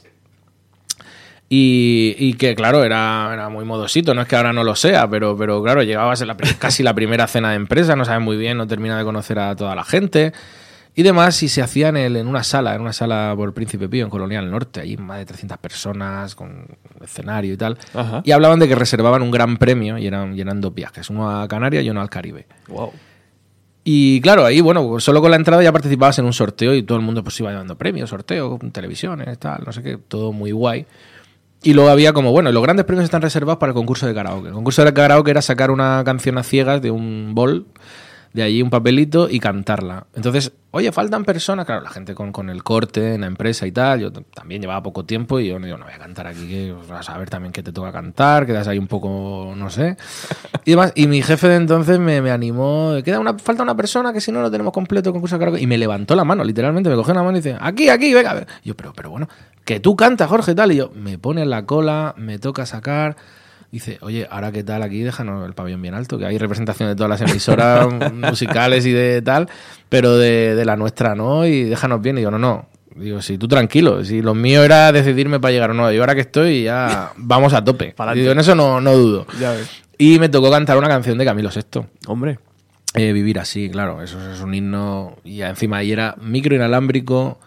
Y, 1.51 2.15
y 2.19 2.35
que, 2.35 2.55
claro, 2.55 2.85
era, 2.85 3.31
era 3.33 3.49
muy 3.49 3.65
modosito, 3.65 4.15
no 4.15 4.21
es 4.23 4.29
que 4.29 4.37
ahora 4.37 4.53
no 4.53 4.65
lo 4.65 4.75
sea, 4.77 5.09
pero, 5.09 5.35
pero 5.37 5.63
claro, 5.63 5.83
llegabas 5.83 6.21
en 6.21 6.29
la 6.29 6.37
casi 6.37 6.83
la 6.83 6.93
primera 6.95 7.27
cena 7.27 7.51
de 7.51 7.57
empresa, 7.57 7.97
no 7.97 8.05
sabes 8.05 8.21
muy 8.23 8.37
bien, 8.37 8.59
no 8.59 8.67
termina 8.67 8.99
de 8.99 9.05
conocer 9.05 9.39
a 9.39 9.57
toda 9.57 9.75
la 9.75 9.83
gente 9.85 10.33
y 10.95 11.03
demás, 11.05 11.43
y 11.43 11.49
se 11.49 11.63
hacía 11.63 11.89
en, 11.89 11.97
el- 11.97 12.17
en 12.17 12.27
una 12.27 12.43
sala, 12.45 12.75
en 12.75 12.83
una 12.83 12.93
sala 12.93 13.33
por 13.35 13.55
Príncipe 13.55 13.89
Pío, 13.89 14.05
en 14.05 14.11
Colonial 14.11 14.51
Norte, 14.51 14.81
ahí 14.81 14.97
más 14.99 15.19
de 15.19 15.25
300 15.27 15.57
personas, 15.57 16.35
con 16.35 16.67
escenario 17.03 17.55
y 17.55 17.57
tal, 17.57 17.79
Ajá. 17.95 18.21
y 18.25 18.33
hablaban 18.33 18.59
de 18.59 18.69
que 18.69 18.75
reservaban 18.75 19.23
un 19.23 19.31
gran 19.31 19.57
premio 19.57 19.97
y 19.97 20.07
eran, 20.07 20.61
dos 20.61 20.75
viajes, 20.75 21.09
uno 21.09 21.31
a 21.41 21.49
Canarias 21.49 21.83
y 21.85 21.89
uno 21.89 22.03
al 22.03 22.11
Caribe. 22.11 22.47
Wow. 22.69 22.93
Y 23.85 24.21
claro, 24.21 24.45
ahí, 24.45 24.61
bueno, 24.61 25.01
solo 25.01 25.23
con 25.23 25.31
la 25.31 25.39
entrada 25.39 25.63
ya 25.63 25.73
participabas 25.73 26.19
en 26.19 26.27
un 26.27 26.35
sorteo 26.35 26.75
y 26.75 26.83
todo 26.83 26.99
el 26.99 27.05
mundo 27.05 27.23
pues 27.25 27.41
iba 27.41 27.51
llevando 27.51 27.79
premios, 27.79 28.11
sorteos, 28.11 28.59
televisiones, 28.73 29.39
tal, 29.39 29.63
no 29.65 29.73
sé 29.73 29.83
qué, 29.83 29.97
todo 29.97 30.33
muy 30.33 30.51
guay. 30.53 30.85
Y 31.63 31.75
luego 31.75 31.91
había 31.91 32.13
como, 32.13 32.31
bueno, 32.31 32.53
los 32.53 32.63
grandes 32.63 32.87
premios 32.87 33.05
están 33.05 33.23
reservados 33.23 33.59
para 33.59 33.71
el 33.71 33.75
concurso 33.75 34.07
de 34.07 34.15
karaoke. 34.15 34.49
El 34.49 34.55
concurso 34.55 34.85
de 34.85 34.93
karaoke 34.93 35.31
era 35.31 35.43
sacar 35.43 35.71
una 35.71 36.03
canción 36.05 36.39
a 36.39 36.43
ciegas 36.45 36.81
de 36.81 36.91
un 36.91 37.35
bol, 37.35 37.67
de 38.39 38.45
allí 38.45 38.63
un 38.63 38.71
papelito 38.71 39.29
y 39.29 39.41
cantarla. 39.41 40.07
Entonces, 40.15 40.53
oye, 40.71 40.93
faltan 40.93 41.25
personas, 41.25 41.67
claro, 41.67 41.83
la 41.83 41.91
gente 41.91 42.15
con, 42.15 42.33
con 42.33 42.49
el 42.51 42.63
corte 42.63 43.15
en 43.15 43.23
la 43.23 43.27
empresa 43.27 43.67
y 43.67 43.73
tal. 43.73 44.01
Yo 44.01 44.13
también 44.13 44.63
llevaba 44.63 44.83
poco 44.83 45.05
tiempo 45.05 45.41
y 45.41 45.49
yo 45.49 45.59
no 45.59 45.67
digo, 45.67 45.77
no 45.77 45.85
voy 45.85 45.95
a 45.95 45.99
cantar 45.99 46.27
aquí, 46.27 46.47
que 46.47 46.75
vas 46.89 47.09
a 47.11 47.19
ver 47.19 47.29
también 47.29 47.53
qué 47.53 47.63
te 47.63 47.73
toca 47.73 47.93
cantar, 47.93 48.47
quedas 48.47 48.69
ahí 48.69 48.79
un 48.79 48.87
poco, 48.87 49.53
no 49.57 49.71
sé. 49.71 49.97
Y 50.65 50.73
demás. 50.73 50.93
Y 50.95 51.09
mi 51.09 51.21
jefe 51.21 51.49
de 51.49 51.57
entonces 51.57 51.99
me, 51.99 52.19
animó, 52.31 52.95
queda 53.05 53.19
una, 53.19 53.37
falta 53.39 53.63
una 53.63 53.77
persona 53.77 54.13
que 54.13 54.21
si 54.21 54.31
no 54.31 54.41
lo 54.41 54.51
tenemos 54.51 54.73
completo 54.73 55.13
concurso 55.13 55.39
karaoke. 55.39 55.61
Y 55.61 55.67
me 55.67 55.79
levantó 55.79 56.15
la 56.15 56.25
mano, 56.25 56.45
literalmente, 56.45 56.89
me 56.89 56.97
cogió 56.97 57.15
la 57.15 57.23
mano 57.23 57.39
y 57.39 57.41
dice, 57.41 57.57
aquí, 57.61 57.89
aquí, 57.89 58.15
venga. 58.15 58.31
a 58.31 58.35
ver". 58.35 58.47
Y 58.63 58.69
yo, 58.69 58.77
pero, 58.77 58.93
pero 58.93 59.11
bueno, 59.11 59.29
que 59.65 59.81
tú 59.81 59.97
cantas, 59.97 60.29
Jorge, 60.29 60.55
tal. 60.55 60.73
Y 60.73 60.77
yo, 60.77 60.91
me 60.95 61.19
pone 61.19 61.45
la 61.45 61.67
cola, 61.67 62.15
me 62.17 62.39
toca 62.39 62.67
sacar. 62.67 63.17
Dice, 63.71 63.99
oye, 64.01 64.27
ahora 64.31 64.51
qué 64.51 64.65
tal 64.65 64.83
aquí, 64.83 65.03
déjanos 65.03 65.47
el 65.47 65.53
pabellón 65.53 65.83
bien 65.83 65.95
alto, 65.95 66.19
que 66.19 66.25
hay 66.25 66.39
representación 66.39 66.89
de 66.89 66.97
todas 66.97 67.11
las 67.11 67.29
emisoras 67.29 67.87
musicales 68.15 68.87
y 68.87 68.93
de 68.93 69.21
tal, 69.21 69.49
pero 69.91 70.17
de, 70.17 70.55
de 70.55 70.65
la 70.65 70.77
nuestra 70.77 71.15
no, 71.15 71.47
y 71.47 71.65
déjanos 71.65 72.01
bien. 72.01 72.17
Y 72.17 72.21
digo, 72.21 72.31
no, 72.31 72.39
no. 72.39 72.67
Digo, 72.97 73.23
si 73.23 73.39
tú 73.39 73.47
tranquilo, 73.47 74.05
si 74.05 74.23
lo 74.23 74.35
mío 74.35 74.65
era 74.65 74.91
decidirme 74.91 75.39
para 75.39 75.53
llegar 75.53 75.71
o 75.71 75.75
no, 75.75 75.93
y 75.93 75.99
ahora 75.99 76.15
que 76.15 76.23
estoy 76.23 76.65
ya 76.65 77.13
vamos 77.17 77.53
a 77.53 77.63
tope. 77.63 77.95
Digo, 78.15 78.33
en 78.33 78.39
eso 78.41 78.55
no, 78.55 78.81
no 78.81 78.97
dudo. 78.97 79.27
Ya 79.39 79.53
ves. 79.53 79.69
Y 79.99 80.19
me 80.19 80.29
tocó 80.29 80.51
cantar 80.51 80.79
una 80.79 80.89
canción 80.89 81.19
de 81.19 81.25
Camilo 81.25 81.51
VI. 81.55 81.83
Hombre. 82.07 82.39
Eh, 82.95 83.13
vivir 83.13 83.39
así, 83.39 83.69
claro, 83.69 84.01
eso 84.03 84.19
es 84.33 84.41
un 84.41 84.55
himno. 84.55 85.17
Y 85.25 85.43
encima 85.43 85.79
ahí 85.79 85.93
era 85.93 86.17
micro 86.21 86.55
inalámbrico. 86.55 87.39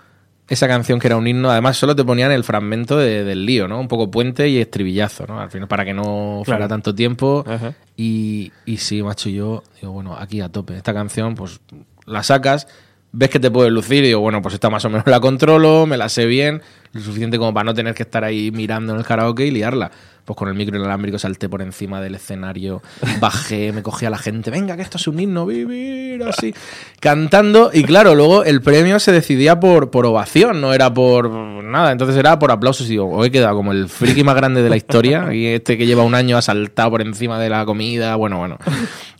Esa 0.52 0.68
canción 0.68 0.99
que 0.99 1.07
era 1.07 1.15
un 1.15 1.26
himno, 1.26 1.49
además 1.49 1.78
solo 1.78 1.95
te 1.95 2.03
ponían 2.03 2.32
el 2.32 2.44
fragmento 2.44 2.98
de- 2.98 3.23
del 3.23 3.45
lío, 3.45 3.68
¿no? 3.69 3.80
Un 3.80 3.88
poco 3.88 4.11
puente 4.11 4.49
y 4.49 4.57
estribillazo, 4.57 5.26
¿no? 5.26 5.40
Al 5.40 5.49
final, 5.49 5.68
para 5.69 5.86
que 5.86 5.94
no 5.94 6.41
fuera 6.44 6.57
Claro. 6.57 6.68
tanto 6.68 6.94
tiempo. 6.94 7.45
Ajá. 7.48 7.73
Y, 7.95 8.52
y 8.65 8.78
sí, 8.78 9.02
macho, 9.02 9.30
yo 9.30 9.64
digo, 9.80 9.94
bueno, 9.94 10.15
aquí 10.18 10.41
a 10.41 10.49
tope. 10.49 10.76
Esta 10.76 10.94
canción, 10.94 11.36
pues 11.36 11.61
la 12.06 12.22
sacas, 12.22 12.68
ves 13.14 13.30
que 13.30 13.40
te 13.40 13.49
puedes 13.49 13.72
lucir 13.72 14.03
y 14.03 14.07
digo, 14.07 14.19
bueno, 14.19 14.41
pues 14.41 14.53
esta 14.53 14.69
más 14.69 14.84
o 14.84 14.90
menos 14.90 15.07
la 15.07 15.19
controlo, 15.22 15.86
me 15.86 15.95
la 15.95 16.10
sé 16.10 16.26
bien, 16.26 16.61
lo 16.91 16.99
suficiente 17.02 17.38
como 17.38 17.53
para 17.53 17.64
no 17.64 17.73
tener 17.73 17.94
que 17.94 18.03
estar 18.03 18.23
ahí 18.26 18.52
mirando 18.52 18.91
en 18.94 18.99
el 18.99 19.06
karaoke 19.06 19.45
y 19.45 19.52
liarla. 19.52 19.91
Pues 20.26 20.38
con 20.38 20.48
el 20.48 20.53
micro 20.53 20.77
inalámbrico 20.77 21.18
salté 21.18 21.49
por 21.49 21.61
encima 21.61 21.99
del 21.99 22.15
escenario, 22.15 22.81
bajé, 23.19 23.72
me 23.72 23.81
cogí 23.81 24.06
a 24.06 24.10
la 24.11 24.19
gente, 24.19 24.52
venga, 24.52 24.76
que 24.76 24.84
esto 24.84 24.98
es 24.98 25.07
un 25.07 25.19
himno, 25.19 25.48
vivir 25.48 26.23
así, 26.23 26.53
cantando. 26.99 27.72
Y 27.73 27.84
claro, 27.84 28.14
luego 28.14 28.43
el 28.43 28.61
premio 28.61 28.99
se 28.99 29.11
decidía 29.11 29.60
por, 29.60 29.89
por 29.89 30.06
ovación, 30.06 30.61
no 30.61 30.73
era 30.73 30.93
por 30.93 31.30
nada, 31.31 31.91
entonces 31.91 32.15
era 32.15 32.38
por 32.38 32.52
aplausos. 32.52 32.85
Y 32.88 32.91
digo, 32.91 33.10
hoy 33.10 33.30
he 33.30 33.31
quedado 33.31 33.56
como 33.56 33.72
el 33.72 33.89
friki 33.89 34.23
más 34.23 34.35
grande 34.35 34.61
de 34.61 34.69
la 34.69 34.77
historia, 34.77 35.34
y 35.34 35.48
este 35.48 35.77
que 35.77 35.85
lleva 35.85 36.03
un 36.03 36.14
año 36.14 36.38
ha 36.38 36.41
saltado 36.41 36.91
por 36.91 37.02
encima 37.02 37.39
de 37.39 37.49
la 37.49 37.65
comida, 37.65 38.15
bueno, 38.15 38.38
bueno. 38.38 38.57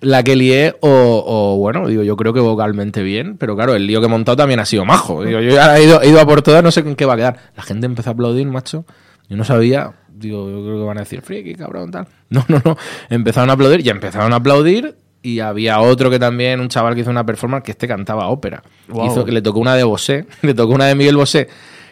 La 0.02 0.24
que 0.24 0.36
lié, 0.36 0.76
o, 0.82 1.58
bueno, 1.58 1.88
digo, 1.88 2.04
yo 2.04 2.16
creo 2.16 2.34
que 2.34 2.40
vocalmente 2.40 3.02
bien, 3.04 3.38
pero 3.38 3.56
claro, 3.56 3.76
el 3.76 3.88
lío 3.88 4.00
que 4.02 4.06
he 4.06 4.10
montado 4.10 4.36
también 4.36 4.60
ha 4.60 4.66
sido 4.66 4.86
majo. 4.86 5.24
Digo, 5.24 5.40
yo 5.40 5.50
ya 5.50 5.78
he 5.78 5.84
ido, 5.84 6.02
he 6.02 6.10
ido 6.10 6.20
a 6.20 6.26
por 6.26 6.42
todas, 6.42 6.64
no 6.64 6.72
sé 6.72 6.82
en 6.82 6.96
qué 6.96 7.06
va 7.06 7.14
a 7.14 7.18
quedar. 7.18 7.38
La 7.56 7.64
gente 7.64 7.86
empezó 7.86 8.12
a 8.12 8.14
aplaudir, 8.14 8.46
macho. 8.48 8.86
Yo 9.30 9.38
no 9.38 9.46
sabía, 9.46 9.94
digo, 10.22 10.50
yo 10.50 10.64
creo 10.64 10.78
que 10.78 10.86
van 10.86 10.98
a 10.98 11.02
decir, 11.02 11.22
friki, 11.22 11.56
cabrón, 11.56 11.92
tal. 11.92 12.08
No, 12.30 12.46
no, 12.48 12.62
no. 12.64 12.78
Empezaron 13.10 13.50
a 13.50 13.54
aplaudir 13.54 13.86
y 13.86 13.90
empezaron 13.90 14.32
a 14.32 14.38
aplaudir. 14.38 14.96
Y 15.24 15.40
había 15.40 15.80
otro 15.82 16.10
que 16.10 16.18
también, 16.18 16.60
un 16.60 16.70
chaval 16.70 16.96
que 16.96 17.02
hizo 17.02 17.12
una 17.12 17.26
performance 17.26 17.64
que 17.64 17.72
este 17.72 17.88
cantaba 17.88 18.28
ópera. 18.28 18.64
Hizo 19.06 19.24
que 19.24 19.32
le 19.32 19.42
tocó 19.42 19.60
una 19.60 19.76
de 19.76 19.84
Bosé, 19.84 20.26
le 20.42 20.54
tocó 20.54 20.74
una 20.74 20.86
de 20.86 20.96
Miguel 20.96 21.16
Bosé, 21.16 21.48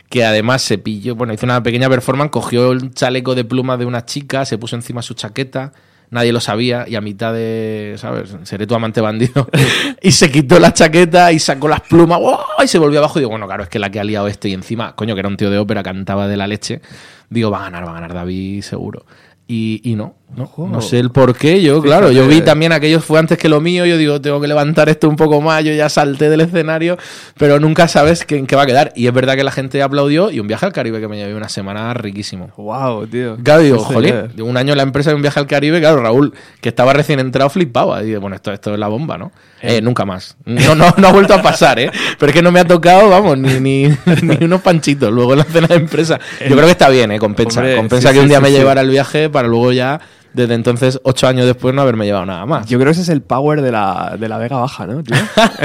que 0.09 0.23
además 0.23 0.63
se 0.63 0.79
pilló, 0.79 1.15
bueno, 1.15 1.33
hizo 1.33 1.45
una 1.45 1.61
pequeña 1.61 1.89
performance, 1.89 2.31
cogió 2.31 2.71
el 2.71 2.91
chaleco 2.93 3.35
de 3.35 3.43
plumas 3.43 3.77
de 3.77 3.85
una 3.85 4.05
chica, 4.05 4.45
se 4.45 4.57
puso 4.57 4.75
encima 4.75 5.03
su 5.03 5.13
chaqueta, 5.13 5.73
nadie 6.09 6.33
lo 6.33 6.39
sabía, 6.39 6.85
y 6.87 6.95
a 6.95 7.01
mitad 7.01 7.33
de, 7.33 7.95
¿sabes? 7.97 8.35
Seré 8.43 8.65
tu 8.65 8.75
amante 8.75 9.01
bandido. 9.01 9.47
y 10.01 10.11
se 10.11 10.31
quitó 10.31 10.59
la 10.59 10.73
chaqueta 10.73 11.31
y 11.31 11.39
sacó 11.39 11.67
las 11.67 11.81
plumas, 11.81 12.19
¡wow! 12.19 12.37
y 12.63 12.67
se 12.67 12.79
volvió 12.79 12.99
abajo. 12.99 13.19
Y 13.19 13.21
digo, 13.21 13.29
bueno, 13.29 13.45
claro, 13.47 13.63
es 13.63 13.69
que 13.69 13.79
la 13.79 13.89
que 13.89 13.99
ha 13.99 14.03
liado 14.03 14.27
este, 14.27 14.49
y 14.49 14.53
encima, 14.53 14.95
coño, 14.95 15.13
que 15.13 15.19
era 15.19 15.29
un 15.29 15.37
tío 15.37 15.49
de 15.49 15.57
ópera, 15.57 15.83
cantaba 15.83 16.27
de 16.27 16.37
la 16.37 16.47
leche. 16.47 16.81
Digo, 17.29 17.51
va 17.51 17.59
a 17.59 17.63
ganar, 17.63 17.85
va 17.85 17.91
a 17.91 17.93
ganar 17.95 18.13
David, 18.13 18.61
seguro. 18.61 19.05
Y, 19.47 19.81
y 19.83 19.95
no, 19.95 20.15
No, 20.35 20.81
sé 20.81 20.99
el 20.99 21.09
por 21.09 21.35
qué. 21.35 21.61
Yo, 21.61 21.81
claro, 21.81 22.11
yo 22.11 22.27
vi 22.27 22.41
también 22.41 22.71
aquello 22.71 23.01
fue 23.01 23.19
antes 23.19 23.37
que 23.37 23.49
lo 23.49 23.61
mío. 23.61 23.85
Yo 23.85 23.97
digo, 23.97 24.21
tengo 24.21 24.39
que 24.39 24.47
levantar 24.47 24.87
esto 24.87 25.09
un 25.09 25.15
poco 25.15 25.41
más. 25.41 25.63
Yo 25.63 25.73
ya 25.73 25.89
salté 25.89 26.29
del 26.29 26.41
escenario, 26.41 26.97
pero 27.37 27.59
nunca 27.59 27.87
sabes 27.87 28.25
en 28.29 28.45
qué 28.45 28.55
va 28.55 28.63
a 28.63 28.65
quedar. 28.65 28.93
Y 28.95 29.07
es 29.07 29.13
verdad 29.13 29.35
que 29.35 29.43
la 29.43 29.51
gente 29.51 29.81
aplaudió 29.81 30.31
y 30.31 30.39
un 30.39 30.47
viaje 30.47 30.65
al 30.65 30.71
Caribe 30.71 30.99
que 30.99 31.07
me 31.07 31.17
llevé 31.17 31.35
una 31.35 31.49
semana 31.49 31.93
riquísimo. 31.93 32.51
Wow, 32.57 33.07
tío. 33.07 33.37
Claro, 33.43 33.61
digo, 33.61 33.79
jolín, 33.79 34.13
eh. 34.13 34.27
de 34.33 34.43
un 34.43 34.55
año 34.55 34.73
en 34.73 34.77
la 34.77 34.83
empresa 34.83 35.11
y 35.11 35.15
un 35.15 35.21
viaje 35.21 35.39
al 35.39 35.47
Caribe, 35.47 35.79
claro, 35.79 36.01
Raúl, 36.01 36.33
que 36.61 36.69
estaba 36.69 36.93
recién 36.93 37.19
entrado, 37.19 37.49
flipaba. 37.49 38.03
Y 38.03 38.07
digo, 38.07 38.21
bueno, 38.21 38.35
esto, 38.35 38.51
esto 38.53 38.73
es 38.73 38.79
la 38.79 38.87
bomba, 38.87 39.17
¿no? 39.17 39.31
Eh, 39.61 39.81
nunca 39.81 40.05
más. 40.05 40.37
No, 40.45 40.75
no, 40.75 40.93
no 40.97 41.07
ha 41.07 41.11
vuelto 41.11 41.33
a 41.33 41.41
pasar, 41.41 41.79
¿eh? 41.79 41.91
Pero 42.17 42.29
es 42.29 42.35
que 42.35 42.41
no 42.41 42.51
me 42.51 42.59
ha 42.59 42.65
tocado, 42.65 43.09
vamos, 43.09 43.37
ni, 43.37 43.59
ni, 43.59 43.87
ni 44.21 44.45
unos 44.45 44.61
panchitos 44.61 45.11
luego 45.11 45.33
en 45.33 45.39
la 45.39 45.45
cena 45.45 45.67
de 45.67 45.75
empresa. 45.75 46.19
Yo 46.41 46.55
creo 46.55 46.65
que 46.65 46.71
está 46.71 46.89
bien, 46.89 47.11
¿eh? 47.11 47.19
Compensa. 47.19 47.59
Hombre, 47.59 47.75
Compensa 47.75 48.09
sí, 48.09 48.15
que 48.15 48.21
un 48.21 48.27
día 48.27 48.37
sí, 48.37 48.43
me 48.43 48.49
sí. 48.49 48.55
llevara 48.55 48.81
el 48.81 48.89
viaje 48.89 49.29
para 49.29 49.47
luego 49.47 49.71
ya, 49.71 49.99
desde 50.33 50.53
entonces, 50.53 50.99
ocho 51.03 51.27
años 51.27 51.45
después, 51.45 51.73
no 51.73 51.81
haberme 51.81 52.05
llevado 52.05 52.25
nada 52.25 52.45
más. 52.45 52.67
Yo 52.67 52.77
creo 52.77 52.87
que 52.87 52.93
ese 52.93 53.01
es 53.01 53.09
el 53.09 53.21
power 53.21 53.61
de 53.61 53.71
la, 53.71 54.15
de 54.19 54.29
la 54.29 54.37
Vega 54.37 54.57
Baja, 54.57 54.85
¿no, 54.87 55.01
tío? 55.03 55.15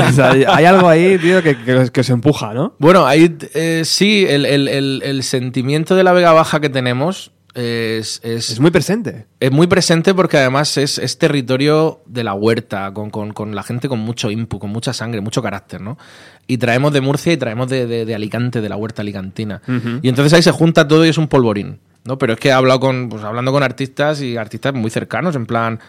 o 0.09 0.13
sea, 0.13 0.31
hay 0.31 0.65
algo 0.65 0.89
ahí, 0.89 1.19
tío, 1.19 1.43
que, 1.43 1.57
que, 1.63 1.91
que 1.93 2.05
se 2.05 2.13
empuja, 2.13 2.55
¿no? 2.55 2.75
Bueno, 2.79 3.07
ahí 3.07 3.37
eh, 3.55 3.83
sí, 3.85 4.25
el, 4.29 4.47
el- 4.47 4.69
el- 4.69 5.03
el 5.05 5.23
sentimiento 5.23 5.95
de 5.95 6.05
la 6.05 6.13
Vega 6.13 6.33
Baja 6.33 6.61
que 6.61 6.69
tenemos 6.71 7.31
es, 7.55 8.21
es, 8.25 8.51
Es 8.51 8.59
muy 8.59 8.73
presente. 8.73 9.27
es 9.39 9.53
muy 9.53 9.69
presente 9.69 10.13
porque 10.13 10.39
además 10.39 10.77
es, 10.77 10.99
es 10.99 11.19
territorio 11.19 12.01
de 12.07 12.25
la 12.25 12.35
huerta, 12.35 12.93
con, 12.93 13.11
con- 13.11 13.33
con 13.33 13.55
la 13.55 13.63
gente 13.63 13.89
con 13.89 14.01
mucho 14.01 14.31
input, 14.31 14.61
con 14.61 14.71
mucha 14.71 14.93
sangre, 14.93 15.21
mucho 15.21 15.41
carácter, 15.41 15.81
¿no? 15.81 15.97
Y 16.49 16.59
traemos 16.59 16.93
de 16.93 17.01
Murcia 17.01 17.33
y 17.33 17.37
traemos 17.37 17.69
de, 17.69 17.87
de- 17.87 18.05
de 18.07 18.15
Alicante, 18.15 18.61
de 18.61 18.69
la 18.69 18.77
huerta 18.77 19.03
alicantina. 19.03 19.63
Y 20.03 20.09
entonces 20.09 20.33
ahí 20.33 20.43
se 20.43 20.51
junta 20.51 20.89
todo 20.89 21.07
y 21.07 21.11
es 21.11 21.17
un 21.19 21.29
polvorín, 21.29 21.79
¿no? 22.05 22.19
Pero 22.19 22.35
es 22.35 22.39
que 22.41 22.49
he 22.49 22.53
hablado 22.53 22.81
con, 22.81 23.09
pues, 23.09 23.25
hablando 23.25 23.53
con 23.53 23.63
artistas 23.63 24.21
y 24.21 24.37
artistas 24.37 24.75
muy 24.75 24.91
cercanos, 24.91 25.37
en 25.37 25.47
plan... 25.47 25.81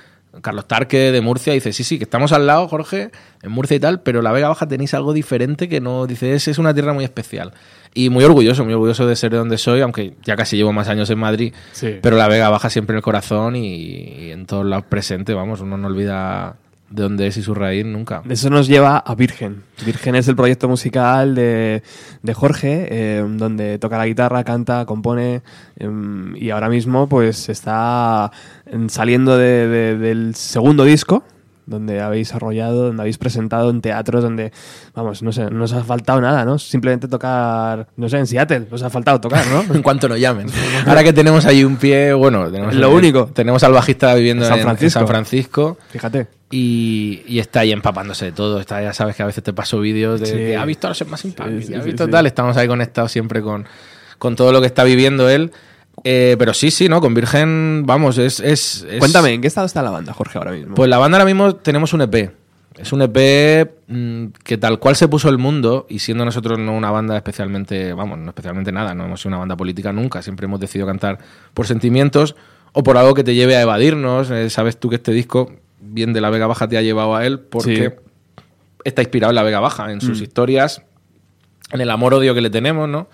Carlos 0.41 0.67
Tarque 0.67 1.13
de 1.13 1.21
Murcia 1.21 1.53
dice, 1.53 1.71
sí, 1.71 1.85
sí, 1.85 1.97
que 1.97 2.03
estamos 2.03 2.33
al 2.33 2.45
lado, 2.45 2.67
Jorge, 2.67 3.09
en 3.41 3.51
Murcia 3.53 3.77
y 3.77 3.79
tal, 3.79 4.01
pero 4.01 4.21
la 4.21 4.33
Vega 4.33 4.49
Baja 4.49 4.67
tenéis 4.67 4.93
algo 4.93 5.13
diferente 5.13 5.69
que 5.69 5.79
no, 5.79 6.07
dice, 6.07 6.33
es, 6.33 6.49
es 6.49 6.57
una 6.57 6.73
tierra 6.73 6.91
muy 6.91 7.05
especial. 7.05 7.53
Y 7.93 8.09
muy 8.09 8.25
orgulloso, 8.25 8.65
muy 8.65 8.73
orgulloso 8.73 9.07
de 9.07 9.15
ser 9.15 9.31
de 9.31 9.37
donde 9.37 9.57
soy, 9.57 9.79
aunque 9.79 10.15
ya 10.25 10.35
casi 10.35 10.57
llevo 10.57 10.73
más 10.73 10.89
años 10.89 11.09
en 11.09 11.19
Madrid, 11.19 11.53
Sí. 11.71 11.99
pero 12.01 12.17
la 12.17 12.27
Vega 12.27 12.49
Baja 12.49 12.69
siempre 12.69 12.95
en 12.95 12.97
el 12.97 13.01
corazón 13.01 13.55
y, 13.55 13.75
y 13.77 14.31
en 14.31 14.45
todos 14.45 14.65
lados 14.65 14.83
presente, 14.89 15.33
vamos, 15.33 15.61
uno 15.61 15.77
no 15.77 15.87
olvida 15.87 16.57
de 16.89 17.03
dónde 17.03 17.27
es 17.27 17.37
y 17.37 17.41
su 17.41 17.53
raíz 17.53 17.85
nunca. 17.85 18.21
Eso 18.29 18.49
nos 18.49 18.67
lleva 18.67 18.97
a 18.99 19.15
Virgen. 19.15 19.63
Virgen 19.85 20.15
es 20.15 20.27
el 20.27 20.35
proyecto 20.35 20.69
musical 20.69 21.33
de, 21.35 21.81
de 22.21 22.33
Jorge, 22.33 22.87
eh, 22.89 23.25
donde 23.27 23.79
toca 23.79 23.97
la 23.97 24.05
guitarra, 24.05 24.43
canta, 24.43 24.85
compone 24.85 25.41
em, 25.77 26.35
y 26.37 26.51
ahora 26.51 26.69
mismo 26.69 27.07
pues 27.09 27.49
está 27.49 28.31
em, 28.65 28.87
saliendo 28.89 29.37
de- 29.37 29.67
de- 29.67 29.97
del 29.97 30.35
segundo 30.35 30.83
disco, 30.85 31.23
donde 31.65 31.99
habéis 32.01 32.33
arrollado, 32.33 32.87
donde 32.87 33.01
habéis 33.01 33.17
presentado 33.17 33.69
en 33.69 33.81
teatros, 33.81 34.23
donde, 34.23 34.51
vamos, 34.93 35.23
no 35.23 35.31
sé, 35.31 35.49
no 35.49 35.63
os 35.63 35.73
ha 35.73 35.83
faltado 35.83 36.21
nada, 36.21 36.45
¿no? 36.45 36.59
Simplemente 36.59 37.07
tocar, 37.07 37.87
no 37.97 38.07
sé, 38.09 38.17
en 38.17 38.27
Seattle, 38.27 38.67
os 38.71 38.83
ha 38.83 38.89
faltado 38.89 39.19
tocar, 39.21 39.45
¿no? 39.47 39.63
En 39.75 39.81
cuanto 39.81 40.07
nos 40.07 40.19
llamen. 40.19 40.47
Ahora 40.85 41.03
que 41.03 41.13
tenemos 41.13 41.45
ahí 41.45 41.63
un 41.63 41.77
pie, 41.77 42.13
bueno, 42.13 42.49
tenemos 42.51 42.75
Lo 42.75 42.93
único. 42.93 43.25
Tenemos 43.33 43.63
al 43.63 43.71
bajista 43.73 44.13
viviendo 44.13 44.43
En 44.43 44.49
San 44.49 44.57
en- 44.59 44.61
en 44.61 44.65
Francisco. 44.67 44.99
San 44.99 45.07
Francisco. 45.07 45.77
Fíjate. 45.89 46.27
Y, 46.51 47.23
y 47.27 47.39
está 47.39 47.61
ahí 47.61 47.71
empapándose 47.71 48.25
de 48.25 48.31
todo. 48.31 48.59
Está, 48.59 48.81
ya 48.81 48.93
sabes 48.93 49.15
que 49.15 49.23
a 49.23 49.25
veces 49.25 49.43
te 49.43 49.51
paso 49.51 49.79
vídeos 49.79 50.19
de 50.19 50.25
Sí. 50.27 50.33
que 50.33 50.55
ha 50.57 50.63
visto 50.65 50.87
a 50.87 50.91
los 50.91 51.07
más 51.07 51.25
Impact, 51.25 51.49
Sí, 51.49 51.63
sí, 51.63 51.73
ha 51.73 51.79
visto 51.81 52.07
tal. 52.07 52.27
Estamos 52.27 52.55
ahí 52.57 52.67
conectados 52.67 53.11
siempre 53.11 53.41
con, 53.41 53.65
con 54.19 54.35
todo 54.35 54.51
lo 54.51 54.61
que 54.61 54.67
está 54.67 54.83
viviendo 54.83 55.27
él. 55.29 55.51
Eh, 56.03 56.35
pero 56.37 56.53
sí, 56.53 56.69
sí, 56.71 56.87
¿no? 56.89 57.01
Con 57.01 57.13
Virgen, 57.13 57.83
vamos, 57.85 58.17
es, 58.17 58.39
es, 58.39 58.85
es- 58.89 58.99
Cuéntame, 58.99 59.33
¿en 59.33 59.41
qué 59.41 59.47
estado 59.47 59.65
está 59.65 59.81
la 59.81 59.89
banda, 59.91 60.13
Jorge, 60.13 60.37
ahora 60.37 60.51
mismo? 60.51 60.75
Pues 60.75 60.89
la 60.89 60.97
banda 60.97 61.17
ahora 61.17 61.25
mismo 61.25 61.55
tenemos 61.55 61.93
un 61.93 62.01
EP. 62.01 62.31
Es 62.77 62.91
un 62.91 63.01
EP 63.01 63.71
mm, 63.87 64.25
que 64.43 64.57
tal 64.57 64.79
cual 64.79 64.95
se 64.97 65.07
puso 65.07 65.29
el 65.29 65.37
mundo, 65.37 65.85
y 65.89 65.99
siendo 65.99 66.25
nosotros 66.25 66.59
no 66.59 66.73
una 66.75 66.91
banda 66.91 67.15
especialmente, 67.15 67.93
vamos, 67.93 68.17
no 68.19 68.29
especialmente 68.29 68.71
nada, 68.73 68.93
no 68.93 69.05
hemos 69.05 69.21
sido 69.21 69.29
una 69.29 69.37
banda 69.37 69.55
política 69.55 69.93
nunca, 69.93 70.21
siempre 70.21 70.45
hemos 70.45 70.59
decidido 70.59 70.85
cantar 70.85 71.17
por 71.53 71.65
sentimientos 71.67 72.35
o 72.73 72.83
por 72.83 72.97
algo 72.97 73.13
que 73.13 73.23
te 73.23 73.33
lleve 73.33 73.55
a 73.55 73.61
evadirnos. 73.61 74.29
Eh, 74.29 74.49
sabes 74.49 74.77
tú 74.77 74.89
que 74.89 74.97
este 74.97 75.13
disco, 75.13 75.53
bien 75.79 76.11
de 76.11 76.19
la 76.19 76.29
Vega 76.29 76.47
Baja, 76.47 76.67
te 76.67 76.77
ha 76.77 76.81
llevado 76.81 77.15
a 77.15 77.25
él 77.25 77.39
porque 77.39 77.93
Sí. 77.95 78.43
está 78.83 79.01
inspirado 79.01 79.31
en 79.31 79.35
la 79.35 79.43
Vega 79.43 79.61
Baja, 79.61 79.91
en 79.93 80.01
sus 80.01 80.19
historias, 80.19 80.81
en 81.71 81.79
el 81.79 81.89
amor-odio 81.89 82.35
que 82.35 82.41
le 82.41 82.49
tenemos, 82.49 82.89
¿no? 82.89 83.07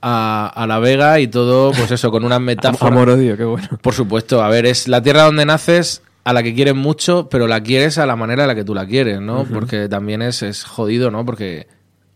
A, 0.00 0.52
a 0.54 0.66
la 0.66 0.78
Vega 0.78 1.18
y 1.20 1.26
todo, 1.26 1.72
pues 1.72 1.90
eso, 1.90 2.10
con 2.10 2.24
unas 2.24 2.40
metáforas. 2.42 2.92
Amor-odio, 2.92 3.36
qué 3.36 3.44
bueno. 3.44 3.68
Por 3.80 3.94
supuesto, 3.94 4.42
a 4.42 4.48
ver, 4.48 4.66
es 4.66 4.88
la 4.88 5.02
tierra 5.02 5.22
donde 5.22 5.44
naces 5.44 6.02
a 6.26 6.32
la 6.32 6.42
que 6.42 6.54
quieres 6.54 6.74
mucho, 6.74 7.28
pero 7.30 7.46
la 7.46 7.62
quieres 7.62 7.98
a 7.98 8.06
la 8.06 8.16
manera 8.16 8.42
en 8.42 8.48
la 8.48 8.56
que 8.56 8.64
tú 8.64 8.74
la 8.74 8.84
quieres, 8.84 9.20
¿no? 9.20 9.44
Porque 9.44 9.88
también 9.88 10.22
es, 10.22 10.42
es 10.42 10.64
jodido, 10.64 11.08
¿no? 11.12 11.24
Porque, 11.24 11.68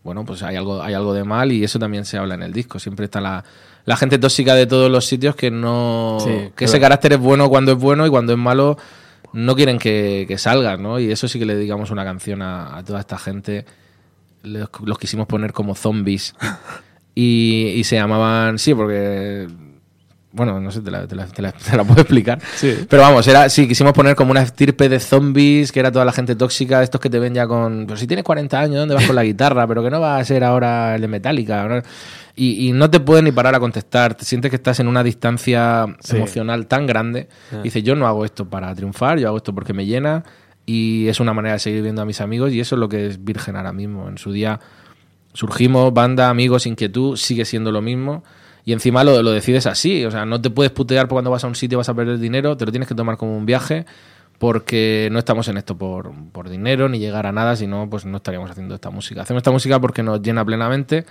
bueno, 0.02 0.24
pues 0.24 0.42
hay 0.42 0.56
algo, 0.56 0.82
hay 0.82 0.94
algo 0.94 1.14
de 1.14 1.22
mal 1.22 1.52
y 1.52 1.62
eso 1.62 1.78
también 1.78 2.04
se 2.04 2.18
habla 2.18 2.34
en 2.34 2.42
el 2.42 2.52
disco. 2.52 2.80
Siempre 2.80 3.04
está 3.04 3.20
la, 3.20 3.44
la 3.84 3.96
gente 3.96 4.18
tóxica 4.18 4.56
de 4.56 4.66
todos 4.66 4.90
los 4.90 5.06
sitios 5.06 5.36
que 5.36 5.52
no... 5.52 6.18
Sí, 6.20 6.28
que 6.28 6.52
claro. 6.56 6.70
ese 6.70 6.80
carácter 6.80 7.12
es 7.12 7.18
bueno 7.20 7.48
cuando 7.48 7.70
es 7.70 7.78
bueno 7.78 8.04
y 8.04 8.10
cuando 8.10 8.32
es 8.32 8.38
malo 8.38 8.78
no 9.32 9.54
quieren 9.54 9.78
que, 9.78 10.24
que 10.26 10.38
salgas, 10.38 10.80
¿no? 10.80 10.98
Y 10.98 11.12
eso 11.12 11.28
sí 11.28 11.38
que 11.38 11.46
le 11.46 11.54
dedicamos 11.54 11.92
una 11.92 12.02
canción 12.02 12.42
a, 12.42 12.76
a 12.76 12.84
toda 12.84 12.98
esta 12.98 13.16
gente. 13.16 13.64
Los, 14.42 14.70
los 14.84 14.98
quisimos 14.98 15.28
poner 15.28 15.52
como 15.52 15.76
zombies. 15.76 16.34
Y, 17.20 17.72
y 17.76 17.84
se 17.84 17.96
llamaban... 17.96 18.58
Sí, 18.58 18.74
porque 18.74 19.46
bueno, 20.32 20.60
no 20.60 20.70
sé, 20.70 20.80
te 20.80 20.92
la, 20.92 21.08
te 21.08 21.16
la- 21.16 21.26
te 21.26 21.42
la- 21.42 21.50
te 21.50 21.76
la 21.76 21.82
puedo 21.82 22.00
explicar. 22.02 22.38
Sí. 22.54 22.74
Pero 22.88 23.02
vamos, 23.02 23.26
era, 23.26 23.48
sí, 23.48 23.66
quisimos 23.66 23.92
poner 23.92 24.14
como 24.14 24.30
una 24.30 24.42
estirpe 24.42 24.88
de 24.88 25.00
zombies, 25.00 25.72
que 25.72 25.80
era 25.80 25.90
toda 25.90 26.04
la 26.04 26.12
gente 26.12 26.36
tóxica, 26.36 26.82
estos 26.84 27.00
que 27.00 27.10
te 27.10 27.18
ven 27.18 27.34
ya 27.34 27.48
con. 27.48 27.84
Pero 27.86 27.96
si 27.96 28.06
tienes 28.06 28.24
40 28.24 28.60
años, 28.60 28.76
¿dónde 28.76 28.94
vas 28.94 29.06
con 29.06 29.16
la 29.16 29.22
guitarra? 29.30 29.66
Pero 29.66 29.82
que 29.82 29.90
no 29.90 30.00
va 30.00 30.18
a 30.18 30.24
ser 30.24 30.44
ahora 30.44 30.94
el 30.94 31.00
de 31.00 31.08
Metallica. 31.08 31.66
¿no? 31.66 31.82
Y, 32.36 32.68
y 32.68 32.72
no 32.72 32.88
te 32.88 33.00
pueden 33.00 33.24
ni 33.24 33.32
parar 33.32 33.56
a 33.56 33.58
contestar. 33.60 34.14
Te 34.14 34.24
sientes 34.24 34.50
que 34.50 34.56
estás 34.56 34.78
en 34.78 34.86
una 34.86 35.02
distancia 35.02 35.86
Sí. 35.98 36.16
emocional 36.16 36.68
tan 36.68 36.86
grande. 36.86 37.28
Ah. 37.52 37.60
Dices, 37.64 37.82
yo 37.82 37.96
no 37.96 38.06
hago 38.06 38.24
esto 38.24 38.48
para 38.48 38.72
triunfar, 38.74 39.18
yo 39.18 39.26
hago 39.26 39.36
esto 39.38 39.52
porque 39.52 39.72
me 39.72 39.84
llena. 39.84 40.22
Y 40.64 41.08
es 41.08 41.18
una 41.18 41.34
manera 41.34 41.54
de 41.54 41.58
seguir 41.58 41.82
viendo 41.82 42.02
a 42.02 42.04
mis 42.04 42.20
amigos. 42.20 42.52
Y 42.52 42.60
eso 42.60 42.76
es 42.76 42.78
lo 42.78 42.88
que 42.88 43.08
es 43.08 43.24
Virgen 43.24 43.56
ahora 43.56 43.72
mismo. 43.72 44.08
En 44.08 44.16
su 44.16 44.30
día 44.30 44.60
surgimos, 45.32 45.92
banda, 45.92 46.28
amigos, 46.30 46.66
inquietud, 46.66 47.16
sigue 47.16 47.44
siendo 47.44 47.72
lo 47.72 47.82
mismo. 47.82 48.24
Y 48.64 48.72
encima 48.72 49.04
lo, 49.04 49.22
lo 49.22 49.30
decides 49.30 49.66
así. 49.66 50.04
O 50.04 50.10
sea, 50.10 50.26
no 50.26 50.40
te 50.40 50.50
puedes 50.50 50.72
putear 50.72 51.08
por 51.08 51.16
cuando 51.16 51.30
vas 51.30 51.44
a 51.44 51.46
un 51.46 51.54
sitio 51.54 51.78
vas 51.78 51.88
a 51.88 51.94
perder 51.94 52.18
dinero, 52.18 52.56
te 52.56 52.66
lo 52.66 52.72
tienes 52.72 52.88
que 52.88 52.94
tomar 52.94 53.16
como 53.16 53.36
un 53.36 53.46
viaje, 53.46 53.86
porque 54.38 55.08
no 55.12 55.18
estamos 55.18 55.48
en 55.48 55.56
esto 55.56 55.76
por, 55.76 56.12
por 56.32 56.48
dinero 56.48 56.88
ni 56.88 56.98
llegar 56.98 57.26
a 57.26 57.32
nada, 57.32 57.56
sino 57.56 57.88
pues 57.88 58.04
no 58.04 58.18
estaríamos 58.18 58.50
haciendo 58.50 58.74
esta 58.74 58.90
música. 58.90 59.22
Hacemos 59.22 59.40
esta 59.40 59.50
música 59.50 59.80
porque 59.80 60.02
nos 60.02 60.22
llena 60.22 60.44
plenamente. 60.44 61.04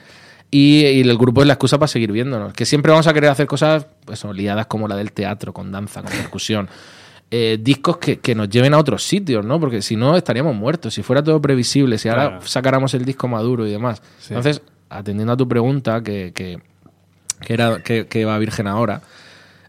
Y, 0.51 1.01
el 1.01 1.17
grupo 1.17 1.41
es 1.41 1.47
la 1.47 1.53
excusa 1.53 1.77
para 1.77 1.87
seguir 1.87 2.11
viéndonos. 2.11 2.53
Que 2.53 2.65
siempre 2.65 2.91
vamos 2.91 3.07
a 3.07 3.13
querer 3.13 3.29
hacer 3.29 3.45
cosas 3.45 3.85
pues, 4.05 4.23
liadas 4.25 4.65
como 4.65 4.87
la 4.87 4.95
del 4.95 5.11
teatro, 5.11 5.53
con 5.53 5.71
danza, 5.71 6.01
con 6.01 6.11
percusión. 6.11 6.69
Eh, 7.31 7.59
discos 7.61 7.97
que, 7.97 8.17
que 8.19 8.33
nos 8.33 8.49
lleven 8.49 8.73
a 8.73 8.79
otros 8.79 9.03
sitios, 9.03 9.45
¿no? 9.45 9.59
Porque 9.59 9.81
si 9.83 9.95
no 9.95 10.17
estaríamos 10.17 10.55
muertos. 10.55 10.93
Si 10.95 11.03
fuera 11.03 11.23
todo 11.23 11.39
previsible, 11.41 11.97
si 11.99 12.09
ahora 12.09 12.27
Claro. 12.29 12.47
sacáramos 12.47 12.93
el 12.95 13.05
disco 13.05 13.27
maduro 13.27 13.67
y 13.67 13.71
demás. 13.71 14.01
Sí. 14.19 14.33
Entonces, 14.33 14.61
atendiendo 14.89 15.33
a 15.33 15.37
tu 15.37 15.47
pregunta, 15.47 16.01
que, 16.01 16.31
que, 16.33 16.59
que 17.41 17.53
era 17.53 17.83
que, 17.83 18.07
que 18.07 18.25
va 18.25 18.37
virgen 18.39 18.65
ahora, 18.65 19.01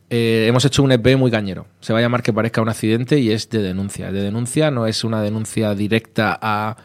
eh, 0.09 0.47
hemos 0.49 0.65
hecho 0.65 0.82
un 0.82 0.91
EP 0.93 1.16
muy 1.19 1.31
cañero. 1.31 1.66
Se 1.81 1.93
va 1.93 1.99
a 1.99 2.03
llamar 2.03 2.23
que 2.23 2.32
parezca 2.32 2.62
un 2.62 2.70
accidente 2.70 3.19
y 3.19 3.31
es 3.31 3.51
de 3.51 3.61
denuncia. 3.61 4.11
De 4.11 4.23
denuncia 4.23 4.70
no 4.70 4.87
es 4.87 5.05
una 5.05 5.20
denuncia 5.20 5.74
directa 5.74 6.39
a 6.41 6.77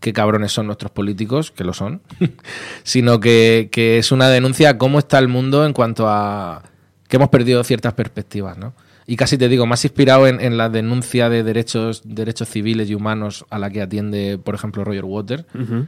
qué 0.00 0.14
cabrones 0.14 0.50
son 0.52 0.64
nuestros 0.66 0.90
políticos, 0.90 1.50
que 1.50 1.64
lo 1.64 1.74
son, 1.74 2.00
sino 2.82 3.20
que, 3.20 3.68
que 3.70 3.98
es 3.98 4.10
una 4.10 4.30
denuncia 4.30 4.70
a 4.70 4.78
cómo 4.78 4.98
está 4.98 5.18
el 5.18 5.28
mundo 5.28 5.66
en 5.66 5.74
cuanto 5.74 6.08
a 6.08 6.62
que 7.08 7.16
hemos 7.16 7.28
perdido 7.28 7.62
ciertas 7.62 7.92
perspectivas, 7.92 8.56
¿no? 8.56 8.72
Y 9.06 9.16
casi 9.16 9.36
te 9.36 9.48
digo, 9.48 9.66
más 9.66 9.84
inspirado 9.84 10.26
en, 10.26 10.40
en 10.40 10.56
la 10.56 10.68
denuncia 10.68 11.28
de 11.28 11.42
derechos, 11.42 12.02
derechos 12.04 12.48
civiles 12.48 12.88
y 12.88 12.94
humanos 12.94 13.44
a 13.50 13.58
la 13.58 13.70
que 13.70 13.82
atiende, 13.82 14.38
por 14.42 14.54
ejemplo, 14.54 14.84
Roger 14.84 15.04
Waters, 15.04 15.44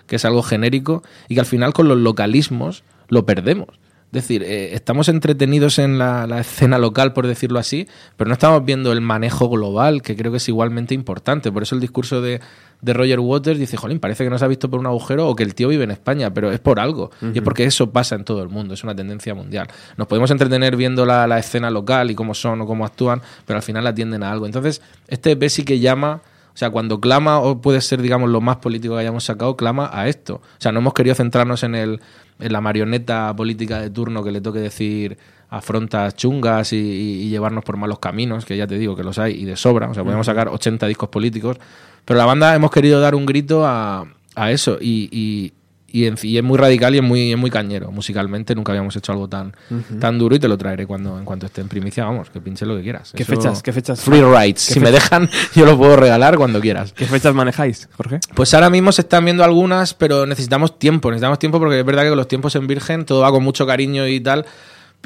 que 0.06 0.16
es 0.16 0.24
algo 0.24 0.42
genérico 0.42 1.02
y 1.28 1.34
que 1.34 1.40
al 1.40 1.46
final 1.46 1.72
con 1.72 1.88
los 1.88 1.98
localismos 1.98 2.84
lo 3.08 3.24
perdemos. 3.24 3.68
Es 4.16 4.22
decir, 4.22 4.44
eh, 4.44 4.74
estamos 4.74 5.10
entretenidos 5.10 5.78
en 5.78 5.98
la, 5.98 6.26
la 6.26 6.40
escena 6.40 6.78
local, 6.78 7.12
por 7.12 7.26
decirlo 7.26 7.58
así, 7.58 7.86
pero 8.16 8.28
no 8.28 8.32
estamos 8.32 8.64
viendo 8.64 8.90
el 8.92 9.02
manejo 9.02 9.50
global, 9.50 10.00
que 10.00 10.16
creo 10.16 10.30
que 10.32 10.38
es 10.38 10.48
igualmente 10.48 10.94
importante. 10.94 11.52
Por 11.52 11.62
eso 11.62 11.74
el 11.74 11.82
discurso 11.82 12.22
de, 12.22 12.40
de 12.80 12.92
Roger 12.94 13.20
Waters 13.20 13.58
dice, 13.58 13.76
jolín, 13.76 14.00
parece 14.00 14.24
que 14.24 14.30
no 14.30 14.38
se 14.38 14.46
ha 14.46 14.48
visto 14.48 14.70
por 14.70 14.80
un 14.80 14.86
agujero 14.86 15.28
o 15.28 15.36
que 15.36 15.42
el 15.42 15.54
tío 15.54 15.68
vive 15.68 15.84
en 15.84 15.90
España, 15.90 16.32
pero 16.32 16.50
es 16.50 16.60
por 16.60 16.80
algo. 16.80 17.10
Y 17.34 17.36
es 17.36 17.44
porque 17.44 17.64
eso 17.64 17.90
pasa 17.90 18.14
en 18.14 18.24
todo 18.24 18.42
el 18.42 18.48
mundo, 18.48 18.72
es 18.72 18.84
una 18.84 18.96
tendencia 18.96 19.34
mundial. 19.34 19.68
Nos 19.98 20.06
podemos 20.06 20.30
entretener 20.30 20.76
viendo 20.76 21.04
la, 21.04 21.26
la 21.26 21.38
escena 21.38 21.70
local 21.70 22.10
y 22.10 22.14
cómo 22.14 22.32
son 22.32 22.62
o 22.62 22.66
cómo 22.66 22.86
actúan, 22.86 23.20
pero 23.44 23.58
al 23.58 23.62
final 23.62 23.86
atienden 23.86 24.22
a 24.22 24.32
algo. 24.32 24.46
Entonces, 24.46 24.80
este 25.08 25.32
EP 25.32 25.46
sí 25.50 25.62
que 25.62 25.78
llama... 25.78 26.22
O 26.48 26.58
sea, 26.58 26.70
cuando 26.70 27.02
clama, 27.02 27.38
o 27.38 27.60
puede 27.60 27.82
ser, 27.82 28.00
digamos, 28.00 28.30
lo 28.30 28.40
más 28.40 28.56
político 28.56 28.94
que 28.94 29.00
hayamos 29.00 29.24
sacado, 29.24 29.58
clama 29.58 29.90
a 29.92 30.08
esto. 30.08 30.36
O 30.36 30.56
sea, 30.56 30.72
no 30.72 30.78
hemos 30.78 30.94
querido 30.94 31.14
centrarnos 31.14 31.62
en, 31.64 31.74
el, 31.74 32.00
la 32.38 32.60
marioneta 32.60 33.34
política 33.36 33.80
de 33.80 33.90
turno 33.90 34.22
que 34.22 34.30
le 34.32 34.40
toque 34.40 34.58
decir 34.60 35.16
afrontas 35.48 36.14
chungas 36.16 36.72
y, 36.72 36.76
y- 36.76 37.22
y 37.22 37.28
llevarnos 37.30 37.64
por 37.64 37.76
malos 37.76 37.98
caminos, 38.00 38.44
que 38.44 38.56
ya 38.56 38.66
te 38.66 38.78
digo 38.78 38.96
que 38.96 39.04
los 39.04 39.18
hay 39.18 39.34
y 39.40 39.44
de 39.44 39.56
sobra. 39.56 39.88
O 39.88 39.94
sea, 39.94 40.02
podemos 40.04 40.26
sacar 40.26 40.48
80 40.48 40.86
discos 40.86 41.08
políticos. 41.08 41.56
Pero 42.04 42.18
la 42.18 42.26
banda 42.26 42.54
hemos 42.54 42.70
querido 42.70 43.00
dar 43.00 43.14
un 43.14 43.26
grito 43.26 43.64
a, 43.66 44.06
a 44.34 44.50
eso 44.50 44.78
y, 44.80 45.52
y- 45.96 46.02
y 46.02 46.06
en- 46.06 46.16
y 46.22 46.36
es 46.38 46.44
muy 46.44 46.58
radical 46.58 46.94
y 46.94 46.98
es 46.98 47.04
muy, 47.04 47.32
es 47.32 47.38
muy 47.38 47.50
cañero. 47.50 47.90
Musicalmente 47.90 48.54
nunca 48.54 48.72
habíamos 48.72 48.94
hecho 48.96 49.12
algo 49.12 49.28
tan, 49.28 49.54
tan 50.00 50.18
duro 50.18 50.34
y 50.36 50.38
te 50.38 50.48
lo 50.48 50.56
traeré 50.58 50.86
cuando 50.86 51.18
en 51.18 51.24
cuanto 51.24 51.46
esté 51.46 51.60
en 51.60 51.68
primicia. 51.68 52.04
Vamos, 52.04 52.30
que 52.30 52.40
pinche 52.40 52.66
lo 52.66 52.76
que 52.76 52.82
quieras. 52.82 53.12
¿Qué 53.14 53.22
Eso- 53.22 53.32
fechas? 53.34 53.62
¿Qué 53.62 53.72
fechas? 53.72 54.00
Free. 54.00 54.20
¿Qué 54.20 54.54
Si 54.56 54.80
me 54.80 54.90
dejan, 54.92 55.28
yo 55.54 55.64
lo 55.66 55.76
puedo 55.78 55.96
regalar 55.96 56.36
cuando 56.36 56.60
quieras. 56.60 56.92
¿Qué 56.92 57.06
fechas 57.06 57.34
manejáis, 57.34 57.88
Jorge? 57.96 58.20
Pues 58.34 58.52
ahora 58.54 58.70
mismo 58.70 58.92
se 58.92 59.02
están 59.02 59.24
viendo 59.24 59.44
algunas, 59.44 59.94
pero 59.94 60.26
necesitamos 60.26 60.78
tiempo. 60.78 61.10
Necesitamos 61.10 61.38
tiempo 61.38 61.58
porque 61.58 61.80
es 61.80 61.84
verdad 61.86 62.02
que 62.02 62.08
con 62.10 62.18
los 62.18 62.28
tiempos 62.28 62.54
en 62.56 62.66
Virgen 62.66 63.04
todo 63.04 63.20
va 63.20 63.30
con 63.30 63.42
mucho 63.42 63.66
cariño 63.66 64.06
y 64.06 64.20
tal. 64.20 64.44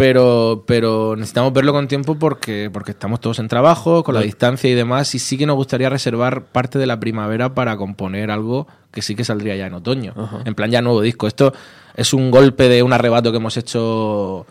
Pero, 0.01 0.64
pero 0.66 1.14
necesitamos 1.14 1.52
verlo 1.52 1.74
con 1.74 1.86
tiempo 1.86 2.14
porque, 2.18 2.70
porque 2.72 2.93
estamos 2.93 3.20
todos 3.20 3.39
en 3.39 3.48
trabajo, 3.48 4.02
con 4.02 4.14
la 4.14 4.22
distancia 4.22 4.70
y 4.70 4.72
demás. 4.72 5.14
Y 5.14 5.18
sí 5.18 5.36
que 5.36 5.44
nos 5.44 5.56
gustaría 5.56 5.90
reservar 5.90 6.47
parte 6.47 6.78
de 6.78 6.86
la 6.86 6.98
primavera 6.98 7.55
para 7.55 7.77
componer 7.77 8.31
algo 8.31 8.66
que 8.90 9.02
sí 9.02 9.14
que 9.14 9.24
saldría 9.24 9.56
ya 9.56 9.66
en 9.66 9.74
otoño. 9.74 10.14
En 10.47 10.55
plan, 10.55 10.70
ya 10.70 10.81
nuevo 10.81 11.02
disco. 11.02 11.27
Esto 11.27 11.52
es 11.94 12.14
un 12.14 12.31
golpe 12.31 12.70
de 12.70 12.82
un 12.82 12.94
arrebato 12.94 13.31
que 13.31 13.36
hemos 13.36 13.59
hecho 13.59 14.47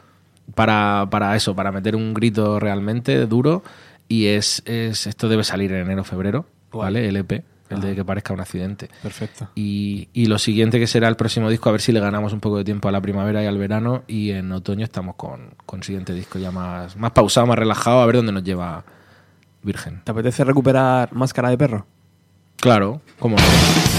para, 0.54 1.08
para 1.10 1.36
eso, 1.36 1.56
para 1.56 1.72
meter 1.72 1.96
un 1.96 2.14
grito 2.14 2.60
realmente 2.60 3.26
duro. 3.26 3.64
Y 4.08 4.28
es, 4.28 4.62
es 4.68 5.08
esto 5.08 5.30
debe 5.30 5.44
salir 5.44 5.72
en 5.72 5.82
enero 5.82 6.04
febrero, 6.04 6.46
¿vale? 6.72 7.10
El 7.10 7.18
EP, 7.18 7.44
el 7.70 7.82
de 7.82 7.96
que 7.96 8.06
parezca 8.06 8.34
un 8.34 8.40
accidente. 8.40 8.90
Perfecto. 9.02 9.50
Y, 9.56 10.10
y 10.14 10.26
lo 10.26 10.38
siguiente 10.40 10.80
que 10.80 10.88
será 10.88 11.08
el 11.08 11.16
próximo 11.16 11.50
disco, 11.50 11.70
a 11.70 11.72
ver 11.72 11.82
si 11.82 11.91
le 11.91 12.00
ganamos 12.00 12.34
un 12.34 12.40
poco 12.40 12.58
de 12.58 12.64
tiempo 12.64 12.88
a 12.88 12.91
la 12.91 13.02
primavera 13.02 13.44
y 13.44 13.46
al 13.46 13.58
verano. 13.58 14.04
Y 14.08 14.32
en 14.32 14.52
otoño 14.52 14.84
estamos 14.84 15.16
con, 15.16 15.56
con 15.66 15.84
siguiente 15.84 16.14
disco 16.14 16.40
ya 16.40 16.52
más, 16.52 16.96
más 16.98 17.12
pausado, 17.12 17.48
más 17.48 17.58
relajado, 17.58 18.02
a 18.02 18.06
ver 18.06 18.18
dónde 18.18 18.32
nos 18.32 18.44
lleva 18.44 18.84
Virgen. 19.62 20.02
¿Te 20.04 20.12
apetece 20.12 20.44
recuperar 20.44 21.14
Máscara 21.14 21.50
de 21.50 21.58
Perro? 21.58 21.86
Claro, 22.58 23.02
cómo 23.20 23.36
no. 23.38 23.99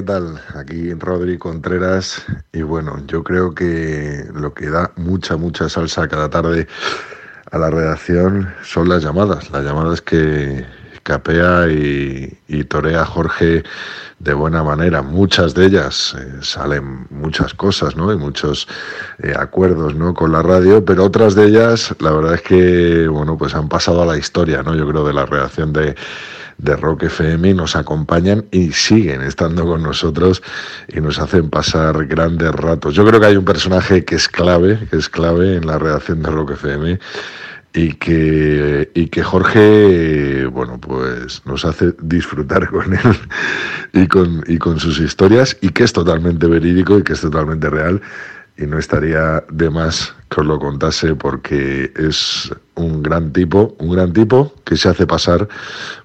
¿Qué 0.00 0.06
tal? 0.06 0.40
Aquí 0.54 0.94
Rodri 0.94 1.36
Contreras. 1.36 2.24
Y 2.54 2.62
bueno, 2.62 3.04
yo 3.06 3.22
creo 3.22 3.54
que 3.54 4.24
lo 4.32 4.54
que 4.54 4.70
da 4.70 4.90
mucha, 4.96 5.36
mucha 5.36 5.68
salsa 5.68 6.08
cada 6.08 6.30
tarde 6.30 6.66
a 7.50 7.58
la 7.58 7.68
redacción 7.68 8.48
son 8.62 8.88
las 8.88 9.02
llamadas. 9.02 9.50
Las 9.50 9.62
llamadas 9.62 10.00
que 10.00 10.64
capea 11.02 11.68
y, 11.68 12.64
torea 12.64 13.04
Jorge 13.04 13.62
de 14.20 14.32
buena 14.32 14.62
manera. 14.62 15.02
Muchas 15.02 15.52
de 15.52 15.66
ellas 15.66 16.16
eh, 16.18 16.38
salen 16.40 17.06
muchas 17.10 17.52
cosas, 17.52 17.94
¿no? 17.94 18.10
Y 18.10 18.16
muchos 18.16 18.68
eh, 19.22 19.34
acuerdos, 19.36 19.94
¿no? 19.94 20.14
Con 20.14 20.32
la 20.32 20.40
radio, 20.40 20.82
pero 20.82 21.04
otras 21.04 21.34
de 21.34 21.44
ellas, 21.44 21.94
la 21.98 22.12
verdad 22.12 22.36
es 22.36 22.42
que, 22.42 23.06
bueno, 23.06 23.36
pues 23.36 23.54
han 23.54 23.68
pasado 23.68 24.00
a 24.00 24.06
la 24.06 24.16
historia, 24.16 24.62
¿no? 24.62 24.74
Yo 24.74 24.88
creo 24.88 25.06
de 25.06 25.12
la 25.12 25.26
redacción 25.26 25.74
de 25.74 25.94
de 26.62 26.76
Rock 26.76 27.04
FM 27.04 27.54
nos 27.54 27.76
acompañan 27.76 28.44
y 28.50 28.72
siguen 28.72 29.22
estando 29.22 29.64
con 29.64 29.82
nosotros 29.82 30.42
y 30.88 31.00
nos 31.00 31.18
hacen 31.18 31.50
pasar 31.50 32.06
grandes 32.06 32.52
ratos. 32.52 32.94
Yo 32.94 33.04
creo 33.06 33.20
que 33.20 33.26
hay 33.26 33.36
un 33.36 33.44
personaje 33.44 34.04
que 34.04 34.16
es 34.16 34.28
clave, 34.28 34.86
que 34.90 34.96
es 34.96 35.08
clave 35.08 35.56
en 35.56 35.66
la 35.66 35.78
redacción 35.78 36.22
de 36.22 36.30
Rock 36.30 36.52
FM 36.52 36.98
y 37.72 37.94
que, 37.94 38.90
y 38.94 39.06
que 39.06 39.22
Jorge, 39.22 40.46
bueno, 40.46 40.78
pues 40.78 41.42
nos 41.46 41.64
hace 41.64 41.94
disfrutar 42.02 42.68
con 42.68 42.92
él 42.92 43.18
y 43.92 44.06
con, 44.06 44.44
y 44.46 44.58
con 44.58 44.80
sus 44.80 44.98
historias 45.00 45.56
y 45.60 45.70
que 45.70 45.84
es 45.84 45.92
totalmente 45.92 46.46
verídico 46.46 46.98
y 46.98 47.02
que 47.02 47.14
es 47.14 47.20
totalmente 47.20 47.70
real 47.70 48.00
y 48.56 48.66
no 48.66 48.78
estaría 48.78 49.42
de 49.50 49.70
más 49.70 50.14
que 50.30 50.40
os 50.40 50.46
lo 50.46 50.58
contase 50.58 51.14
porque 51.16 51.92
es 51.96 52.50
un 52.76 53.02
gran 53.02 53.32
tipo, 53.32 53.74
un 53.78 53.90
gran 53.90 54.12
tipo 54.12 54.54
que 54.64 54.76
se 54.76 54.88
hace 54.88 55.06
pasar 55.06 55.48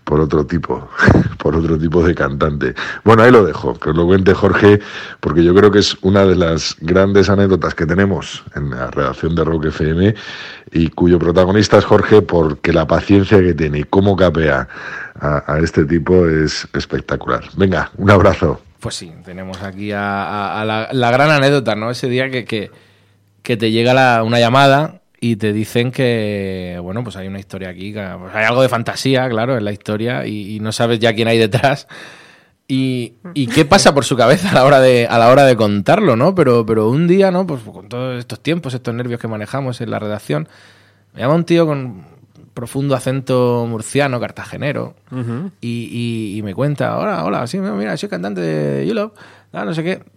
por 0.04 0.20
otro 0.20 0.46
tipo, 0.46 0.90
por 1.38 1.56
otro 1.56 1.78
tipo 1.78 2.04
de 2.04 2.16
cantante. 2.16 2.74
Bueno, 3.04 3.24
ahí 3.24 3.32
lo 3.32 3.46
dejo, 3.46 3.80
que 3.80 3.92
os 3.92 3.96
lo 3.96 4.06
cuente 4.08 4.34
Jorge, 4.34 4.80
porque 5.20 5.44
yo 5.44 5.54
creo 5.54 5.72
que 5.72 5.80
es 5.80 5.96
una 6.02 6.26
de 6.26 6.36
las 6.36 6.76
grandes 6.82 7.30
anécdotas 7.30 7.76
que 7.76 7.86
tenemos 7.86 8.44
en 8.56 8.72
la 8.72 8.90
redacción 8.90 9.36
de 9.36 9.44
Rock 9.44 9.66
FM 9.66 10.16
y 10.72 10.90
cuyo 10.90 11.20
protagonista 11.20 11.78
es 11.78 11.86
Jorge 11.86 12.24
porque 12.24 12.74
la 12.74 12.88
paciencia 12.88 13.40
que 13.40 13.54
tiene 13.54 13.80
y 13.80 13.84
cómo 13.84 14.16
capea 14.16 14.68
a, 15.20 15.60
este 15.62 15.86
tipo 15.86 16.28
es 16.28 16.68
espectacular. 16.74 17.44
Venga, 17.56 17.92
un 17.98 18.10
abrazo. 18.10 18.60
Pues 18.80 18.96
sí, 18.96 19.12
tenemos 19.24 19.62
aquí 19.62 19.92
a, 19.94 20.90
la, 20.92 21.12
gran 21.12 21.32
anécdota, 21.32 21.76
¿no? 21.76 21.90
Ese 21.90 22.10
día 22.10 22.30
que, 22.30 22.46
que, 22.46 22.70
te 23.58 23.72
llega 23.72 24.24
una 24.24 24.40
llamada 24.40 25.02
y 25.20 25.38
te 25.38 25.54
dicen 25.54 25.92
que, 25.92 26.80
bueno, 26.82 27.04
pues 27.04 27.16
hay 27.16 27.28
una 27.28 27.40
historia 27.40 27.70
aquí, 27.70 27.94
pues 27.94 28.36
hay 28.36 28.46
algo 28.46 28.62
de 28.62 28.70
fantasía, 28.70 29.28
claro, 29.30 29.58
en 29.58 29.64
la 29.64 29.72
historia 29.72 30.26
y, 30.28 30.60
no 30.60 30.72
sabes 30.72 31.00
ya 31.00 31.14
quién 31.14 31.28
hay 31.28 31.38
detrás. 31.38 31.88
Y, 32.68 33.14
qué 33.54 33.66
pasa 33.66 33.94
por 33.94 34.06
su 34.06 34.18
cabeza 34.18 34.52
a 34.52 34.54
la 34.54 34.66
hora 34.66 34.80
de, 34.80 35.08
a 35.08 35.18
la 35.18 35.30
hora 35.30 35.46
de 35.46 35.56
contarlo, 35.56 36.16
¿no? 36.16 36.36
Pero, 36.36 36.66
pero 36.66 36.90
un 36.90 37.08
día, 37.08 37.32
¿no? 37.32 37.46
Pues 37.46 37.62
con 37.62 37.88
todos 37.88 38.20
estos 38.20 38.40
tiempos, 38.40 38.74
estos 38.74 38.94
nervios 38.94 39.20
que 39.20 39.28
manejamos 39.28 39.82
en 39.82 39.92
la 39.92 40.00
redacción, 40.00 40.48
me 41.14 41.22
llama 41.22 41.36
un 41.36 41.46
tío 41.46 41.66
con 41.66 42.04
profundo 42.54 42.96
acento 42.96 43.66
murciano, 43.70 44.20
cartagenero, 44.20 44.96
y, 45.62 46.42
me 46.44 46.54
cuenta, 46.54 46.98
hola, 46.98 47.24
hola, 47.24 47.48
sí, 47.48 47.60
mira, 47.60 47.96
soy 47.98 48.10
cantante 48.10 48.42
de 48.42 48.88
You 48.88 49.12
no 49.54 49.74
sé 49.74 49.84
qué 49.84 50.15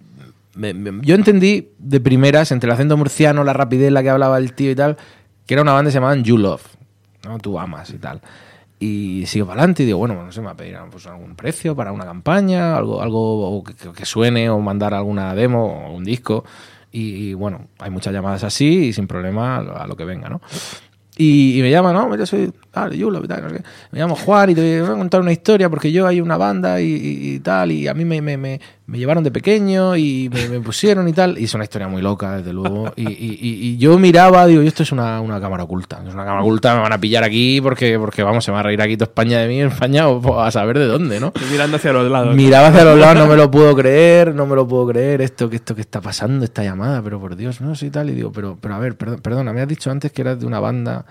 yo 0.55 1.15
entendí 1.15 1.73
de 1.79 2.01
primeras, 2.01 2.53
entre 2.53 2.69
el 2.69 2.75
acento 2.75 2.97
murciano, 2.97 3.45
la 3.45 3.53
rapidez 3.53 3.93
la 3.93 4.03
que 4.03 4.11
hablaba 4.11 4.39
el 4.39 4.53
tío 4.53 4.70
y 4.70 4.75
tal, 4.75 4.97
que 5.47 5.55
era 5.55 5.62
una 5.62 5.73
banda 5.73 5.89
que 5.89 5.93
se 5.93 5.97
llamaba 5.97 6.16
You 6.16 6.39
Love, 6.39 6.77
¿no? 7.25 7.39
Tú 7.39 7.59
amas 7.59 7.91
y 7.91 7.99
tal. 7.99 8.20
Y 8.81 9.25
sigo 9.27 9.47
para 9.47 9.61
adelante 9.61 9.83
y 9.83 9.87
digo, 9.87 9.99
bueno, 9.99 10.23
no 10.23 10.31
sé, 10.31 10.41
me 10.41 10.47
va 10.47 10.53
a 10.53 10.57
pedir 10.57 10.79
pues, 10.91 11.07
algún 11.07 11.35
precio 11.35 11.75
para 11.75 11.91
una 11.91 12.05
campaña, 12.05 12.77
algo, 12.77 13.03
algo 13.03 13.65
que, 13.65 14.07
suene 14.07 14.49
o 14.51 14.61
mandar 14.61 14.95
alguna 14.95 15.35
demo 15.35 15.89
o 15.89 15.95
un 15.95 16.05
disco. 16.05 16.45
Y, 16.91 17.35
bueno, 17.35 17.66
hay 17.79 17.91
muchas 17.91 18.12
llamadas 18.12 18.45
así 18.45 18.87
y 18.87 18.93
sin 18.93 19.07
problema 19.07 19.59
a 19.59 19.87
lo 19.87 19.95
que 19.95 20.05
venga, 20.05 20.29
¿no? 20.29 20.41
Y, 21.16 21.59
me 21.61 21.70
llama, 21.70 21.93
no, 21.93 22.15
yo 22.16 22.25
soy 22.25 22.53
Yulo, 22.87 23.21
tal, 23.23 23.63
me 23.91 23.99
llamo 23.99 24.15
Juan 24.17 24.51
y 24.51 24.55
te 24.55 24.81
voy 24.81 24.91
a 24.91 24.99
contar 24.99 25.21
una 25.21 25.33
historia 25.33 25.69
porque 25.69 25.91
yo 25.91 26.07
hay 26.07 26.21
una 26.21 26.37
banda 26.37 26.81
y, 26.81 27.41
tal, 27.41 27.73
y 27.73 27.89
a 27.89 27.95
mí 27.95 28.05
me, 28.05 28.23
me, 28.23 28.37
me, 28.37 28.61
llevaron 28.87 29.25
de 29.25 29.31
pequeño 29.31 29.97
y 29.97 30.31
me, 30.31 30.61
pusieron 30.61 31.09
y 31.09 31.13
tal, 31.13 31.39
y 31.39 31.45
es 31.45 31.55
una 31.55 31.65
historia 31.65 31.89
muy 31.89 32.03
loca, 32.03 32.37
desde 32.37 32.53
luego. 32.53 32.93
Y, 32.97 33.07
y 33.09 33.77
yo 33.79 33.99
miraba, 33.99 34.47
digo, 34.47 34.63
esto 34.63 34.83
es 34.83 34.93
una, 34.93 35.21
una, 35.21 35.41
cámara 35.41 35.65
oculta, 35.65 36.01
es 36.07 36.15
una 36.15 36.25
cámara 36.25 36.43
oculta, 36.43 36.75
me 36.75 36.83
van 36.83 36.93
a 36.93 36.99
pillar 36.99 37.25
aquí 37.25 37.61
porque, 37.61 37.99
porque 37.99 38.23
vamos, 38.23 38.45
se 38.45 38.53
va 38.53 38.61
a 38.61 38.63
reír 38.63 38.81
aquí 38.81 38.97
toda 38.97 39.09
España 39.09 39.39
de 39.41 39.49
mí, 39.49 39.61
España, 39.61 40.09
o 40.09 40.41
a 40.41 40.51
saber 40.51 40.79
de 40.79 40.87
dónde, 40.87 41.21
¿no? 41.21 41.33
mirando 41.51 41.77
hacia 41.77 41.93
los 41.93 42.11
lados. 42.11 42.35
Miraba 42.35 42.69
hacia 42.69 42.85
los 42.85 42.99
lados, 42.99 43.17
no 43.17 43.27
me 43.27 43.37
lo 43.37 43.51
puedo 43.51 43.75
creer, 43.75 44.35
no 44.35 44.47
me 44.47 44.55
lo 44.55 44.67
puedo 44.67 44.87
creer, 44.89 45.21
esto 45.21 45.51
que 45.51 45.57
esto 45.57 45.75
que 45.75 45.81
está 45.81 46.01
pasando, 46.01 46.45
esta 46.45 46.63
llamada, 46.63 47.03
pero 47.03 47.21
por 47.21 47.37
Dios, 47.37 47.61
no, 47.61 47.75
sí, 47.75 47.91
tal, 47.91 48.11
y 48.11 48.15
digo, 48.15 48.33
pero, 48.33 48.57
pero 48.61 48.75
a 48.75 48.79
ver, 48.79 48.97
perdón, 48.97 49.21
perdona, 49.21 49.53
me 49.53 49.61
has 49.61 49.69
dicho 49.69 49.91
antes 49.91 50.13
que 50.13 50.23
eras 50.23 50.41
de 50.41 50.47
una 50.47 50.61
banda 50.61 51.05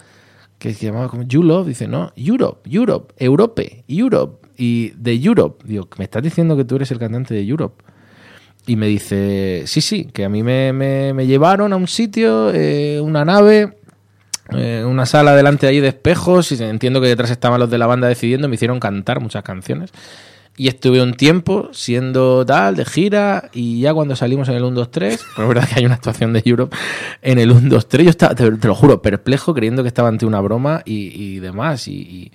que 0.57 0.73
se 0.73 0.87
llamaba 0.87 1.09
como 1.09 1.23
You 1.23 1.43
Love, 1.43 1.67
dice, 1.67 1.87
no, 1.87 2.11
Europe, 2.15 2.69
Europe, 2.69 3.13
Europe, 3.17 3.83
Europe, 3.87 4.47
y 4.57 4.89
de 4.97 5.13
Europe. 5.13 5.63
Digo, 5.65 5.87
¿me 5.97 6.05
estás 6.05 6.23
diciendo 6.23 6.57
que 6.57 6.65
tú 6.65 6.75
eres 6.75 6.91
el 6.91 6.99
cantante 6.99 7.33
de 7.33 7.47
Europe? 7.47 7.83
Y 8.65 8.75
me 8.75 8.87
dice, 8.87 9.63
sí, 9.65 9.79
sí, 9.79 10.05
que 10.05 10.25
a 10.25 10.29
mí 10.29 10.43
me, 10.43 10.73
me, 10.73 11.25
llevaron 11.25 11.71
a 11.71 11.77
un 11.77 11.87
sitio, 11.87 12.51
eh, 12.53 12.99
una 12.99 13.23
nave, 13.23 13.77
eh, 14.51 14.83
una 14.85 15.05
sala 15.05 15.35
delante 15.35 15.67
ahí 15.67 15.79
de 15.79 15.89
espejos, 15.89 16.51
y 16.51 16.61
entiendo 16.61 16.99
que 16.99 17.07
detrás 17.07 17.31
estaban 17.31 17.61
los 17.61 17.69
de 17.69 17.77
la 17.77 17.87
banda 17.87 18.09
decidiendo, 18.09 18.49
me 18.49 18.55
hicieron 18.55 18.81
cantar 18.81 19.21
muchas 19.21 19.43
canciones. 19.43 19.91
Y 20.59 20.69
estuve 20.69 21.03
un 21.03 21.13
tiempo 21.13 21.69
siendo 21.71 22.43
tal, 22.43 22.75
de 22.75 22.83
gira, 22.83 23.51
y 23.53 23.81
ya 23.81 23.93
cuando 23.93 24.15
salimos 24.15 24.49
en 24.49 24.55
el 24.55 24.63
1, 24.63 24.75
2, 24.75 24.89
3, 24.89 25.25
pues 25.35 25.43
es 25.43 25.47
verdad 25.47 25.69
que 25.69 25.75
hay 25.75 25.85
una 25.85 25.93
actuación 25.93 26.33
de 26.33 26.41
Europe 26.43 26.75
en 27.21 27.37
el 27.37 27.51
1, 27.51 27.69
2, 27.69 27.87
3, 27.87 28.03
yo 28.05 28.09
estaba, 28.09 28.33
te, 28.33 28.49
lo 28.49 28.73
juro, 28.73 28.99
perplejo, 28.99 29.53
creyendo 29.53 29.83
que 29.83 29.89
estaba 29.89 30.09
ante 30.09 30.25
una 30.25 30.41
broma 30.41 30.81
y, 30.83 31.37
demás. 31.37 31.87
Y, 31.87 32.31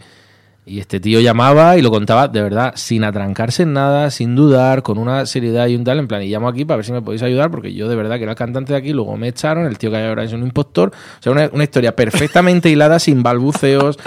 y, 0.64 0.78
este 0.78 1.00
tío 1.00 1.18
llamaba 1.18 1.76
y 1.76 1.82
lo 1.82 1.90
contaba 1.90 2.28
de 2.28 2.40
verdad, 2.40 2.74
sin 2.76 3.02
atrancarse 3.02 3.64
en 3.64 3.72
nada, 3.72 4.08
sin 4.12 4.36
dudar, 4.36 4.84
con 4.84 4.98
una 4.98 5.26
seriedad 5.26 5.66
y 5.66 5.74
un 5.74 5.82
tal, 5.82 5.98
en 5.98 6.06
plan, 6.06 6.22
y 6.22 6.28
llamo 6.28 6.46
aquí 6.46 6.64
para 6.64 6.76
ver 6.76 6.86
si 6.86 6.92
me 6.92 7.02
podéis 7.02 7.24
ayudar, 7.24 7.50
porque 7.50 7.74
yo 7.74 7.88
de 7.88 7.96
verdad 7.96 8.18
que 8.18 8.22
era 8.22 8.32
el 8.32 8.38
cantante 8.38 8.72
de 8.72 8.78
aquí, 8.78 8.92
luego 8.92 9.16
me 9.16 9.26
echaron, 9.26 9.66
el 9.66 9.78
tío 9.78 9.90
que 9.90 9.96
hay 9.96 10.06
ahora 10.06 10.22
es 10.22 10.32
un 10.32 10.44
impostor. 10.44 10.90
O 10.90 11.22
sea, 11.22 11.32
una, 11.32 11.50
una 11.52 11.64
historia 11.64 11.96
perfectamente 11.96 12.70
hilada, 12.70 13.00
sin 13.00 13.24
balbuceos. 13.24 13.98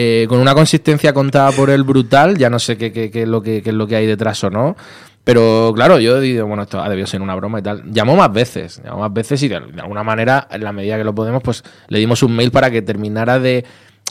Eh, 0.00 0.26
con 0.28 0.38
una 0.38 0.54
consistencia 0.54 1.12
contada 1.12 1.50
por 1.50 1.70
él 1.70 1.82
brutal, 1.82 2.38
ya 2.38 2.48
no 2.48 2.60
sé 2.60 2.76
qué, 2.76 2.92
qué, 2.92 3.10
es 3.12 3.26
lo 3.26 3.42
que, 3.42 3.62
qué 3.62 3.70
es 3.70 3.74
lo 3.74 3.88
que 3.88 3.96
hay 3.96 4.06
detrás 4.06 4.44
o 4.44 4.48
no. 4.48 4.76
Pero 5.24 5.72
claro, 5.74 5.98
yo 5.98 6.20
digo, 6.20 6.46
bueno, 6.46 6.62
esto 6.62 6.80
ha 6.80 6.88
debido 6.88 7.04
ser 7.08 7.20
una 7.20 7.34
broma 7.34 7.58
y 7.58 7.62
tal. 7.62 7.82
Llamó 7.90 8.14
más 8.14 8.32
veces, 8.32 8.80
llamó 8.84 9.00
más 9.00 9.12
veces 9.12 9.42
y 9.42 9.48
de, 9.48 9.56
alguna 9.56 10.04
manera, 10.04 10.46
en 10.52 10.62
la 10.62 10.72
medida 10.72 10.98
que 10.98 11.02
lo 11.02 11.16
podemos, 11.16 11.42
pues 11.42 11.64
le 11.88 11.98
dimos 11.98 12.22
un 12.22 12.36
mail 12.36 12.52
para 12.52 12.70
que 12.70 12.80
terminara 12.80 13.40
de... 13.40 13.64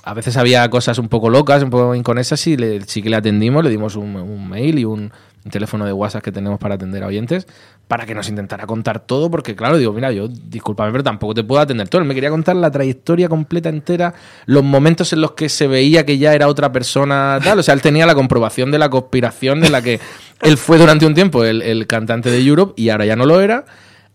A 0.04 0.14
veces 0.14 0.36
había 0.36 0.70
cosas 0.70 0.98
un 0.98 1.08
poco 1.08 1.30
locas, 1.30 1.64
un 1.64 1.70
poco 1.70 1.96
inconesas 1.96 2.46
y 2.48 2.58
le, 2.58 2.82
sí 2.82 3.02
que 3.02 3.10
le 3.10 3.16
atendimos, 3.16 3.64
le 3.64 3.70
dimos 3.70 3.96
un 3.96 4.50
mail 4.50 4.80
y 4.80 4.84
un, 4.84 5.14
teléfono 5.50 5.86
de 5.86 5.94
WhatsApp 5.94 6.24
que 6.24 6.32
tenemos 6.32 6.60
para 6.60 6.76
atender 6.76 7.04
a 7.04 7.08
oyentes, 7.08 7.48
para 7.88 8.06
que 8.06 8.14
nos 8.14 8.28
intentara 8.30 8.66
contar 8.66 9.00
todo, 9.00 9.32
porque 9.32 9.56
claro, 9.56 9.78
digo, 9.78 9.94
mira, 9.94 10.12
yo, 10.12 10.28
discúlpame, 10.28 10.92
pero 10.92 11.04
tampoco 11.04 11.34
te 11.34 11.44
puedo 11.44 11.62
atender 11.62 11.88
todo. 11.88 12.02
Él 12.02 12.08
me 12.08 12.14
quería 12.14 12.30
contar 12.30 12.56
la 12.56 12.70
trayectoria 12.70 13.30
completa 13.30 13.70
entera, 13.70 14.14
los 14.46 14.64
momentos 14.64 15.14
en 15.14 15.22
los 15.22 15.32
que 15.32 15.50
se 15.50 15.68
veía 15.68 16.06
que 16.06 16.18
ya 16.18 16.34
era 16.34 16.48
otra 16.48 16.72
persona, 16.72 17.40
tal. 17.44 17.60
O 17.60 17.64
sea, 17.64 17.74
él 17.74 17.82
tenía 17.82 18.06
la 18.06 18.16
comprobación 18.16 18.72
de 18.72 18.80
la 18.80 18.90
conspiración 18.90 19.62
de 19.62 19.70
la 19.70 19.82
que 19.82 20.00
él 20.42 20.58
fue 20.58 20.78
durante 20.78 21.06
un 21.06 21.14
tiempo 21.14 21.44
el, 21.44 21.88
cantante 21.88 22.30
de 22.30 22.40
Europe 22.40 22.74
y 22.76 22.90
ahora 22.90 23.06
ya 23.06 23.16
no 23.16 23.26
lo 23.26 23.42
era. 23.42 23.66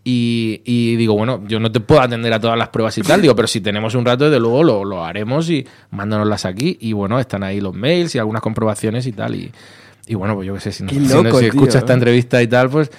Y, 0.05 0.97
digo, 0.97 1.15
bueno, 1.15 1.43
yo 1.47 1.61
no 1.61 1.71
te 1.71 1.79
puedo 1.79 2.01
atender 2.01 2.33
a 2.33 2.39
todas 2.39 2.57
las 2.57 2.67
pruebas 2.69 2.97
y 2.97 3.03
tal, 3.03 3.21
digo, 3.21 3.37
pero 3.37 3.47
si 3.47 3.61
tenemos 3.61 3.95
un 3.95 4.03
rato, 4.03 4.25
desde 4.25 4.37
luego 4.37 4.61
lo, 4.61 4.83
lo 4.83 5.05
haremos 5.05 5.49
y 5.49 5.65
mándanoslas 5.91 6.45
aquí. 6.45 6.77
Y 6.81 6.91
bueno, 6.91 7.19
están 7.19 7.41
ahí 7.41 7.61
los 7.61 7.73
mails 7.73 8.13
y 8.13 8.19
algunas 8.19 8.41
comprobaciones 8.41 9.07
y 9.07 9.13
tal. 9.13 9.35
Y, 9.35 9.51
y 10.07 10.15
bueno, 10.15 10.35
pues 10.35 10.47
yo 10.47 10.53
qué 10.53 10.59
sé, 10.59 10.71
si, 10.71 10.85
escucha 11.45 11.79
esta 11.79 11.93
entrevista 11.93 12.41
y 12.41 12.47
tal, 12.47 12.69
pues 12.69 12.91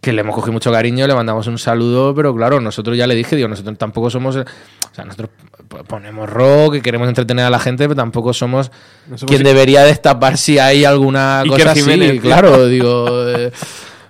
que 0.00 0.12
le 0.12 0.20
hemos 0.20 0.34
cogido 0.34 0.52
mucho 0.52 0.70
cariño, 0.70 1.06
le 1.06 1.14
mandamos 1.14 1.46
un 1.48 1.58
saludo, 1.58 2.14
pero 2.14 2.34
claro, 2.34 2.60
nosotros 2.60 2.96
ya 2.96 3.06
le 3.06 3.14
dije, 3.14 3.34
digo, 3.34 3.48
nosotros 3.48 3.76
tampoco 3.76 4.08
somos, 4.08 4.36
o 4.36 4.44
sea, 4.92 5.04
nosotros 5.04 5.30
ponemos 5.88 6.30
rock 6.30 6.76
y 6.76 6.80
queremos 6.80 7.08
entretener 7.08 7.44
a 7.44 7.50
la 7.50 7.58
gente, 7.58 7.84
pero 7.84 7.96
tampoco 7.96 8.32
somos, 8.32 8.70
quien 9.26 9.42
debería 9.42 9.82
destapar 9.82 10.38
si 10.38 10.58
hay 10.58 10.84
alguna 10.84 11.42
cosa 11.48 11.72
así, 11.72 12.20
claro, 12.20 12.66
digo, 12.68 13.28
eh, 13.28 13.50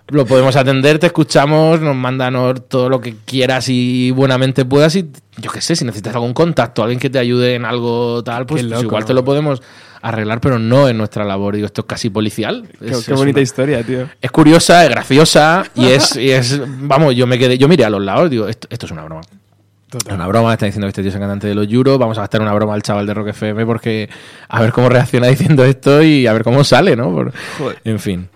lo 0.08 0.24
podemos 0.24 0.54
atender, 0.56 0.98
te 0.98 1.06
escuchamos, 1.06 1.80
nos 1.80 1.96
mandan 1.96 2.34
todo 2.68 2.88
lo 2.88 3.00
que 3.00 3.16
quieras 3.24 3.68
y 3.68 4.10
buenamente 4.12 4.64
puedas 4.64 4.94
y 4.96 5.10
yo 5.38 5.50
qué 5.50 5.60
sé, 5.60 5.76
si 5.76 5.84
necesitas 5.84 6.14
algún 6.14 6.32
contacto, 6.32 6.82
alguien 6.82 7.00
que 7.00 7.10
te 7.10 7.18
ayude 7.18 7.54
en 7.54 7.64
algo 7.64 8.22
tal, 8.22 8.46
pues, 8.46 8.64
pues 8.64 8.82
igual 8.82 9.04
te 9.04 9.14
lo 9.14 9.24
podemos 9.24 9.62
arreglar, 10.00 10.40
pero 10.40 10.58
no 10.58 10.88
en 10.88 10.96
nuestra 10.96 11.24
labor. 11.24 11.56
Digo, 11.56 11.66
esto 11.66 11.82
es 11.82 11.86
casi 11.86 12.10
policial. 12.10 12.68
Qué, 12.78 13.12
bonita 13.12 13.40
historia, 13.40 13.82
tío. 13.82 14.08
Es 14.20 14.30
curiosa, 14.30 14.84
es 14.84 14.90
graciosa 14.90 15.64
y 15.74 15.86
es, 15.86 16.16
y 16.16 16.30
es, 16.30 16.60
vamos, 16.64 17.14
yo 17.14 17.26
me 17.26 17.38
quedé, 17.38 17.58
yo 17.58 17.68
miré 17.68 17.84
a 17.84 17.90
los 17.90 18.02
lados, 18.02 18.30
digo, 18.30 18.46
esto, 18.48 18.68
es 18.70 18.90
una 18.90 19.04
broma. 19.04 19.22
Es 19.92 20.12
Una 20.12 20.26
broma, 20.26 20.52
está 20.52 20.66
diciendo 20.66 20.86
que 20.86 20.90
este 20.90 21.02
tío 21.02 21.08
es 21.08 21.14
el 21.14 21.20
cantante 21.20 21.46
de 21.46 21.54
los 21.54 21.70
Euro. 21.72 21.98
Vamos 21.98 22.18
a 22.18 22.22
gastar 22.22 22.40
una 22.40 22.52
broma 22.52 22.74
al 22.74 22.82
chaval 22.82 23.06
de 23.06 23.14
Rock 23.14 23.28
FM 23.28 23.64
porque 23.66 24.08
a 24.48 24.60
ver 24.60 24.72
cómo 24.72 24.88
reacciona 24.88 25.26
diciendo 25.28 25.64
esto 25.64 26.02
y 26.02 26.26
a 26.26 26.32
ver 26.32 26.44
cómo 26.44 26.64
sale, 26.64 26.96
¿no? 26.96 27.30
en 27.84 27.98
fin. 27.98 28.28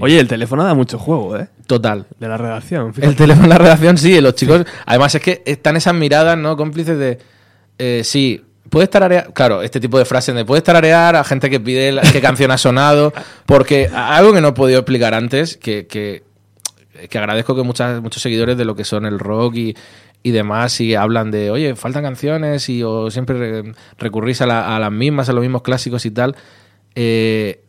Oye, 0.00 0.20
el 0.20 0.28
teléfono 0.28 0.64
da 0.64 0.74
mucho 0.74 0.98
juego, 0.98 1.36
¿eh? 1.36 1.48
Total. 1.66 2.06
De 2.18 2.28
la 2.28 2.36
redacción. 2.36 2.92
fíjate. 2.94 3.10
El 3.10 3.16
teléfono 3.16 3.44
en 3.44 3.50
la 3.50 3.58
redacción, 3.58 3.98
sí, 3.98 4.20
los 4.20 4.34
chicos. 4.34 4.64
Además, 4.86 5.14
es 5.14 5.22
que 5.22 5.42
están 5.46 5.76
esas 5.76 5.94
miradas, 5.94 6.36
¿no? 6.38 6.56
Cómplices 6.56 6.98
de. 6.98 7.18
eh, 7.78 8.02
sí, 8.04 8.42
puede 8.70 8.84
estar 8.84 9.02
arear. 9.02 9.32
Claro, 9.32 9.62
este 9.62 9.80
tipo 9.80 9.98
de 9.98 10.04
frases 10.04 10.34
de 10.34 10.44
puede 10.44 10.58
estar 10.58 10.76
arear 10.76 11.16
a 11.16 11.24
gente 11.24 11.50
que 11.50 11.58
pide 11.60 11.92
la- 11.92 12.02
qué 12.02 12.20
canción 12.20 12.50
ha 12.50 12.58
sonado. 12.58 13.12
Porque 13.46 13.88
algo 13.92 14.32
que 14.32 14.40
no 14.40 14.48
he 14.48 14.52
podido 14.52 14.78
explicar 14.80 15.14
antes, 15.14 15.56
que, 15.56 15.86
que, 15.86 16.22
que 17.08 17.18
agradezco 17.18 17.56
que 17.56 17.62
muchas, 17.62 18.00
muchos 18.02 18.22
seguidores 18.22 18.56
de 18.56 18.64
lo 18.64 18.74
que 18.76 18.84
son 18.84 19.06
el 19.06 19.18
rock 19.18 19.54
y, 19.56 19.76
y 20.22 20.30
demás, 20.30 20.80
y 20.80 20.94
hablan 20.94 21.30
de, 21.30 21.50
oye, 21.50 21.74
faltan 21.76 22.02
canciones, 22.04 22.68
y 22.68 22.82
o 22.82 23.10
siempre 23.10 23.62
re- 23.62 23.72
recurrís 23.98 24.40
a, 24.40 24.46
la- 24.46 24.76
a 24.76 24.78
las 24.78 24.92
mismas, 24.92 25.28
a 25.28 25.32
los 25.32 25.42
mismos 25.42 25.62
clásicos 25.62 26.06
y 26.06 26.10
tal. 26.10 26.36
Eh, 26.94 27.60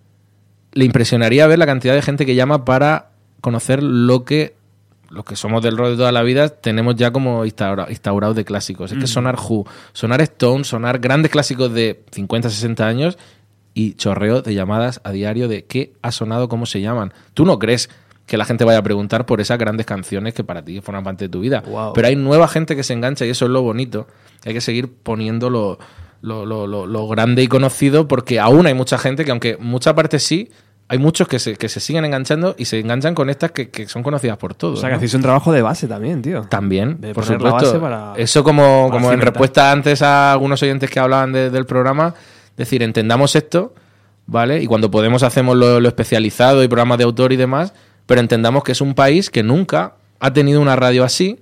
le 0.76 0.86
impresionaría 0.86 1.48
ver 1.48 1.58
la 1.58 1.66
cantidad 1.66 1.96
de 1.96 2.02
gente 2.04 2.26
que 2.28 2.36
llama 2.36 2.64
para 2.66 3.10
conocer 3.42 3.82
lo 3.82 4.24
que 4.26 4.54
los 5.10 5.24
que 5.26 5.36
somos 5.36 5.62
del 5.64 5.78
rock 5.78 5.90
de 5.92 5.96
toda 5.98 6.12
la 6.12 6.22
vida 6.24 6.50
tenemos 6.50 6.96
ya 6.96 7.12
como 7.12 7.46
instaura- 7.46 7.88
instaurados 7.90 8.36
de 8.36 8.44
clásicos. 8.46 8.92
Es 8.92 8.98
que 8.98 9.08
sonar 9.08 9.36
Who, 9.40 9.66
sonar 9.94 10.20
Stone, 10.22 10.64
sonar 10.64 11.00
grandes 11.00 11.32
clásicos 11.32 11.72
de 11.74 12.04
50, 12.12 12.50
60 12.50 12.86
años 12.88 13.18
y 13.74 13.94
chorreo 13.94 14.42
de 14.42 14.54
llamadas 14.54 15.00
a 15.04 15.12
diario 15.12 15.48
de 15.48 15.64
qué 15.66 15.94
ha 16.02 16.12
sonado, 16.12 16.50
cómo 16.50 16.66
se 16.66 16.82
llaman. 16.82 17.14
Tú 17.34 17.46
no 17.46 17.60
crees 17.60 17.90
que 18.26 18.38
la 18.38 18.46
gente 18.46 18.66
vaya 18.66 18.80
a 18.80 18.84
preguntar 18.84 19.26
por 19.28 19.40
esas 19.42 19.60
grandes 19.60 19.86
canciones 19.86 20.34
que 20.34 20.44
para 20.44 20.66
ti 20.66 20.82
forman 20.82 21.04
parte 21.04 21.26
de 21.26 21.30
tu 21.30 21.40
vida. 21.42 21.62
Wow. 21.62 21.94
Pero 21.94 22.08
hay 22.08 22.16
nueva 22.16 22.48
gente 22.48 22.76
que 22.76 22.84
se 22.84 22.94
engancha 22.94 23.26
y 23.26 23.30
eso 23.30 23.46
es 23.46 23.52
lo 23.52 23.62
bonito. 23.62 24.08
Hay 24.44 24.54
que 24.54 24.62
seguir 24.62 24.92
poniendo 24.92 25.50
lo, 25.52 25.78
lo, 26.22 26.46
lo- 26.48 26.66
lo- 26.66 26.88
lo 26.88 27.08
grande 27.08 27.44
y 27.44 27.48
conocido 27.48 28.08
porque 28.08 28.40
aún 28.40 28.66
hay 28.66 28.74
mucha 28.74 28.98
gente 28.98 29.24
que 29.24 29.32
aunque 29.32 29.58
mucha 29.58 29.94
parte 29.94 30.18
sí, 30.20 30.50
hay 30.88 30.98
muchos 31.00 31.28
que 31.28 31.40
se, 31.40 31.56
que 31.56 31.68
se 31.68 31.80
siguen 31.80 32.06
enganchando 32.06 32.56
y 32.58 32.66
se 32.66 32.80
enganchan 32.80 33.16
con 33.16 33.30
estas 33.30 33.52
que, 33.52 33.70
que 33.70 33.88
son 33.88 34.04
conocidas 34.04 34.38
por 34.38 34.54
todos. 34.54 34.78
O 34.78 34.82
sea, 34.82 34.90
que 34.90 34.94
¿no? 34.94 34.98
hacéis 34.98 35.14
un 35.16 35.22
trabajo 35.22 35.52
de 35.52 35.62
base 35.64 35.88
también, 35.88 36.22
tío. 36.22 36.42
También, 36.44 37.02
de 37.02 37.14
por 37.14 37.26
supuesto. 37.26 37.54
base 37.54 37.80
para- 37.80 38.14
Eso 38.18 38.44
como, 38.44 38.88
para 38.90 39.00
como 39.02 39.12
en 39.12 39.22
respuesta 39.22 39.72
antes 39.72 40.02
a 40.02 40.32
algunos 40.32 40.62
oyentes 40.62 40.90
que 40.90 41.00
hablaban 41.00 41.32
de- 41.34 41.50
del 41.50 41.66
programa, 41.66 42.14
decir, 42.56 42.84
entendamos 42.84 43.36
esto, 43.36 43.74
¿vale? 44.28 44.62
Y 44.62 44.68
cuando 44.68 44.92
podemos 44.92 45.24
hacemos 45.24 45.56
lo, 45.58 45.80
lo 45.80 45.88
especializado 45.88 46.64
y 46.64 46.68
programas 46.68 47.00
de 47.00 47.04
autor 47.06 47.34
y 47.34 47.36
demás, 47.36 47.74
pero 48.06 48.22
entendamos 48.22 48.64
que 48.64 48.72
es 48.74 48.82
un 48.82 48.94
país 48.94 49.30
que 49.32 49.42
nunca 49.42 49.96
ha 50.20 50.34
tenido 50.34 50.62
una 50.62 50.76
radio 50.76 51.04
así 51.04 51.40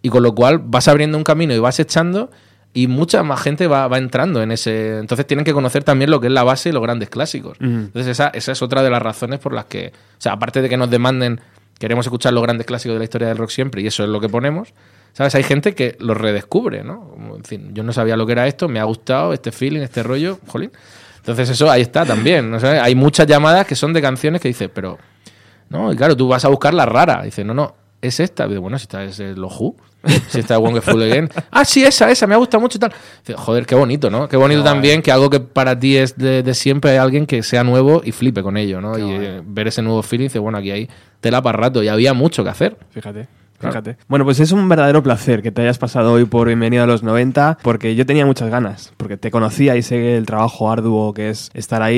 y 0.00 0.08
con 0.08 0.22
lo 0.22 0.34
cual 0.34 0.58
vas 0.64 0.88
abriendo 0.88 1.18
un 1.18 1.24
camino 1.24 1.52
y 1.54 1.58
vas 1.58 1.78
echando 1.78 2.30
y 2.74 2.86
mucha 2.86 3.22
más 3.22 3.40
gente 3.42 3.66
va, 3.66 3.88
va 3.88 3.98
entrando 3.98 4.42
en 4.42 4.52
ese... 4.52 4.98
Entonces 4.98 5.26
tienen 5.26 5.44
que 5.44 5.52
conocer 5.52 5.84
también 5.84 6.10
lo 6.10 6.20
que 6.20 6.26
es 6.28 6.32
la 6.32 6.44
base 6.44 6.68
y 6.68 6.72
los 6.72 6.82
grandes 6.82 7.10
clásicos. 7.10 7.56
Entonces 7.60 8.06
esa, 8.06 8.28
esa 8.28 8.52
es 8.52 8.62
otra 8.62 8.82
de 8.82 8.90
las 8.90 9.02
razones 9.02 9.40
por 9.40 9.52
las 9.52 9.64
que... 9.64 9.92
O 9.94 10.20
sea, 10.20 10.32
aparte 10.32 10.62
de 10.62 10.68
que 10.68 10.76
nos 10.76 10.90
demanden, 10.90 11.40
queremos 11.78 12.06
escuchar 12.06 12.32
los 12.32 12.42
grandes 12.42 12.66
clásicos 12.66 12.94
de 12.94 12.98
la 12.98 13.04
historia 13.04 13.28
del 13.28 13.38
rock 13.38 13.50
siempre 13.50 13.82
y 13.82 13.86
eso 13.86 14.04
es 14.04 14.08
lo 14.10 14.20
que 14.20 14.28
ponemos, 14.28 14.74
¿sabes? 15.12 15.34
Hay 15.34 15.42
gente 15.42 15.74
que 15.74 15.96
los 15.98 16.16
redescubre, 16.16 16.84
¿no? 16.84 17.14
En 17.36 17.44
fin, 17.44 17.70
yo 17.74 17.82
no 17.82 17.92
sabía 17.92 18.16
lo 18.16 18.26
que 18.26 18.32
era 18.32 18.46
esto, 18.46 18.68
me 18.68 18.80
ha 18.80 18.84
gustado 18.84 19.32
este 19.32 19.50
feeling, 19.50 19.80
este 19.80 20.02
rollo, 20.02 20.38
jolín. 20.46 20.70
Entonces 21.16 21.50
eso 21.50 21.70
ahí 21.70 21.82
está 21.82 22.04
también, 22.04 22.50
¿no 22.50 22.60
sabes? 22.60 22.80
Hay 22.80 22.94
muchas 22.94 23.26
llamadas 23.26 23.66
que 23.66 23.74
son 23.74 23.92
de 23.92 24.02
canciones 24.02 24.40
que 24.40 24.48
dices, 24.48 24.70
pero... 24.72 24.98
No, 25.70 25.92
y 25.92 25.96
claro, 25.96 26.16
tú 26.16 26.28
vas 26.28 26.44
a 26.44 26.48
buscar 26.48 26.72
la 26.72 26.86
rara. 26.86 27.22
Dices, 27.22 27.44
no, 27.44 27.52
no, 27.52 27.74
es 28.00 28.20
esta. 28.20 28.46
Y 28.46 28.50
digo, 28.50 28.62
bueno, 28.62 28.78
si 28.78 28.84
esta 28.84 29.04
es 29.04 29.20
el 29.20 29.42
Who, 29.42 29.76
si 30.28 30.40
esta 30.40 30.54
es 30.54 30.60
Wonderful 30.60 31.02
Again. 31.02 31.28
Ah, 31.50 31.64
sí, 31.64 31.84
esa, 31.84 32.10
esa, 32.10 32.26
me 32.26 32.34
ha 32.34 32.38
gustado 32.38 32.60
mucho 32.60 32.78
y 32.78 32.80
tal. 32.80 32.92
Joder, 33.36 33.66
qué 33.66 33.74
bonito, 33.74 34.10
¿no? 34.10 34.28
Qué 34.28 34.36
bonito 34.36 34.62
también 34.62 35.02
que 35.02 35.10
algo 35.10 35.28
que 35.28 35.40
para 35.40 35.78
ti 35.78 35.96
es 35.96 36.16
de, 36.16 36.42
de 36.42 36.54
siempre 36.54 36.92
hay 36.92 36.96
alguien 36.98 37.26
que 37.26 37.42
sea 37.42 37.64
nuevo 37.64 38.02
y 38.04 38.12
flipe 38.12 38.42
con 38.42 38.56
ello, 38.56 38.80
¿no? 38.80 38.98
y 38.98 39.10
eh, 39.10 39.42
ver 39.44 39.68
ese 39.68 39.82
nuevo 39.82 40.02
feeling, 40.02 40.26
dices, 40.26 40.40
bueno, 40.40 40.58
aquí 40.58 40.70
hay 40.70 40.88
tela 41.20 41.42
para 41.42 41.58
rato 41.58 41.82
y 41.82 41.88
había 41.88 42.14
mucho 42.14 42.44
que 42.44 42.50
hacer. 42.50 42.76
Fíjate. 42.90 43.28
Claro. 43.58 43.72
Fíjate. 43.72 43.96
Bueno, 44.06 44.24
pues 44.24 44.38
es 44.40 44.52
un 44.52 44.68
verdadero 44.68 45.02
placer 45.02 45.42
que 45.42 45.50
te 45.50 45.62
hayas 45.62 45.78
pasado 45.78 46.12
hoy 46.12 46.24
por 46.26 46.46
Bienvenido 46.46 46.84
a 46.84 46.86
los 46.86 47.02
90, 47.02 47.58
porque 47.62 47.96
yo 47.96 48.06
tenía 48.06 48.24
muchas 48.24 48.50
ganas, 48.50 48.92
porque 48.96 49.16
te 49.16 49.30
conocía 49.32 49.74
y 49.76 49.82
sé 49.82 50.16
el 50.16 50.26
trabajo 50.26 50.70
arduo 50.70 51.12
que 51.12 51.30
es 51.30 51.50
estar 51.54 51.82
ahí 51.82 51.96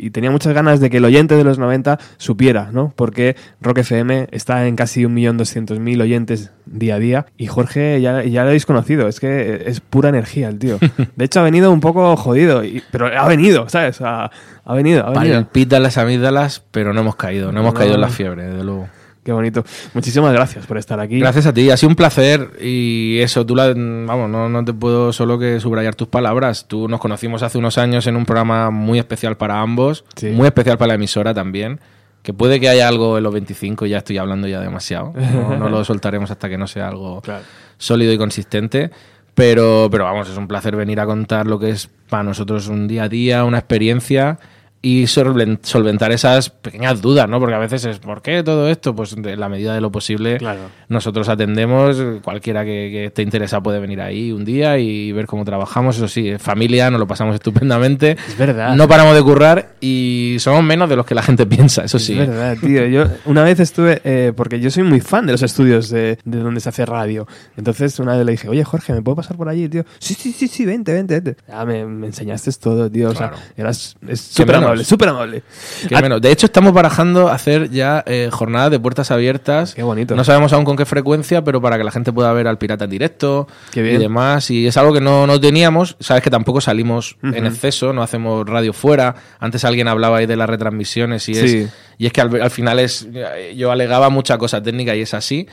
y, 0.00 0.06
y 0.06 0.10
tenía 0.10 0.30
muchas 0.30 0.54
ganas 0.54 0.78
de 0.78 0.88
que 0.88 0.98
el 0.98 1.04
oyente 1.04 1.34
de 1.34 1.42
los 1.44 1.58
90 1.58 1.98
supiera, 2.18 2.70
¿no? 2.72 2.92
Porque 2.94 3.34
Rock 3.60 3.78
FM 3.78 4.28
está 4.30 4.66
en 4.68 4.76
casi 4.76 5.02
1.200.000 5.04 6.00
oyentes 6.02 6.52
día 6.66 6.94
a 6.96 6.98
día 6.98 7.26
y 7.36 7.46
Jorge 7.48 8.00
ya, 8.00 8.22
ya 8.24 8.42
lo 8.42 8.48
habéis 8.48 8.66
conocido, 8.66 9.08
es 9.08 9.18
que 9.20 9.64
es 9.66 9.80
pura 9.80 10.08
energía 10.08 10.48
el 10.48 10.58
tío. 10.58 10.78
De 11.16 11.24
hecho 11.24 11.40
ha 11.40 11.42
venido 11.42 11.72
un 11.72 11.80
poco 11.80 12.16
jodido, 12.16 12.62
y- 12.64 12.82
pero 12.90 13.06
ha 13.06 13.26
venido, 13.26 13.68
¿sabes? 13.68 14.00
Ha, 14.00 14.30
ha 14.64 14.74
venido, 14.74 15.04
ha 15.06 15.10
venido. 15.10 15.34
Palpitan 15.34 15.82
las 15.82 15.98
amígdalas, 15.98 16.62
pero 16.70 16.92
no 16.92 17.00
hemos 17.00 17.16
caído, 17.16 17.50
no 17.50 17.60
hemos 17.60 17.74
No. 17.74 17.78
caído 17.80 17.94
en 17.96 18.00
la 18.00 18.08
fiebre, 18.08 18.44
desde 18.46 18.62
luego. 18.64 18.88
Qué 19.26 19.32
bonito. 19.32 19.64
Muchísimas 19.92 20.32
gracias 20.32 20.66
por 20.66 20.78
estar 20.78 21.00
aquí. 21.00 21.18
Gracias 21.18 21.46
a 21.46 21.52
ti, 21.52 21.68
ha 21.68 21.76
sido 21.76 21.90
un 21.90 21.96
placer 21.96 22.48
y 22.62 23.18
eso, 23.18 23.44
tú 23.44 23.56
la, 23.56 23.66
vamos, 23.74 24.30
no, 24.30 24.48
no 24.48 24.64
te 24.64 24.72
puedo 24.72 25.12
solo 25.12 25.36
que 25.36 25.58
subrayar 25.58 25.96
tus 25.96 26.06
palabras. 26.06 26.66
Tú 26.68 26.86
nos 26.86 27.00
conocimos 27.00 27.42
hace 27.42 27.58
unos 27.58 27.76
años 27.76 28.06
en 28.06 28.14
un 28.14 28.24
programa 28.24 28.70
muy 28.70 29.00
especial 29.00 29.36
para 29.36 29.60
ambos, 29.60 30.04
Sí. 30.14 30.28
muy 30.28 30.46
especial 30.46 30.78
para 30.78 30.90
la 30.90 30.94
emisora 30.94 31.34
también, 31.34 31.80
que 32.22 32.32
puede 32.34 32.60
que 32.60 32.68
haya 32.68 32.86
algo 32.86 33.18
en 33.18 33.24
los 33.24 33.32
25, 33.32 33.86
ya 33.86 33.98
estoy 33.98 34.18
hablando 34.18 34.46
ya 34.46 34.60
demasiado, 34.60 35.12
no, 35.16 35.56
no 35.58 35.68
lo 35.70 35.84
soltaremos 35.84 36.30
hasta 36.30 36.48
que 36.48 36.56
no 36.56 36.68
sea 36.68 36.86
algo 36.86 37.20
Claro. 37.20 37.42
sólido 37.78 38.12
y 38.12 38.18
consistente. 38.18 38.92
Pero, 39.34 39.88
pero 39.90 40.04
vamos, 40.04 40.30
es 40.30 40.36
un 40.36 40.46
placer 40.46 40.76
venir 40.76 41.00
a 41.00 41.04
contar 41.04 41.46
lo 41.48 41.58
que 41.58 41.70
es 41.70 41.90
para 42.08 42.22
nosotros 42.22 42.68
un 42.68 42.86
día 42.86 43.02
a 43.02 43.08
día, 43.08 43.44
una 43.44 43.58
experiencia 43.58 44.38
y 44.86 45.02
solven- 45.08 45.58
solventar 45.62 46.12
esas 46.12 46.48
pequeñas 46.50 47.02
dudas, 47.02 47.28
¿no? 47.28 47.40
Porque 47.40 47.54
a 47.56 47.58
veces 47.58 47.84
es, 47.86 47.98
¿por 47.98 48.22
qué 48.22 48.42
todo 48.44 48.68
esto? 48.68 48.94
Pues 48.94 49.16
de 49.20 49.36
la 49.36 49.48
medida 49.48 49.74
de 49.74 49.80
lo 49.80 49.90
posible 49.90 50.36
Claro. 50.38 50.60
nosotros 50.88 51.28
atendemos, 51.28 52.00
cualquiera 52.22 52.64
que, 52.64 52.88
que 52.92 53.04
esté 53.06 53.22
interesado 53.22 53.62
puede 53.64 53.80
venir 53.80 54.00
ahí 54.00 54.30
un 54.30 54.44
día 54.44 54.78
y 54.78 55.10
ver 55.10 55.26
cómo 55.26 55.44
trabajamos, 55.44 55.96
eso 55.96 56.06
sí, 56.06 56.34
familia, 56.38 56.88
nos 56.90 57.00
lo 57.00 57.06
pasamos 57.08 57.34
estupendamente. 57.34 58.16
Es 58.28 58.38
verdad. 58.38 58.76
No 58.76 58.86
paramos 58.86 59.16
de 59.16 59.22
currar 59.22 59.74
y 59.80 60.36
somos 60.38 60.62
menos 60.62 60.88
de 60.88 60.94
los 60.96 61.04
que 61.04 61.14
la 61.16 61.22
gente 61.22 61.46
piensa, 61.46 61.84
eso 61.84 61.98
sí. 61.98 62.12
Es 62.18 62.28
verdad, 62.28 62.56
tío. 62.60 62.86
Yo 62.86 63.04
una 63.24 63.42
vez 63.42 63.58
estuve, 63.58 64.00
eh, 64.04 64.32
porque 64.36 64.60
yo 64.60 64.70
soy 64.70 64.84
muy 64.84 65.00
fan 65.00 65.26
de 65.26 65.32
los 65.32 65.42
estudios 65.42 65.88
de, 65.90 66.18
de 66.24 66.38
donde 66.38 66.60
se 66.60 66.68
hace 66.68 66.86
radio. 66.86 67.26
Entonces 67.56 67.98
una 67.98 68.16
vez 68.16 68.24
le 68.24 68.32
dije, 68.32 68.48
oye 68.48 68.62
Jorge, 68.62 68.92
¿me 68.92 69.02
puedo 69.02 69.16
pasar 69.16 69.36
por 69.36 69.48
allí, 69.48 69.68
tío? 69.68 69.84
Sí, 69.98 70.14
sí, 70.14 70.32
sí, 70.32 70.46
sí, 70.46 70.64
vente, 70.64 70.92
vente, 70.92 71.14
vente. 71.20 71.36
Ah, 71.50 71.64
me, 71.64 71.84
me 71.86 72.06
enseñaste 72.06 72.50
todo, 72.60 72.90
tío. 72.90 73.12
Claro. 73.12 73.34
O 73.34 73.38
sea, 73.38 73.46
eras 73.56 73.96
es 74.06 74.20
súper? 74.20 74.46
Amable, 74.76 74.84
súper 74.84 75.08
amable. 75.08 75.42
Qué 75.88 76.00
menos. 76.00 76.20
De 76.20 76.30
hecho, 76.30 76.46
estamos 76.46 76.72
barajando 76.72 77.28
hacer 77.28 77.70
ya 77.70 78.04
eh, 78.06 78.28
jornadas 78.32 78.70
de 78.70 78.78
puertas 78.78 79.10
abiertas. 79.10 79.74
Qué 79.74 79.82
bonito. 79.82 80.14
No 80.14 80.24
sabemos 80.24 80.52
aún 80.52 80.64
con 80.64 80.76
qué 80.76 80.84
frecuencia, 80.84 81.42
pero 81.44 81.60
para 81.60 81.78
que 81.78 81.84
la 81.84 81.90
gente 81.90 82.12
pueda 82.12 82.32
ver 82.32 82.46
al 82.46 82.58
pirata 82.58 82.84
en 82.84 82.90
directo 82.90 83.48
y 83.74 83.80
demás. 83.80 84.50
Y 84.50 84.66
es 84.66 84.76
algo 84.76 84.92
que 84.92 85.00
no, 85.00 85.26
no 85.26 85.40
teníamos. 85.40 85.96
Sabes 86.00 86.22
que 86.22 86.30
tampoco 86.30 86.60
salimos 86.60 87.16
en 87.22 87.46
exceso, 87.46 87.92
no 87.92 88.02
hacemos 88.02 88.46
radio 88.46 88.72
fuera. 88.72 89.14
Antes 89.38 89.64
alguien 89.64 89.88
hablaba 89.88 90.18
ahí 90.18 90.26
de 90.26 90.36
las 90.36 90.48
retransmisiones 90.48 91.28
y 91.28 91.32
es, 91.32 91.72
y 91.98 92.06
es 92.06 92.12
que 92.12 92.20
al, 92.20 92.40
al 92.40 92.50
final 92.50 92.78
es. 92.78 93.08
Yo 93.54 93.70
alegaba 93.70 94.10
mucha 94.10 94.38
cosa 94.38 94.62
técnica 94.62 94.94
y 94.94 95.02
es 95.02 95.14
así. 95.14 95.46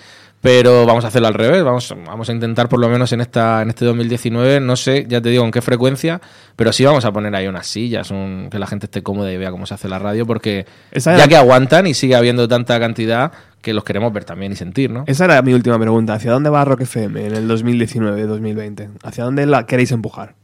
Pero 0.43 0.85
vamos 0.85 1.05
a 1.05 1.07
hacerlo 1.07 1.29
al 1.29 1.35
revés, 1.35 1.63
vamos, 1.63 1.95
vamos 2.05 2.27
a 2.27 2.33
intentar 2.33 2.67
por 2.67 2.77
lo 2.81 2.89
menos 2.89 3.13
en 3.13 3.21
esta 3.21 3.61
en 3.61 3.69
este 3.69 3.85
2019, 3.85 4.59
no 4.59 4.75
sé, 4.75 5.05
ya 5.07 5.21
te 5.21 5.29
digo 5.29 5.45
en 5.45 5.51
qué 5.51 5.61
frecuencia, 5.61 6.19
pero 6.57 6.73
sí 6.73 6.83
vamos 6.83 7.05
a 7.05 7.13
poner 7.13 7.33
ahí 7.33 7.47
unas 7.47 7.65
sillas, 7.65 8.11
un- 8.11 8.49
que 8.51 8.59
la 8.59 8.67
gente 8.67 8.87
esté 8.87 9.01
cómoda 9.01 9.31
y 9.31 9.37
vea 9.37 9.51
cómo 9.51 9.65
se 9.65 9.73
hace 9.75 9.87
la 9.87 9.99
radio, 9.99 10.25
porque 10.27 10.65
Esa 10.91 11.15
ya 11.17 11.29
que 11.29 11.37
aguantan 11.37 11.87
y 11.87 11.93
sigue 11.93 12.15
habiendo 12.17 12.45
tanta 12.49 12.77
cantidad 12.77 13.31
que 13.61 13.73
los 13.73 13.85
queremos 13.85 14.11
ver 14.11 14.25
también 14.25 14.51
y 14.51 14.57
sentir, 14.57 14.91
¿no? 14.91 15.05
Esa 15.07 15.23
era 15.23 15.41
mi 15.41 15.53
última 15.53 15.79
pregunta. 15.79 16.15
¿Hacia 16.15 16.33
dónde 16.33 16.49
va 16.49 16.65
Rock 16.65 16.81
FM 16.81 17.25
en 17.25 17.35
el 17.35 17.47
2019-2020? 17.47 18.89
¿Hacia 19.01 19.23
dónde 19.23 19.45
la 19.45 19.65
queréis 19.65 19.91
empujar? 19.93 20.35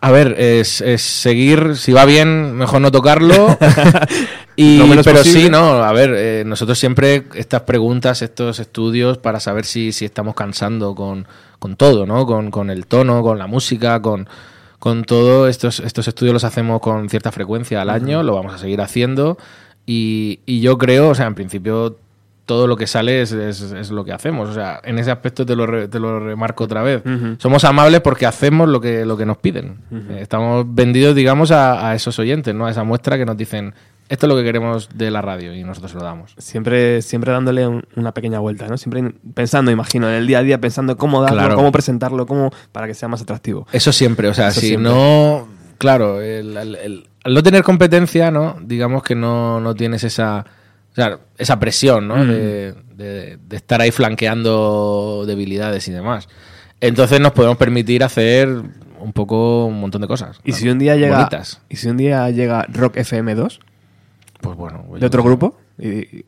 A 0.00 0.12
ver, 0.12 0.36
es, 0.38 0.80
es 0.80 1.02
seguir, 1.02 1.76
si 1.76 1.92
va 1.92 2.04
bien, 2.04 2.54
mejor 2.54 2.80
no 2.80 2.92
tocarlo. 2.92 3.58
y, 4.56 4.78
menos 4.78 5.04
pero 5.04 5.18
posible. 5.18 5.42
sí, 5.42 5.50
no, 5.50 5.82
a 5.82 5.92
ver, 5.92 6.14
eh, 6.16 6.44
nosotros 6.46 6.78
siempre 6.78 7.24
estas 7.34 7.62
preguntas, 7.62 8.22
estos 8.22 8.60
estudios, 8.60 9.18
para 9.18 9.40
saber 9.40 9.64
si, 9.64 9.92
si 9.92 10.04
estamos 10.04 10.36
cansando 10.36 10.94
con, 10.94 11.26
con 11.58 11.76
todo, 11.76 12.06
¿no? 12.06 12.26
Con, 12.26 12.50
con 12.52 12.70
el 12.70 12.86
tono, 12.86 13.22
con 13.22 13.38
la 13.38 13.48
música, 13.48 14.00
con, 14.00 14.28
con 14.78 15.02
todo. 15.02 15.48
Estos, 15.48 15.80
estos 15.80 16.06
estudios 16.06 16.32
los 16.32 16.44
hacemos 16.44 16.80
con 16.80 17.08
cierta 17.08 17.32
frecuencia 17.32 17.82
al 17.82 17.90
año, 17.90 18.22
lo 18.22 18.34
vamos 18.34 18.54
a 18.54 18.58
seguir 18.58 18.80
haciendo. 18.80 19.36
Y, 19.84 20.40
y 20.46 20.60
yo 20.60 20.78
creo, 20.78 21.08
o 21.08 21.14
sea, 21.16 21.26
en 21.26 21.34
principio 21.34 21.96
todo 22.48 22.66
lo 22.66 22.76
que 22.78 22.86
sale 22.86 23.20
es, 23.20 23.30
es- 23.32 23.60
es 23.60 23.90
lo 23.90 24.04
que 24.04 24.12
hacemos. 24.12 24.48
O 24.48 24.54
sea, 24.54 24.80
en 24.82 24.98
ese 24.98 25.10
aspecto 25.10 25.44
te 25.44 25.54
lo, 25.54 25.66
re- 25.66 25.86
te 25.86 26.00
lo 26.00 26.18
remarco 26.18 26.64
otra 26.64 26.82
vez. 26.82 27.02
Somos 27.36 27.62
amables 27.64 28.00
porque 28.00 28.24
hacemos 28.24 28.68
lo 28.68 28.80
que, 28.80 29.04
lo 29.04 29.16
que 29.18 29.26
nos 29.26 29.36
piden. 29.36 29.76
Eh, 29.92 30.18
Estamos 30.22 30.64
vendidos, 30.66 31.14
digamos, 31.14 31.50
a, 31.50 31.90
a 31.90 31.94
esos 31.94 32.18
oyentes, 32.18 32.54
¿no? 32.54 32.66
A 32.66 32.70
esa 32.70 32.82
muestra 32.84 33.18
que 33.18 33.26
nos 33.26 33.36
dicen, 33.36 33.74
esto 34.08 34.24
es 34.24 34.28
lo 34.30 34.36
que 34.36 34.42
queremos 34.44 34.88
de 34.94 35.10
la 35.10 35.20
radio 35.20 35.54
y 35.54 35.62
nosotros 35.62 35.92
lo 35.92 36.02
damos. 36.02 36.34
Siempre, 36.38 37.02
siempre 37.02 37.30
dándole 37.30 37.66
un- 37.68 37.84
una 37.96 38.12
pequeña 38.12 38.38
vuelta, 38.38 38.66
¿no? 38.66 38.78
Siempre 38.78 39.12
pensando, 39.34 39.70
imagino, 39.70 40.08
en 40.08 40.14
el 40.14 40.26
día 40.26 40.38
a 40.38 40.42
día, 40.42 40.58
pensando 40.58 40.96
cómo 40.96 41.20
darlo, 41.20 41.36
Claro. 41.40 41.54
cómo 41.56 41.70
presentarlo, 41.70 42.24
cómo 42.26 42.50
para 42.72 42.86
que 42.86 42.94
sea 42.94 43.08
más 43.08 43.20
atractivo. 43.20 43.66
Eso 43.70 43.92
siempre, 43.92 44.26
o 44.28 44.32
sea, 44.34 44.48
Eso 44.48 44.60
si 44.60 44.68
siempre. 44.68 44.90
no... 44.90 45.46
Claro, 45.76 46.22
el- 46.22 46.56
el- 46.56 46.74
el- 46.76 47.08
al 47.24 47.34
no 47.34 47.42
tener 47.42 47.62
competencia, 47.62 48.30
¿no? 48.30 48.56
Digamos 48.62 49.02
que 49.02 49.14
no, 49.14 49.60
no 49.60 49.74
tienes 49.74 50.02
esa, 50.02 50.46
sea, 51.02 51.18
esa 51.38 51.58
presión, 51.60 52.08
¿no? 52.08 52.16
Mm. 52.16 52.28
De, 52.28 52.74
de- 52.96 53.38
de 53.48 53.56
estar 53.56 53.80
ahí 53.80 53.90
flanqueando 53.90 55.24
debilidades 55.26 55.86
y 55.88 55.92
demás. 55.92 56.28
Entonces 56.80 57.20
nos 57.20 57.32
podemos 57.32 57.56
permitir 57.56 58.04
hacer 58.04 58.48
un 58.48 59.12
poco 59.12 59.66
un 59.66 59.80
montón 59.80 60.00
de 60.02 60.08
cosas. 60.08 60.40
¿Y 60.44 60.52
si 60.52 60.68
un 60.68 60.78
día 60.78 60.96
llega 60.96 61.16
Bonitas. 61.18 61.60
y 61.68 61.76
si 61.76 61.88
un 61.88 61.96
día 61.96 62.28
llega 62.30 62.66
Rock 62.68 62.96
FM 62.98 63.34
2 63.34 63.60
Pues 64.40 64.56
bueno. 64.56 64.84
de 64.98 65.06
otro 65.06 65.22
grupo? 65.22 65.56
Y, 65.78 66.24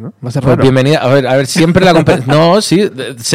¿no? 0.00 0.12
Va 0.24 0.28
a 0.28 0.30
ser 0.30 0.42
Pues 0.42 0.56
bienvenida. 0.58 0.98
A 0.98 1.08
ver, 1.08 1.26
a 1.26 1.36
ver, 1.36 1.46
siempre 1.46 1.84
la 1.84 1.92
competencia. 1.94 2.32
No, 2.34 2.60
sí, 2.60 2.90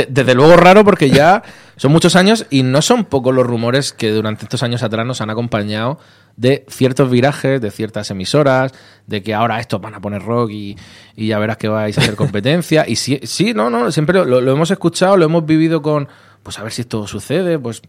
desde 0.10 0.36
luego 0.36 0.56
raro 0.56 0.84
porque 0.84 1.10
ya 1.10 1.42
son 1.76 1.92
muchos 1.92 2.16
años 2.16 2.46
y 2.52 2.62
no 2.64 2.82
son 2.82 3.06
pocos 3.06 3.34
los 3.34 3.46
rumores 3.46 3.92
que 3.94 4.12
durante 4.12 4.46
estos 4.46 4.62
años 4.64 4.84
atrás 4.84 5.06
nos 5.06 5.22
han 5.22 5.30
acompañado 5.32 6.00
de 6.38 6.66
ciertos 6.70 7.10
virajes, 7.10 7.60
de 7.60 7.72
ciertas 7.72 8.10
emisoras, 8.12 8.72
de 9.08 9.22
que 9.22 9.34
ahora 9.34 9.60
estos 9.60 9.82
van 9.82 9.96
a 9.96 10.00
poner 10.00 10.22
rock 10.22 10.52
y, 10.52 10.78
y 11.16 11.28
ya 11.28 11.40
verás 11.40 11.58
que 11.58 11.68
vais 11.68 11.98
a 11.98 12.02
hacer 12.02 12.16
competencia. 12.16 12.86
Y 12.88 12.96
sí, 12.96 13.20
sí 13.24 13.54
no, 13.54 13.70
no, 13.70 13.92
siempre 13.92 14.24
lo, 14.24 14.40
lo 14.40 14.52
hemos 14.52 14.72
escuchado, 14.72 15.18
lo 15.18 15.26
hemos 15.26 15.46
vivido 15.46 15.82
con, 15.82 16.08
pues 16.44 16.58
a 16.60 16.64
ver 16.64 16.72
si 16.72 16.82
esto 16.82 17.06
sucede, 17.08 17.60
pues 17.60 17.82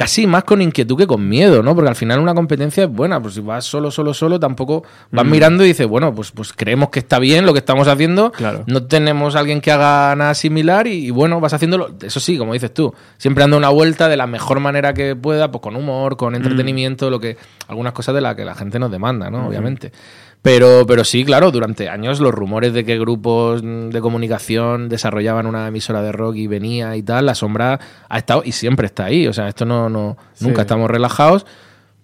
casi 0.00 0.26
más 0.26 0.44
con 0.44 0.62
inquietud 0.62 0.96
que 0.96 1.06
con 1.06 1.28
miedo, 1.28 1.62
¿no? 1.62 1.74
Porque 1.74 1.90
al 1.90 1.94
final 1.94 2.20
una 2.20 2.32
competencia 2.32 2.84
es 2.84 2.90
buena, 2.90 3.20
pues 3.20 3.34
si 3.34 3.42
vas 3.42 3.66
solo, 3.66 3.90
solo, 3.90 4.14
solo, 4.14 4.40
tampoco 4.40 4.82
vas 5.10 5.26
mirando 5.26 5.62
y 5.62 5.66
dices, 5.66 5.86
bueno, 5.86 6.14
pues, 6.14 6.30
pues 6.30 6.54
creemos 6.54 6.88
que 6.88 7.00
está 7.00 7.18
bien 7.18 7.44
lo 7.44 7.52
que 7.52 7.58
estamos 7.58 7.86
haciendo, 7.86 8.32
Claro. 8.32 8.64
no 8.66 8.84
tenemos 8.84 9.36
alguien 9.36 9.60
que 9.60 9.70
haga 9.70 10.16
nada 10.16 10.32
similar 10.32 10.86
y, 10.86 11.08
y 11.08 11.10
bueno, 11.10 11.38
vas 11.38 11.52
haciéndolo, 11.52 11.90
eso 12.00 12.18
sí, 12.18 12.38
como 12.38 12.54
dices 12.54 12.72
tú, 12.72 12.94
siempre 13.18 13.42
dando 13.42 13.58
una 13.58 13.68
vuelta 13.68 14.08
de 14.08 14.16
la 14.16 14.26
mejor 14.26 14.58
manera 14.60 14.94
que 14.94 15.16
pueda, 15.16 15.50
pues 15.50 15.60
con 15.60 15.76
humor, 15.76 16.16
con 16.16 16.34
entretenimiento, 16.34 17.10
lo 17.10 17.20
que 17.20 17.36
algunas 17.68 17.92
cosas 17.92 18.14
de 18.14 18.22
las 18.22 18.34
que 18.36 18.46
la 18.46 18.54
gente 18.54 18.78
nos 18.78 18.90
demanda, 18.90 19.28
¿no? 19.28 19.48
Obviamente. 19.48 19.92
Pero, 20.42 20.86
pero 20.86 21.04
sí, 21.04 21.22
claro, 21.24 21.50
durante 21.50 21.90
años 21.90 22.18
los 22.18 22.32
rumores 22.32 22.72
de 22.72 22.84
que 22.84 22.98
grupos 22.98 23.60
de 23.62 24.00
comunicación 24.00 24.88
desarrollaban 24.88 25.46
una 25.46 25.68
emisora 25.68 26.00
de 26.02 26.12
rock 26.12 26.36
y 26.36 26.46
venía 26.46 26.96
y 26.96 27.02
tal, 27.02 27.26
la 27.26 27.34
sombra 27.34 27.78
ha 28.08 28.18
estado 28.18 28.42
y 28.44 28.52
siempre 28.52 28.86
está 28.86 29.04
ahí. 29.04 29.26
O 29.26 29.34
sea, 29.34 29.48
esto 29.48 29.66
no, 29.66 29.90
no 29.90 30.16
Sí. 30.32 30.46
nunca 30.46 30.62
estamos 30.62 30.90
relajados. 30.90 31.44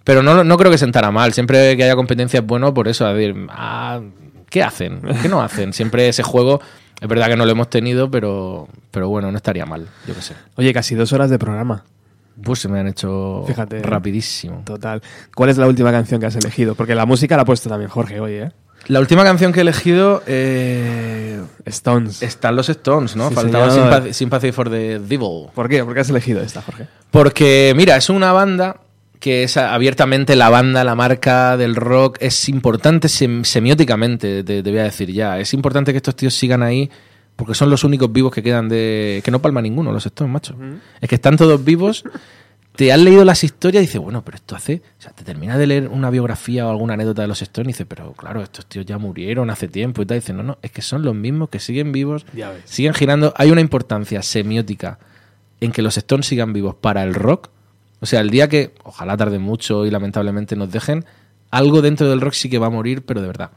Pero 0.05 0.23
no, 0.23 0.45
no 0.45 0.57
creo 0.59 0.71
que 0.71 0.77
sentara 0.79 1.11
mal. 1.11 1.33
Siempre 1.33 1.77
que 1.77 1.85
haya 1.85 1.97
competencia 1.97 2.41
es 2.41 2.47
bueno 2.47 2.75
por 2.75 2.89
eso. 2.89 3.07
A 3.07 3.15
decir, 3.15 3.35
ah, 3.49 4.01
¿qué 4.51 4.63
hacen? 4.63 5.01
¿Qué 5.23 5.29
no 5.31 5.41
hacen? 5.41 5.73
Siempre 5.73 6.07
ese 6.09 6.23
juego, 6.23 6.61
es 7.01 7.09
verdad 7.09 7.29
que 7.29 7.37
no 7.37 7.45
lo 7.47 7.53
hemos 7.53 7.71
tenido, 7.71 8.11
pero, 8.11 8.69
pero 8.91 9.09
bueno, 9.09 9.31
no 9.33 9.37
estaría 9.39 9.65
mal, 9.67 9.89
yo 10.07 10.15
qué 10.15 10.21
sé. 10.21 10.35
Oye, 10.57 10.73
casi 10.75 10.95
dos 10.95 11.13
horas 11.15 11.31
de 11.31 11.39
programa. 11.39 11.85
Pues 12.43 12.59
se 12.61 12.69
me 12.69 12.79
han 12.81 12.87
hecho 12.89 13.45
Fíjate. 13.47 13.81
rapidísimo. 13.83 14.63
Total. 14.65 15.01
¿Cuál 15.35 15.51
es 15.51 15.57
la 15.59 15.67
última 15.67 15.91
canción 15.91 16.21
que 16.21 16.27
has 16.27 16.37
elegido? 16.37 16.75
Porque 16.75 16.95
la 16.95 17.07
música 17.07 17.37
la 17.37 17.43
ha 17.43 17.45
puesto 17.47 17.69
también 17.69 17.91
Jorge 17.91 18.21
hoy, 18.21 18.33
¿eh? 18.35 18.53
La 18.89 19.01
última 19.01 19.25
canción 19.25 19.53
que 19.53 19.61
he 19.61 19.63
elegido 19.63 20.23
eh, 20.27 21.41
Stones. 21.65 22.23
están 22.23 22.55
los 22.55 22.69
Stones, 22.69 23.17
¿no? 23.17 23.31
Sí, 23.31 23.35
Faltaba. 23.35 23.71
Sympathy, 23.71 24.13
Sympathy 24.13 24.53
for 24.53 24.71
the 24.71 24.99
Devil. 25.01 25.49
¿Por 25.55 25.69
qué? 25.69 25.83
¿Por 25.85 25.95
qué 25.95 26.01
has 26.01 26.11
elegido 26.11 26.41
esta, 26.41 26.63
Jorge? 26.63 26.87
Porque, 27.11 27.73
mira, 27.77 27.97
es 27.97 28.11
una 28.11 28.33
banda 28.33 28.81
que 29.19 29.43
es 29.45 29.57
abiertamente 29.57 30.37
la 30.37 30.51
banda, 30.51 30.85
la 30.85 30.95
marca 30.95 31.57
del 31.57 31.75
rock, 31.75 32.19
es 32.21 32.49
importante 32.49 33.09
sem- 33.09 33.43
semióticamente, 33.45 34.45
te, 34.45 34.63
te 34.63 34.71
voy 34.71 34.79
a 34.81 34.85
decir 34.85 35.11
ya. 35.11 35.41
Es 35.41 35.53
importante 35.55 35.91
que 35.93 35.97
estos 35.97 36.15
tíos 36.15 36.35
sigan 36.35 36.63
ahí 36.63 36.89
porque 37.37 37.55
son 37.55 37.71
los 37.71 37.85
únicos 37.85 38.11
vivos 38.13 38.33
que 38.33 38.43
quedan 38.43 38.69
de... 38.69 39.21
que 39.25 39.31
no 39.31 39.41
palma 39.41 39.61
ninguno, 39.61 39.93
los 39.93 40.07
Stones, 40.07 40.33
macho. 40.33 40.57
Es 41.01 41.09
que 41.09 41.17
están 41.17 41.37
todos 41.37 41.63
vivos, 41.63 42.05
te 42.77 42.93
han 42.93 43.05
leído 43.05 43.25
las 43.25 43.45
historias 43.45 43.83
y 43.83 43.87
dices, 43.87 44.01
bueno, 44.01 44.25
pero 44.25 44.37
esto 44.37 44.57
hace... 44.57 44.83
O 44.99 45.03
sea, 45.03 45.13
te 45.13 45.23
terminas 45.23 45.59
de 45.59 45.67
leer 45.67 45.89
una 45.89 46.11
biografía 46.11 46.67
o 46.67 46.71
alguna 46.71 46.95
anécdota 46.95 47.23
de 47.23 47.29
los 47.29 47.43
Stones 47.43 47.69
y 47.69 47.73
dices, 47.73 47.87
pero 47.89 48.13
claro, 48.13 48.43
estos 48.43 48.67
tíos 48.67 48.87
ya 48.87 48.97
murieron 48.97 49.51
hace 49.51 49.69
tiempo 49.69 50.03
y 50.03 50.07
tal. 50.07 50.17
Y 50.17 50.21
dices, 50.21 50.35
no, 50.35 50.43
no, 50.43 50.59
es 50.63 50.71
que 50.71 50.81
son 50.83 51.03
los 51.03 51.15
mismos 51.15 51.51
que 51.51 51.61
siguen 51.61 51.93
vivos, 51.93 52.25
siguen 52.65 52.95
girando. 52.95 53.35
Hay 53.37 53.51
una 53.51 53.61
importancia 53.61 54.23
semiótica 54.23 54.99
en 55.61 55.73
que 55.73 55.83
los 55.83 55.97
Stones 55.99 56.27
sigan 56.27 56.53
vivos 56.55 56.75
para 56.75 57.03
el 57.03 57.15
rock. 57.15 57.51
O 58.01 58.07
sea, 58.07 58.21
el 58.21 58.31
día 58.31 58.49
que, 58.49 58.73
ojalá 58.83 59.17
tarde 59.17 59.39
mucho 59.39 59.87
y 59.87 59.91
lamentablemente 59.91 60.57
nos 60.57 60.71
dejen, 60.71 61.05
algo 61.51 61.83
dentro 61.83 62.09
del 62.09 62.21
rock 62.21 62.35
sí 62.35 62.49
que 62.49 62.59
va 62.59 62.67
a 62.67 62.71
morir, 62.71 63.05
pero 63.05 63.21
de 63.21 63.27
verdad. 63.27 63.51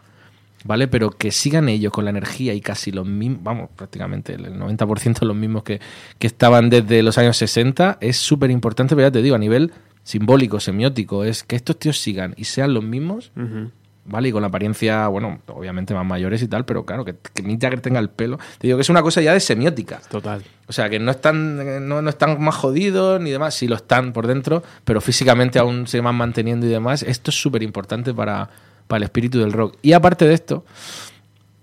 ¿Vale? 0.65 0.87
Pero 0.87 1.11
que 1.11 1.31
sigan 1.31 1.69
ellos 1.69 1.93
con 1.93 2.03
la 2.03 2.09
energía 2.09 2.53
y 2.53 2.61
casi 2.61 2.91
los 2.91 3.07
mismos, 3.07 3.43
vamos, 3.43 3.69
prácticamente 3.75 4.33
el 4.33 4.59
90% 4.59 5.21
los 5.21 5.35
mismos 5.35 5.63
que, 5.63 5.79
que 6.17 6.27
estaban 6.27 6.69
desde 6.69 7.01
los 7.01 7.17
años 7.17 7.37
60, 7.37 7.97
es 8.01 8.17
súper 8.17 8.51
importante, 8.51 8.95
pero 8.95 9.07
ya 9.07 9.11
te 9.11 9.21
digo, 9.21 9.35
a 9.35 9.39
nivel 9.39 9.71
simbólico, 10.03 10.59
semiótico, 10.59 11.23
es 11.23 11.43
que 11.43 11.55
estos 11.55 11.77
tíos 11.77 11.99
sigan 11.99 12.33
y 12.35 12.45
sean 12.45 12.73
los 12.73 12.83
mismos, 12.83 13.31
¿vale? 14.05 14.29
Y 14.29 14.31
con 14.31 14.41
la 14.41 14.47
apariencia, 14.47 15.07
bueno, 15.07 15.39
obviamente 15.47 15.93
más 15.93 16.05
mayores 16.05 16.41
y 16.41 16.47
tal, 16.47 16.65
pero 16.65 16.83
claro, 16.85 17.05
que, 17.05 17.15
que 17.33 17.43
Mick 17.43 17.61
Jagger 17.61 17.81
tenga 17.81 17.99
el 17.99 18.09
pelo. 18.09 18.37
Te 18.57 18.67
digo 18.67 18.77
que 18.77 18.81
es 18.81 18.89
una 18.89 19.01
cosa 19.01 19.21
ya 19.21 19.33
de 19.33 19.39
semiótica. 19.39 20.01
Total. 20.09 20.43
O 20.67 20.73
sea, 20.73 20.89
que 20.89 20.99
no 20.99 21.11
están, 21.11 21.87
no, 21.87 22.01
no 22.01 22.09
están 22.09 22.41
más 22.41 22.55
jodidos 22.55 23.21
ni 23.21 23.29
demás, 23.29 23.53
sí 23.53 23.67
lo 23.67 23.75
están 23.75 24.11
por 24.11 24.27
dentro, 24.27 24.63
pero 24.83 24.99
físicamente 24.99 25.59
aún 25.59 25.87
se 25.87 26.01
van 26.01 26.15
manteniendo 26.15 26.65
y 26.65 26.69
demás. 26.69 27.03
Esto 27.03 27.29
es 27.29 27.39
súper 27.39 27.61
importante 27.61 28.13
para, 28.13 28.49
para 28.89 28.97
el 28.97 29.03
espíritu 29.03 29.39
del 29.39 29.53
rock. 29.53 29.77
Y 29.83 29.93
aparte 29.93 30.27
de 30.27 30.33
esto, 30.33 30.65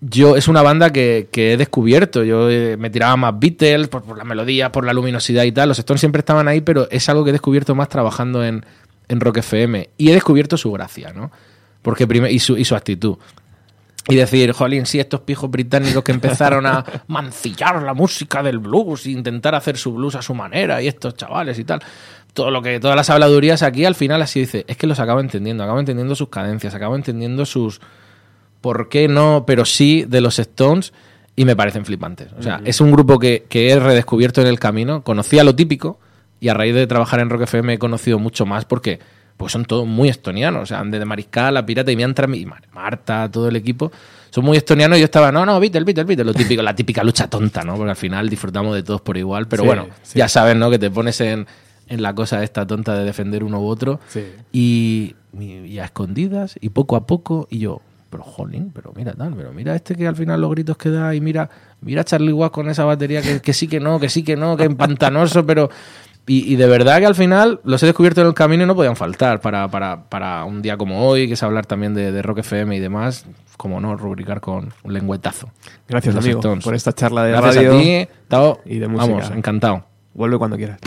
yo 0.00 0.36
es 0.36 0.46
una 0.46 0.62
banda 0.62 0.92
que, 0.92 1.28
que 1.32 1.52
he 1.52 1.56
descubierto. 1.56 2.22
Yo 2.22 2.48
eh, 2.48 2.76
me 2.78 2.88
tiraba 2.88 3.16
más 3.16 3.34
Beatles 3.38 3.88
por, 3.88 4.02
por 4.04 4.16
la 4.16 4.24
melodía, 4.24 4.70
por 4.70 4.84
la 4.86 4.92
luminosidad 4.92 5.42
y 5.42 5.50
tal. 5.52 5.68
Los 5.68 5.78
Stones 5.80 6.00
siempre 6.00 6.20
estaban 6.20 6.46
ahí, 6.48 6.60
pero 6.60 6.88
es 6.90 7.08
algo 7.08 7.24
que 7.24 7.30
he 7.30 7.32
descubierto 7.32 7.74
más 7.74 7.88
trabajando 7.88 8.44
en, 8.44 8.64
en 9.08 9.20
Rock 9.20 9.38
FM. 9.38 9.90
Y 9.98 10.10
he 10.10 10.14
descubierto 10.14 10.56
su 10.56 10.70
gracia, 10.70 11.12
¿no? 11.12 11.32
Porque 11.82 12.06
prime- 12.06 12.30
y, 12.30 12.38
su, 12.38 12.56
y 12.56 12.64
su 12.64 12.76
actitud. 12.76 13.16
Y 14.08 14.14
decir, 14.14 14.52
jolín, 14.52 14.86
sí, 14.86 15.00
estos 15.00 15.22
pijos 15.22 15.50
británicos 15.50 16.04
que 16.04 16.12
empezaron 16.12 16.64
a 16.64 16.84
mancillar 17.08 17.82
la 17.82 17.92
música 17.92 18.40
del 18.40 18.60
blues 18.60 19.06
e 19.06 19.10
intentar 19.10 19.56
hacer 19.56 19.76
su 19.76 19.92
blues 19.92 20.14
a 20.14 20.22
su 20.22 20.32
manera, 20.32 20.80
y 20.80 20.86
estos 20.86 21.16
chavales 21.16 21.58
y 21.58 21.64
tal. 21.64 21.80
Todo 22.36 22.50
lo 22.52 22.62
que, 22.62 22.78
todas 22.78 22.94
las 22.96 23.10
habladurías 23.10 23.62
aquí 23.64 23.84
al 23.84 23.94
final 23.96 24.22
así 24.22 24.38
dice, 24.40 24.64
es 24.68 24.76
que 24.76 24.86
los 24.86 25.00
acabo 25.00 25.18
entendiendo, 25.20 25.64
acabo 25.64 25.80
entendiendo 25.80 26.14
sus 26.14 26.28
cadencias, 26.28 26.74
acabo 26.74 26.94
entendiendo 26.94 27.44
sus 27.46 27.80
por 28.60 28.88
qué 28.88 29.08
no, 29.08 29.44
pero 29.46 29.64
sí 29.64 30.04
de 30.06 30.20
los 30.20 30.38
Stones 30.38 30.92
y 31.34 31.44
me 31.44 31.56
parecen 31.56 31.84
flipantes. 31.84 32.28
O 32.38 32.42
sea, 32.42 32.60
es 32.64 32.80
un 32.80 32.92
grupo 32.92 33.18
que, 33.18 33.44
que 33.48 33.70
he 33.70 33.78
redescubierto 33.80 34.40
en 34.40 34.46
el 34.46 34.58
camino, 34.58 35.02
conocía 35.02 35.42
lo 35.44 35.54
típico 35.54 35.98
y 36.40 36.48
a 36.48 36.54
raíz 36.54 36.74
de 36.74 36.86
trabajar 36.86 37.20
en 37.20 37.30
Rock 37.30 37.42
FM 37.42 37.74
he 37.74 37.78
conocido 37.78 38.18
mucho 38.18 38.46
más 38.46 38.64
porque 38.64 39.00
pues 39.36 39.52
son 39.52 39.64
todos 39.66 39.86
muy 39.86 40.08
estonianos, 40.08 40.62
o 40.62 40.66
sea, 40.66 40.82
desde 40.84 41.04
Mariscal, 41.04 41.56
a 41.58 41.66
Pirata 41.66 41.92
y 41.92 41.96
Miantra 41.96 42.26
y 42.34 42.46
Mar- 42.46 42.62
Marta, 42.72 43.30
todo 43.30 43.48
el 43.48 43.56
equipo, 43.56 43.92
son 44.30 44.46
muy 44.46 44.56
estonianos 44.56 44.96
y 44.96 45.00
yo 45.02 45.04
estaba, 45.04 45.30
no, 45.30 45.44
no, 45.44 45.60
Beatles, 45.60 45.84
Beatles, 45.84 46.06
Beatles, 46.06 46.26
lo 46.26 46.32
típico, 46.32 46.62
la 46.62 46.74
típica 46.74 47.04
lucha 47.04 47.28
tonta, 47.28 47.62
¿no? 47.62 47.74
Porque 47.76 47.90
al 47.90 47.96
final 47.96 48.30
disfrutamos 48.30 48.74
de 48.74 48.82
todos 48.82 49.02
por 49.02 49.18
igual, 49.18 49.46
pero 49.46 49.62
Sí, 49.62 49.66
bueno, 49.66 49.88
sí. 50.02 50.18
ya 50.18 50.26
sabes, 50.28 50.56
¿no? 50.56 50.70
Que 50.70 50.78
te 50.78 50.90
pones 50.90 51.20
en, 51.20 51.46
en 51.88 52.02
la 52.02 52.14
cosa 52.14 52.42
esta 52.42 52.66
tonta 52.66 52.94
de 52.98 53.04
defender 53.04 53.44
uno 53.44 53.60
u 53.60 53.66
otro 53.66 54.00
Sí. 54.08 54.24
y, 54.52 55.14
y- 55.38 55.78
a 55.78 55.84
escondidas 55.84 56.56
y 56.60 56.70
poco 56.70 56.96
a 56.96 57.06
poco 57.06 57.46
y 57.50 57.58
yo 57.58 57.80
pero 58.10 58.22
jolín 58.22 58.70
pero 58.74 58.92
mira 58.96 59.12
tal 59.12 59.34
pero 59.34 59.52
mira 59.52 59.74
este 59.74 59.94
que 59.96 60.06
al 60.06 60.16
final 60.16 60.40
los 60.40 60.50
gritos 60.50 60.76
que 60.76 60.90
da 60.90 61.14
y 61.14 61.20
mira 61.20 61.50
mira 61.80 62.02
a 62.02 62.04
Charlie 62.04 62.32
Watts 62.32 62.52
con 62.52 62.68
esa 62.70 62.84
batería 62.84 63.20
que, 63.22 63.40
que 63.40 63.52
sí 63.52 63.66
que 63.68 63.80
no 63.80 63.98
que 64.00 64.08
sí 64.08 64.22
que 64.22 64.36
no 64.36 64.56
que 64.56 64.64
empantanoso 64.64 65.44
pero 65.44 65.68
y, 66.28 66.52
y 66.52 66.56
de 66.56 66.66
verdad 66.66 66.98
que 66.98 67.06
al 67.06 67.14
final 67.14 67.60
los 67.64 67.80
he 67.82 67.86
descubierto 67.86 68.20
en 68.20 68.26
el 68.28 68.34
camino 68.34 68.64
y 68.64 68.66
no 68.66 68.74
podían 68.74 68.96
faltar 68.96 69.40
para, 69.40 69.68
para, 69.68 70.08
para 70.08 70.44
un 70.44 70.60
día 70.62 70.76
como 70.76 71.06
hoy 71.06 71.28
que 71.28 71.34
es 71.34 71.42
hablar 71.42 71.66
también 71.66 71.94
de, 71.94 72.10
de 72.10 72.22
Rock 72.22 72.38
FM 72.38 72.74
y 72.76 72.80
demás 72.80 73.26
como 73.56 73.80
no 73.80 73.96
rubricar 73.96 74.40
con 74.40 74.72
un 74.82 74.92
lengüetazo 74.92 75.50
Gracias, 75.88 76.16
amigo, 76.16 76.40
por 76.64 76.74
esta 76.74 76.92
charla 76.92 77.24
de 77.24 77.32
Gracias 77.32 77.56
radio 77.64 77.76
a 77.76 77.80
ti 77.80 78.08
Tao. 78.28 78.60
y 78.64 78.78
de 78.78 78.88
música. 78.88 79.12
vamos 79.12 79.30
encantado 79.30 79.84
Vuelve 80.14 80.38
cuando 80.38 80.56
quieras. 80.56 80.78